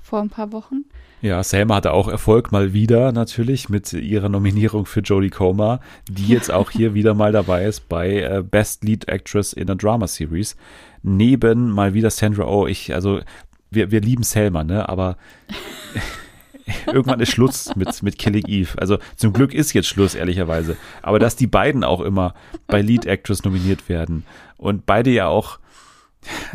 vor 0.01 0.21
ein 0.21 0.29
paar 0.29 0.51
Wochen. 0.51 0.85
Ja, 1.21 1.43
Selma 1.43 1.75
hatte 1.75 1.91
auch 1.91 2.07
Erfolg 2.07 2.51
mal 2.51 2.71
wieder 2.71 3.11
natürlich 3.11 3.67
mit 3.67 3.91
ihrer 3.91 4.29
Nominierung 4.29 4.85
für 4.85 5.01
Jodie 5.01 5.29
Comer, 5.29 5.81
die 6.09 6.27
jetzt 6.33 6.51
auch 6.51 6.71
hier 6.71 6.93
wieder 6.93 7.13
mal 7.13 7.31
dabei 7.31 7.65
ist 7.65 7.89
bei 7.89 8.21
äh, 8.21 8.43
Best 8.43 8.83
Lead 8.83 9.07
Actress 9.09 9.53
in 9.53 9.69
a 9.69 9.75
Drama 9.75 10.07
Series. 10.07 10.55
Neben 11.03 11.71
mal 11.71 11.93
wieder 11.93 12.09
Sandra 12.09 12.45
Oh. 12.45 12.67
Ich, 12.67 12.93
also 12.93 13.19
wir, 13.69 13.91
wir 13.91 14.01
lieben 14.01 14.23
Selma, 14.23 14.63
ne? 14.63 14.87
Aber 14.87 15.17
irgendwann 16.87 17.19
ist 17.19 17.31
Schluss 17.31 17.75
mit, 17.75 18.01
mit 18.01 18.17
Killing 18.17 18.45
Eve. 18.47 18.77
Also 18.77 18.97
zum 19.15 19.33
Glück 19.33 19.53
ist 19.53 19.73
jetzt 19.73 19.87
Schluss, 19.87 20.15
ehrlicherweise. 20.15 20.77
Aber 21.01 21.19
dass 21.19 21.35
die 21.35 21.47
beiden 21.47 21.83
auch 21.83 22.01
immer 22.01 22.33
bei 22.67 22.81
Lead 22.81 23.05
Actress 23.05 23.43
nominiert 23.43 23.89
werden 23.89 24.25
und 24.57 24.85
beide 24.85 25.09
ja 25.09 25.27
auch, 25.27 25.59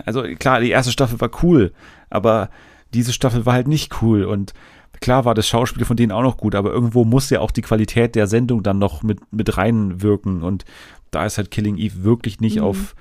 also 0.05 0.23
klar, 0.39 0.61
die 0.61 0.71
erste 0.71 0.93
Staffel 0.93 1.21
war 1.21 1.31
cool, 1.43 1.73
aber 2.11 2.51
diese 2.93 3.13
Staffel 3.13 3.47
war 3.47 3.55
halt 3.55 3.69
nicht 3.69 4.03
cool 4.03 4.25
und 4.25 4.53
klar 5.01 5.25
war 5.25 5.35
das 5.35 5.49
Schauspiel 5.49 5.85
von 5.85 5.97
denen 5.97 6.13
auch 6.13 6.23
noch 6.23 6.37
gut, 6.37 6.55
aber 6.55 6.71
irgendwo 6.71 7.05
muss 7.05 7.31
ja 7.31 7.41
auch 7.41 7.51
die 7.51 7.63
Qualität 7.63 8.15
der 8.15 8.27
Sendung 8.27 8.63
dann 8.63 8.79
noch 8.79 9.03
mit, 9.03 9.21
mit 9.33 9.57
reinwirken 9.57 10.43
und 10.43 10.65
da 11.11 11.25
ist 11.27 11.39
halt 11.39 11.51
Killing 11.51 11.77
Eve 11.79 12.05
wirklich 12.05 12.41
nicht 12.41 12.57
Mhm. 12.57 12.65
auf, 12.65 12.95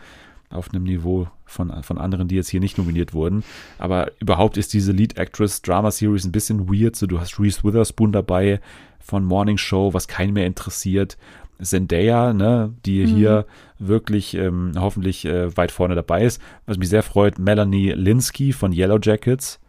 auf 0.49 0.69
einem 0.73 0.83
Niveau 0.83 1.27
von, 1.45 1.83
von 1.83 1.97
anderen, 1.97 2.27
die 2.27 2.35
jetzt 2.35 2.49
hier 2.49 2.59
nicht 2.59 2.77
nominiert 2.77 3.13
wurden. 3.13 3.43
Aber 3.79 4.11
überhaupt 4.19 4.57
ist 4.57 4.73
diese 4.73 4.91
Lead 4.91 5.17
Actress 5.17 5.61
Drama 5.61 5.91
Series 5.91 6.25
ein 6.25 6.31
bisschen 6.31 6.67
weird. 6.69 6.95
So, 6.95 7.07
du 7.07 7.19
hast 7.19 7.39
Reese 7.39 7.63
Witherspoon 7.63 8.11
dabei 8.11 8.59
von 8.99 9.23
Morning 9.23 9.57
Show, 9.57 9.93
was 9.93 10.07
keinen 10.07 10.33
mehr 10.33 10.45
interessiert. 10.45 11.17
Zendaya, 11.61 12.33
ne, 12.33 12.73
die 12.85 13.05
Mhm. 13.05 13.15
hier 13.15 13.45
wirklich 13.79 14.33
ähm, 14.35 14.71
hoffentlich 14.77 15.25
äh, 15.25 15.55
weit 15.57 15.71
vorne 15.71 15.95
dabei 15.95 16.23
ist. 16.25 16.41
Was 16.65 16.77
mich 16.77 16.89
sehr 16.89 17.03
freut, 17.03 17.39
Melanie 17.39 17.91
Linsky 17.91 18.53
von 18.53 18.71
Yellow 18.73 18.99
Jackets, 19.01 19.59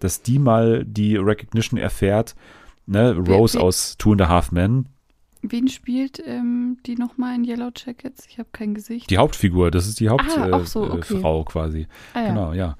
dass 0.00 0.22
die 0.22 0.38
mal 0.38 0.84
die 0.84 1.16
Recognition 1.16 1.78
erfährt. 1.78 2.34
Ne, 2.86 3.14
Rose 3.16 3.58
wer- 3.58 3.64
aus 3.64 3.96
Two 3.98 4.12
and 4.12 4.22
a 4.22 4.28
Half 4.28 4.52
Men, 4.52 4.86
Wen 5.42 5.68
spielt 5.68 6.22
ähm, 6.26 6.76
die 6.84 6.96
nochmal 6.96 7.34
in 7.34 7.44
Yellow 7.44 7.70
Jackets? 7.74 8.26
Ich 8.28 8.38
habe 8.38 8.50
kein 8.52 8.74
Gesicht. 8.74 9.08
die 9.08 9.16
Hauptfigur, 9.16 9.70
das 9.70 9.86
ist 9.88 9.98
die 9.98 10.10
Hauptfrau 10.10 10.52
Ah, 10.58 10.64
so, 10.66 10.84
äh, 10.84 10.90
okay. 10.90 11.18
Frau 11.18 11.44
quasi. 11.44 11.86
ah, 12.12 12.20
ja. 12.20 12.28
Genau, 12.28 12.52
ja. 12.52 12.76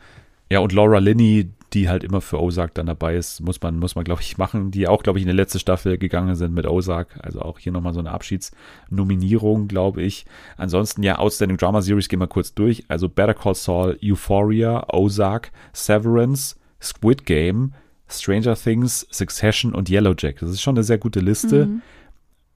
Ja, 0.51 0.59
und 0.59 0.73
Laura 0.73 0.99
Linney, 0.99 1.49
die 1.73 1.89
halt 1.89 2.05
immer 2.05 2.21
für 2.21 2.41
Ozark 2.41 2.75
dann 2.75 2.87
dabei 2.87 3.17
ist, 3.17 3.41
muss 3.41 3.61
man, 3.61 3.79
muss 3.79 3.95
man, 3.95 4.05
glaube 4.05 4.23
ich, 4.23 4.39
machen, 4.39 4.71
die 4.71 4.89
auch, 4.89 5.03
glaube 5.03 5.19
ich, 5.19 5.25
in 5.25 5.31
die 5.31 5.37
letzte 5.37 5.59
Staffel 5.59 5.99
gegangen 5.99 6.35
sind 6.35 6.55
mit 6.55 6.67
Ozark. 6.67 7.19
Also 7.23 7.43
auch 7.43 7.59
hier 7.59 7.73
nochmal 7.73 7.93
so 7.93 8.01
eine 8.01 8.11
Abschiedsnominierung, 8.11 9.69
glaube 9.69 10.03
ich. 10.03 10.27
Ansonsten, 10.57 11.03
ja, 11.03 11.19
Outstanding 11.19 11.59
Drama 11.59 11.83
Series 11.83 12.09
gehen 12.09 12.21
wir 12.21 12.27
kurz 12.27 12.55
durch. 12.55 12.85
Also 12.89 13.09
Better 13.09 13.35
Call 13.35 13.55
Saul, 13.55 13.99
Euphoria, 14.03 14.85
Ozark, 14.93 15.53
Severance, 15.73 16.57
Squid 16.81 17.25
Game, 17.25 17.73
Stranger 18.09 18.57
Things, 18.57 19.07
Succession 19.11 19.75
und 19.75 19.89
Yellow 19.89 20.15
Jack. 20.19 20.41
Das 20.41 20.51
ist 20.51 20.63
schon 20.63 20.77
eine 20.77 20.85
sehr 20.85 20.99
gute 20.99 21.21
Liste. 21.21 21.67
Mhm. 21.67 21.83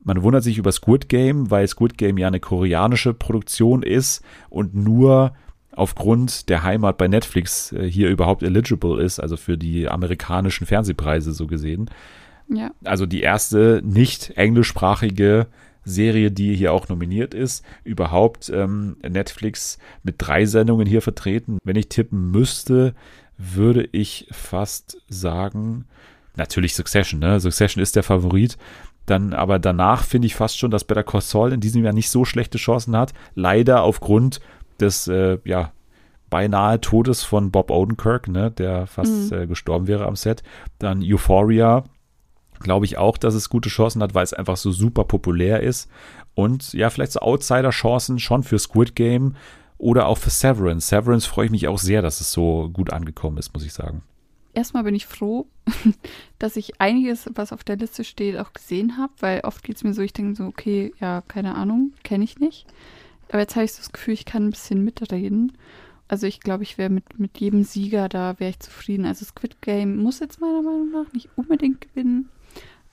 Man 0.02 0.22
wundert 0.22 0.42
sich 0.42 0.58
über 0.58 0.72
Squid 0.72 1.08
Game, 1.08 1.50
weil 1.50 1.66
Squid 1.66 1.96
Game 1.96 2.18
ja 2.18 2.26
eine 2.26 2.40
koreanische 2.40 3.14
Produktion 3.14 3.82
ist 3.82 4.22
und 4.50 4.74
nur 4.74 5.34
aufgrund 5.76 6.48
der 6.48 6.62
Heimat 6.62 6.98
bei 6.98 7.08
Netflix 7.08 7.72
äh, 7.72 7.88
hier 7.88 8.10
überhaupt 8.10 8.42
eligible 8.42 9.02
ist, 9.02 9.20
also 9.20 9.36
für 9.36 9.58
die 9.58 9.88
amerikanischen 9.88 10.66
Fernsehpreise 10.66 11.32
so 11.32 11.46
gesehen. 11.46 11.90
Ja. 12.48 12.70
Also 12.84 13.06
die 13.06 13.22
erste 13.22 13.80
nicht 13.84 14.30
englischsprachige 14.36 15.46
Serie, 15.84 16.30
die 16.30 16.54
hier 16.54 16.72
auch 16.72 16.88
nominiert 16.88 17.34
ist. 17.34 17.64
Überhaupt 17.84 18.50
ähm, 18.50 18.96
Netflix 19.06 19.78
mit 20.02 20.16
drei 20.18 20.46
Sendungen 20.46 20.86
hier 20.86 21.02
vertreten. 21.02 21.58
Wenn 21.64 21.76
ich 21.76 21.88
tippen 21.88 22.30
müsste, 22.30 22.94
würde 23.36 23.88
ich 23.92 24.26
fast 24.30 25.02
sagen, 25.08 25.86
natürlich 26.36 26.74
Succession, 26.74 27.20
ne? 27.20 27.40
Succession 27.40 27.82
ist 27.82 27.96
der 27.96 28.02
Favorit. 28.02 28.56
Dann, 29.06 29.34
aber 29.34 29.58
danach 29.58 30.04
finde 30.04 30.26
ich 30.26 30.34
fast 30.34 30.58
schon, 30.58 30.70
dass 30.70 30.84
Better 30.84 31.02
Call 31.02 31.20
Saul 31.20 31.52
in 31.52 31.60
diesem 31.60 31.84
Jahr 31.84 31.92
nicht 31.92 32.08
so 32.08 32.24
schlechte 32.24 32.56
Chancen 32.56 32.96
hat. 32.96 33.12
Leider 33.34 33.82
aufgrund 33.82 34.40
des, 34.80 35.08
äh, 35.08 35.38
ja, 35.44 35.72
beinahe 36.30 36.80
Todes 36.80 37.22
von 37.22 37.50
Bob 37.50 37.70
Odenkirk, 37.70 38.28
ne, 38.28 38.50
der 38.50 38.86
fast 38.86 39.30
Mhm. 39.30 39.38
äh, 39.38 39.46
gestorben 39.46 39.86
wäre 39.86 40.06
am 40.06 40.16
Set. 40.16 40.42
Dann 40.78 41.02
Euphoria, 41.02 41.84
glaube 42.60 42.86
ich 42.86 42.98
auch, 42.98 43.18
dass 43.18 43.34
es 43.34 43.48
gute 43.50 43.68
Chancen 43.68 44.02
hat, 44.02 44.14
weil 44.14 44.24
es 44.24 44.32
einfach 44.32 44.56
so 44.56 44.72
super 44.72 45.04
populär 45.04 45.60
ist. 45.62 45.88
Und 46.34 46.72
ja, 46.72 46.90
vielleicht 46.90 47.12
so 47.12 47.20
Outsider-Chancen 47.20 48.18
schon 48.18 48.42
für 48.42 48.58
Squid 48.58 48.96
Game 48.96 49.36
oder 49.78 50.06
auch 50.06 50.18
für 50.18 50.30
Severance. 50.30 50.88
Severance 50.88 51.26
freue 51.28 51.46
ich 51.46 51.52
mich 51.52 51.68
auch 51.68 51.78
sehr, 51.78 52.02
dass 52.02 52.20
es 52.20 52.32
so 52.32 52.68
gut 52.72 52.92
angekommen 52.92 53.36
ist, 53.38 53.52
muss 53.54 53.64
ich 53.64 53.72
sagen. 53.72 54.02
Erstmal 54.54 54.84
bin 54.84 54.94
ich 54.94 55.06
froh, 55.06 55.46
dass 56.38 56.56
ich 56.56 56.80
einiges, 56.80 57.28
was 57.34 57.52
auf 57.52 57.64
der 57.64 57.76
Liste 57.76 58.02
steht, 58.04 58.38
auch 58.38 58.52
gesehen 58.52 58.96
habe, 58.98 59.12
weil 59.20 59.40
oft 59.40 59.62
geht 59.62 59.76
es 59.76 59.84
mir 59.84 59.94
so, 59.94 60.02
ich 60.02 60.12
denke 60.12 60.36
so, 60.36 60.44
okay, 60.46 60.92
ja, 61.00 61.22
keine 61.28 61.54
Ahnung, 61.56 61.92
kenne 62.02 62.24
ich 62.24 62.38
nicht. 62.38 62.66
Aber 63.34 63.40
jetzt 63.40 63.56
habe 63.56 63.64
ich 63.64 63.72
so 63.72 63.78
das 63.78 63.90
Gefühl, 63.90 64.14
ich 64.14 64.26
kann 64.26 64.46
ein 64.46 64.50
bisschen 64.50 64.84
mitreden. 64.84 65.58
Also 66.06 66.24
ich 66.28 66.38
glaube, 66.38 66.62
ich 66.62 66.78
wäre 66.78 66.88
mit, 66.88 67.18
mit 67.18 67.36
jedem 67.38 67.64
Sieger 67.64 68.08
da, 68.08 68.38
wäre 68.38 68.50
ich 68.50 68.60
zufrieden. 68.60 69.06
Also 69.06 69.24
Squid 69.24 69.60
Game 69.60 69.96
muss 69.96 70.20
jetzt 70.20 70.40
meiner 70.40 70.62
Meinung 70.62 70.92
nach 70.92 71.12
nicht 71.12 71.28
unbedingt 71.34 71.80
gewinnen, 71.80 72.28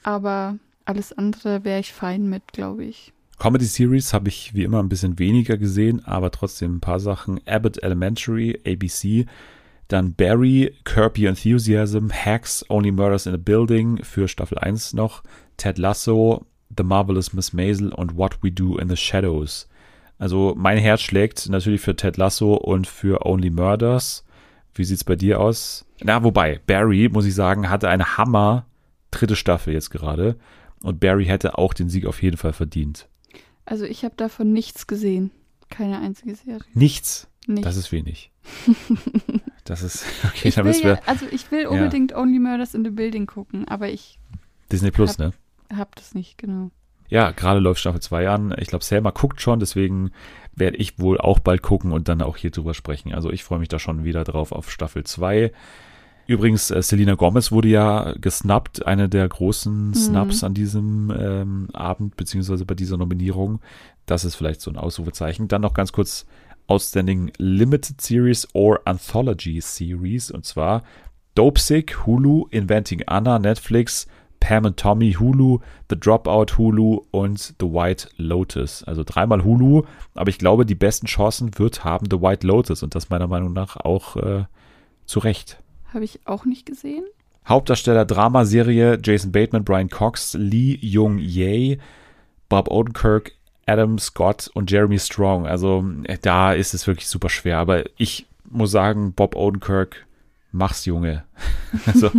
aber 0.02 0.58
alles 0.84 1.14
andere 1.14 1.64
wäre 1.64 1.80
ich 1.80 1.94
fein 1.94 2.28
mit, 2.28 2.54
glaube 2.54 2.86
ich. 2.86 3.14
Comedy 3.38 3.66
Series 3.66 4.14
habe 4.14 4.30
ich 4.30 4.56
wie 4.56 4.64
immer 4.64 4.82
ein 4.82 4.90
bisschen 4.90 5.20
weniger 5.20 5.60
gesehen, 5.60 6.04
aber 6.06 6.32
trotzdem 6.32 6.78
ein 6.78 6.82
paar 6.82 7.00
Sachen. 7.00 7.40
Abbott 7.46 7.84
Elementary, 7.84 8.60
ABC, 8.66 9.28
dann 9.90 10.16
Barry, 10.16 10.74
Your 10.98 11.30
Enthusiasm, 11.30 12.10
Hacks, 12.12 12.66
Only 12.68 12.92
Murders 12.92 13.28
in 13.28 13.36
a 13.36 13.38
Building 13.38 14.04
für 14.04 14.28
Staffel 14.28 14.58
1 14.58 14.94
noch, 14.94 15.22
Ted 15.58 15.78
Lasso, 15.78 16.48
The 16.76 16.84
Marvelous 16.84 17.32
Miss 17.32 17.54
Maisel 17.54 17.94
und 17.94 18.18
What 18.18 18.40
We 18.42 18.52
Do 18.52 18.80
in 18.80 18.90
the 18.90 18.98
Shadows. 18.98 19.68
Also 20.22 20.54
mein 20.56 20.78
Herz 20.78 21.02
schlägt 21.02 21.50
natürlich 21.50 21.82
für 21.82 21.96
Ted 21.96 22.16
Lasso 22.16 22.54
und 22.54 22.86
für 22.86 23.26
Only 23.26 23.50
Murders. 23.50 24.24
Wie 24.76 24.84
sieht's 24.84 25.04
bei 25.04 25.16
dir 25.16 25.40
aus? 25.40 25.84
Na, 26.04 26.24
wobei, 26.24 26.60
Barry, 26.68 27.10
muss 27.12 27.26
ich 27.26 27.34
sagen, 27.34 27.72
hatte 27.72 27.90
eine 27.90 28.18
Hammer 28.18 28.68
dritte 29.10 29.36
Staffel 29.36 29.74
jetzt 29.74 29.90
gerade. 29.90 30.36
Und 30.84 31.00
Barry 31.00 31.26
hätte 31.26 31.58
auch 31.58 31.74
den 31.74 31.90
Sieg 31.90 32.06
auf 32.06 32.22
jeden 32.22 32.38
Fall 32.38 32.54
verdient. 32.54 33.08
Also 33.66 33.86
ich 33.86 34.06
habe 34.06 34.14
davon 34.16 34.54
nichts 34.54 34.86
gesehen. 34.86 35.32
Keine 35.72 36.00
einzige 36.00 36.36
Serie. 36.36 36.62
Nichts. 36.76 37.28
Nichts. 37.48 37.64
Das 37.64 37.76
ist 37.78 37.92
wenig. 37.92 38.30
Das 39.64 39.84
ist, 39.84 40.06
okay, 40.26 40.50
ich 40.50 40.58
will 40.58 40.76
ja, 40.84 41.00
also 41.06 41.26
ich 41.32 41.50
will 41.52 41.68
unbedingt 41.68 42.14
Only 42.16 42.40
Murders 42.40 42.74
in 42.74 42.84
the 42.84 42.90
Building 42.90 43.28
gucken, 43.28 43.68
aber 43.68 43.90
ich 43.90 44.20
Disney 44.72 44.90
Plus, 44.92 45.12
hab- 45.12 45.20
ne? 45.20 45.34
habe 45.78 45.92
das 45.96 46.16
nicht, 46.16 46.38
genau. 46.40 46.72
Ja, 47.12 47.32
gerade 47.32 47.60
läuft 47.60 47.82
Staffel 47.82 48.02
2 48.02 48.30
an. 48.30 48.56
Ich 48.58 48.70
glaube, 48.70 48.86
Selma 48.86 49.12
guckt 49.12 49.42
schon, 49.42 49.60
deswegen 49.60 50.12
werde 50.56 50.78
ich 50.78 50.98
wohl 50.98 51.20
auch 51.20 51.40
bald 51.40 51.62
gucken 51.62 51.92
und 51.92 52.08
dann 52.08 52.22
auch 52.22 52.38
hier 52.38 52.52
drüber 52.52 52.74
sprechen. 52.74 53.14
Also 53.14 53.32
ich 53.32 53.44
freue 53.44 53.60
mich 53.60 53.68
da 53.68 53.80
schon 53.80 54.06
wieder 54.06 54.24
drauf 54.24 54.54
auf 54.54 54.72
Staffel 54.72 55.04
2. 55.04 55.52
Übrigens, 56.26 56.72
äh, 56.72 56.82
Selena 56.82 57.16
Gomez 57.16 57.52
wurde 57.52 57.68
ja 57.68 58.14
gesnappt, 58.14 58.88
eine 58.88 59.10
der 59.10 59.28
großen 59.28 59.94
Snaps 59.94 60.46
an 60.46 60.54
diesem 60.54 61.12
ähm, 61.12 61.68
Abend, 61.74 62.16
beziehungsweise 62.16 62.64
bei 62.64 62.76
dieser 62.76 62.96
Nominierung. 62.96 63.60
Das 64.06 64.24
ist 64.24 64.36
vielleicht 64.36 64.62
so 64.62 64.72
ein 64.72 64.78
Ausrufezeichen. 64.78 65.50
Dann 65.50 65.62
noch 65.64 65.74
ganz 65.74 65.92
kurz 65.92 66.26
Outstanding 66.68 67.34
Limited 67.38 68.00
Series 68.00 68.48
or 68.54 68.80
Anthology 68.86 69.60
Series. 69.60 70.32
Und 70.32 70.46
zwar 70.46 70.84
Dopesick, 71.36 72.06
Hulu, 72.06 72.48
Inventing 72.52 73.04
Anna, 73.08 73.38
Netflix, 73.38 74.08
Pam 74.42 74.66
and 74.66 74.76
Tommy, 74.76 75.14
Hulu, 75.14 75.60
The 75.90 75.98
Dropout, 75.98 76.58
Hulu 76.58 77.04
und 77.12 77.40
The 77.60 77.68
White 77.68 78.10
Lotus. 78.18 78.84
Also 78.84 79.04
dreimal 79.06 79.46
Hulu, 79.46 79.84
aber 80.16 80.30
ich 80.30 80.40
glaube, 80.40 80.66
die 80.66 80.76
besten 80.76 81.06
Chancen 81.06 81.58
wird 81.58 81.86
haben 81.86 82.08
The 82.12 82.22
White 82.22 82.46
Lotus 82.46 82.84
und 82.84 82.94
das 82.94 83.10
meiner 83.10 83.28
Meinung 83.28 83.54
nach 83.54 83.78
auch 83.78 84.18
äh, 84.18 84.44
zu 85.06 85.20
Recht. 85.20 85.62
Habe 85.94 86.04
ich 86.04 86.20
auch 86.26 86.44
nicht 86.44 86.66
gesehen. 86.66 87.06
Hauptdarsteller 87.48 88.06
Dramaserie 88.06 89.00
Jason 89.02 89.32
Bateman, 89.32 89.64
Brian 89.64 89.90
Cox, 89.90 90.36
Lee 90.38 90.78
Jung 90.82 91.18
Jae, 91.18 91.78
Bob 92.50 92.70
Odenkirk, 92.70 93.34
Adam 93.66 94.00
Scott 94.00 94.50
und 94.54 94.70
Jeremy 94.70 95.00
Strong. 95.00 95.48
Also 95.48 95.86
äh, 96.04 96.18
da 96.22 96.54
ist 96.54 96.74
es 96.74 96.88
wirklich 96.88 97.08
super 97.08 97.30
schwer. 97.30 97.60
Aber 97.60 97.84
ich 97.98 98.26
muss 98.50 98.72
sagen, 98.72 99.14
Bob 99.14 99.36
Odenkirk, 99.36 100.06
mach's 100.52 100.86
Junge. 100.86 101.24
also 101.86 102.12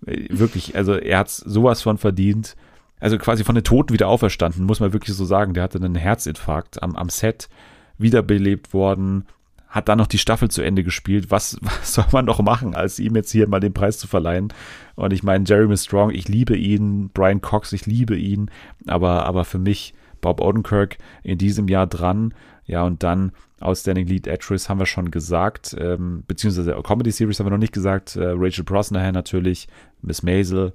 wirklich, 0.00 0.76
also 0.76 0.94
er 0.94 1.18
hat 1.18 1.30
sowas 1.30 1.82
von 1.82 1.98
verdient. 1.98 2.56
Also 3.00 3.16
quasi 3.18 3.44
von 3.44 3.54
den 3.54 3.64
Toten 3.64 3.92
wieder 3.92 4.08
auferstanden, 4.08 4.64
muss 4.64 4.80
man 4.80 4.92
wirklich 4.92 5.16
so 5.16 5.24
sagen. 5.24 5.54
Der 5.54 5.62
hatte 5.62 5.78
einen 5.78 5.94
Herzinfarkt 5.94 6.82
am, 6.82 6.96
am 6.96 7.08
Set, 7.10 7.48
wiederbelebt 7.96 8.72
worden, 8.72 9.26
hat 9.68 9.88
dann 9.88 9.98
noch 9.98 10.06
die 10.06 10.18
Staffel 10.18 10.50
zu 10.50 10.62
Ende 10.62 10.82
gespielt. 10.82 11.30
Was, 11.30 11.58
was 11.62 11.94
soll 11.94 12.06
man 12.12 12.24
noch 12.24 12.40
machen, 12.40 12.74
als 12.74 12.98
ihm 12.98 13.14
jetzt 13.14 13.30
hier 13.30 13.48
mal 13.48 13.60
den 13.60 13.74
Preis 13.74 13.98
zu 13.98 14.08
verleihen? 14.08 14.52
Und 14.96 15.12
ich 15.12 15.22
meine, 15.22 15.44
Jeremy 15.46 15.76
Strong, 15.76 16.10
ich 16.10 16.28
liebe 16.28 16.56
ihn, 16.56 17.10
Brian 17.10 17.40
Cox, 17.40 17.72
ich 17.72 17.86
liebe 17.86 18.16
ihn, 18.16 18.50
aber, 18.86 19.26
aber 19.26 19.44
für 19.44 19.58
mich 19.58 19.94
Bob 20.20 20.40
Odenkirk 20.40 20.98
in 21.22 21.38
diesem 21.38 21.68
Jahr 21.68 21.86
dran. 21.86 22.34
Ja, 22.68 22.84
und 22.84 23.02
dann 23.02 23.32
Outstanding 23.60 24.06
Lead 24.06 24.28
Actress 24.28 24.68
haben 24.68 24.78
wir 24.78 24.86
schon 24.86 25.10
gesagt, 25.10 25.74
ähm, 25.78 26.22
beziehungsweise 26.28 26.80
Comedy 26.84 27.10
Series 27.10 27.40
haben 27.40 27.46
wir 27.46 27.50
noch 27.50 27.58
nicht 27.58 27.72
gesagt. 27.72 28.14
Äh, 28.14 28.34
Rachel 28.36 28.62
Brosnahan 28.62 29.14
natürlich, 29.14 29.66
Miss 30.02 30.22
Maisel, 30.22 30.74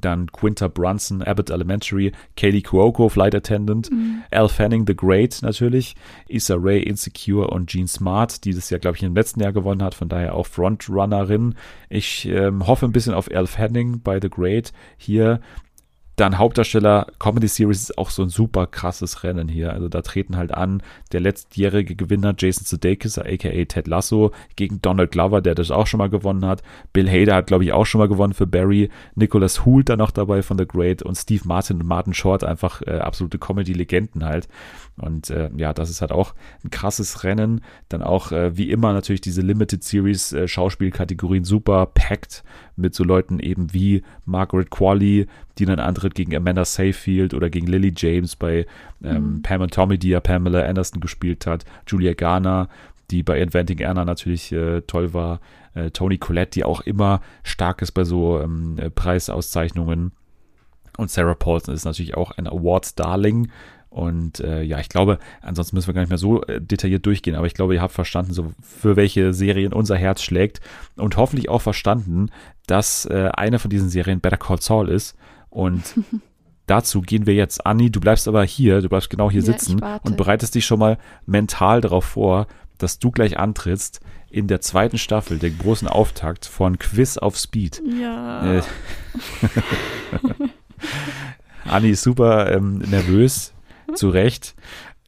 dann 0.00 0.32
Quinta 0.32 0.66
Brunson, 0.66 1.22
Abbott 1.22 1.50
Elementary, 1.50 2.10
Kaylee 2.36 2.62
Cuoco, 2.62 3.08
Flight 3.08 3.34
Attendant, 3.34 3.90
Al 4.30 4.48
Fanning, 4.48 4.86
The 4.86 4.96
Great 4.96 5.38
natürlich, 5.42 5.94
Issa 6.26 6.56
Rae, 6.58 6.80
Insecure 6.80 7.50
und 7.50 7.68
Jean 7.68 7.86
Smart, 7.86 8.44
die 8.44 8.54
das 8.54 8.70
ja, 8.70 8.78
glaube 8.78 8.96
ich, 8.96 9.02
im 9.02 9.14
letzten 9.14 9.40
Jahr 9.40 9.52
gewonnen 9.52 9.82
hat, 9.82 9.94
von 9.94 10.08
daher 10.08 10.34
auch 10.34 10.46
Frontrunnerin. 10.46 11.54
Ich 11.88 12.26
ähm, 12.26 12.66
hoffe 12.66 12.86
ein 12.86 12.92
bisschen 12.92 13.14
auf 13.14 13.30
Al 13.30 13.46
Fanning 13.46 14.00
bei 14.00 14.20
The 14.20 14.30
Great 14.30 14.72
hier. 14.96 15.40
Dann 16.16 16.38
Hauptdarsteller, 16.38 17.08
Comedy 17.18 17.48
Series 17.48 17.82
ist 17.82 17.98
auch 17.98 18.10
so 18.10 18.22
ein 18.22 18.28
super 18.28 18.66
krasses 18.66 19.24
Rennen 19.24 19.48
hier. 19.48 19.72
Also 19.72 19.88
da 19.88 20.02
treten 20.02 20.36
halt 20.36 20.52
an 20.54 20.82
der 21.12 21.20
letztjährige 21.20 21.96
Gewinner 21.96 22.34
Jason 22.36 22.64
Sudeikis, 22.64 23.18
aka 23.18 23.64
Ted 23.64 23.88
Lasso, 23.88 24.30
gegen 24.56 24.80
Donald 24.80 25.10
Glover, 25.10 25.40
der 25.40 25.54
das 25.54 25.70
auch 25.70 25.86
schon 25.86 25.98
mal 25.98 26.10
gewonnen 26.10 26.46
hat. 26.46 26.62
Bill 26.92 27.08
Hader 27.08 27.34
hat, 27.34 27.48
glaube 27.48 27.64
ich, 27.64 27.72
auch 27.72 27.86
schon 27.86 27.98
mal 27.98 28.08
gewonnen 28.08 28.34
für 28.34 28.46
Barry. 28.46 28.90
Nicholas 29.14 29.64
Hoult 29.64 29.88
dann 29.88 29.98
noch 29.98 30.12
dabei 30.12 30.42
von 30.42 30.56
The 30.56 30.66
Great 30.66 31.02
und 31.02 31.16
Steve 31.16 31.42
Martin 31.46 31.80
und 31.80 31.86
Martin 31.86 32.14
Short, 32.14 32.44
einfach 32.44 32.82
äh, 32.82 32.98
absolute 32.98 33.38
Comedy-Legenden 33.38 34.24
halt. 34.24 34.48
Und 34.96 35.30
äh, 35.30 35.50
ja, 35.56 35.72
das 35.72 35.90
ist 35.90 36.00
halt 36.00 36.12
auch 36.12 36.34
ein 36.64 36.70
krasses 36.70 37.24
Rennen. 37.24 37.62
Dann 37.88 38.02
auch 38.02 38.30
äh, 38.30 38.56
wie 38.56 38.70
immer 38.70 38.92
natürlich 38.92 39.20
diese 39.20 39.42
Limited 39.42 39.82
Series 39.82 40.32
äh, 40.32 40.46
Schauspielkategorien 40.46 41.44
super 41.44 41.86
packed 41.86 42.44
mit 42.76 42.94
so 42.94 43.04
Leuten 43.04 43.38
eben 43.38 43.72
wie 43.72 44.02
Margaret 44.24 44.70
Qualley, 44.70 45.26
die 45.58 45.64
dann 45.64 45.78
antritt 45.78 46.14
gegen 46.14 46.34
Amanda 46.34 46.64
Seyfield 46.64 47.34
oder 47.34 47.50
gegen 47.50 47.66
Lily 47.66 47.92
James 47.96 48.36
bei 48.36 48.66
ähm, 49.02 49.42
Pam 49.42 49.60
und 49.60 49.72
Tommy, 49.72 49.98
die 49.98 50.10
ja 50.10 50.20
Pamela 50.20 50.64
Anderson 50.64 51.00
gespielt 51.00 51.46
hat, 51.46 51.64
Julia 51.86 52.14
Garner, 52.14 52.68
die 53.10 53.22
bei 53.22 53.40
Inventing 53.40 53.84
Anna 53.84 54.04
natürlich 54.04 54.52
äh, 54.52 54.80
toll 54.82 55.14
war, 55.14 55.40
äh, 55.74 55.90
Tony 55.90 56.18
Collette, 56.18 56.52
die 56.52 56.64
auch 56.64 56.80
immer 56.80 57.20
stark 57.42 57.82
ist 57.82 57.92
bei 57.92 58.04
so 58.04 58.40
ähm, 58.40 58.76
äh, 58.78 58.90
Preisauszeichnungen. 58.90 60.12
Und 60.96 61.10
Sarah 61.10 61.34
Paulson 61.34 61.74
ist 61.74 61.84
natürlich 61.84 62.16
auch 62.16 62.32
ein 62.32 62.46
Awards-Darling. 62.46 63.50
Und 63.94 64.40
äh, 64.40 64.62
ja, 64.62 64.80
ich 64.80 64.88
glaube, 64.88 65.20
ansonsten 65.40 65.76
müssen 65.76 65.86
wir 65.86 65.94
gar 65.94 66.00
nicht 66.00 66.08
mehr 66.08 66.18
so 66.18 66.42
äh, 66.42 66.60
detailliert 66.60 67.06
durchgehen, 67.06 67.36
aber 67.36 67.46
ich 67.46 67.54
glaube, 67.54 67.74
ihr 67.74 67.80
habt 67.80 67.92
verstanden, 67.92 68.32
so 68.32 68.50
für 68.60 68.96
welche 68.96 69.32
Serien 69.32 69.72
unser 69.72 69.96
Herz 69.96 70.20
schlägt 70.20 70.60
und 70.96 71.16
hoffentlich 71.16 71.48
auch 71.48 71.62
verstanden, 71.62 72.30
dass 72.66 73.04
äh, 73.06 73.30
eine 73.32 73.60
von 73.60 73.70
diesen 73.70 73.88
Serien 73.88 74.18
Better 74.18 74.36
Call 74.36 74.60
Saul 74.60 74.88
ist. 74.88 75.16
Und 75.48 75.94
dazu 76.66 77.02
gehen 77.02 77.24
wir 77.26 77.34
jetzt. 77.34 77.64
Anni, 77.64 77.88
du 77.88 78.00
bleibst 78.00 78.26
aber 78.26 78.42
hier, 78.42 78.82
du 78.82 78.88
bleibst 78.88 79.10
genau 79.10 79.30
hier 79.30 79.42
Ja, 79.42 79.46
sitzen 79.46 79.80
und 80.02 80.16
bereitest 80.16 80.56
dich 80.56 80.66
schon 80.66 80.80
mal 80.80 80.98
mental 81.24 81.80
darauf 81.80 82.04
vor, 82.04 82.48
dass 82.78 82.98
du 82.98 83.12
gleich 83.12 83.38
antrittst 83.38 84.00
in 84.28 84.48
der 84.48 84.60
zweiten 84.60 84.98
Staffel, 84.98 85.38
den 85.38 85.56
großen 85.56 85.86
Auftakt 85.86 86.46
von 86.46 86.80
Quiz 86.80 87.16
auf 87.16 87.36
Speed. 87.36 87.80
Ja. 88.00 88.56
Äh, 88.56 88.62
Anni 91.64 91.90
ist 91.90 92.02
super 92.02 92.50
ähm, 92.50 92.78
nervös, 92.78 93.53
zu 93.94 94.08
Recht. 94.08 94.54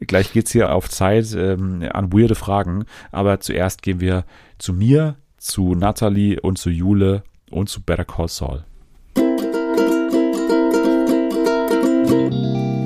Gleich 0.01 0.33
geht's 0.33 0.53
hier 0.53 0.75
auf 0.75 0.91
Zeit 0.91 1.35
ähm, 1.35 1.89
an 1.91 2.13
weirde 2.13 2.35
Fragen. 2.35 2.85
Aber 3.13 3.41
zuerst 3.41 3.83
gehen 3.83 4.01
wir 4.01 4.25
zu 4.59 4.75
mir, 4.75 5.17
zu 5.39 5.75
Natalie 5.75 6.41
und 6.41 6.59
zu 6.59 6.71
Jule 6.71 7.23
und 7.51 7.69
zu 7.69 7.83
Better 7.83 8.05
Call 8.05 8.29
Saul. 8.29 8.65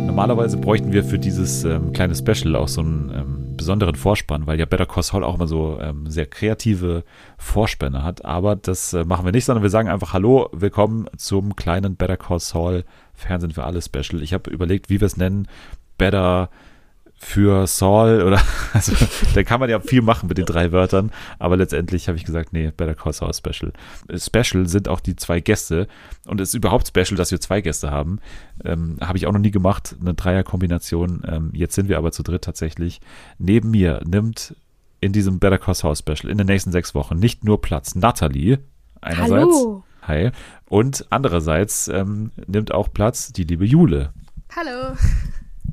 Normalerweise 0.06 0.58
bräuchten 0.58 0.92
wir 0.92 1.02
für 1.02 1.18
dieses 1.18 1.64
ähm, 1.64 1.92
kleine 1.92 2.14
Special 2.14 2.54
auch 2.54 2.68
so 2.68 2.82
einen 2.82 3.10
ähm, 3.14 3.56
besonderen 3.56 3.94
Vorspann, 3.94 4.46
weil 4.46 4.58
ja 4.58 4.66
Better 4.66 4.86
Call 4.86 5.02
Saul 5.02 5.24
auch 5.24 5.34
immer 5.34 5.46
so 5.46 5.78
ähm, 5.80 6.10
sehr 6.10 6.26
kreative 6.26 7.04
Vorspänne 7.38 8.04
hat. 8.04 8.24
Aber 8.24 8.54
das 8.54 8.92
äh, 8.92 9.04
machen 9.04 9.24
wir 9.24 9.32
nicht, 9.32 9.46
sondern 9.46 9.62
wir 9.62 9.70
sagen 9.70 9.88
einfach 9.88 10.12
Hallo, 10.12 10.50
willkommen 10.52 11.06
zum 11.16 11.56
kleinen 11.56 11.96
Better 11.96 12.16
Call 12.16 12.38
Saul 12.38 12.84
Fernsehen 13.14 13.52
für 13.52 13.64
alle 13.64 13.80
Special. 13.80 14.22
Ich 14.22 14.32
habe 14.32 14.50
überlegt, 14.50 14.90
wie 14.90 15.00
wir 15.00 15.06
es 15.06 15.16
nennen. 15.16 15.46
Better 16.00 16.48
für 17.22 17.66
Saul 17.66 18.22
oder 18.22 18.40
also 18.72 18.94
da 19.34 19.42
kann 19.42 19.60
man 19.60 19.68
ja 19.68 19.78
viel 19.80 20.00
machen 20.00 20.28
mit 20.28 20.38
den 20.38 20.46
drei 20.46 20.72
Wörtern, 20.72 21.12
aber 21.38 21.58
letztendlich 21.58 22.08
habe 22.08 22.16
ich 22.16 22.24
gesagt, 22.24 22.54
nee, 22.54 22.72
Better 22.74 22.94
Call 22.94 23.12
Saul 23.12 23.34
Special. 23.34 23.72
Special 24.16 24.66
sind 24.66 24.88
auch 24.88 25.00
die 25.00 25.14
zwei 25.14 25.40
Gäste 25.40 25.88
und 26.26 26.40
es 26.40 26.48
ist 26.48 26.54
überhaupt 26.54 26.88
special, 26.88 27.16
dass 27.16 27.30
wir 27.30 27.38
zwei 27.38 27.60
Gäste 27.60 27.90
haben. 27.90 28.20
Ähm, 28.64 28.96
habe 29.02 29.18
ich 29.18 29.26
auch 29.26 29.32
noch 29.32 29.40
nie 29.40 29.50
gemacht, 29.50 29.94
eine 30.00 30.14
Dreierkombination. 30.14 31.22
Ähm, 31.28 31.50
jetzt 31.52 31.74
sind 31.74 31.90
wir 31.90 31.98
aber 31.98 32.12
zu 32.12 32.22
dritt 32.22 32.42
tatsächlich. 32.42 33.02
Neben 33.38 33.70
mir 33.70 34.00
nimmt 34.06 34.56
in 35.02 35.12
diesem 35.12 35.38
Better 35.38 35.58
Call 35.58 35.74
Saul 35.74 35.96
Special 35.96 36.30
in 36.30 36.38
den 36.38 36.46
nächsten 36.46 36.72
sechs 36.72 36.94
Wochen 36.94 37.18
nicht 37.18 37.44
nur 37.44 37.60
Platz 37.60 37.94
Natalie 37.94 38.60
einerseits. 39.02 39.30
Hallo. 39.30 39.84
Hi. 40.04 40.30
Und 40.70 41.04
andererseits 41.10 41.88
ähm, 41.88 42.30
nimmt 42.46 42.72
auch 42.72 42.90
Platz 42.90 43.30
die 43.34 43.44
liebe 43.44 43.66
Jule. 43.66 44.14
Hallo. 44.56 44.96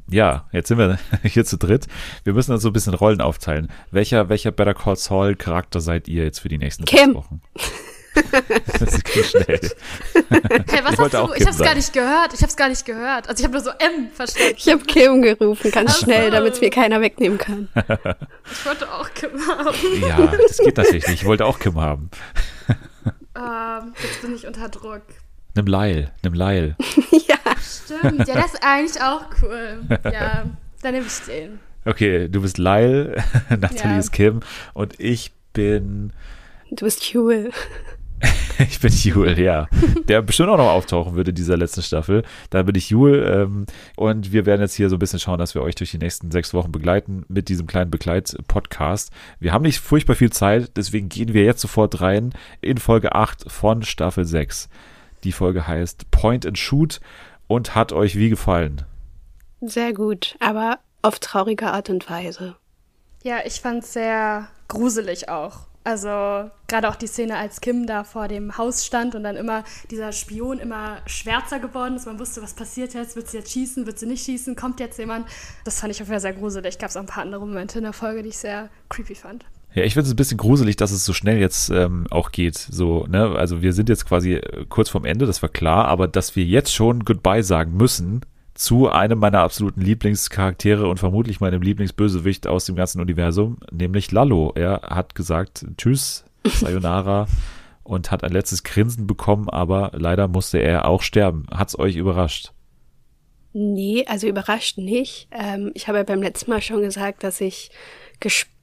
Ja, 0.10 0.46
jetzt 0.52 0.70
sind 0.70 0.78
wir 0.78 0.98
hier 1.24 1.46
zu 1.46 1.58
dritt. 1.58 1.88
Wir 2.24 2.34
müssen 2.34 2.54
uns 2.54 2.62
so 2.62 2.70
ein 2.70 2.74
bisschen 2.74 2.94
Rollen 2.94 3.22
aufteilen. 3.22 3.70
Welcher, 3.92 4.30
welcher 4.30 4.52
Better 4.52 4.74
Call 4.74 4.96
Saul 4.96 5.36
Charakter 5.36 5.82
seid 5.82 6.08
ihr 6.08 6.24
jetzt 6.24 6.40
für 6.40 6.50
die 6.50 6.58
nächsten 6.58 6.86
Kim. 6.86 7.16
Wochen? 7.16 7.42
das 8.80 9.04
ging 9.04 9.24
schnell. 9.24 9.60
Hey, 10.70 10.82
was 10.84 10.94
Ich 10.94 11.00
hast 11.00 11.14
du? 11.14 11.28
Kim 11.28 11.34
Ich 11.38 11.46
hab's 11.46 11.58
sagen. 11.58 11.68
gar 11.70 11.76
nicht 11.76 11.94
gehört. 11.94 12.34
Ich 12.34 12.42
hab's 12.42 12.56
gar 12.56 12.70
nicht 12.70 12.86
gehört. 12.86 13.30
Also 13.30 13.40
ich 13.42 13.44
habe 13.46 13.54
nur 13.54 13.62
so 13.64 13.70
M 13.72 14.10
verstanden. 14.14 14.56
Ich 14.58 14.68
habe 14.70 14.84
Kim 14.86 15.22
gerufen, 15.22 15.72
ganz 15.72 15.92
Ach 15.92 15.96
so. 16.00 16.06
schnell, 16.06 16.32
damit 16.32 16.54
es 16.54 16.62
mir 16.62 16.70
keiner 16.70 17.00
wegnehmen 17.02 17.38
kann. 17.38 17.70
Ich 18.52 18.66
wollte 18.66 18.92
auch 18.92 19.10
Kim 19.14 19.30
haben. 19.48 19.76
Ja, 20.02 20.34
das 20.48 20.58
geht 20.58 20.78
natürlich 20.78 21.08
nicht. 21.08 21.22
Ich 21.22 21.26
wollte 21.26 21.46
auch 21.46 21.60
Kim 21.60 21.80
haben. 21.80 22.10
Ähm, 23.36 23.94
jetzt 24.02 24.22
bin 24.22 24.36
ich 24.36 24.46
unter 24.48 24.68
Druck. 24.70 25.04
Nimm 25.56 25.66
Lyle, 25.68 26.12
nimm 26.24 26.34
Lyle. 26.34 26.76
ja. 27.28 27.37
Stimmt, 27.68 28.28
ja, 28.28 28.36
das 28.36 28.54
ist 28.54 28.64
eigentlich 28.64 29.02
auch 29.02 29.26
cool. 29.42 29.80
Ja, 30.06 30.46
dann 30.82 30.94
nehme 30.94 31.06
ich 31.06 31.20
den. 31.26 31.60
Okay, 31.86 32.28
du 32.28 32.42
bist 32.42 32.58
Lyle, 32.58 33.16
Natalie 33.50 33.94
Ja. 33.94 33.98
ist 34.00 34.12
Kim 34.12 34.42
und 34.74 35.00
ich 35.00 35.32
bin, 35.54 36.12
Du 36.72 36.84
bist 36.86 37.04
Jule. 37.14 37.52
ich 38.60 38.80
bin 38.80 38.92
Jule, 38.92 39.40
ja. 39.40 39.68
Der 40.08 40.22
bestimmt 40.22 40.50
auch 40.50 40.58
noch 40.58 40.70
auftauchen 40.72 41.16
würde 41.16 41.30
in 41.30 41.36
dieser 41.36 41.56
letzten 41.56 41.82
Staffel. 41.84 42.24
Da 42.50 42.64
bin 42.64 42.76
ich 42.76 42.90
Jule 42.90 43.44
ähm, 43.44 43.68
und 43.96 44.34
wir 44.34 44.46
werden 44.46 44.62
jetzt 44.62 44.74
hier 44.74 44.90
so 44.90 44.96
ein 44.96 45.00
bisschen 45.00 45.20
schauen, 45.20 45.38
dass 45.38 45.54
wir 45.56 45.62
euch 45.62 45.76
durch 45.76 45.92
die 45.92 46.00
nächsten 46.00 46.32
sechs 46.32 46.54
Wochen 46.54 46.72
begleiten 46.72 47.24
mit 47.30 47.48
diesem 47.48 47.68
kleinen 47.68 47.92
Begleit-Podcast. 47.92 49.12
Wir 49.40 49.54
haben 49.54 49.62
nicht 49.62 49.80
furchtbar 49.80 50.16
viel 50.16 50.32
Zeit, 50.32 50.72
deswegen 50.76 51.10
gehen 51.10 51.34
wir 51.34 51.44
jetzt 51.44 51.62
sofort 51.62 52.02
rein 52.02 52.34
in 52.60 52.80
Folge 52.80 53.14
8 53.16 53.50
von 53.52 53.84
Staffel 53.84 54.26
6. 54.26 54.68
Die 55.24 55.32
Folge 55.32 55.68
heißt 55.68 56.10
Point 56.12 56.46
and 56.46 56.58
Shoot 56.58 57.00
und 57.48 57.76
hat 57.76 57.94
euch 57.94 58.18
wie 58.18 58.30
gefallen? 58.30 58.84
Sehr 59.62 59.94
gut, 59.94 60.36
aber 60.40 60.80
auf 61.02 61.20
traurige 61.20 61.68
Art 61.68 61.90
und 61.90 62.10
Weise. 62.10 62.56
Ja, 63.24 63.38
ich 63.46 63.62
fand 63.62 63.84
es 63.84 63.94
sehr 63.94 64.48
gruselig 64.68 65.30
auch. 65.30 65.68
Also 65.84 66.52
gerade 66.68 66.90
auch 66.90 66.98
die 66.98 67.08
Szene, 67.08 67.38
als 67.38 67.62
Kim 67.62 67.88
da 67.88 68.04
vor 68.04 68.28
dem 68.28 68.58
Haus 68.58 68.86
stand 68.86 69.16
und 69.16 69.24
dann 69.24 69.38
immer 69.38 69.64
dieser 69.90 70.12
Spion 70.12 70.60
immer 70.60 70.98
schwärzer 71.06 71.60
geworden 71.60 71.96
ist. 71.96 72.06
Man 72.06 72.20
wusste, 72.20 72.44
was 72.44 72.54
passiert 72.54 72.94
jetzt. 72.94 73.16
Wird 73.16 73.30
sie 73.30 73.38
jetzt 73.38 73.54
schießen? 73.54 73.86
Wird 73.86 73.98
sie 73.98 74.06
nicht 74.06 74.26
schießen? 74.26 74.58
Kommt 74.58 74.82
jetzt 74.82 75.00
jemand? 75.00 75.30
Das 75.64 75.80
fand 75.80 75.92
ich 75.92 76.02
auf 76.02 76.10
jeden 76.10 76.12
Fall 76.12 76.20
sehr 76.20 76.34
gruselig. 76.34 76.78
Gab 76.78 76.90
es 76.90 76.98
auch 76.98 77.02
ein 77.02 77.08
paar 77.08 77.24
andere 77.24 77.48
Momente 77.48 77.78
in 77.78 77.86
der 77.86 77.94
Folge, 77.94 78.22
die 78.22 78.30
ich 78.30 78.38
sehr 78.38 78.70
creepy 78.90 79.16
fand. 79.16 79.46
Ja, 79.78 79.84
ich 79.84 79.94
finde 79.94 80.08
es 80.08 80.14
ein 80.14 80.16
bisschen 80.16 80.40
gruselig, 80.40 80.76
dass 80.76 80.90
es 80.90 81.06
so 81.06 81.14
schnell 81.14 81.38
jetzt 81.38 81.70
ähm, 81.70 82.08
auch 82.10 82.32
geht. 82.32 82.56
So, 82.58 83.06
ne? 83.06 83.36
Also 83.36 83.62
wir 83.62 83.74
sind 83.74 83.90
jetzt 83.90 84.08
quasi 84.08 84.34
äh, 84.34 84.66
kurz 84.68 84.90
vorm 84.90 85.06
Ende, 85.06 85.28
das 85.28 85.44
war 85.44 85.50
klar, 85.50 85.88
aber 85.88 86.08
dass 86.08 86.36
wir 86.36 86.44
jetzt 86.44 86.74
schon 86.74 87.06
Goodbye 87.06 87.44
sagen 87.44 87.78
müssen 87.78 88.22
zu 88.56 88.90
einem 88.90 89.20
meiner 89.20 89.42
absoluten 89.42 89.82
Lieblingscharaktere 89.82 90.88
und 90.88 90.98
vermutlich 90.98 91.42
meinem 91.42 91.62
Lieblingsbösewicht 91.62 92.48
aus 92.48 92.66
dem 92.66 92.76
ganzen 92.76 93.02
Universum, 93.02 93.58
nämlich 93.72 94.12
Lalo. 94.12 94.52
Er 94.56 94.82
hat 94.82 95.14
gesagt, 95.14 95.68
tschüss, 95.78 96.26
sayonara 96.44 97.28
und 97.84 98.10
hat 98.10 98.24
ein 98.24 98.32
letztes 98.32 98.64
Grinsen 98.64 99.06
bekommen, 99.06 99.48
aber 99.48 99.92
leider 99.94 100.28
musste 100.28 100.58
er 100.58 100.88
auch 100.88 101.04
sterben. 101.04 101.46
Hat's 101.52 101.78
euch 101.78 101.98
überrascht? 101.98 102.52
Nee, 103.54 104.06
also 104.08 104.26
überrascht 104.26 104.80
nicht. 104.80 105.28
Ähm, 105.30 105.70
ich 105.76 105.88
habe 105.88 106.00
ja 106.00 106.04
beim 106.04 106.24
letzten 106.24 106.50
Mal 106.50 106.64
schon 106.64 106.82
gesagt, 106.82 107.24
dass 107.24 107.42
ich 107.42 107.70
gespannt 108.20 108.57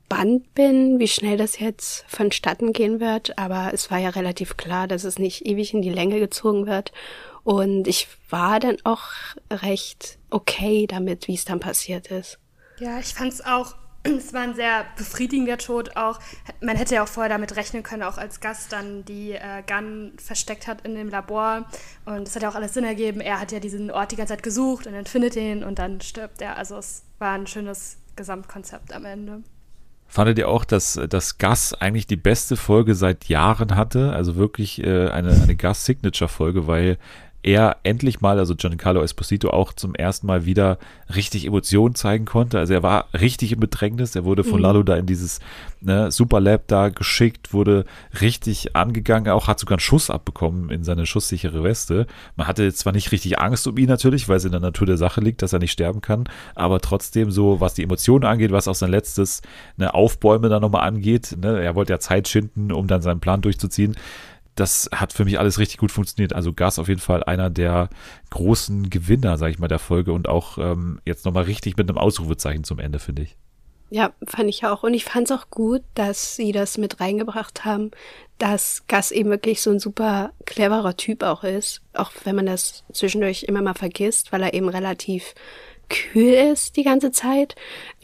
bin, 0.54 0.98
wie 0.98 1.08
schnell 1.08 1.36
das 1.36 1.58
jetzt 1.58 2.04
vonstatten 2.08 2.72
gehen 2.72 3.00
wird. 3.00 3.38
Aber 3.38 3.72
es 3.72 3.90
war 3.90 3.98
ja 3.98 4.10
relativ 4.10 4.56
klar, 4.56 4.88
dass 4.88 5.04
es 5.04 5.18
nicht 5.18 5.46
ewig 5.46 5.74
in 5.74 5.82
die 5.82 5.90
Länge 5.90 6.18
gezogen 6.18 6.66
wird. 6.66 6.92
Und 7.42 7.86
ich 7.86 8.08
war 8.30 8.58
dann 8.58 8.76
auch 8.84 9.02
recht 9.50 10.18
okay 10.30 10.86
damit, 10.86 11.28
wie 11.28 11.34
es 11.34 11.44
dann 11.44 11.60
passiert 11.60 12.08
ist. 12.08 12.38
Ja, 12.78 12.98
ich 12.98 13.14
fand 13.14 13.32
es 13.32 13.44
auch, 13.44 13.74
es 14.02 14.32
war 14.32 14.40
ein 14.40 14.54
sehr 14.54 14.86
befriedigender 14.96 15.58
Tod 15.58 15.96
auch. 15.96 16.20
Man 16.60 16.76
hätte 16.76 16.94
ja 16.94 17.04
auch 17.04 17.08
vorher 17.08 17.28
damit 17.30 17.56
rechnen 17.56 17.82
können, 17.82 18.02
auch 18.02 18.16
als 18.16 18.40
Gast 18.40 18.72
dann 18.72 19.04
die 19.04 19.32
äh, 19.32 19.62
Gun 19.66 20.14
versteckt 20.16 20.66
hat 20.66 20.86
in 20.86 20.94
dem 20.94 21.10
Labor. 21.10 21.68
Und 22.06 22.26
es 22.26 22.34
hat 22.34 22.42
ja 22.42 22.48
auch 22.48 22.54
alles 22.54 22.74
Sinn 22.74 22.84
ergeben. 22.84 23.20
Er 23.20 23.40
hat 23.40 23.52
ja 23.52 23.60
diesen 23.60 23.90
Ort 23.90 24.12
die 24.12 24.16
ganze 24.16 24.32
Zeit 24.32 24.42
gesucht 24.42 24.86
und 24.86 24.94
dann 24.94 25.06
findet 25.06 25.36
ihn 25.36 25.64
und 25.64 25.78
dann 25.78 26.00
stirbt 26.00 26.40
er. 26.40 26.56
Also 26.56 26.78
es 26.78 27.04
war 27.18 27.32
ein 27.32 27.46
schönes 27.46 27.98
Gesamtkonzept 28.16 28.92
am 28.92 29.04
Ende. 29.04 29.42
Fandet 30.06 30.38
ihr 30.38 30.48
auch, 30.48 30.64
dass 30.64 31.00
das 31.08 31.38
Gas 31.38 31.74
eigentlich 31.74 32.06
die 32.06 32.16
beste 32.16 32.56
Folge 32.56 32.94
seit 32.94 33.28
Jahren 33.28 33.74
hatte? 33.74 34.12
Also 34.12 34.36
wirklich 34.36 34.82
äh, 34.82 35.08
eine, 35.08 35.30
eine 35.30 35.56
Gas-Signature-Folge, 35.56 36.66
weil 36.66 36.98
er 37.44 37.76
endlich 37.82 38.22
mal, 38.22 38.38
also 38.38 38.56
Giancarlo 38.56 39.02
Esposito 39.02 39.50
auch 39.50 39.74
zum 39.74 39.94
ersten 39.94 40.26
Mal 40.26 40.46
wieder 40.46 40.78
richtig 41.14 41.46
Emotionen 41.46 41.94
zeigen 41.94 42.24
konnte. 42.24 42.58
Also 42.58 42.72
er 42.72 42.82
war 42.82 43.08
richtig 43.12 43.52
im 43.52 43.60
Bedrängnis. 43.60 44.16
Er 44.16 44.24
wurde 44.24 44.44
von 44.44 44.56
Mhm. 44.56 44.62
Lalo 44.62 44.82
da 44.82 44.96
in 44.96 45.04
dieses 45.04 45.40
ne, 45.82 46.10
Superlab 46.10 46.66
da 46.68 46.88
geschickt, 46.88 47.52
wurde 47.52 47.84
richtig 48.22 48.74
angegangen, 48.74 49.30
auch 49.30 49.46
hat 49.46 49.60
sogar 49.60 49.76
einen 49.76 49.80
Schuss 49.80 50.08
abbekommen 50.08 50.70
in 50.70 50.84
seine 50.84 51.04
schusssichere 51.04 51.62
Weste. 51.62 52.06
Man 52.36 52.46
hatte 52.46 52.72
zwar 52.72 52.94
nicht 52.94 53.12
richtig 53.12 53.38
Angst 53.38 53.66
um 53.66 53.76
ihn 53.76 53.88
natürlich, 53.88 54.26
weil 54.26 54.38
es 54.38 54.46
in 54.46 54.52
der 54.52 54.60
Natur 54.60 54.86
der 54.86 54.96
Sache 54.96 55.20
liegt, 55.20 55.42
dass 55.42 55.52
er 55.52 55.58
nicht 55.58 55.72
sterben 55.72 56.00
kann, 56.00 56.24
aber 56.54 56.80
trotzdem 56.80 57.30
so, 57.30 57.60
was 57.60 57.74
die 57.74 57.82
Emotionen 57.82 58.24
angeht, 58.24 58.52
was 58.52 58.68
auch 58.68 58.74
sein 58.74 58.90
letztes 58.90 59.42
ne, 59.76 59.92
Aufbäume 59.92 60.48
da 60.48 60.60
nochmal 60.60 60.88
angeht, 60.88 61.36
ne, 61.38 61.60
er 61.60 61.74
wollte 61.74 61.92
ja 61.92 62.00
Zeit 62.00 62.26
schinden, 62.26 62.72
um 62.72 62.86
dann 62.86 63.02
seinen 63.02 63.20
Plan 63.20 63.42
durchzuziehen 63.42 63.96
das 64.54 64.88
hat 64.94 65.12
für 65.12 65.24
mich 65.24 65.38
alles 65.38 65.58
richtig 65.58 65.78
gut 65.78 65.90
funktioniert. 65.90 66.32
Also 66.32 66.52
Gas 66.52 66.78
auf 66.78 66.88
jeden 66.88 67.00
Fall 67.00 67.24
einer 67.24 67.50
der 67.50 67.88
großen 68.30 68.90
Gewinner, 68.90 69.36
sage 69.36 69.52
ich 69.52 69.58
mal, 69.58 69.68
der 69.68 69.78
Folge 69.78 70.12
und 70.12 70.28
auch 70.28 70.58
ähm, 70.58 71.00
jetzt 71.04 71.24
nochmal 71.24 71.44
richtig 71.44 71.76
mit 71.76 71.88
einem 71.88 71.98
Ausrufezeichen 71.98 72.64
zum 72.64 72.78
Ende, 72.78 72.98
finde 72.98 73.22
ich. 73.22 73.36
Ja, 73.90 74.12
fand 74.26 74.48
ich 74.48 74.64
auch. 74.64 74.82
Und 74.82 74.94
ich 74.94 75.04
fand 75.04 75.30
es 75.30 75.36
auch 75.36 75.50
gut, 75.50 75.82
dass 75.94 76.36
sie 76.36 76.52
das 76.52 76.78
mit 76.78 77.00
reingebracht 77.00 77.64
haben, 77.64 77.90
dass 78.38 78.84
Gus 78.88 79.10
eben 79.10 79.30
wirklich 79.30 79.60
so 79.60 79.70
ein 79.70 79.78
super 79.78 80.32
cleverer 80.46 80.96
Typ 80.96 81.22
auch 81.22 81.44
ist. 81.44 81.82
Auch 81.92 82.10
wenn 82.24 82.34
man 82.34 82.46
das 82.46 82.84
zwischendurch 82.92 83.44
immer 83.44 83.62
mal 83.62 83.74
vergisst, 83.74 84.32
weil 84.32 84.42
er 84.42 84.54
eben 84.54 84.68
relativ 84.68 85.34
kühl 85.94 86.34
ist 86.52 86.76
die 86.76 86.82
ganze 86.82 87.12
Zeit. 87.12 87.54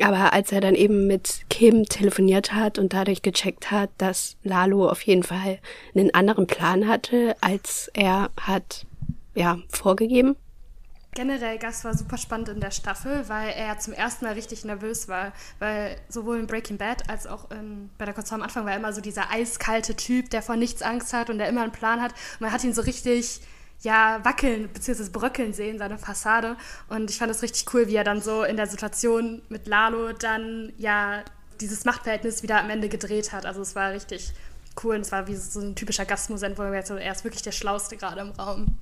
Aber 0.00 0.32
als 0.32 0.52
er 0.52 0.60
dann 0.60 0.74
eben 0.74 1.06
mit 1.06 1.40
Kim 1.50 1.84
telefoniert 1.84 2.52
hat 2.52 2.78
und 2.78 2.92
dadurch 2.92 3.22
gecheckt 3.22 3.70
hat, 3.70 3.90
dass 3.98 4.36
Lalo 4.42 4.88
auf 4.88 5.02
jeden 5.02 5.24
Fall 5.24 5.58
einen 5.94 6.14
anderen 6.14 6.46
Plan 6.46 6.86
hatte, 6.86 7.36
als 7.40 7.90
er 7.94 8.30
hat, 8.40 8.86
ja, 9.34 9.58
vorgegeben. 9.68 10.36
Generell, 11.12 11.58
Gus 11.58 11.84
war 11.84 11.92
super 11.92 12.16
spannend 12.16 12.50
in 12.50 12.60
der 12.60 12.70
Staffel, 12.70 13.28
weil 13.28 13.50
er 13.50 13.80
zum 13.80 13.92
ersten 13.92 14.24
Mal 14.24 14.34
richtig 14.34 14.64
nervös 14.64 15.08
war. 15.08 15.32
Weil 15.58 15.96
sowohl 16.08 16.38
in 16.38 16.46
Breaking 16.46 16.78
Bad 16.78 17.10
als 17.10 17.26
auch 17.26 17.50
in, 17.50 17.90
bei 17.98 18.04
der 18.04 18.14
Kurz 18.14 18.32
am 18.32 18.42
Anfang 18.42 18.64
war 18.64 18.72
er 18.72 18.78
immer 18.78 18.92
so 18.92 19.00
dieser 19.00 19.28
eiskalte 19.32 19.96
Typ, 19.96 20.30
der 20.30 20.40
vor 20.40 20.54
nichts 20.54 20.82
Angst 20.82 21.12
hat 21.12 21.28
und 21.28 21.38
der 21.38 21.48
immer 21.48 21.62
einen 21.62 21.72
Plan 21.72 22.00
hat. 22.00 22.12
Und 22.12 22.42
man 22.42 22.52
hat 22.52 22.62
ihn 22.62 22.74
so 22.74 22.82
richtig 22.82 23.40
ja, 23.82 24.20
wackeln 24.24 24.68
bzw. 24.68 25.10
bröckeln 25.10 25.52
sehen, 25.52 25.78
seine 25.78 25.98
Fassade. 25.98 26.56
Und 26.88 27.10
ich 27.10 27.18
fand 27.18 27.30
es 27.30 27.42
richtig 27.42 27.72
cool, 27.72 27.88
wie 27.88 27.96
er 27.96 28.04
dann 28.04 28.20
so 28.20 28.44
in 28.44 28.56
der 28.56 28.66
Situation 28.66 29.42
mit 29.48 29.66
Lalo 29.66 30.12
dann 30.12 30.72
ja 30.76 31.22
dieses 31.60 31.84
Machtverhältnis 31.84 32.42
wieder 32.42 32.60
am 32.60 32.70
Ende 32.70 32.88
gedreht 32.88 33.32
hat. 33.32 33.46
Also 33.46 33.60
es 33.60 33.74
war 33.74 33.92
richtig 33.92 34.32
cool 34.82 34.96
und 34.96 35.02
es 35.02 35.12
war 35.12 35.26
wie 35.28 35.36
so 35.36 35.60
ein 35.60 35.74
typischer 35.74 36.04
Gastmusent, 36.04 36.58
wo 36.58 36.62
er 36.62 36.74
jetzt 36.74 36.88
so, 36.88 36.96
er 36.96 37.12
ist 37.12 37.24
wirklich 37.24 37.42
der 37.42 37.52
Schlauste 37.52 37.96
gerade 37.96 38.20
im 38.20 38.30
Raum. 38.30 38.78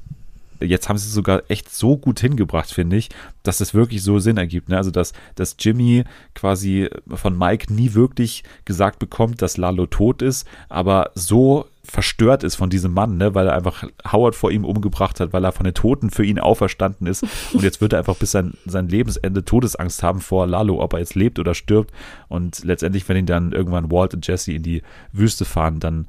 Jetzt 0.60 0.88
haben 0.88 0.98
sie 0.98 1.06
es 1.06 1.14
sogar 1.14 1.42
echt 1.48 1.72
so 1.72 1.96
gut 1.96 2.18
hingebracht, 2.18 2.72
finde 2.72 2.96
ich, 2.96 3.10
dass 3.44 3.58
das 3.58 3.74
wirklich 3.74 4.02
so 4.02 4.18
Sinn 4.18 4.38
ergibt. 4.38 4.68
Ne? 4.68 4.76
Also, 4.76 4.90
dass, 4.90 5.12
dass 5.36 5.54
Jimmy 5.58 6.02
quasi 6.34 6.90
von 7.14 7.38
Mike 7.38 7.72
nie 7.72 7.94
wirklich 7.94 8.42
gesagt 8.64 8.98
bekommt, 8.98 9.40
dass 9.40 9.56
Lalo 9.56 9.86
tot 9.86 10.20
ist, 10.20 10.48
aber 10.68 11.12
so 11.14 11.66
verstört 11.90 12.44
ist 12.44 12.56
von 12.56 12.70
diesem 12.70 12.92
Mann, 12.92 13.16
ne? 13.16 13.34
weil 13.34 13.46
er 13.48 13.54
einfach 13.54 13.84
Howard 14.12 14.34
vor 14.34 14.50
ihm 14.50 14.64
umgebracht 14.64 15.20
hat, 15.20 15.32
weil 15.32 15.44
er 15.44 15.52
von 15.52 15.64
den 15.64 15.74
Toten 15.74 16.10
für 16.10 16.24
ihn 16.24 16.38
auferstanden 16.38 17.06
ist. 17.06 17.24
Und 17.52 17.62
jetzt 17.62 17.80
wird 17.80 17.94
er 17.94 18.00
einfach 18.00 18.16
bis 18.16 18.30
sein, 18.30 18.54
sein 18.66 18.88
Lebensende 18.88 19.44
Todesangst 19.44 20.02
haben 20.02 20.20
vor 20.20 20.46
Lalo, 20.46 20.82
ob 20.82 20.92
er 20.92 20.98
jetzt 20.98 21.14
lebt 21.14 21.38
oder 21.38 21.54
stirbt. 21.54 21.92
Und 22.28 22.62
letztendlich, 22.64 23.08
wenn 23.08 23.16
ihn 23.16 23.26
dann 23.26 23.52
irgendwann 23.52 23.90
Walt 23.90 24.14
und 24.14 24.26
Jesse 24.26 24.52
in 24.52 24.62
die 24.62 24.82
Wüste 25.12 25.44
fahren, 25.44 25.80
dann 25.80 26.08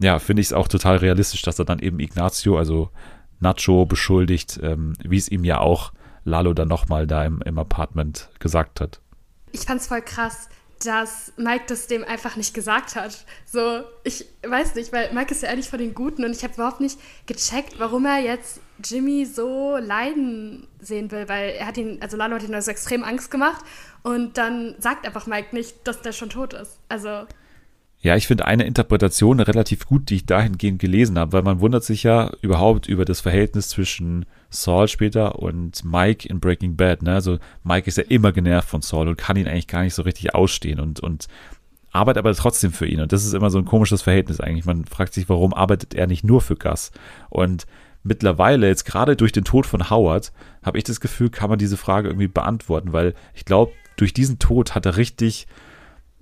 ja, 0.00 0.18
finde 0.18 0.40
ich 0.40 0.48
es 0.48 0.52
auch 0.52 0.68
total 0.68 0.96
realistisch, 0.96 1.42
dass 1.42 1.58
er 1.58 1.64
dann 1.64 1.80
eben 1.80 2.00
Ignacio, 2.00 2.56
also 2.56 2.90
Nacho 3.40 3.84
beschuldigt, 3.84 4.58
ähm, 4.62 4.94
wie 5.02 5.16
es 5.16 5.28
ihm 5.28 5.44
ja 5.44 5.60
auch 5.60 5.92
Lalo 6.24 6.54
dann 6.54 6.68
nochmal 6.68 7.06
da 7.06 7.24
im, 7.24 7.42
im 7.42 7.58
Apartment 7.58 8.30
gesagt 8.38 8.80
hat. 8.80 9.00
Ich 9.52 9.60
fand's 9.60 9.86
voll 9.86 10.02
krass, 10.02 10.48
dass 10.84 11.32
Mike 11.36 11.64
das 11.66 11.86
dem 11.86 12.04
einfach 12.04 12.36
nicht 12.36 12.54
gesagt 12.54 12.96
hat. 12.96 13.24
So, 13.44 13.82
ich 14.04 14.26
weiß 14.46 14.74
nicht, 14.74 14.92
weil 14.92 15.12
Mike 15.12 15.32
ist 15.32 15.42
ja 15.42 15.50
eigentlich 15.50 15.68
von 15.68 15.78
den 15.78 15.94
Guten 15.94 16.24
und 16.24 16.32
ich 16.32 16.44
habe 16.44 16.54
überhaupt 16.54 16.80
nicht 16.80 16.98
gecheckt, 17.26 17.78
warum 17.78 18.06
er 18.06 18.18
jetzt 18.18 18.60
Jimmy 18.84 19.26
so 19.26 19.76
leiden 19.76 20.68
sehen 20.80 21.10
will, 21.10 21.28
weil 21.28 21.50
er 21.50 21.66
hat 21.66 21.76
ihn, 21.76 21.98
also 22.00 22.16
Lalo 22.16 22.36
hat 22.36 22.44
ihn 22.44 22.54
also 22.54 22.70
extrem 22.70 23.02
Angst 23.02 23.30
gemacht 23.30 23.64
und 24.02 24.38
dann 24.38 24.76
sagt 24.78 25.04
einfach 25.06 25.26
Mike 25.26 25.54
nicht, 25.54 25.86
dass 25.86 26.02
der 26.02 26.12
schon 26.12 26.30
tot 26.30 26.54
ist. 26.54 26.78
Also, 26.88 27.26
Ja, 28.00 28.14
ich 28.14 28.28
finde 28.28 28.46
eine 28.46 28.64
Interpretation 28.64 29.40
relativ 29.40 29.86
gut, 29.86 30.08
die 30.08 30.16
ich 30.16 30.26
dahingehend 30.26 30.78
gelesen 30.78 31.18
habe, 31.18 31.32
weil 31.32 31.42
man 31.42 31.60
wundert 31.60 31.82
sich 31.82 32.04
ja 32.04 32.30
überhaupt 32.42 32.86
über 32.86 33.04
das 33.04 33.20
Verhältnis 33.20 33.70
zwischen 33.70 34.24
Saul 34.50 34.86
später 34.86 35.40
und 35.40 35.84
Mike 35.84 36.28
in 36.28 36.38
Breaking 36.38 36.76
Bad. 36.76 37.02
Ne? 37.02 37.14
Also 37.14 37.38
Mike 37.64 37.88
ist 37.88 37.98
ja 37.98 38.04
immer 38.04 38.30
genervt 38.30 38.68
von 38.68 38.82
Saul 38.82 39.08
und 39.08 39.18
kann 39.18 39.36
ihn 39.36 39.48
eigentlich 39.48 39.66
gar 39.66 39.82
nicht 39.82 39.94
so 39.94 40.02
richtig 40.02 40.32
ausstehen 40.32 40.78
und, 40.78 41.00
und 41.00 41.26
arbeitet 41.90 42.18
aber 42.18 42.34
trotzdem 42.34 42.72
für 42.72 42.86
ihn. 42.86 43.00
Und 43.00 43.12
das 43.12 43.24
ist 43.24 43.34
immer 43.34 43.50
so 43.50 43.58
ein 43.58 43.64
komisches 43.64 44.02
Verhältnis 44.02 44.40
eigentlich. 44.40 44.64
Man 44.64 44.84
fragt 44.84 45.12
sich, 45.12 45.28
warum 45.28 45.52
arbeitet 45.52 45.94
er 45.94 46.06
nicht 46.06 46.22
nur 46.22 46.40
für 46.40 46.54
Gus? 46.54 46.92
Und 47.30 47.66
mittlerweile, 48.04 48.68
jetzt 48.68 48.84
gerade 48.84 49.16
durch 49.16 49.32
den 49.32 49.44
Tod 49.44 49.66
von 49.66 49.90
Howard, 49.90 50.32
habe 50.62 50.78
ich 50.78 50.84
das 50.84 51.00
Gefühl, 51.00 51.30
kann 51.30 51.50
man 51.50 51.58
diese 51.58 51.76
Frage 51.76 52.08
irgendwie 52.08 52.28
beantworten, 52.28 52.92
weil 52.92 53.14
ich 53.34 53.44
glaube, 53.44 53.72
durch 53.96 54.12
diesen 54.12 54.38
Tod 54.38 54.76
hat 54.76 54.86
er 54.86 54.96
richtig 54.96 55.48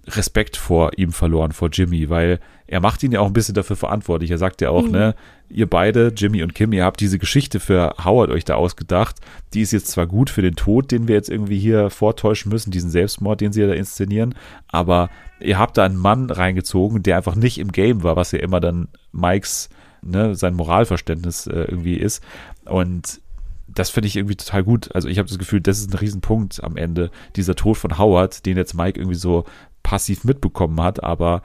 Respekt 0.09 0.57
vor 0.57 0.93
ihm 0.97 1.13
verloren, 1.13 1.53
vor 1.53 1.69
Jimmy, 1.73 2.09
weil 2.11 2.39
er 2.69 2.81
macht 2.81 3.03
ihn 3.03 3.13
ja 3.13 3.21
auch 3.21 3.27
ein 3.27 3.33
bisschen 3.33 3.55
dafür 3.55 3.77
verantwortlich. 3.77 4.31
Er 4.31 4.39
sagt 4.39 4.61
ja 4.61 4.71
auch, 4.71 4.85
Mhm. 4.85 4.91
ne, 4.93 5.15
ihr 5.49 5.69
beide, 5.69 6.13
Jimmy 6.17 6.43
und 6.43 6.55
Kim, 6.55 6.73
ihr 6.73 6.85
habt 6.85 7.01
diese 7.01 7.19
Geschichte 7.19 7.61
für 7.61 7.95
Howard 8.05 8.31
euch 8.31 8.45
da 8.45 8.55
ausgedacht. 8.55 9.17
Die 9.55 9.61
ist 9.63 9.73
jetzt 9.73 9.89
zwar 9.89 10.07
gut 10.07 10.31
für 10.31 10.43
den 10.43 10.55
Tod, 10.57 10.91
den 10.91 11.09
wir 11.09 11.15
jetzt 11.15 11.31
irgendwie 11.31 11.59
hier 11.59 11.91
vortäuschen 11.91 12.51
müssen, 12.51 12.71
diesen 12.71 12.91
Selbstmord, 12.91 13.41
den 13.41 13.53
sie 13.53 13.61
ja 13.63 13.67
da 13.67 13.75
inszenieren, 13.75 14.35
aber 14.69 15.11
ihr 15.41 15.59
habt 15.59 15.77
da 15.77 15.85
einen 15.85 15.97
Mann 15.97 16.31
reingezogen, 16.31 17.03
der 17.03 17.17
einfach 17.17 17.35
nicht 17.37 17.59
im 17.59 17.73
Game 17.73 18.03
war, 18.03 18.17
was 18.17 18.33
ja 18.33 18.39
immer 18.39 18.61
dann 18.61 18.89
Mikes, 19.13 19.69
ne, 20.03 20.35
sein 20.35 20.55
Moralverständnis 20.55 21.47
äh, 21.47 21.63
irgendwie 21.69 21.97
ist. 21.97 22.23
Und 22.65 23.21
das 23.69 23.91
finde 23.91 24.07
ich 24.09 24.17
irgendwie 24.17 24.37
total 24.37 24.63
gut. 24.65 24.95
Also 24.95 25.09
ich 25.09 25.19
habe 25.19 25.29
das 25.29 25.39
Gefühl, 25.39 25.61
das 25.61 25.79
ist 25.79 25.93
ein 25.93 25.99
Riesenpunkt 25.99 26.63
am 26.65 26.77
Ende, 26.77 27.11
dieser 27.35 27.55
Tod 27.57 27.77
von 27.77 27.99
Howard, 27.99 28.47
den 28.47 28.57
jetzt 28.57 28.75
Mike 28.75 28.99
irgendwie 28.99 29.17
so 29.17 29.45
passiv 29.87 30.25
mitbekommen 30.25 30.83
hat, 30.83 31.05
aber 31.05 31.43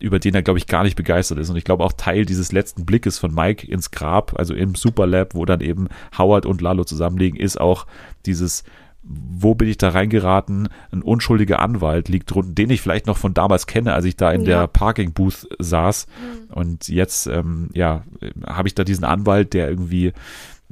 über 0.00 0.18
den 0.18 0.34
er, 0.34 0.42
glaube 0.42 0.58
ich, 0.58 0.66
gar 0.66 0.82
nicht 0.82 0.96
begeistert 0.96 1.38
ist. 1.38 1.48
Und 1.48 1.56
ich 1.56 1.62
glaube 1.62 1.84
auch 1.84 1.92
Teil 1.92 2.26
dieses 2.26 2.50
letzten 2.50 2.84
Blickes 2.84 3.20
von 3.20 3.32
Mike 3.32 3.70
ins 3.70 3.92
Grab, 3.92 4.36
also 4.36 4.52
im 4.52 4.74
Superlab, 4.74 5.36
wo 5.36 5.44
dann 5.44 5.60
eben 5.60 5.86
Howard 6.18 6.44
und 6.44 6.60
Lalo 6.60 6.82
zusammenlegen, 6.82 7.38
ist 7.38 7.60
auch 7.60 7.86
dieses 8.26 8.64
wo 9.06 9.54
bin 9.54 9.68
ich 9.68 9.76
da 9.76 9.90
reingeraten? 9.90 10.70
Ein 10.90 11.02
unschuldiger 11.02 11.58
Anwalt 11.60 12.08
liegt 12.08 12.30
drunten, 12.30 12.54
den 12.54 12.70
ich 12.70 12.80
vielleicht 12.80 13.06
noch 13.06 13.18
von 13.18 13.34
damals 13.34 13.66
kenne, 13.66 13.92
als 13.92 14.06
ich 14.06 14.16
da 14.16 14.32
in 14.32 14.40
Ja. 14.46 14.60
der 14.60 14.66
Parking 14.66 15.12
Booth 15.12 15.46
saß. 15.58 16.06
Und 16.48 16.88
jetzt, 16.88 17.26
ähm, 17.26 17.68
ja, 17.74 18.04
habe 18.46 18.66
ich 18.66 18.74
da 18.74 18.82
diesen 18.82 19.04
Anwalt, 19.04 19.52
der 19.52 19.68
irgendwie 19.68 20.14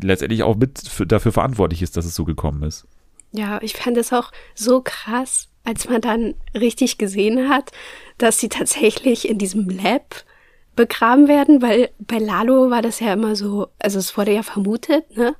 letztendlich 0.00 0.44
auch 0.44 0.56
mit 0.56 0.78
für, 0.88 1.06
dafür 1.06 1.30
verantwortlich 1.30 1.82
ist, 1.82 1.98
dass 1.98 2.06
es 2.06 2.14
so 2.14 2.24
gekommen 2.24 2.62
ist. 2.62 2.86
Ja, 3.32 3.58
ich 3.62 3.74
fand 3.74 3.96
es 3.96 4.12
auch 4.12 4.30
so 4.54 4.82
krass, 4.82 5.48
als 5.64 5.88
man 5.88 6.00
dann 6.00 6.34
richtig 6.54 6.98
gesehen 6.98 7.48
hat, 7.48 7.72
dass 8.18 8.38
sie 8.38 8.48
tatsächlich 8.48 9.28
in 9.28 9.38
diesem 9.38 9.68
Lab 9.68 10.24
begraben 10.76 11.28
werden, 11.28 11.60
weil 11.62 11.90
bei 11.98 12.18
Lalo 12.18 12.70
war 12.70 12.82
das 12.82 13.00
ja 13.00 13.12
immer 13.12 13.36
so, 13.36 13.68
also 13.78 13.98
es 13.98 14.16
wurde 14.16 14.32
ja 14.32 14.42
vermutet, 14.42 15.16
ne? 15.16 15.36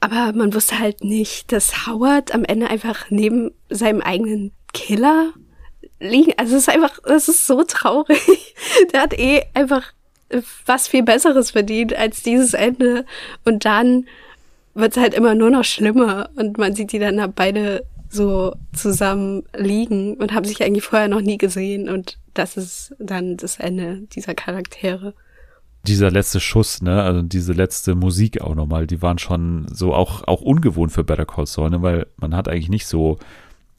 Aber 0.00 0.32
man 0.32 0.54
wusste 0.54 0.78
halt 0.78 1.04
nicht, 1.04 1.52
dass 1.52 1.86
Howard 1.86 2.32
am 2.34 2.44
Ende 2.44 2.70
einfach 2.70 3.10
neben 3.10 3.50
seinem 3.68 4.00
eigenen 4.00 4.52
Killer 4.72 5.34
liegen. 5.98 6.32
Also 6.38 6.56
es 6.56 6.62
ist 6.62 6.68
einfach, 6.70 6.98
das 7.04 7.28
ist 7.28 7.46
so 7.46 7.62
traurig. 7.64 8.54
Der 8.92 9.02
hat 9.02 9.18
eh 9.18 9.42
einfach 9.52 9.92
was 10.64 10.88
viel 10.88 11.02
Besseres 11.02 11.50
verdient 11.50 11.94
als 11.94 12.22
dieses 12.22 12.54
Ende. 12.54 13.04
Und 13.44 13.66
dann 13.66 14.06
wird 14.74 14.96
es 14.96 15.02
halt 15.02 15.14
immer 15.14 15.34
nur 15.34 15.50
noch 15.50 15.64
schlimmer 15.64 16.30
und 16.36 16.58
man 16.58 16.74
sieht 16.74 16.92
die 16.92 16.98
dann 16.98 17.20
halt 17.20 17.34
beide 17.34 17.84
so 18.08 18.54
zusammen 18.72 19.44
liegen 19.56 20.16
und 20.16 20.32
haben 20.34 20.44
sich 20.44 20.62
eigentlich 20.62 20.84
vorher 20.84 21.08
noch 21.08 21.20
nie 21.20 21.38
gesehen 21.38 21.88
und 21.88 22.18
das 22.34 22.56
ist 22.56 22.94
dann 22.98 23.36
das 23.36 23.58
Ende 23.58 24.02
dieser 24.12 24.34
Charaktere. 24.34 25.14
Dieser 25.86 26.10
letzte 26.10 26.40
Schuss, 26.40 26.82
ne, 26.82 27.02
also 27.02 27.22
diese 27.22 27.52
letzte 27.52 27.94
Musik 27.94 28.40
auch 28.40 28.54
nochmal, 28.54 28.86
die 28.86 29.00
waren 29.00 29.18
schon 29.18 29.66
so 29.72 29.94
auch, 29.94 30.26
auch 30.26 30.42
ungewohnt 30.42 30.92
für 30.92 31.04
Better 31.04 31.24
Call 31.24 31.46
Saul, 31.46 31.70
ne, 31.70 31.82
weil 31.82 32.06
man 32.16 32.36
hat 32.36 32.48
eigentlich 32.48 32.68
nicht 32.68 32.86
so, 32.86 33.18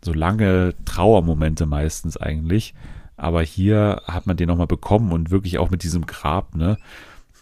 so 0.03 0.13
lange 0.13 0.73
Trauermomente 0.85 1.65
meistens 1.65 2.17
eigentlich. 2.17 2.73
Aber 3.17 3.43
hier 3.43 4.01
hat 4.05 4.25
man 4.25 4.35
den 4.35 4.47
nochmal 4.47 4.65
bekommen 4.65 5.11
und 5.11 5.29
wirklich 5.29 5.59
auch 5.59 5.69
mit 5.69 5.83
diesem 5.83 6.07
Grab, 6.07 6.55
ne, 6.55 6.77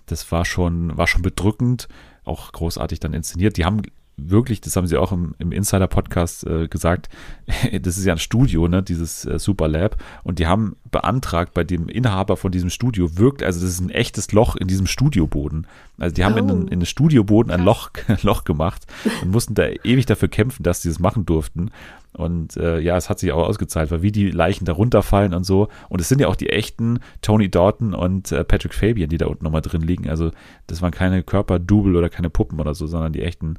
das 0.07 0.29
war 0.31 0.43
schon, 0.43 0.97
war 0.97 1.07
schon 1.07 1.21
bedrückend, 1.21 1.87
auch 2.30 2.51
großartig 2.51 2.99
dann 2.99 3.13
inszeniert. 3.13 3.57
Die 3.57 3.65
haben 3.65 3.82
wirklich, 4.27 4.61
das 4.61 4.75
haben 4.75 4.88
sie 4.88 4.97
auch 4.97 5.11
im, 5.11 5.36
im 5.39 5.51
Insider-Podcast 5.51 6.45
äh, 6.45 6.67
gesagt, 6.67 7.09
das 7.82 7.97
ist 7.97 8.05
ja 8.05 8.13
ein 8.13 8.19
Studio, 8.19 8.67
ne, 8.67 8.84
dieses 8.84 9.25
äh, 9.25 9.39
Super 9.39 9.67
Lab, 9.67 9.97
und 10.23 10.39
die 10.39 10.47
haben 10.47 10.75
beantragt 10.91 11.53
bei 11.53 11.63
dem 11.63 11.88
Inhaber 11.88 12.38
von 12.38 12.51
diesem 12.51 12.69
Studio, 12.69 13.17
wirkt, 13.17 13.43
also 13.43 13.61
das 13.61 13.69
ist 13.69 13.80
ein 13.80 13.89
echtes 13.89 14.32
Loch 14.32 14.55
in 14.55 14.67
diesem 14.67 14.88
Studioboden. 14.88 15.67
Also 15.97 16.13
die 16.13 16.23
haben 16.23 16.38
in, 16.38 16.47
den, 16.47 16.61
in 16.67 16.80
den 16.80 16.86
Studioboden 16.86 17.51
ein 17.51 17.63
Loch, 17.63 17.91
Loch 18.21 18.43
gemacht 18.43 18.86
und 19.21 19.32
mussten 19.32 19.53
da 19.55 19.67
ewig 19.84 20.05
dafür 20.05 20.27
kämpfen, 20.27 20.63
dass 20.63 20.82
sie 20.82 20.89
das 20.89 20.99
machen 20.99 21.25
durften. 21.25 21.71
Und 22.14 22.57
äh, 22.57 22.80
ja, 22.80 22.97
es 22.97 23.10
hat 23.10 23.20
sich 23.20 23.32
auch 23.32 23.47
ausgezahlt, 23.47 23.91
weil 23.91 24.01
wie 24.01 24.12
die 24.12 24.32
Leichen 24.32 24.66
da 24.66 24.74
runterfallen 24.74 25.34
und 25.34 25.43
so. 25.43 25.70
Und 25.89 26.01
es 26.01 26.10
sind 26.10 26.20
ja 26.20 26.28
auch 26.28 26.36
die 26.36 26.49
echten 26.49 26.99
Tony 27.22 27.49
Dalton 27.49 27.93
und 27.93 28.32
äh, 28.32 28.43
Patrick 28.43 28.74
Fabian, 28.74 29.10
die 29.10 29.18
da 29.18 29.28
unten 29.28 29.43
nochmal 29.43 29.62
drin 29.62 29.82
liegen. 29.82 30.10
Also 30.10 30.32
das 30.68 30.82
waren 30.82 30.91
keine 30.91 31.24
Körperdouble 31.24 31.95
oder 31.95 32.10
keine 32.10 32.30
Puppen 32.30 32.60
oder 32.60 32.74
so, 32.74 32.88
sondern 32.88 33.14
die 33.14 33.22
echten 33.22 33.57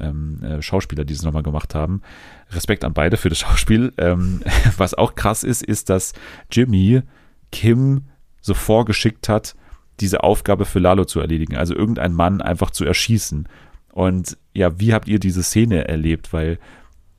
ähm, 0.00 0.42
äh, 0.42 0.62
Schauspieler, 0.62 1.04
die 1.04 1.14
es 1.14 1.22
nochmal 1.22 1.44
gemacht 1.44 1.74
haben. 1.74 2.02
Respekt 2.50 2.84
an 2.84 2.92
beide 2.92 3.16
für 3.16 3.28
das 3.28 3.38
Schauspiel. 3.38 3.92
Ähm, 3.98 4.42
was 4.76 4.94
auch 4.94 5.14
krass 5.14 5.44
ist, 5.44 5.62
ist, 5.62 5.88
dass 5.88 6.12
Jimmy 6.50 7.02
Kim 7.52 8.06
so 8.40 8.54
vorgeschickt 8.54 9.28
hat, 9.28 9.54
diese 10.00 10.24
Aufgabe 10.24 10.64
für 10.64 10.80
Lalo 10.80 11.04
zu 11.04 11.20
erledigen. 11.20 11.56
Also 11.56 11.74
irgendeinen 11.74 12.14
Mann 12.14 12.40
einfach 12.40 12.70
zu 12.70 12.84
erschießen. 12.84 13.48
Und 13.92 14.36
ja, 14.54 14.80
wie 14.80 14.92
habt 14.92 15.06
ihr 15.06 15.20
diese 15.20 15.42
Szene 15.42 15.86
erlebt? 15.86 16.32
Weil 16.32 16.58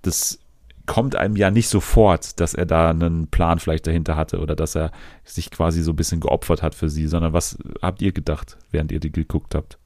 das 0.01 0.39
kommt 0.85 1.15
einem 1.15 1.35
ja 1.35 1.49
nicht 1.49 1.69
sofort, 1.69 2.39
dass 2.39 2.53
er 2.53 2.65
da 2.65 2.89
einen 2.89 3.27
Plan 3.27 3.59
vielleicht 3.59 3.87
dahinter 3.87 4.15
hatte 4.15 4.39
oder 4.39 4.55
dass 4.55 4.75
er 4.75 4.91
sich 5.23 5.49
quasi 5.51 5.81
so 5.81 5.91
ein 5.91 5.95
bisschen 5.95 6.19
geopfert 6.19 6.61
hat 6.61 6.75
für 6.75 6.89
sie, 6.89 7.07
sondern 7.07 7.33
was 7.33 7.57
habt 7.81 8.01
ihr 8.01 8.11
gedacht, 8.11 8.57
während 8.71 8.91
ihr 8.91 8.99
die 8.99 9.11
geguckt 9.11 9.55
habt? 9.55 9.77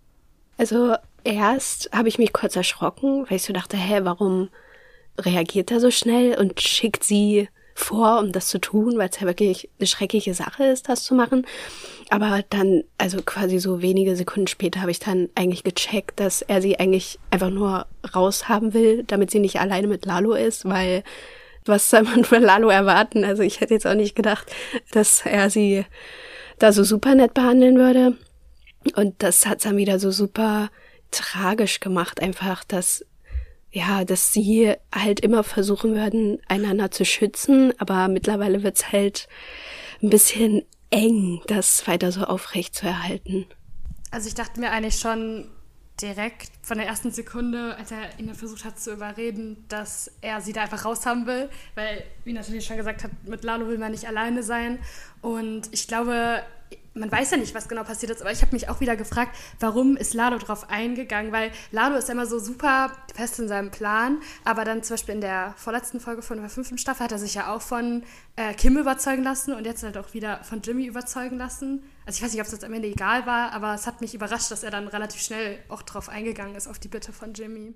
Also 0.58 0.96
erst 1.24 1.90
habe 1.94 2.08
ich 2.08 2.18
mich 2.18 2.34
kurz 2.34 2.56
erschrocken, 2.56 3.26
weil 3.30 3.38
ich 3.38 3.44
so 3.44 3.54
dachte, 3.54 3.78
hä, 3.78 4.00
warum 4.04 4.50
reagiert 5.20 5.72
er 5.72 5.80
so 5.80 5.92
schnell 5.92 6.38
und 6.38 6.60
schickt 6.60 7.04
sie 7.04 7.50
vor, 7.78 8.20
um 8.20 8.32
das 8.32 8.48
zu 8.48 8.58
tun, 8.58 8.98
weil 8.98 9.10
es 9.10 9.20
ja 9.20 9.28
wirklich 9.28 9.70
eine 9.78 9.86
schreckliche 9.86 10.34
Sache 10.34 10.64
ist, 10.66 10.90
das 10.90 11.04
zu 11.04 11.14
machen. 11.14 11.46
Aber 12.10 12.44
dann, 12.50 12.84
also 12.98 13.22
quasi 13.22 13.60
so 13.60 13.84
wenige 13.84 14.16
Sekunden 14.16 14.48
später 14.48 14.82
habe 14.82 14.90
ich 14.90 15.00
dann 15.00 15.30
eigentlich 15.36 15.64
gecheckt, 15.64 16.20
dass 16.20 16.42
er 16.42 16.60
sie 16.60 16.80
eigentlich 16.80 17.20
einfach 17.30 17.52
nur 17.52 17.86
raushaben 18.16 18.74
will, 18.74 19.04
damit 19.04 19.30
sie 19.30 19.40
nicht 19.40 19.60
alleine 19.60 19.86
mit 19.88 20.06
Lalo 20.06 20.34
ist, 20.34 20.66
weil 20.66 21.04
was 21.66 21.90
soll 21.92 22.02
man 22.02 22.26
von 22.26 22.42
Lalo 22.42 22.70
erwarten? 22.70 23.24
Also 23.24 23.44
ich 23.44 23.62
hätte 23.62 23.76
jetzt 23.76 23.86
auch 23.86 23.94
nicht 23.94 24.16
gedacht, 24.16 24.52
dass 24.92 25.24
er 25.24 25.52
sie 25.52 25.86
da 26.58 26.72
so 26.72 26.84
super 26.84 27.14
nett 27.14 27.36
behandeln 27.36 27.78
würde. 27.78 28.18
Und 28.96 29.16
das 29.20 29.46
hat 29.46 29.64
dann 29.66 29.78
wieder 29.78 30.00
so 30.00 30.10
super 30.10 30.70
tragisch 31.12 31.80
gemacht, 31.80 32.24
einfach, 32.24 32.64
dass 32.64 33.06
ja, 33.78 34.04
dass 34.06 34.34
sie 34.34 34.74
halt 34.94 35.20
immer 35.20 35.44
versuchen 35.44 35.94
würden, 35.94 36.40
einander 36.48 36.90
zu 36.90 37.06
schützen, 37.06 37.74
aber 37.78 38.08
mittlerweile 38.08 38.64
wird's 38.64 38.92
halt 38.92 39.28
ein 40.02 40.10
bisschen 40.10 40.64
eng, 40.90 41.42
das 41.48 41.88
weiter 41.88 42.12
so 42.12 42.22
aufrecht 42.22 42.74
zu 42.74 42.88
erhalten. 42.88 43.46
Also 44.10 44.28
ich 44.28 44.34
dachte 44.34 44.60
mir 44.60 44.72
eigentlich 44.72 45.00
schon 45.00 45.50
direkt 46.02 46.50
von 46.62 46.78
der 46.78 46.88
ersten 46.88 47.12
Sekunde, 47.12 47.76
als 47.78 47.92
er 47.92 48.20
ihn 48.20 48.34
versucht 48.34 48.66
hat 48.66 48.80
zu 48.80 48.94
überreden, 48.94 49.66
dass 49.68 50.12
er 50.22 50.42
sie 50.42 50.54
da 50.54 50.62
einfach 50.62 50.86
raushaben 50.86 51.28
will, 51.28 51.50
weil, 51.76 52.04
wie 52.24 52.34
natürlich 52.34 52.66
schon 52.66 52.78
gesagt 52.78 53.04
hat, 53.04 53.12
mit 53.26 53.44
Lalo 53.44 53.68
will 53.68 53.78
man 53.78 53.92
nicht 53.92 54.08
alleine 54.08 54.44
sein. 54.44 54.80
Und 55.22 55.70
ich 55.72 55.88
glaube, 55.88 56.42
man 57.00 57.12
weiß 57.12 57.32
ja 57.32 57.38
nicht, 57.38 57.56
was 57.56 57.68
genau 57.68 57.84
passiert 57.84 58.12
ist, 58.12 58.22
aber 58.22 58.32
ich 58.32 58.42
habe 58.42 58.54
mich 58.54 58.70
auch 58.70 58.80
wieder 58.80 58.96
gefragt, 58.96 59.36
warum 59.60 59.98
ist 59.98 60.14
Lalo 60.14 60.38
drauf 60.38 60.70
eingegangen, 60.70 61.32
weil 61.32 61.52
Lalo 61.72 61.96
ist 61.96 62.08
ja 62.08 62.14
immer 62.14 62.26
so 62.26 62.40
super 62.40 62.92
fest 63.16 63.40
in 63.40 63.48
seinem 63.48 63.72
Plan, 63.72 64.20
aber 64.44 64.66
dann 64.66 64.84
zum 64.84 64.96
Beispiel 64.96 65.16
in 65.16 65.22
der 65.22 65.54
vorletzten 65.58 66.00
Folge 66.00 66.22
von 66.22 66.40
der 66.40 66.50
fünften 66.50 66.78
Staffel 66.78 67.06
hat 67.06 67.12
er 67.12 67.20
sich 67.20 67.34
ja 67.36 67.54
auch 67.54 67.62
von 67.62 68.04
äh, 68.36 68.54
Kim 68.54 68.78
überzeugen 68.78 69.24
lassen 69.24 69.54
und 69.54 69.66
jetzt 69.66 69.84
halt 69.84 69.98
auch 69.98 70.14
wieder 70.14 70.44
von 70.44 70.62
Jimmy 70.62 70.86
überzeugen 70.86 71.38
lassen. 71.38 71.84
Also 72.06 72.18
ich 72.18 72.24
weiß 72.24 72.32
nicht, 72.32 72.42
ob 72.42 72.48
es 72.48 72.54
jetzt 72.54 72.64
am 72.64 72.74
Ende 72.74 72.88
egal 72.88 73.26
war, 73.26 73.52
aber 73.52 73.74
es 73.74 73.88
hat 73.88 74.02
mich 74.02 74.14
überrascht, 74.14 74.52
dass 74.52 74.64
er 74.64 74.72
dann 74.72 74.88
relativ 74.88 75.22
schnell 75.22 75.60
auch 75.70 75.82
drauf 75.82 76.10
eingegangen 76.10 76.56
ist, 76.56 76.68
auf 76.68 76.80
die 76.80 76.88
Bitte 76.88 77.12
von 77.14 77.34
Jimmy. 77.34 77.74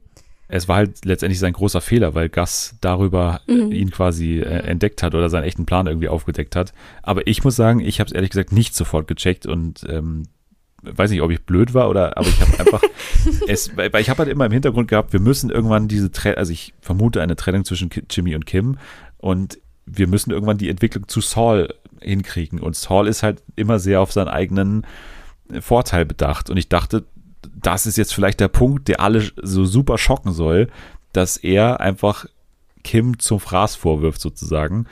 Es 0.52 0.68
war 0.68 0.78
halt 0.78 1.06
letztendlich 1.06 1.40
sein 1.40 1.54
großer 1.54 1.82
Fehler, 1.82 2.14
weil 2.14 2.30
Gus 2.30 2.76
darüber 2.82 3.42
ihn 3.48 3.90
quasi 3.92 4.40
äh, 4.40 4.64
entdeckt 4.64 5.02
hat 5.02 5.16
oder 5.16 5.30
seinen 5.30 5.44
echten 5.44 5.66
Plan 5.66 5.88
irgendwie 5.88 6.10
aufgedeckt 6.10 6.56
hat. 6.56 6.74
Aber 7.04 7.26
ich 7.26 7.44
muss 7.44 7.56
sagen, 7.56 7.80
ich 7.80 8.00
habe 8.00 8.08
es 8.10 8.14
ehrlich 8.14 8.32
gesagt 8.32 8.52
nicht 8.52 8.76
sofort 8.76 9.08
gecheckt 9.08 9.46
und 9.46 9.86
ähm, 9.88 10.24
weiß 10.84 11.12
nicht, 11.12 11.22
ob 11.22 11.32
ich 11.32 11.44
blöd 11.44 11.74
war 11.74 11.90
oder, 11.90 12.18
aber 12.18 12.28
ich 12.28 12.42
habe 12.42 12.60
einfach, 12.60 12.82
es, 13.48 13.76
weil 13.78 14.02
ich 14.02 14.10
habe 14.10 14.20
halt 14.20 14.30
immer 14.30 14.46
im 14.46 14.52
Hintergrund 14.52 14.88
gehabt, 14.88 15.14
wir 15.14 15.20
müssen 15.20 15.50
irgendwann 15.50 15.88
diese 15.88 16.12
Trennung, 16.12 16.38
also 16.38 16.52
ich 16.52 16.74
vermute 16.82 17.22
eine 17.22 17.36
Trennung 17.36 17.66
zwischen 17.66 17.90
Jimmy 18.10 18.36
und 18.36 18.46
Kim 18.46 18.78
und 19.18 19.60
wir 19.86 20.08
müssen 20.08 20.32
irgendwann 20.32 20.58
die 20.58 20.70
Entwicklung 20.70 21.08
zu 21.08 21.22
Saul 21.22 21.74
hinkriegen. 22.02 22.60
Und 22.60 22.76
Saul 22.76 23.08
ist 23.08 23.24
halt 23.24 23.44
immer 23.56 23.80
sehr 23.80 24.02
auf 24.02 24.12
seinen 24.12 24.28
eigenen 24.28 24.86
Vorteil 25.60 26.06
bedacht. 26.06 26.50
Und 26.50 26.58
ich 26.58 26.70
dachte, 26.70 27.04
das 27.62 27.86
ist 27.86 27.98
jetzt 27.98 28.14
vielleicht 28.14 28.40
der 28.40 28.48
Punkt, 28.48 28.88
der 28.88 29.00
alle 29.02 29.30
so 29.42 29.66
super 29.66 29.98
schocken 29.98 30.32
soll, 30.34 30.68
dass 31.14 31.38
er 31.38 31.80
einfach 31.80 32.26
Kim 32.84 33.20
zum 33.20 33.40
Fraß 33.40 33.76
vorwirft 33.76 34.22
sozusagen. 34.22 34.88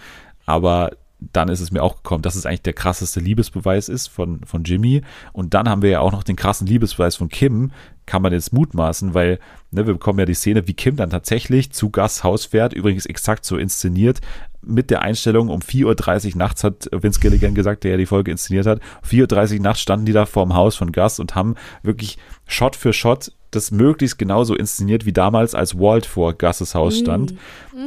Aber 0.45 0.91
dann 1.19 1.49
ist 1.49 1.59
es 1.59 1.71
mir 1.71 1.83
auch 1.83 1.97
gekommen, 1.97 2.21
dass 2.21 2.35
es 2.35 2.45
eigentlich 2.45 2.61
der 2.61 2.73
krasseste 2.73 3.19
Liebesbeweis 3.19 3.89
ist 3.89 4.07
von, 4.07 4.41
von 4.45 4.63
Jimmy. 4.63 5.01
Und 5.33 5.53
dann 5.53 5.67
haben 5.67 5.81
wir 5.81 5.89
ja 5.89 5.99
auch 5.99 6.11
noch 6.11 6.23
den 6.23 6.35
krassen 6.35 6.65
Liebesbeweis 6.65 7.17
von 7.17 7.29
Kim, 7.29 7.71
kann 8.05 8.21
man 8.21 8.33
jetzt 8.33 8.53
mutmaßen, 8.53 9.13
weil 9.13 9.39
ne, 9.71 9.85
wir 9.85 9.93
bekommen 9.93 10.19
ja 10.19 10.25
die 10.25 10.33
Szene, 10.33 10.67
wie 10.67 10.73
Kim 10.73 10.95
dann 10.95 11.09
tatsächlich 11.09 11.71
zu 11.71 11.91
Gus 11.91 12.23
Haus 12.23 12.45
fährt, 12.45 12.73
übrigens 12.73 13.05
exakt 13.05 13.45
so 13.45 13.57
inszeniert, 13.57 14.21
mit 14.61 14.89
der 14.89 15.01
Einstellung 15.01 15.49
um 15.49 15.59
4.30 15.61 16.31
Uhr 16.31 16.37
nachts 16.37 16.63
hat 16.63 16.89
Vince 16.91 17.19
Gilligan 17.19 17.53
gesagt, 17.53 17.83
der 17.83 17.91
ja 17.91 17.97
die 17.97 18.05
Folge 18.05 18.31
inszeniert 18.31 18.65
hat, 18.65 18.81
4.30 19.07 19.57
Uhr 19.57 19.61
nachts 19.61 19.81
standen 19.81 20.05
die 20.05 20.11
da 20.11 20.25
vorm 20.25 20.53
Haus 20.53 20.75
von 20.75 20.91
Gus 20.91 21.19
und 21.19 21.35
haben 21.35 21.55
wirklich 21.83 22.17
Shot 22.47 22.75
für 22.75 22.93
Shot 22.93 23.31
das 23.51 23.71
möglichst 23.71 24.17
genauso 24.19 24.55
inszeniert 24.55 25.05
wie 25.05 25.13
damals, 25.13 25.55
als 25.55 25.77
Walt 25.77 26.05
vor 26.05 26.33
Gus's 26.33 26.75
Haus 26.75 26.99
stand. 26.99 27.33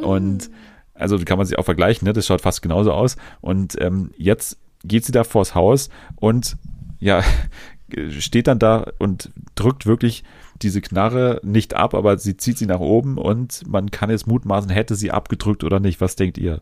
Und 0.02 0.50
also 1.02 1.18
kann 1.18 1.38
man 1.38 1.46
sich 1.46 1.58
auch 1.58 1.64
vergleichen, 1.64 2.06
ne? 2.06 2.12
das 2.12 2.26
schaut 2.26 2.40
fast 2.40 2.62
genauso 2.62 2.92
aus. 2.92 3.16
Und 3.40 3.80
ähm, 3.80 4.12
jetzt 4.16 4.58
geht 4.84 5.04
sie 5.04 5.12
da 5.12 5.24
vors 5.24 5.54
Haus 5.54 5.90
und 6.16 6.56
ja, 6.98 7.22
steht 8.18 8.46
dann 8.46 8.58
da 8.58 8.90
und 8.98 9.30
drückt 9.54 9.86
wirklich 9.86 10.24
diese 10.62 10.80
Knarre 10.80 11.40
nicht 11.42 11.74
ab, 11.74 11.94
aber 11.94 12.18
sie 12.18 12.36
zieht 12.36 12.58
sie 12.58 12.66
nach 12.66 12.80
oben 12.80 13.18
und 13.18 13.66
man 13.66 13.90
kann 13.90 14.10
jetzt 14.10 14.26
mutmaßen, 14.26 14.70
hätte 14.70 14.94
sie 14.94 15.10
abgedrückt 15.10 15.64
oder 15.64 15.80
nicht. 15.80 16.00
Was 16.00 16.16
denkt 16.16 16.38
ihr? 16.38 16.60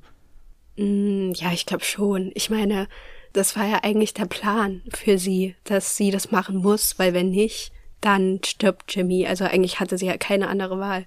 Mm, 0.76 1.32
Ja, 1.34 1.52
ich 1.52 1.66
glaube 1.66 1.84
schon. 1.84 2.30
Ich 2.34 2.50
meine, 2.50 2.88
das 3.32 3.56
war 3.56 3.66
ja 3.66 3.80
eigentlich 3.82 4.14
der 4.14 4.26
Plan 4.26 4.82
für 4.88 5.18
sie, 5.18 5.54
dass 5.64 5.96
sie 5.96 6.10
das 6.10 6.30
machen 6.30 6.56
muss, 6.56 6.98
weil 6.98 7.14
wenn 7.14 7.30
nicht, 7.30 7.72
dann 8.00 8.40
stirbt 8.44 8.94
Jimmy. 8.94 9.26
Also 9.26 9.44
eigentlich 9.44 9.78
hatte 9.80 9.98
sie 9.98 10.06
ja 10.06 10.16
keine 10.16 10.48
andere 10.48 10.78
Wahl. 10.78 11.06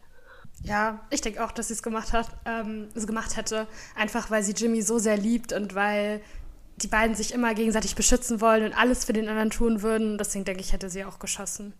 Ja, 0.63 1.01
ich 1.09 1.21
denke 1.21 1.43
auch, 1.43 1.51
dass 1.51 1.67
sie 1.67 1.73
es 1.73 1.83
gemacht 1.83 2.13
hat, 2.13 2.27
ähm, 2.45 2.87
es 2.95 3.05
gemacht 3.05 3.35
hätte, 3.35 3.67
einfach 3.95 4.31
weil 4.31 4.43
sie 4.43 4.53
Jimmy 4.53 4.81
so 4.81 4.97
sehr 4.97 5.17
liebt 5.17 5.51
und 5.51 5.75
weil 5.75 6.21
die 6.77 6.87
beiden 6.87 7.15
sich 7.15 7.33
immer 7.33 7.53
gegenseitig 7.53 7.95
beschützen 7.95 8.41
wollen 8.41 8.63
und 8.63 8.73
alles 8.73 9.05
für 9.05 9.13
den 9.13 9.27
anderen 9.27 9.49
tun 9.49 9.81
würden. 9.81 10.17
Deswegen 10.17 10.45
denke 10.45 10.61
ich, 10.61 10.73
hätte 10.73 10.89
sie 10.89 11.05
auch 11.05 11.19
geschossen. 11.19 11.73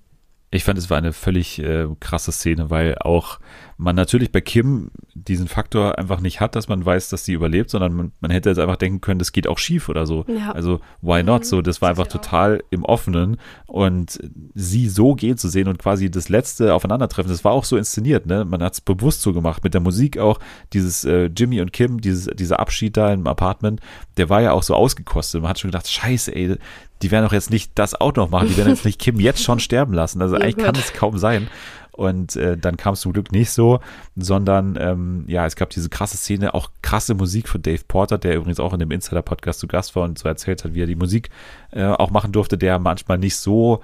Ich 0.53 0.63
fand, 0.63 0.77
es 0.77 0.89
war 0.89 0.97
eine 0.97 1.13
völlig 1.13 1.59
äh, 1.59 1.87
krasse 1.99 2.31
Szene, 2.31 2.69
weil 2.69 2.95
auch 2.99 3.39
man 3.77 3.95
natürlich 3.95 4.31
bei 4.31 4.39
Kim 4.39 4.91
diesen 5.15 5.47
Faktor 5.47 5.97
einfach 5.97 6.19
nicht 6.21 6.39
hat, 6.39 6.55
dass 6.55 6.67
man 6.67 6.85
weiß, 6.85 7.09
dass 7.09 7.25
sie 7.25 7.33
überlebt, 7.33 7.71
sondern 7.71 7.93
man, 7.93 8.11
man 8.21 8.29
hätte 8.29 8.49
jetzt 8.49 8.59
einfach 8.59 8.75
denken 8.75 9.01
können, 9.01 9.17
das 9.17 9.31
geht 9.31 9.47
auch 9.47 9.57
schief 9.57 9.89
oder 9.89 10.05
so. 10.05 10.25
Ja. 10.27 10.51
Also 10.51 10.79
why 11.01 11.23
not? 11.23 11.41
Mhm, 11.41 11.45
So, 11.45 11.61
das 11.63 11.81
war 11.81 11.89
einfach 11.89 12.05
sicher 12.05 12.19
auch. 12.19 12.21
total 12.21 12.63
im 12.69 12.83
Offenen 12.83 13.37
und 13.65 14.19
sie 14.53 14.87
so 14.89 15.15
gehen 15.15 15.37
zu 15.37 15.49
sehen 15.49 15.67
und 15.67 15.79
quasi 15.79 16.11
das 16.11 16.29
letzte 16.29 16.73
Aufeinandertreffen, 16.75 17.31
das 17.31 17.43
war 17.43 17.51
auch 17.51 17.65
so 17.65 17.75
inszeniert, 17.75 18.27
ne? 18.27 18.45
Man 18.45 18.61
hat 18.61 18.73
es 18.73 18.81
bewusst 18.81 19.23
so 19.23 19.33
gemacht, 19.33 19.63
mit 19.63 19.73
der 19.73 19.81
Musik 19.81 20.19
auch, 20.19 20.39
dieses 20.71 21.03
äh, 21.03 21.31
Jimmy 21.35 21.61
und 21.61 21.73
Kim, 21.73 21.99
dieses, 21.99 22.27
dieser 22.35 22.59
Abschied 22.59 22.95
da 22.95 23.11
im 23.11 23.25
Apartment, 23.25 23.81
der 24.17 24.29
war 24.29 24.41
ja 24.41 24.51
auch 24.51 24.63
so 24.63 24.75
ausgekostet. 24.75 25.41
Man 25.41 25.49
hat 25.49 25.59
schon 25.59 25.71
gedacht, 25.71 25.89
scheiße, 25.89 26.35
ey, 26.35 26.57
die 27.03 27.11
werden 27.11 27.25
doch 27.25 27.33
jetzt 27.33 27.51
nicht 27.51 27.73
das 27.75 27.99
auch 27.99 28.15
noch 28.15 28.29
machen, 28.29 28.47
die 28.47 28.57
werden 28.57 28.69
jetzt 28.69 28.85
nicht 28.85 28.99
Kim 28.99 29.19
jetzt 29.19 29.43
schon 29.43 29.59
sterben 29.59 29.93
lassen. 29.93 30.21
Also 30.21 30.35
eigentlich 30.39 30.57
kann 30.57 30.75
es 30.75 30.93
kaum 30.93 31.17
sein. 31.17 31.49
Und 31.91 32.35
äh, 32.37 32.57
dann 32.57 32.75
kam 32.75 32.95
es 32.95 33.01
zum 33.01 33.13
Glück 33.13 33.31
nicht 33.31 33.51
so, 33.51 33.79
sondern 34.15 34.77
ähm, 34.81 35.25
ja, 35.27 35.45
es 35.45 35.55
gab 35.55 35.69
diese 35.69 35.89
krasse 35.89 36.17
Szene, 36.17 36.55
auch 36.55 36.71
krasse 36.81 37.13
Musik 37.13 37.47
von 37.47 37.61
Dave 37.61 37.83
Porter, 37.87 38.17
der 38.17 38.35
übrigens 38.35 38.59
auch 38.59 38.73
in 38.73 38.79
dem 38.79 38.89
Insider-Podcast 38.89 39.59
zu 39.59 39.67
Gast 39.67 39.95
war 39.95 40.03
und 40.03 40.17
so 40.17 40.27
erzählt 40.27 40.63
hat, 40.63 40.73
wie 40.73 40.81
er 40.81 40.87
die 40.87 40.95
Musik 40.95 41.29
äh, 41.71 41.83
auch 41.83 42.09
machen 42.09 42.31
durfte, 42.31 42.57
der 42.57 42.79
manchmal 42.79 43.19
nicht 43.19 43.35
so 43.35 43.83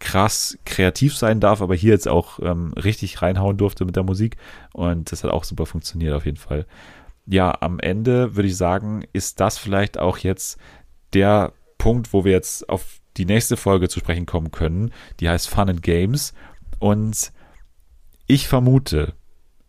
krass 0.00 0.58
kreativ 0.66 1.16
sein 1.16 1.40
darf, 1.40 1.62
aber 1.62 1.74
hier 1.74 1.92
jetzt 1.92 2.08
auch 2.08 2.40
ähm, 2.42 2.74
richtig 2.74 3.22
reinhauen 3.22 3.56
durfte 3.56 3.86
mit 3.86 3.96
der 3.96 4.02
Musik. 4.02 4.36
Und 4.74 5.10
das 5.10 5.24
hat 5.24 5.30
auch 5.30 5.44
super 5.44 5.64
funktioniert 5.64 6.12
auf 6.12 6.26
jeden 6.26 6.36
Fall. 6.36 6.66
Ja, 7.24 7.56
am 7.60 7.80
Ende 7.80 8.36
würde 8.36 8.48
ich 8.48 8.56
sagen, 8.58 9.04
ist 9.14 9.40
das 9.40 9.56
vielleicht 9.56 9.98
auch 9.98 10.18
jetzt 10.18 10.58
der 11.14 11.52
Punkt, 11.78 12.12
wo 12.12 12.24
wir 12.24 12.32
jetzt 12.32 12.68
auf 12.68 13.00
die 13.16 13.24
nächste 13.26 13.56
Folge 13.56 13.88
zu 13.88 14.00
sprechen 14.00 14.26
kommen 14.26 14.50
können. 14.50 14.92
Die 15.20 15.28
heißt 15.28 15.48
Fun 15.48 15.68
and 15.70 15.82
Games. 15.82 16.34
Und 16.78 17.32
ich 18.26 18.48
vermute, 18.48 19.14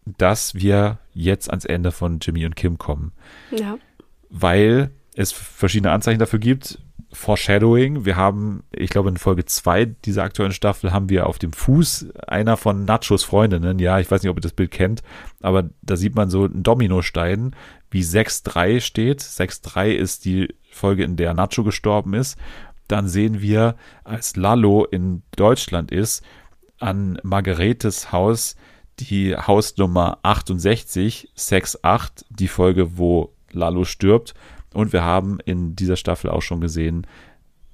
dass 0.06 0.56
wir 0.56 1.00
jetzt 1.14 1.50
ans 1.50 1.66
Ende 1.66 1.92
von 1.92 2.20
Jimmy 2.22 2.46
und 2.46 2.56
Kim 2.56 2.78
kommen, 2.78 3.12
Ja. 3.52 3.78
weil 4.30 4.92
es 5.18 5.32
verschiedene 5.32 5.92
Anzeichen 5.92 6.20
dafür 6.20 6.40
gibt. 6.40 6.80
Foreshadowing. 7.12 8.06
Wir 8.06 8.16
haben, 8.16 8.64
ich 8.72 8.90
glaube, 8.90 9.10
in 9.10 9.18
Folge 9.18 9.46
2 9.46 9.86
dieser 9.86 10.24
aktuellen 10.24 10.52
Staffel 10.52 10.92
haben 10.92 11.10
wir 11.10 11.26
auf 11.26 11.40
dem 11.40 11.54
Fuß 11.54 12.10
einer 12.28 12.58
von 12.58 12.86
Nachos 12.86 13.24
Freundinnen, 13.24 13.80
ja, 13.80 14.00
ich 14.00 14.12
weiß 14.12 14.22
nicht, 14.22 14.30
ob 14.30 14.38
ihr 14.38 14.42
das 14.42 14.52
Bild 14.52 14.72
kennt, 14.72 15.02
aber 15.42 15.70
da 15.82 15.96
sieht 15.96 16.16
man 16.16 16.30
so 16.30 16.44
einen 16.44 16.64
Dominostein, 16.64 17.56
wie 17.90 18.02
6-3 18.02 18.82
steht. 18.82 19.22
6-3 19.22 19.92
ist 19.92 20.26
die 20.26 20.54
Folge, 20.70 21.04
in 21.04 21.16
der 21.16 21.34
Nacho 21.34 21.64
gestorben 21.64 22.14
ist. 22.14 22.38
Dann 22.88 23.08
sehen 23.08 23.42
wir, 23.42 23.76
als 24.04 24.36
Lalo 24.36 24.86
in 24.86 25.24
Deutschland 25.36 25.92
ist, 25.92 26.24
an 26.80 27.20
Margaretes 27.24 28.12
Haus 28.12 28.56
die 29.00 29.36
Hausnummer 29.36 30.20
68, 30.24 31.32
68, 31.36 32.28
die 32.30 32.48
Folge, 32.48 32.98
wo 32.98 33.34
Lalo 33.52 33.84
stirbt. 33.86 34.34
Und 34.74 34.94
wir 34.94 35.04
haben 35.04 35.40
in 35.46 35.76
dieser 35.76 35.96
Staffel 35.96 36.30
auch 36.30 36.42
schon 36.42 36.62
gesehen 36.62 37.08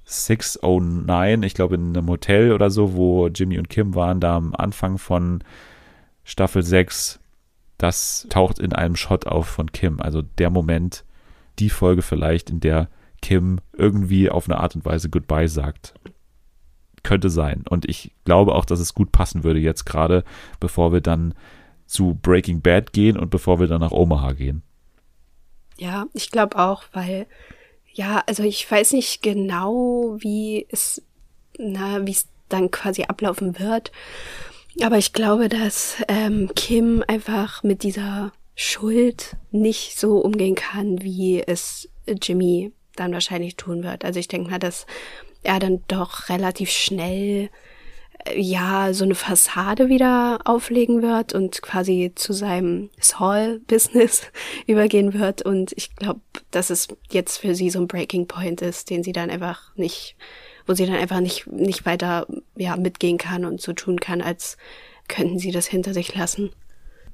609, 0.04 1.42
ich 1.42 1.54
glaube 1.54 1.76
in 1.76 1.96
einem 1.96 2.08
Hotel 2.08 2.52
oder 2.52 2.70
so, 2.70 2.94
wo 2.94 3.28
Jimmy 3.28 3.58
und 3.58 3.70
Kim 3.70 3.94
waren, 3.94 4.20
da 4.20 4.36
am 4.36 4.54
Anfang 4.54 4.98
von 4.98 5.42
Staffel 6.24 6.62
6. 6.62 7.20
Das 7.78 8.26
taucht 8.30 8.58
in 8.58 8.72
einem 8.72 8.96
Shot 8.96 9.26
auf 9.26 9.46
von 9.46 9.72
Kim. 9.72 10.00
Also 10.00 10.22
der 10.22 10.50
Moment, 10.50 11.04
die 11.58 11.70
Folge 11.70 12.02
vielleicht, 12.02 12.50
in 12.50 12.60
der 12.60 12.88
Kim 13.22 13.60
irgendwie 13.72 14.30
auf 14.30 14.48
eine 14.48 14.58
Art 14.58 14.76
und 14.76 14.84
Weise 14.84 15.08
Goodbye 15.08 15.48
sagt. 15.48 15.94
Könnte 17.02 17.30
sein. 17.30 17.64
Und 17.68 17.88
ich 17.88 18.12
glaube 18.24 18.54
auch, 18.54 18.64
dass 18.64 18.80
es 18.80 18.94
gut 18.94 19.12
passen 19.12 19.44
würde 19.44 19.60
jetzt 19.60 19.84
gerade, 19.84 20.24
bevor 20.60 20.92
wir 20.92 21.00
dann 21.00 21.34
zu 21.86 22.18
Breaking 22.20 22.60
Bad 22.60 22.92
gehen 22.92 23.18
und 23.18 23.30
bevor 23.30 23.60
wir 23.60 23.66
dann 23.66 23.80
nach 23.80 23.92
Omaha 23.92 24.32
gehen. 24.32 24.62
Ja, 25.76 26.06
ich 26.12 26.30
glaube 26.30 26.58
auch, 26.58 26.84
weil, 26.92 27.26
ja, 27.92 28.22
also 28.26 28.42
ich 28.42 28.70
weiß 28.70 28.92
nicht 28.92 29.22
genau, 29.22 30.16
wie 30.18 30.66
es, 30.70 31.02
na, 31.58 32.06
wie 32.06 32.12
es 32.12 32.28
dann 32.48 32.70
quasi 32.70 33.04
ablaufen 33.04 33.58
wird. 33.58 33.92
Aber 34.82 34.98
ich 34.98 35.12
glaube, 35.12 35.48
dass 35.48 35.96
ähm, 36.08 36.50
Kim 36.54 37.04
einfach 37.06 37.62
mit 37.62 37.82
dieser 37.82 38.32
Schuld 38.54 39.36
nicht 39.50 39.98
so 39.98 40.18
umgehen 40.18 40.54
kann, 40.54 41.02
wie 41.02 41.42
es 41.42 41.88
Jimmy 42.06 42.72
dann 42.96 43.12
wahrscheinlich 43.12 43.56
tun 43.56 43.82
wird. 43.82 44.04
Also 44.04 44.20
ich 44.20 44.28
denke 44.28 44.50
mal, 44.50 44.58
dass 44.58 44.86
er 45.42 45.58
dann 45.58 45.82
doch 45.88 46.28
relativ 46.28 46.70
schnell 46.70 47.50
ja 48.34 48.92
so 48.92 49.04
eine 49.04 49.14
Fassade 49.14 49.88
wieder 49.88 50.40
auflegen 50.44 51.02
wird 51.02 51.34
und 51.34 51.62
quasi 51.62 52.12
zu 52.14 52.32
seinem 52.32 52.90
Saul-Business 53.00 54.22
übergehen 54.66 55.14
wird. 55.14 55.42
Und 55.42 55.72
ich 55.76 55.94
glaube, 55.96 56.20
dass 56.50 56.70
es 56.70 56.88
jetzt 57.10 57.38
für 57.38 57.54
sie 57.54 57.70
so 57.70 57.80
ein 57.80 57.88
Breaking 57.88 58.26
Point 58.26 58.62
ist, 58.62 58.90
den 58.90 59.02
sie 59.02 59.12
dann 59.12 59.30
einfach 59.30 59.74
nicht, 59.76 60.16
wo 60.66 60.74
sie 60.74 60.86
dann 60.86 60.96
einfach 60.96 61.20
nicht, 61.20 61.46
nicht 61.46 61.86
weiter 61.86 62.26
ja, 62.56 62.76
mitgehen 62.76 63.18
kann 63.18 63.44
und 63.44 63.60
so 63.60 63.72
tun 63.72 64.00
kann, 64.00 64.22
als 64.22 64.56
könnten 65.08 65.38
sie 65.38 65.50
das 65.50 65.66
hinter 65.66 65.92
sich 65.92 66.14
lassen. 66.14 66.50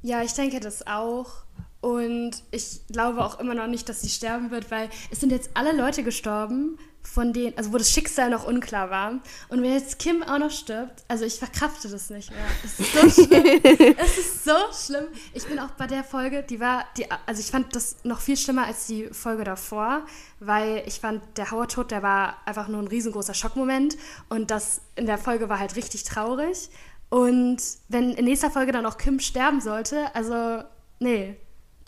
Ja, 0.02 0.22
ich 0.22 0.32
denke 0.32 0.60
das 0.60 0.86
auch. 0.86 1.44
Und 1.80 2.32
ich 2.50 2.80
glaube 2.92 3.24
auch 3.24 3.40
immer 3.40 3.54
noch 3.54 3.66
nicht, 3.66 3.88
dass 3.88 4.02
sie 4.02 4.10
sterben 4.10 4.50
wird, 4.50 4.70
weil 4.70 4.90
es 5.10 5.20
sind 5.20 5.32
jetzt 5.32 5.50
alle 5.54 5.72
Leute 5.72 6.02
gestorben, 6.02 6.78
von 7.02 7.32
denen, 7.32 7.56
also 7.56 7.72
wo 7.72 7.78
das 7.78 7.90
Schicksal 7.90 8.30
noch 8.30 8.46
unklar 8.46 8.90
war. 8.90 9.20
Und 9.48 9.62
wenn 9.62 9.72
jetzt 9.72 9.98
Kim 9.98 10.22
auch 10.22 10.38
noch 10.38 10.50
stirbt, 10.50 11.02
also 11.08 11.24
ich 11.24 11.38
verkrafte 11.38 11.88
das 11.88 12.10
nicht 12.10 12.30
mehr. 12.30 12.44
Es 12.64 12.78
ist 12.78 12.94
so 12.94 13.24
schlimm. 13.24 13.96
es 13.98 14.18
ist 14.18 14.44
so 14.44 14.56
schlimm. 14.72 15.08
Ich 15.32 15.46
bin 15.46 15.58
auch 15.58 15.70
bei 15.72 15.86
der 15.86 16.04
Folge, 16.04 16.42
die 16.42 16.60
war, 16.60 16.84
die, 16.96 17.06
also 17.26 17.40
ich 17.40 17.50
fand 17.50 17.74
das 17.74 17.96
noch 18.04 18.20
viel 18.20 18.36
schlimmer 18.36 18.66
als 18.66 18.86
die 18.86 19.06
Folge 19.06 19.44
davor, 19.44 20.06
weil 20.38 20.82
ich 20.86 21.00
fand, 21.00 21.22
der 21.36 21.50
Howard-Tod, 21.50 21.90
der 21.90 22.02
war 22.02 22.36
einfach 22.46 22.68
nur 22.68 22.80
ein 22.80 22.88
riesengroßer 22.88 23.34
Schockmoment. 23.34 23.96
Und 24.28 24.50
das 24.50 24.80
in 24.94 25.06
der 25.06 25.18
Folge 25.18 25.48
war 25.48 25.58
halt 25.58 25.76
richtig 25.76 26.04
traurig. 26.04 26.70
Und 27.08 27.60
wenn 27.88 28.12
in 28.12 28.24
nächster 28.24 28.50
Folge 28.50 28.70
dann 28.70 28.86
auch 28.86 28.98
Kim 28.98 29.18
sterben 29.18 29.60
sollte, 29.60 30.14
also 30.14 30.62
nee, 31.00 31.36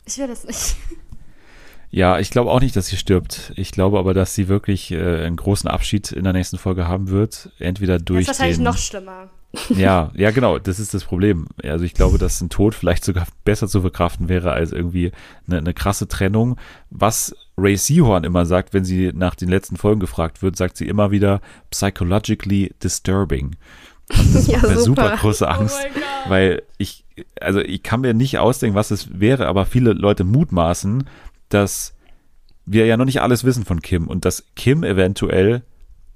ich 0.04 0.18
will 0.18 0.26
das 0.26 0.44
nicht. 0.44 0.76
Ja, 1.94 2.18
ich 2.18 2.30
glaube 2.30 2.50
auch 2.50 2.60
nicht, 2.60 2.74
dass 2.74 2.86
sie 2.86 2.96
stirbt. 2.96 3.52
Ich 3.54 3.70
glaube 3.70 3.98
aber, 3.98 4.14
dass 4.14 4.34
sie 4.34 4.48
wirklich 4.48 4.90
äh, 4.92 5.24
einen 5.26 5.36
großen 5.36 5.68
Abschied 5.68 6.10
in 6.10 6.24
der 6.24 6.32
nächsten 6.32 6.56
Folge 6.56 6.88
haben 6.88 7.10
wird. 7.10 7.50
Entweder 7.58 7.98
Das 7.98 8.04
durch 8.06 8.20
ist 8.22 8.28
wahrscheinlich 8.28 8.56
den, 8.56 8.64
noch 8.64 8.78
schlimmer. 8.78 9.28
Ja, 9.68 10.10
ja, 10.14 10.30
genau, 10.30 10.58
das 10.58 10.80
ist 10.80 10.94
das 10.94 11.04
Problem. 11.04 11.48
Also 11.62 11.84
ich 11.84 11.92
glaube, 11.92 12.16
dass 12.16 12.40
ein 12.40 12.48
Tod 12.48 12.74
vielleicht 12.74 13.04
sogar 13.04 13.26
besser 13.44 13.68
zu 13.68 13.82
verkraften 13.82 14.30
wäre 14.30 14.52
als 14.52 14.72
irgendwie 14.72 15.12
eine, 15.46 15.58
eine 15.58 15.74
krasse 15.74 16.08
Trennung. 16.08 16.56
Was 16.88 17.36
Ray 17.58 17.76
Seahorn 17.76 18.24
immer 18.24 18.46
sagt, 18.46 18.72
wenn 18.72 18.86
sie 18.86 19.12
nach 19.14 19.34
den 19.34 19.50
letzten 19.50 19.76
Folgen 19.76 20.00
gefragt 20.00 20.42
wird, 20.42 20.56
sagt 20.56 20.78
sie 20.78 20.88
immer 20.88 21.10
wieder 21.10 21.42
psychologically 21.70 22.72
disturbing. 22.82 23.56
ja, 24.46 24.58
Eine 24.62 24.78
super 24.78 25.16
große 25.16 25.46
Angst, 25.48 25.76
Oh 25.78 25.82
mein 25.84 25.92
Gott. 25.94 26.02
weil 26.30 26.62
ich, 26.78 27.04
also 27.40 27.60
ich 27.60 27.82
kann 27.82 28.00
mir 28.00 28.14
nicht 28.14 28.38
ausdenken, 28.38 28.74
was 28.76 28.90
es 28.90 29.20
wäre, 29.20 29.46
aber 29.46 29.66
viele 29.66 29.92
Leute 29.92 30.24
mutmaßen, 30.24 31.04
dass 31.54 31.94
wir 32.64 32.86
ja 32.86 32.96
noch 32.96 33.04
nicht 33.04 33.20
alles 33.20 33.44
wissen 33.44 33.64
von 33.64 33.82
Kim 33.82 34.06
und 34.08 34.24
dass 34.24 34.44
Kim 34.54 34.84
eventuell 34.84 35.62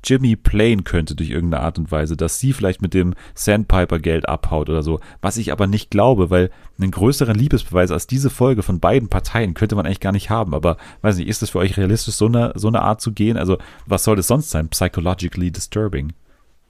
Jimmy 0.07 0.37
playen 0.37 0.85
könnte 0.85 1.17
durch 1.17 1.31
irgendeine 1.31 1.65
Art 1.65 1.79
und 1.79 1.91
Weise, 1.91 2.17
dass 2.17 2.39
sie 2.39 2.53
vielleicht 2.53 2.81
mit 2.81 2.95
dem 2.95 3.15
Sandpiper 3.35 3.99
Geld 3.99 4.29
abhaut 4.29 4.71
oder 4.71 4.83
so, 4.83 5.01
was 5.21 5.37
ich 5.37 5.51
aber 5.51 5.67
nicht 5.67 5.91
glaube, 5.91 6.31
weil 6.31 6.51
einen 6.79 6.93
größeren 6.93 7.37
Liebesbeweis 7.37 7.91
als 7.91 8.07
diese 8.07 8.31
Folge 8.31 8.63
von 8.63 8.79
beiden 8.79 9.09
Parteien 9.09 9.55
könnte 9.55 9.75
man 9.75 9.85
eigentlich 9.85 10.01
gar 10.01 10.13
nicht 10.13 10.31
haben, 10.31 10.55
aber 10.55 10.77
weiß 11.03 11.17
nicht, 11.17 11.29
ist 11.29 11.43
es 11.43 11.51
für 11.51 11.59
euch 11.59 11.77
realistisch, 11.77 12.15
so 12.15 12.27
eine, 12.27 12.53
so 12.55 12.69
eine 12.69 12.83
Art 12.83 13.01
zu 13.01 13.13
gehen? 13.13 13.37
Also, 13.37 13.59
was 13.87 14.05
soll 14.05 14.15
das 14.15 14.29
sonst 14.29 14.51
sein? 14.51 14.69
Psychologically 14.69 15.51
disturbing. 15.51 16.13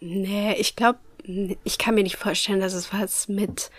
Nee, 0.01 0.55
ich 0.55 0.75
glaube, 0.75 0.99
ich 1.65 1.77
kann 1.77 1.95
mir 1.95 2.05
nicht 2.05 2.17
vorstellen, 2.17 2.61
dass 2.61 2.73
es 2.73 2.93
was 2.93 3.29
mit, 3.29 3.71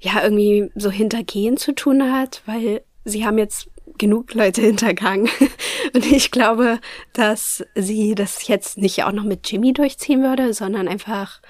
ja, 0.00 0.22
irgendwie 0.22 0.70
so 0.74 0.90
Hintergehen 0.90 1.56
zu 1.56 1.74
tun 1.74 2.12
hat, 2.12 2.42
weil 2.46 2.82
sie 3.04 3.24
haben 3.24 3.38
jetzt 3.38 3.68
genug 3.98 4.34
Leute 4.34 4.62
hintergangen. 4.62 5.28
Und 5.94 6.06
ich 6.06 6.30
glaube, 6.30 6.80
dass 7.12 7.64
sie 7.74 8.14
das 8.14 8.46
jetzt 8.48 8.78
nicht 8.78 9.04
auch 9.04 9.12
noch 9.12 9.24
mit 9.24 9.50
Jimmy 9.50 9.72
durchziehen 9.72 10.22
würde, 10.22 10.54
sondern 10.54 10.88
einfach, 10.88 11.40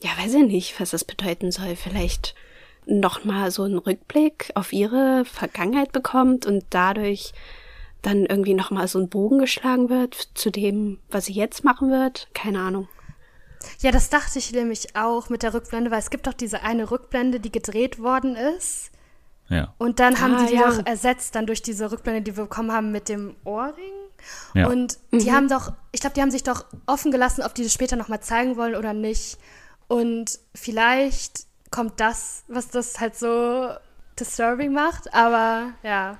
ja, 0.00 0.10
weiß 0.18 0.34
ich 0.34 0.46
nicht, 0.46 0.80
was 0.80 0.90
das 0.90 1.04
bedeuten 1.04 1.50
soll. 1.50 1.76
Vielleicht 1.76 2.34
nochmal 2.86 3.50
so 3.50 3.62
einen 3.62 3.78
Rückblick 3.78 4.50
auf 4.54 4.72
ihre 4.72 5.24
Vergangenheit 5.24 5.92
bekommt 5.92 6.46
und 6.46 6.64
dadurch 6.70 7.32
dann 8.02 8.26
irgendwie 8.26 8.54
nochmal 8.54 8.88
so 8.88 8.98
ein 8.98 9.08
Bogen 9.08 9.38
geschlagen 9.38 9.88
wird 9.88 10.14
zu 10.34 10.50
dem, 10.50 10.98
was 11.08 11.26
sie 11.26 11.32
jetzt 11.32 11.64
machen 11.64 11.90
wird. 11.90 12.28
Keine 12.34 12.60
Ahnung. 12.60 12.88
Ja, 13.80 13.92
das 13.92 14.10
dachte 14.10 14.38
ich 14.38 14.52
nämlich 14.52 14.96
auch 14.96 15.28
mit 15.28 15.42
der 15.42 15.54
Rückblende, 15.54 15.90
weil 15.90 16.00
es 16.00 16.10
gibt 16.10 16.26
doch 16.26 16.32
diese 16.32 16.62
eine 16.62 16.90
Rückblende, 16.90 17.40
die 17.40 17.52
gedreht 17.52 18.00
worden 18.00 18.34
ist. 18.34 18.91
Ja. 19.52 19.74
Und 19.78 20.00
dann 20.00 20.20
haben 20.20 20.34
Ah, 20.34 20.44
die 20.44 20.52
die 20.52 20.58
ja. 20.60 20.70
doch 20.70 20.86
ersetzt, 20.86 21.34
dann 21.34 21.46
durch 21.46 21.60
diese 21.62 21.92
Rückblende, 21.92 22.22
die 22.22 22.36
wir 22.36 22.44
bekommen 22.44 22.72
haben 22.72 22.90
mit 22.90 23.08
dem 23.08 23.36
Ohrring. 23.44 23.92
Ja. 24.54 24.68
Und 24.68 24.98
die 25.12 25.30
haben 25.32 25.48
doch, 25.48 25.72
ich 25.90 26.00
glaube, 26.00 26.14
die 26.14 26.22
haben 26.22 26.30
sich 26.30 26.42
doch 26.42 26.64
offen 26.86 27.10
gelassen, 27.12 27.42
ob 27.42 27.54
die 27.54 27.62
das 27.64 27.72
später 27.72 27.96
nochmal 27.96 28.20
zeigen 28.20 28.56
wollen 28.56 28.76
oder 28.76 28.92
nicht. 28.94 29.36
Und 29.88 30.38
vielleicht 30.54 31.46
kommt 31.70 32.00
das, 32.00 32.44
was 32.48 32.68
das 32.68 32.98
halt 33.00 33.16
so 33.16 33.68
disturbing 34.18 34.72
macht, 34.72 35.12
aber 35.12 35.72
ja. 35.82 36.18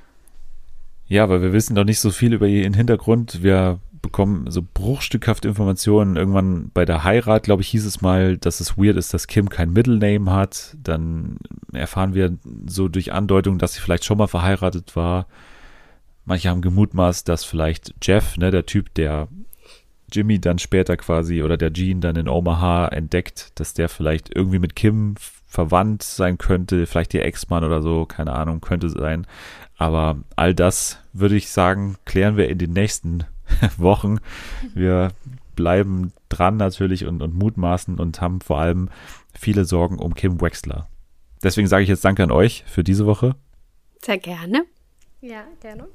Ja, 1.07 1.29
weil 1.29 1.43
wir 1.43 1.53
wissen 1.53 1.75
doch 1.75 1.85
nicht 1.85 2.01
so 2.01 2.11
viel 2.11 2.33
über 2.35 2.47
ihren 2.47 2.75
Hintergrund. 2.75 3.43
Wir 3.43 3.79
bekommen 4.03 4.51
so 4.51 4.63
bruchstückhafte 4.63 5.49
Informationen. 5.49 6.17
Irgendwann 6.17 6.71
bei 6.75 6.85
der 6.85 7.05
Heirat, 7.05 7.45
glaube 7.45 7.63
ich, 7.63 7.69
hieß 7.69 7.87
es 7.87 8.03
mal, 8.03 8.37
dass 8.37 8.61
es 8.61 8.77
weird 8.77 8.97
ist, 8.97 9.15
dass 9.15 9.29
Kim 9.29 9.49
kein 9.49 9.73
Middle 9.73 9.99
Name 9.99 10.31
hat. 10.31 10.77
Dann 10.83 11.39
erfahren 11.73 12.15
wir 12.15 12.37
so 12.67 12.89
durch 12.89 13.13
Andeutung, 13.13 13.59
dass 13.59 13.75
sie 13.75 13.81
vielleicht 13.81 14.05
schon 14.05 14.19
mal 14.19 14.27
verheiratet 14.27 14.97
war. 14.97 15.27
Manche 16.25 16.51
haben 16.51 16.61
gemutmaßt, 16.61 17.29
dass 17.29 17.45
vielleicht 17.45 17.95
Jeff, 18.03 18.37
ne, 18.37 18.51
der 18.51 18.67
Typ, 18.67 18.93
der 18.95 19.29
Jimmy 20.13 20.41
dann 20.41 20.59
später 20.59 20.97
quasi 20.97 21.43
oder 21.43 21.57
der 21.57 21.71
Gene 21.71 22.01
dann 22.01 22.17
in 22.17 22.29
Omaha 22.29 22.89
entdeckt, 22.89 23.53
dass 23.55 23.75
der 23.75 23.89
vielleicht 23.89 24.35
irgendwie 24.35 24.59
mit 24.59 24.77
Kim 24.77 25.15
verwandt 25.47 26.03
sein 26.03 26.39
könnte, 26.39 26.87
vielleicht 26.87 27.15
ihr 27.15 27.25
Ex-Mann 27.25 27.65
oder 27.65 27.83
so, 27.83 28.07
keine 28.07 28.33
Ahnung, 28.33 28.61
könnte 28.61 28.89
sein. 28.89 29.27
Aber 29.77 30.19
all 30.37 30.55
das, 30.55 30.99
würde 31.13 31.37
ich 31.37 31.51
sagen, 31.51 31.97
klären 32.05 32.37
wir 32.37 32.49
in 32.49 32.59
den 32.59 32.73
nächsten 32.73 33.25
Wochen. 33.77 34.19
Wir 34.75 35.13
bleiben 35.57 36.13
dran 36.29 36.57
natürlich 36.57 37.07
und, 37.07 37.23
und 37.23 37.35
mutmaßen 37.35 37.99
und 37.99 38.21
haben 38.21 38.41
vor 38.41 38.59
allem 38.59 38.89
viele 39.35 39.65
Sorgen 39.65 39.99
um 39.99 40.15
Kim 40.15 40.41
Wexler. 40.41 40.89
Deswegen 41.43 41.69
sage 41.69 41.83
ich 41.83 41.89
jetzt 41.89 42.05
Danke 42.05 42.23
an 42.23 42.31
euch 42.31 42.65
für 42.67 42.85
diese 42.85 43.07
Woche. 43.07 43.35
Sehr 44.01 44.19
gerne. 44.19 44.65
Ja, 45.21 45.45
gerne. 45.61 45.89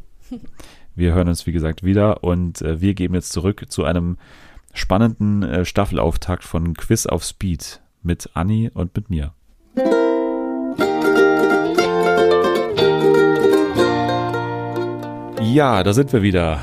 Wir 0.95 1.13
hören 1.13 1.27
uns, 1.27 1.45
wie 1.45 1.51
gesagt, 1.51 1.83
wieder 1.83 2.23
und 2.23 2.61
äh, 2.61 2.81
wir 2.81 2.93
geben 2.93 3.13
jetzt 3.13 3.31
zurück 3.31 3.65
zu 3.69 3.83
einem 3.83 4.17
spannenden 4.73 5.43
äh, 5.43 5.65
Staffelauftakt 5.65 6.43
von 6.43 6.73
Quiz 6.75 7.05
auf 7.05 7.23
Speed 7.23 7.81
mit 8.01 8.31
Anni 8.33 8.71
und 8.73 8.95
mit 8.95 9.09
mir. 9.09 9.33
Ja, 15.41 15.83
da 15.83 15.93
sind 15.93 16.11
wir 16.13 16.21
wieder. 16.21 16.61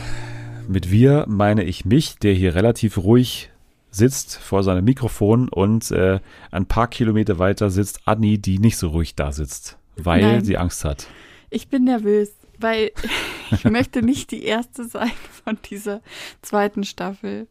Mit 0.69 0.91
wir 0.91 1.25
meine 1.29 1.63
ich 1.65 1.85
mich, 1.85 2.19
der 2.19 2.35
hier 2.35 2.55
relativ 2.55 2.99
ruhig 2.99 3.51
sitzt 3.91 4.37
vor 4.39 4.63
seinem 4.65 4.85
Mikrofon 4.85 5.49
und 5.49 5.91
äh, 5.91 6.19
ein 6.51 6.67
paar 6.67 6.89
Kilometer 6.89 7.39
weiter 7.39 7.71
sitzt 7.71 8.01
Anni, 8.07 8.39
die 8.39 8.59
nicht 8.59 8.77
so 8.77 8.89
ruhig 8.89 9.15
da 9.15 9.31
sitzt, 9.31 9.79
weil 9.97 10.23
Nein. 10.23 10.45
sie 10.45 10.57
Angst 10.57 10.85
hat. 10.85 11.07
Ich 11.51 11.69
bin 11.69 11.85
nervös, 11.85 12.31
weil 12.59 12.91
ich 13.53 13.65
möchte 13.65 14.03
nicht 14.03 14.31
die 14.33 14.45
erste 14.45 14.85
sein 14.89 15.13
von 15.45 15.59
dieser 15.71 16.01
zweiten 16.43 16.83
Staffel. 16.83 17.47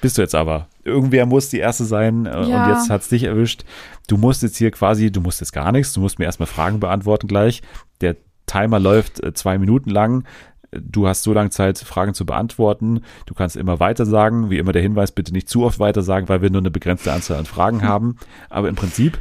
Bist 0.00 0.18
du 0.18 0.22
jetzt 0.22 0.34
aber. 0.34 0.68
Irgendwer 0.84 1.26
muss 1.26 1.48
die 1.48 1.58
erste 1.58 1.84
sein 1.84 2.26
äh, 2.26 2.36
und 2.36 2.48
Ja. 2.48 2.70
jetzt 2.70 2.90
hat's 2.90 3.08
dich 3.08 3.24
erwischt. 3.24 3.64
Du 4.06 4.18
musst 4.18 4.42
jetzt 4.42 4.56
hier 4.56 4.70
quasi, 4.70 5.10
du 5.10 5.20
musst 5.20 5.40
jetzt 5.40 5.52
gar 5.52 5.72
nichts, 5.72 5.92
du 5.94 6.00
musst 6.00 6.18
mir 6.18 6.26
erstmal 6.26 6.46
Fragen 6.46 6.78
beantworten 6.80 7.26
gleich. 7.26 7.62
Der 8.02 8.16
Timer 8.46 8.78
läuft 8.78 9.22
äh, 9.24 9.32
zwei 9.34 9.58
Minuten 9.58 9.90
lang. 9.90 10.24
Du 10.70 11.08
hast 11.08 11.22
so 11.22 11.32
lange 11.32 11.50
Zeit, 11.50 11.78
Fragen 11.78 12.14
zu 12.14 12.26
beantworten. 12.26 13.02
Du 13.26 13.34
kannst 13.34 13.56
immer 13.56 13.80
weiter 13.80 14.04
sagen. 14.04 14.50
Wie 14.50 14.58
immer 14.58 14.72
der 14.72 14.82
Hinweis, 14.82 15.12
bitte 15.12 15.32
nicht 15.32 15.48
zu 15.48 15.64
oft 15.64 15.78
weiter 15.78 16.02
sagen, 16.02 16.28
weil 16.28 16.42
wir 16.42 16.50
nur 16.50 16.60
eine 16.60 16.70
begrenzte 16.70 17.12
Anzahl 17.12 17.38
an 17.38 17.46
Fragen 17.46 17.82
haben. 17.88 18.16
Aber 18.50 18.68
im 18.68 18.74
Prinzip 18.74 19.18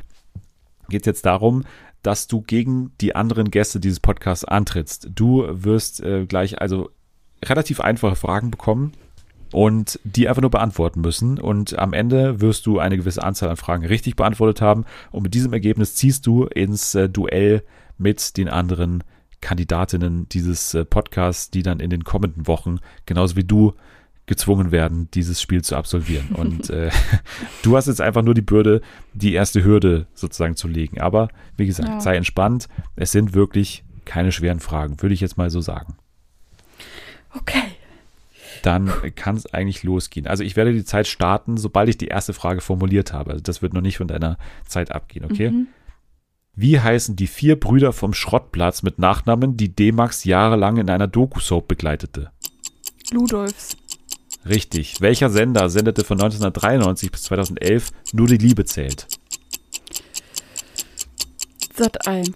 geht 0.90 1.02
es 1.02 1.06
jetzt 1.06 1.26
darum, 1.26 1.64
dass 2.03 2.28
du 2.28 2.41
gegen 2.41 2.91
die 3.02 3.15
anderen 3.15 3.52
Gäste 3.52 3.80
dieses 3.80 3.99
Podcasts 3.99 4.45
antrittst. 4.45 5.10
Du 5.14 5.45
wirst 5.49 6.02
äh, 6.02 6.26
gleich 6.26 6.61
also 6.61 6.90
relativ 7.44 7.80
einfache 7.80 8.15
Fragen 8.15 8.52
bekommen 8.52 8.94
und 9.52 9.99
die 10.03 10.28
einfach 10.28 10.41
nur 10.41 10.52
beantworten 10.52 11.02
müssen. 11.02 11.40
Und 11.40 11.78
am 11.78 11.94
Ende 11.94 12.41
wirst 12.41 12.65
du 12.65 12.80
eine 12.80 12.98
gewisse 12.98 13.24
Anzahl 13.24 13.49
an 13.49 13.57
Fragen 13.57 13.86
richtig 13.86 14.15
beantwortet 14.15 14.61
haben. 14.61 14.86
Und 15.11 15.24
mit 15.24 15.34
diesem 15.34 15.53
Ergebnis 15.53 15.95
ziehst 15.95 16.26
du 16.28 16.45
ins 16.45 16.95
äh, 16.95 17.10
Duell 17.10 17.64
mit 17.98 18.38
den 18.38 18.49
anderen 18.49 19.03
Kandidatinnen 19.48 20.28
dieses 20.28 20.74
äh, 20.74 20.84
Podcasts, 20.84 21.49
die 21.49 21.64
dann 21.64 21.80
in 21.80 21.90
den 21.90 22.03
kommenden 22.03 22.48
Wochen, 22.48 22.80
genauso 23.06 23.38
wie 23.38 23.45
du, 23.45 23.74
gezwungen 24.26 24.72
werden, 24.74 25.07
dieses 25.14 25.41
Spiel 25.41 25.61
zu 25.64 25.78
absolvieren. 25.78 26.28
Und 26.36 26.69
äh, 26.69 26.91
du 27.64 27.78
hast 27.78 27.88
jetzt 27.88 28.02
einfach 28.02 28.24
nur 28.24 28.34
die 28.34 28.41
Bürde, 28.41 28.82
die 29.14 29.34
erste 29.34 29.64
Hürde 29.64 30.06
sozusagen 30.14 30.57
zu 30.57 30.68
legen. 30.68 30.99
Aber 30.99 31.30
wie 31.56 31.65
gesagt, 31.65 31.88
Ja. 31.88 32.02
sei 32.02 32.18
entspannt. 32.18 32.68
Es 32.98 33.14
sind 33.14 33.34
wirklich 33.34 33.86
keine 34.03 34.34
schweren 34.34 34.60
Fragen, 34.60 35.02
würde 35.02 35.14
ich 35.14 35.22
jetzt 35.22 35.38
mal 35.38 35.49
so 35.49 35.61
sagen 35.61 35.95
Okay. 37.34 37.64
dann 38.64 38.91
kann 39.15 39.38
es 39.38 39.45
eigentlich 39.53 39.84
losgehen. 39.84 40.28
Also 40.28 40.44
ich 40.44 40.57
werde 40.57 40.74
die 40.74 40.84
Zeit 40.84 41.07
starten, 41.07 41.56
sobald 41.56 41.88
ich 41.88 41.98
die 41.98 42.07
erste 42.07 42.34
Frage 42.34 42.60
formuliert 42.60 43.14
habe. 43.14 43.32
Also 43.32 43.44
das 43.44 43.61
wird 43.61 43.72
noch 43.74 43.82
nicht 43.82 43.95
von 43.98 44.07
deiner 44.10 44.38
Zeit 44.65 44.91
abgehen, 44.91 45.24
okay? 45.24 45.52
Mhm. 45.52 45.68
Wie 46.60 46.80
heißen 46.80 47.16
die 47.16 47.28
vier 47.28 47.60
Brüder 47.60 47.94
vom 47.94 48.16
Schrottplatz 48.16 48.82
mit 48.82 48.98
Nachnamen, 48.98 49.58
die 49.58 49.70
D-Max 49.70 50.24
jahrelang 50.24 50.78
in 50.78 50.90
einer 50.90 51.06
Doku-Soap 51.06 51.68
begleitete? 51.68 52.32
Ludolfs. 53.12 53.78
Richtig. 54.44 55.00
Welcher 55.00 55.30
Sender 55.30 55.70
sendete 55.70 56.04
von 56.04 56.18
1993 56.18 57.12
bis 57.12 57.24
2011 57.24 57.92
Nur 58.12 58.26
die 58.26 58.38
Liebe 58.38 58.66
zählt? 58.66 59.06
Sat 61.76 62.08
1. 62.08 62.32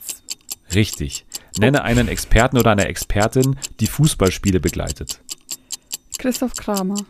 Richtig. 0.76 1.26
Nenne 1.58 1.82
einen 1.82 2.08
Experten 2.08 2.60
oder 2.60 2.70
eine 2.70 2.86
Expertin, 2.86 3.58
die 3.80 3.88
Fußballspiele 3.88 4.60
begleitet. 4.60 5.20
Christoph 6.20 6.54
Kramer. 6.54 7.04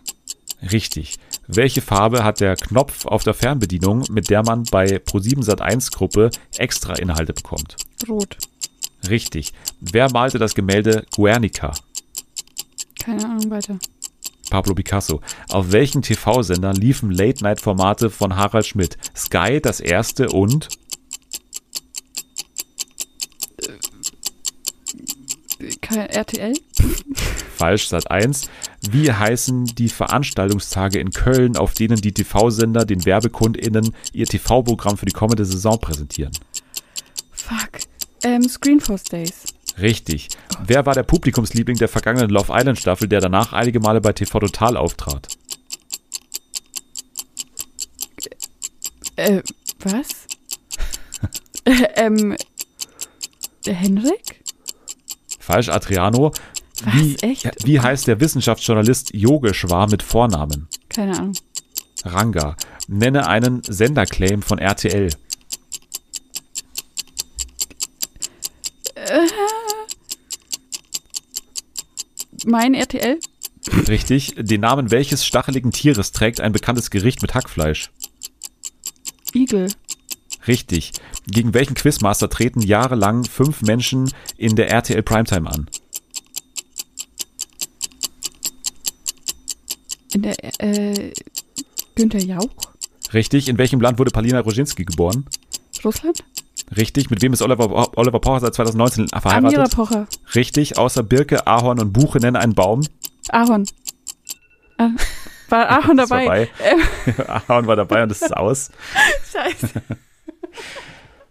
Richtig. 0.61 1.17
Welche 1.47 1.81
Farbe 1.81 2.23
hat 2.23 2.39
der 2.39 2.55
Knopf 2.55 3.05
auf 3.05 3.23
der 3.23 3.33
Fernbedienung, 3.33 4.03
mit 4.11 4.29
der 4.29 4.43
man 4.43 4.63
bei 4.63 4.97
Pro7 4.97 5.43
Sat1 5.43 5.91
Gruppe 5.91 6.29
extra 6.57 6.93
Inhalte 6.93 7.33
bekommt? 7.33 7.75
Rot. 8.07 8.37
Richtig. 9.09 9.53
Wer 9.79 10.11
malte 10.11 10.37
das 10.37 10.53
Gemälde 10.53 11.05
Guernica? 11.15 11.73
Keine 12.99 13.25
Ahnung 13.25 13.49
weiter. 13.49 13.79
Pablo 14.51 14.75
Picasso. 14.75 15.21
Auf 15.49 15.71
welchen 15.71 16.01
TV-Sendern 16.01 16.75
liefen 16.75 17.09
Late-Night-Formate 17.09 18.09
von 18.09 18.35
Harald 18.35 18.67
Schmidt? 18.67 18.97
Sky, 19.15 19.59
das 19.61 19.79
erste 19.79 20.29
und 20.29 20.67
RTL. 25.89 26.53
falsch 27.55 27.87
Sat1. 27.87 28.47
Wie 28.89 29.11
heißen 29.11 29.65
die 29.65 29.89
Veranstaltungstage 29.89 30.99
in 30.99 31.11
Köln, 31.11 31.57
auf 31.57 31.73
denen 31.73 31.97
die 31.97 32.11
TV-Sender 32.11 32.85
den 32.85 33.05
WerbekundInnen 33.05 33.93
ihr 34.13 34.25
TV-Programm 34.25 34.97
für 34.97 35.05
die 35.05 35.11
kommende 35.11 35.45
Saison 35.45 35.79
präsentieren? 35.79 36.31
Fuck. 37.31 37.81
Ähm, 38.23 38.47
Screenforce 38.47 39.03
Days. 39.03 39.43
Richtig. 39.79 40.29
Wer 40.65 40.85
war 40.85 40.93
der 40.93 41.03
Publikumsliebling 41.03 41.77
der 41.77 41.87
vergangenen 41.87 42.29
Love 42.29 42.51
Island 42.55 42.79
Staffel, 42.79 43.07
der 43.07 43.21
danach 43.21 43.53
einige 43.53 43.79
Male 43.79 44.01
bei 44.01 44.13
TV 44.13 44.39
Total 44.39 44.77
auftrat? 44.77 45.27
Äh, 49.15 49.41
was? 49.79 50.27
äh, 51.65 51.71
ähm, 51.95 52.35
der 53.65 53.75
Henrik? 53.75 54.40
Falsch, 55.51 55.67
Adriano. 55.67 56.31
Wie, 56.93 57.15
Was, 57.15 57.23
echt? 57.23 57.43
Ja, 57.43 57.51
wie 57.65 57.79
heißt 57.81 58.07
der 58.07 58.21
Wissenschaftsjournalist 58.21 59.13
Yogeshwar 59.13 59.89
mit 59.89 60.01
Vornamen? 60.01 60.69
Keine 60.87 61.17
Ahnung. 61.17 61.33
Ranga. 62.05 62.55
Nenne 62.87 63.27
einen 63.27 63.61
Senderclaim 63.63 64.43
von 64.43 64.59
RTL. 64.59 65.09
Mein 72.45 72.73
RTL? 72.73 73.19
Richtig. 73.89 74.35
Den 74.37 74.61
Namen 74.61 74.89
welches 74.89 75.25
stacheligen 75.25 75.71
Tieres 75.71 76.13
trägt 76.13 76.39
ein 76.39 76.53
bekanntes 76.53 76.89
Gericht 76.91 77.21
mit 77.21 77.33
Hackfleisch? 77.33 77.91
Igel. 79.33 79.67
Richtig. 80.47 80.93
Gegen 81.27 81.53
welchen 81.53 81.75
Quizmaster 81.75 82.29
treten 82.29 82.61
jahrelang 82.61 83.25
fünf 83.25 83.61
Menschen 83.61 84.11
in 84.37 84.55
der 84.55 84.69
RTL 84.71 85.03
Primetime 85.03 85.49
an? 85.49 85.69
In 90.13 90.23
der, 90.23 90.35
äh, 90.59 91.13
Günther 91.95 92.19
Jauch? 92.19 92.49
Richtig. 93.13 93.47
In 93.49 93.57
welchem 93.57 93.79
Land 93.81 93.99
wurde 93.99 94.11
Palina 94.11 94.39
Roginski 94.39 94.83
geboren? 94.85 95.25
Russland? 95.83 96.23
Richtig. 96.75 97.09
Mit 97.09 97.21
wem 97.21 97.33
ist 97.33 97.41
Oliver, 97.41 97.97
Oliver 97.97 98.19
Pocher 98.19 98.39
seit 98.41 98.55
2019 98.55 99.07
Amira 99.11 99.19
verheiratet? 99.21 99.75
Pocher. 99.75 100.07
Richtig. 100.35 100.77
Außer 100.77 101.03
Birke, 101.03 101.47
Ahorn 101.47 101.79
und 101.79 101.93
Buche 101.93 102.19
nenne 102.19 102.39
einen 102.39 102.55
Baum. 102.55 102.81
Ahorn. 103.29 103.65
Ah, 104.77 104.89
War 105.49 105.69
war 105.69 105.95
dabei? 105.95 106.49
dabei. 106.57 107.27
Aaron 107.47 107.67
war 107.67 107.75
dabei 107.75 108.03
und 108.03 108.11
es 108.11 108.21
ist 108.21 108.35
aus. 108.35 108.71
Scheiße. 109.31 109.81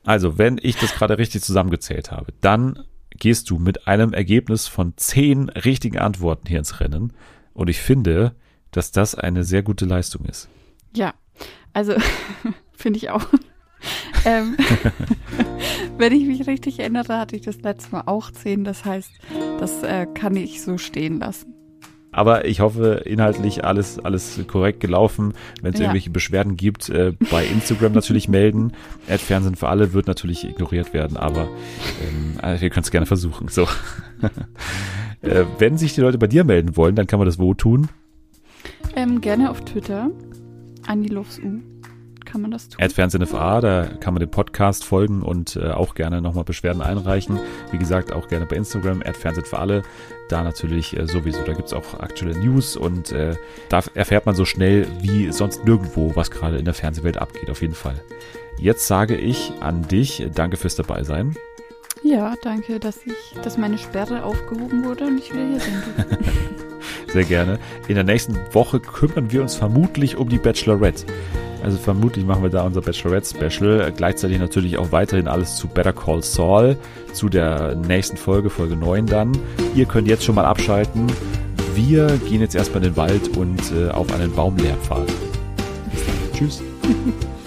Also, 0.04 0.38
wenn 0.38 0.58
ich 0.60 0.76
das 0.76 0.94
gerade 0.94 1.18
richtig 1.18 1.42
zusammengezählt 1.42 2.10
habe, 2.10 2.32
dann 2.40 2.84
gehst 3.10 3.50
du 3.50 3.58
mit 3.58 3.86
einem 3.86 4.12
Ergebnis 4.12 4.66
von 4.66 4.94
zehn 4.96 5.48
richtigen 5.50 5.98
Antworten 5.98 6.48
hier 6.48 6.58
ins 6.58 6.80
Rennen. 6.80 7.12
Und 7.52 7.68
ich 7.68 7.80
finde, 7.80 8.34
dass 8.70 8.92
das 8.92 9.14
eine 9.14 9.44
sehr 9.44 9.62
gute 9.62 9.84
Leistung 9.84 10.24
ist. 10.24 10.48
Ja, 10.94 11.14
also 11.72 11.94
finde 12.72 12.98
ich 12.98 13.10
auch. 13.10 13.26
ähm, 14.24 14.56
wenn 15.98 16.12
ich 16.12 16.26
mich 16.26 16.46
richtig 16.46 16.78
erinnere, 16.80 17.18
hatte 17.18 17.36
ich 17.36 17.42
das 17.42 17.60
letzte 17.60 17.92
Mal 17.92 18.02
auch 18.06 18.30
zehn. 18.30 18.64
Das 18.64 18.84
heißt, 18.84 19.10
das 19.58 19.82
äh, 19.82 20.06
kann 20.06 20.36
ich 20.36 20.62
so 20.62 20.78
stehen 20.78 21.20
lassen. 21.20 21.54
Aber 22.12 22.44
ich 22.44 22.60
hoffe, 22.60 23.02
inhaltlich 23.04 23.64
alles, 23.64 23.98
alles 24.00 24.40
korrekt 24.48 24.80
gelaufen. 24.80 25.32
Wenn 25.62 25.72
es 25.72 25.78
Ja. 25.78 25.84
irgendwelche 25.86 26.10
Beschwerden 26.10 26.56
gibt, 26.56 26.88
äh, 26.88 27.12
bei 27.30 27.46
Instagram 27.46 27.92
natürlich 27.92 28.28
melden. 28.28 28.72
Ad 29.08 29.18
Fernsehen 29.18 29.54
für 29.54 29.68
alle 29.68 29.92
wird 29.92 30.06
natürlich 30.08 30.44
ignoriert 30.44 30.92
werden, 30.92 31.16
aber 31.16 31.48
ähm, 32.02 32.38
äh, 32.42 32.60
wir 32.60 32.70
können 32.70 32.82
es 32.84 32.90
gerne 32.90 33.06
versuchen. 33.06 33.48
So. 33.48 33.62
äh, 35.22 35.44
wenn 35.58 35.78
sich 35.78 35.94
die 35.94 36.00
Leute 36.00 36.18
bei 36.18 36.26
dir 36.26 36.44
melden 36.44 36.76
wollen, 36.76 36.96
dann 36.96 37.06
kann 37.06 37.18
man 37.20 37.26
das 37.26 37.38
wo 37.38 37.54
tun? 37.54 37.88
Ähm, 38.96 39.20
gerne 39.20 39.50
auf 39.50 39.60
Twitter. 39.64 40.10
Anilovs 40.86 41.38
U. 41.38 41.60
Kann 42.30 42.42
man 42.42 42.50
das 42.50 42.68
tun? 42.68 42.80
Ad 42.80 43.26
FA, 43.26 43.60
da 43.60 43.86
kann 44.00 44.14
man 44.14 44.20
dem 44.20 44.30
Podcast 44.30 44.84
folgen 44.84 45.22
und 45.22 45.56
äh, 45.56 45.70
auch 45.70 45.94
gerne 45.94 46.20
nochmal 46.22 46.44
Beschwerden 46.44 46.80
einreichen. 46.80 47.40
Wie 47.72 47.78
gesagt, 47.78 48.12
auch 48.12 48.28
gerne 48.28 48.46
bei 48.46 48.56
Instagram, 48.56 49.02
Fernsehen 49.02 49.44
für 49.44 49.58
alle. 49.58 49.82
Da 50.28 50.44
natürlich 50.44 50.96
äh, 50.96 51.06
sowieso, 51.06 51.42
da 51.42 51.54
gibt's 51.54 51.72
auch 51.72 51.98
aktuelle 51.98 52.38
News 52.38 52.76
und 52.76 53.10
äh, 53.10 53.34
da 53.68 53.82
erfährt 53.94 54.26
man 54.26 54.34
so 54.34 54.44
schnell 54.44 54.86
wie 55.00 55.32
sonst 55.32 55.64
nirgendwo, 55.64 56.14
was 56.14 56.30
gerade 56.30 56.58
in 56.58 56.64
der 56.64 56.74
Fernsehwelt 56.74 57.18
abgeht, 57.18 57.50
auf 57.50 57.62
jeden 57.62 57.74
Fall. 57.74 58.00
Jetzt 58.58 58.86
sage 58.86 59.16
ich 59.16 59.52
an 59.60 59.88
dich, 59.88 60.28
danke 60.34 60.56
fürs 60.56 60.76
dabei 60.76 61.02
sein. 61.02 61.34
Ja, 62.02 62.34
danke, 62.42 62.78
dass 62.78 63.04
ich, 63.04 63.40
dass 63.42 63.58
meine 63.58 63.78
Sperre 63.78 64.24
aufgehoben 64.24 64.84
wurde 64.84 65.06
und 65.06 65.18
ich 65.18 65.32
wieder 65.32 65.46
hier 65.46 65.58
durfte. 65.58 66.18
Sehr 67.08 67.24
gerne. 67.24 67.58
In 67.88 67.94
der 67.94 68.04
nächsten 68.04 68.36
Woche 68.52 68.80
kümmern 68.80 69.30
wir 69.30 69.42
uns 69.42 69.54
vermutlich 69.54 70.16
um 70.16 70.28
die 70.28 70.38
Bachelorette. 70.38 71.04
Also 71.62 71.76
vermutlich 71.76 72.24
machen 72.24 72.42
wir 72.42 72.50
da 72.50 72.62
unser 72.62 72.80
Bachelorette-Special. 72.80 73.92
Gleichzeitig 73.94 74.38
natürlich 74.38 74.78
auch 74.78 74.92
weiterhin 74.92 75.28
alles 75.28 75.56
zu 75.56 75.68
Better 75.68 75.92
Call 75.92 76.22
Saul, 76.22 76.76
zu 77.12 77.28
der 77.28 77.74
nächsten 77.74 78.16
Folge, 78.16 78.50
Folge 78.50 78.76
9 78.76 79.06
dann. 79.06 79.32
Ihr 79.74 79.86
könnt 79.86 80.08
jetzt 80.08 80.24
schon 80.24 80.34
mal 80.34 80.44
abschalten. 80.44 81.06
Wir 81.74 82.06
gehen 82.28 82.40
jetzt 82.40 82.54
erstmal 82.54 82.82
in 82.84 82.90
den 82.90 82.96
Wald 82.96 83.36
und 83.36 83.60
äh, 83.72 83.90
auf 83.90 84.12
einen 84.12 84.32
Baumlehrpfad. 84.32 85.08
Tschüss. 86.32 86.62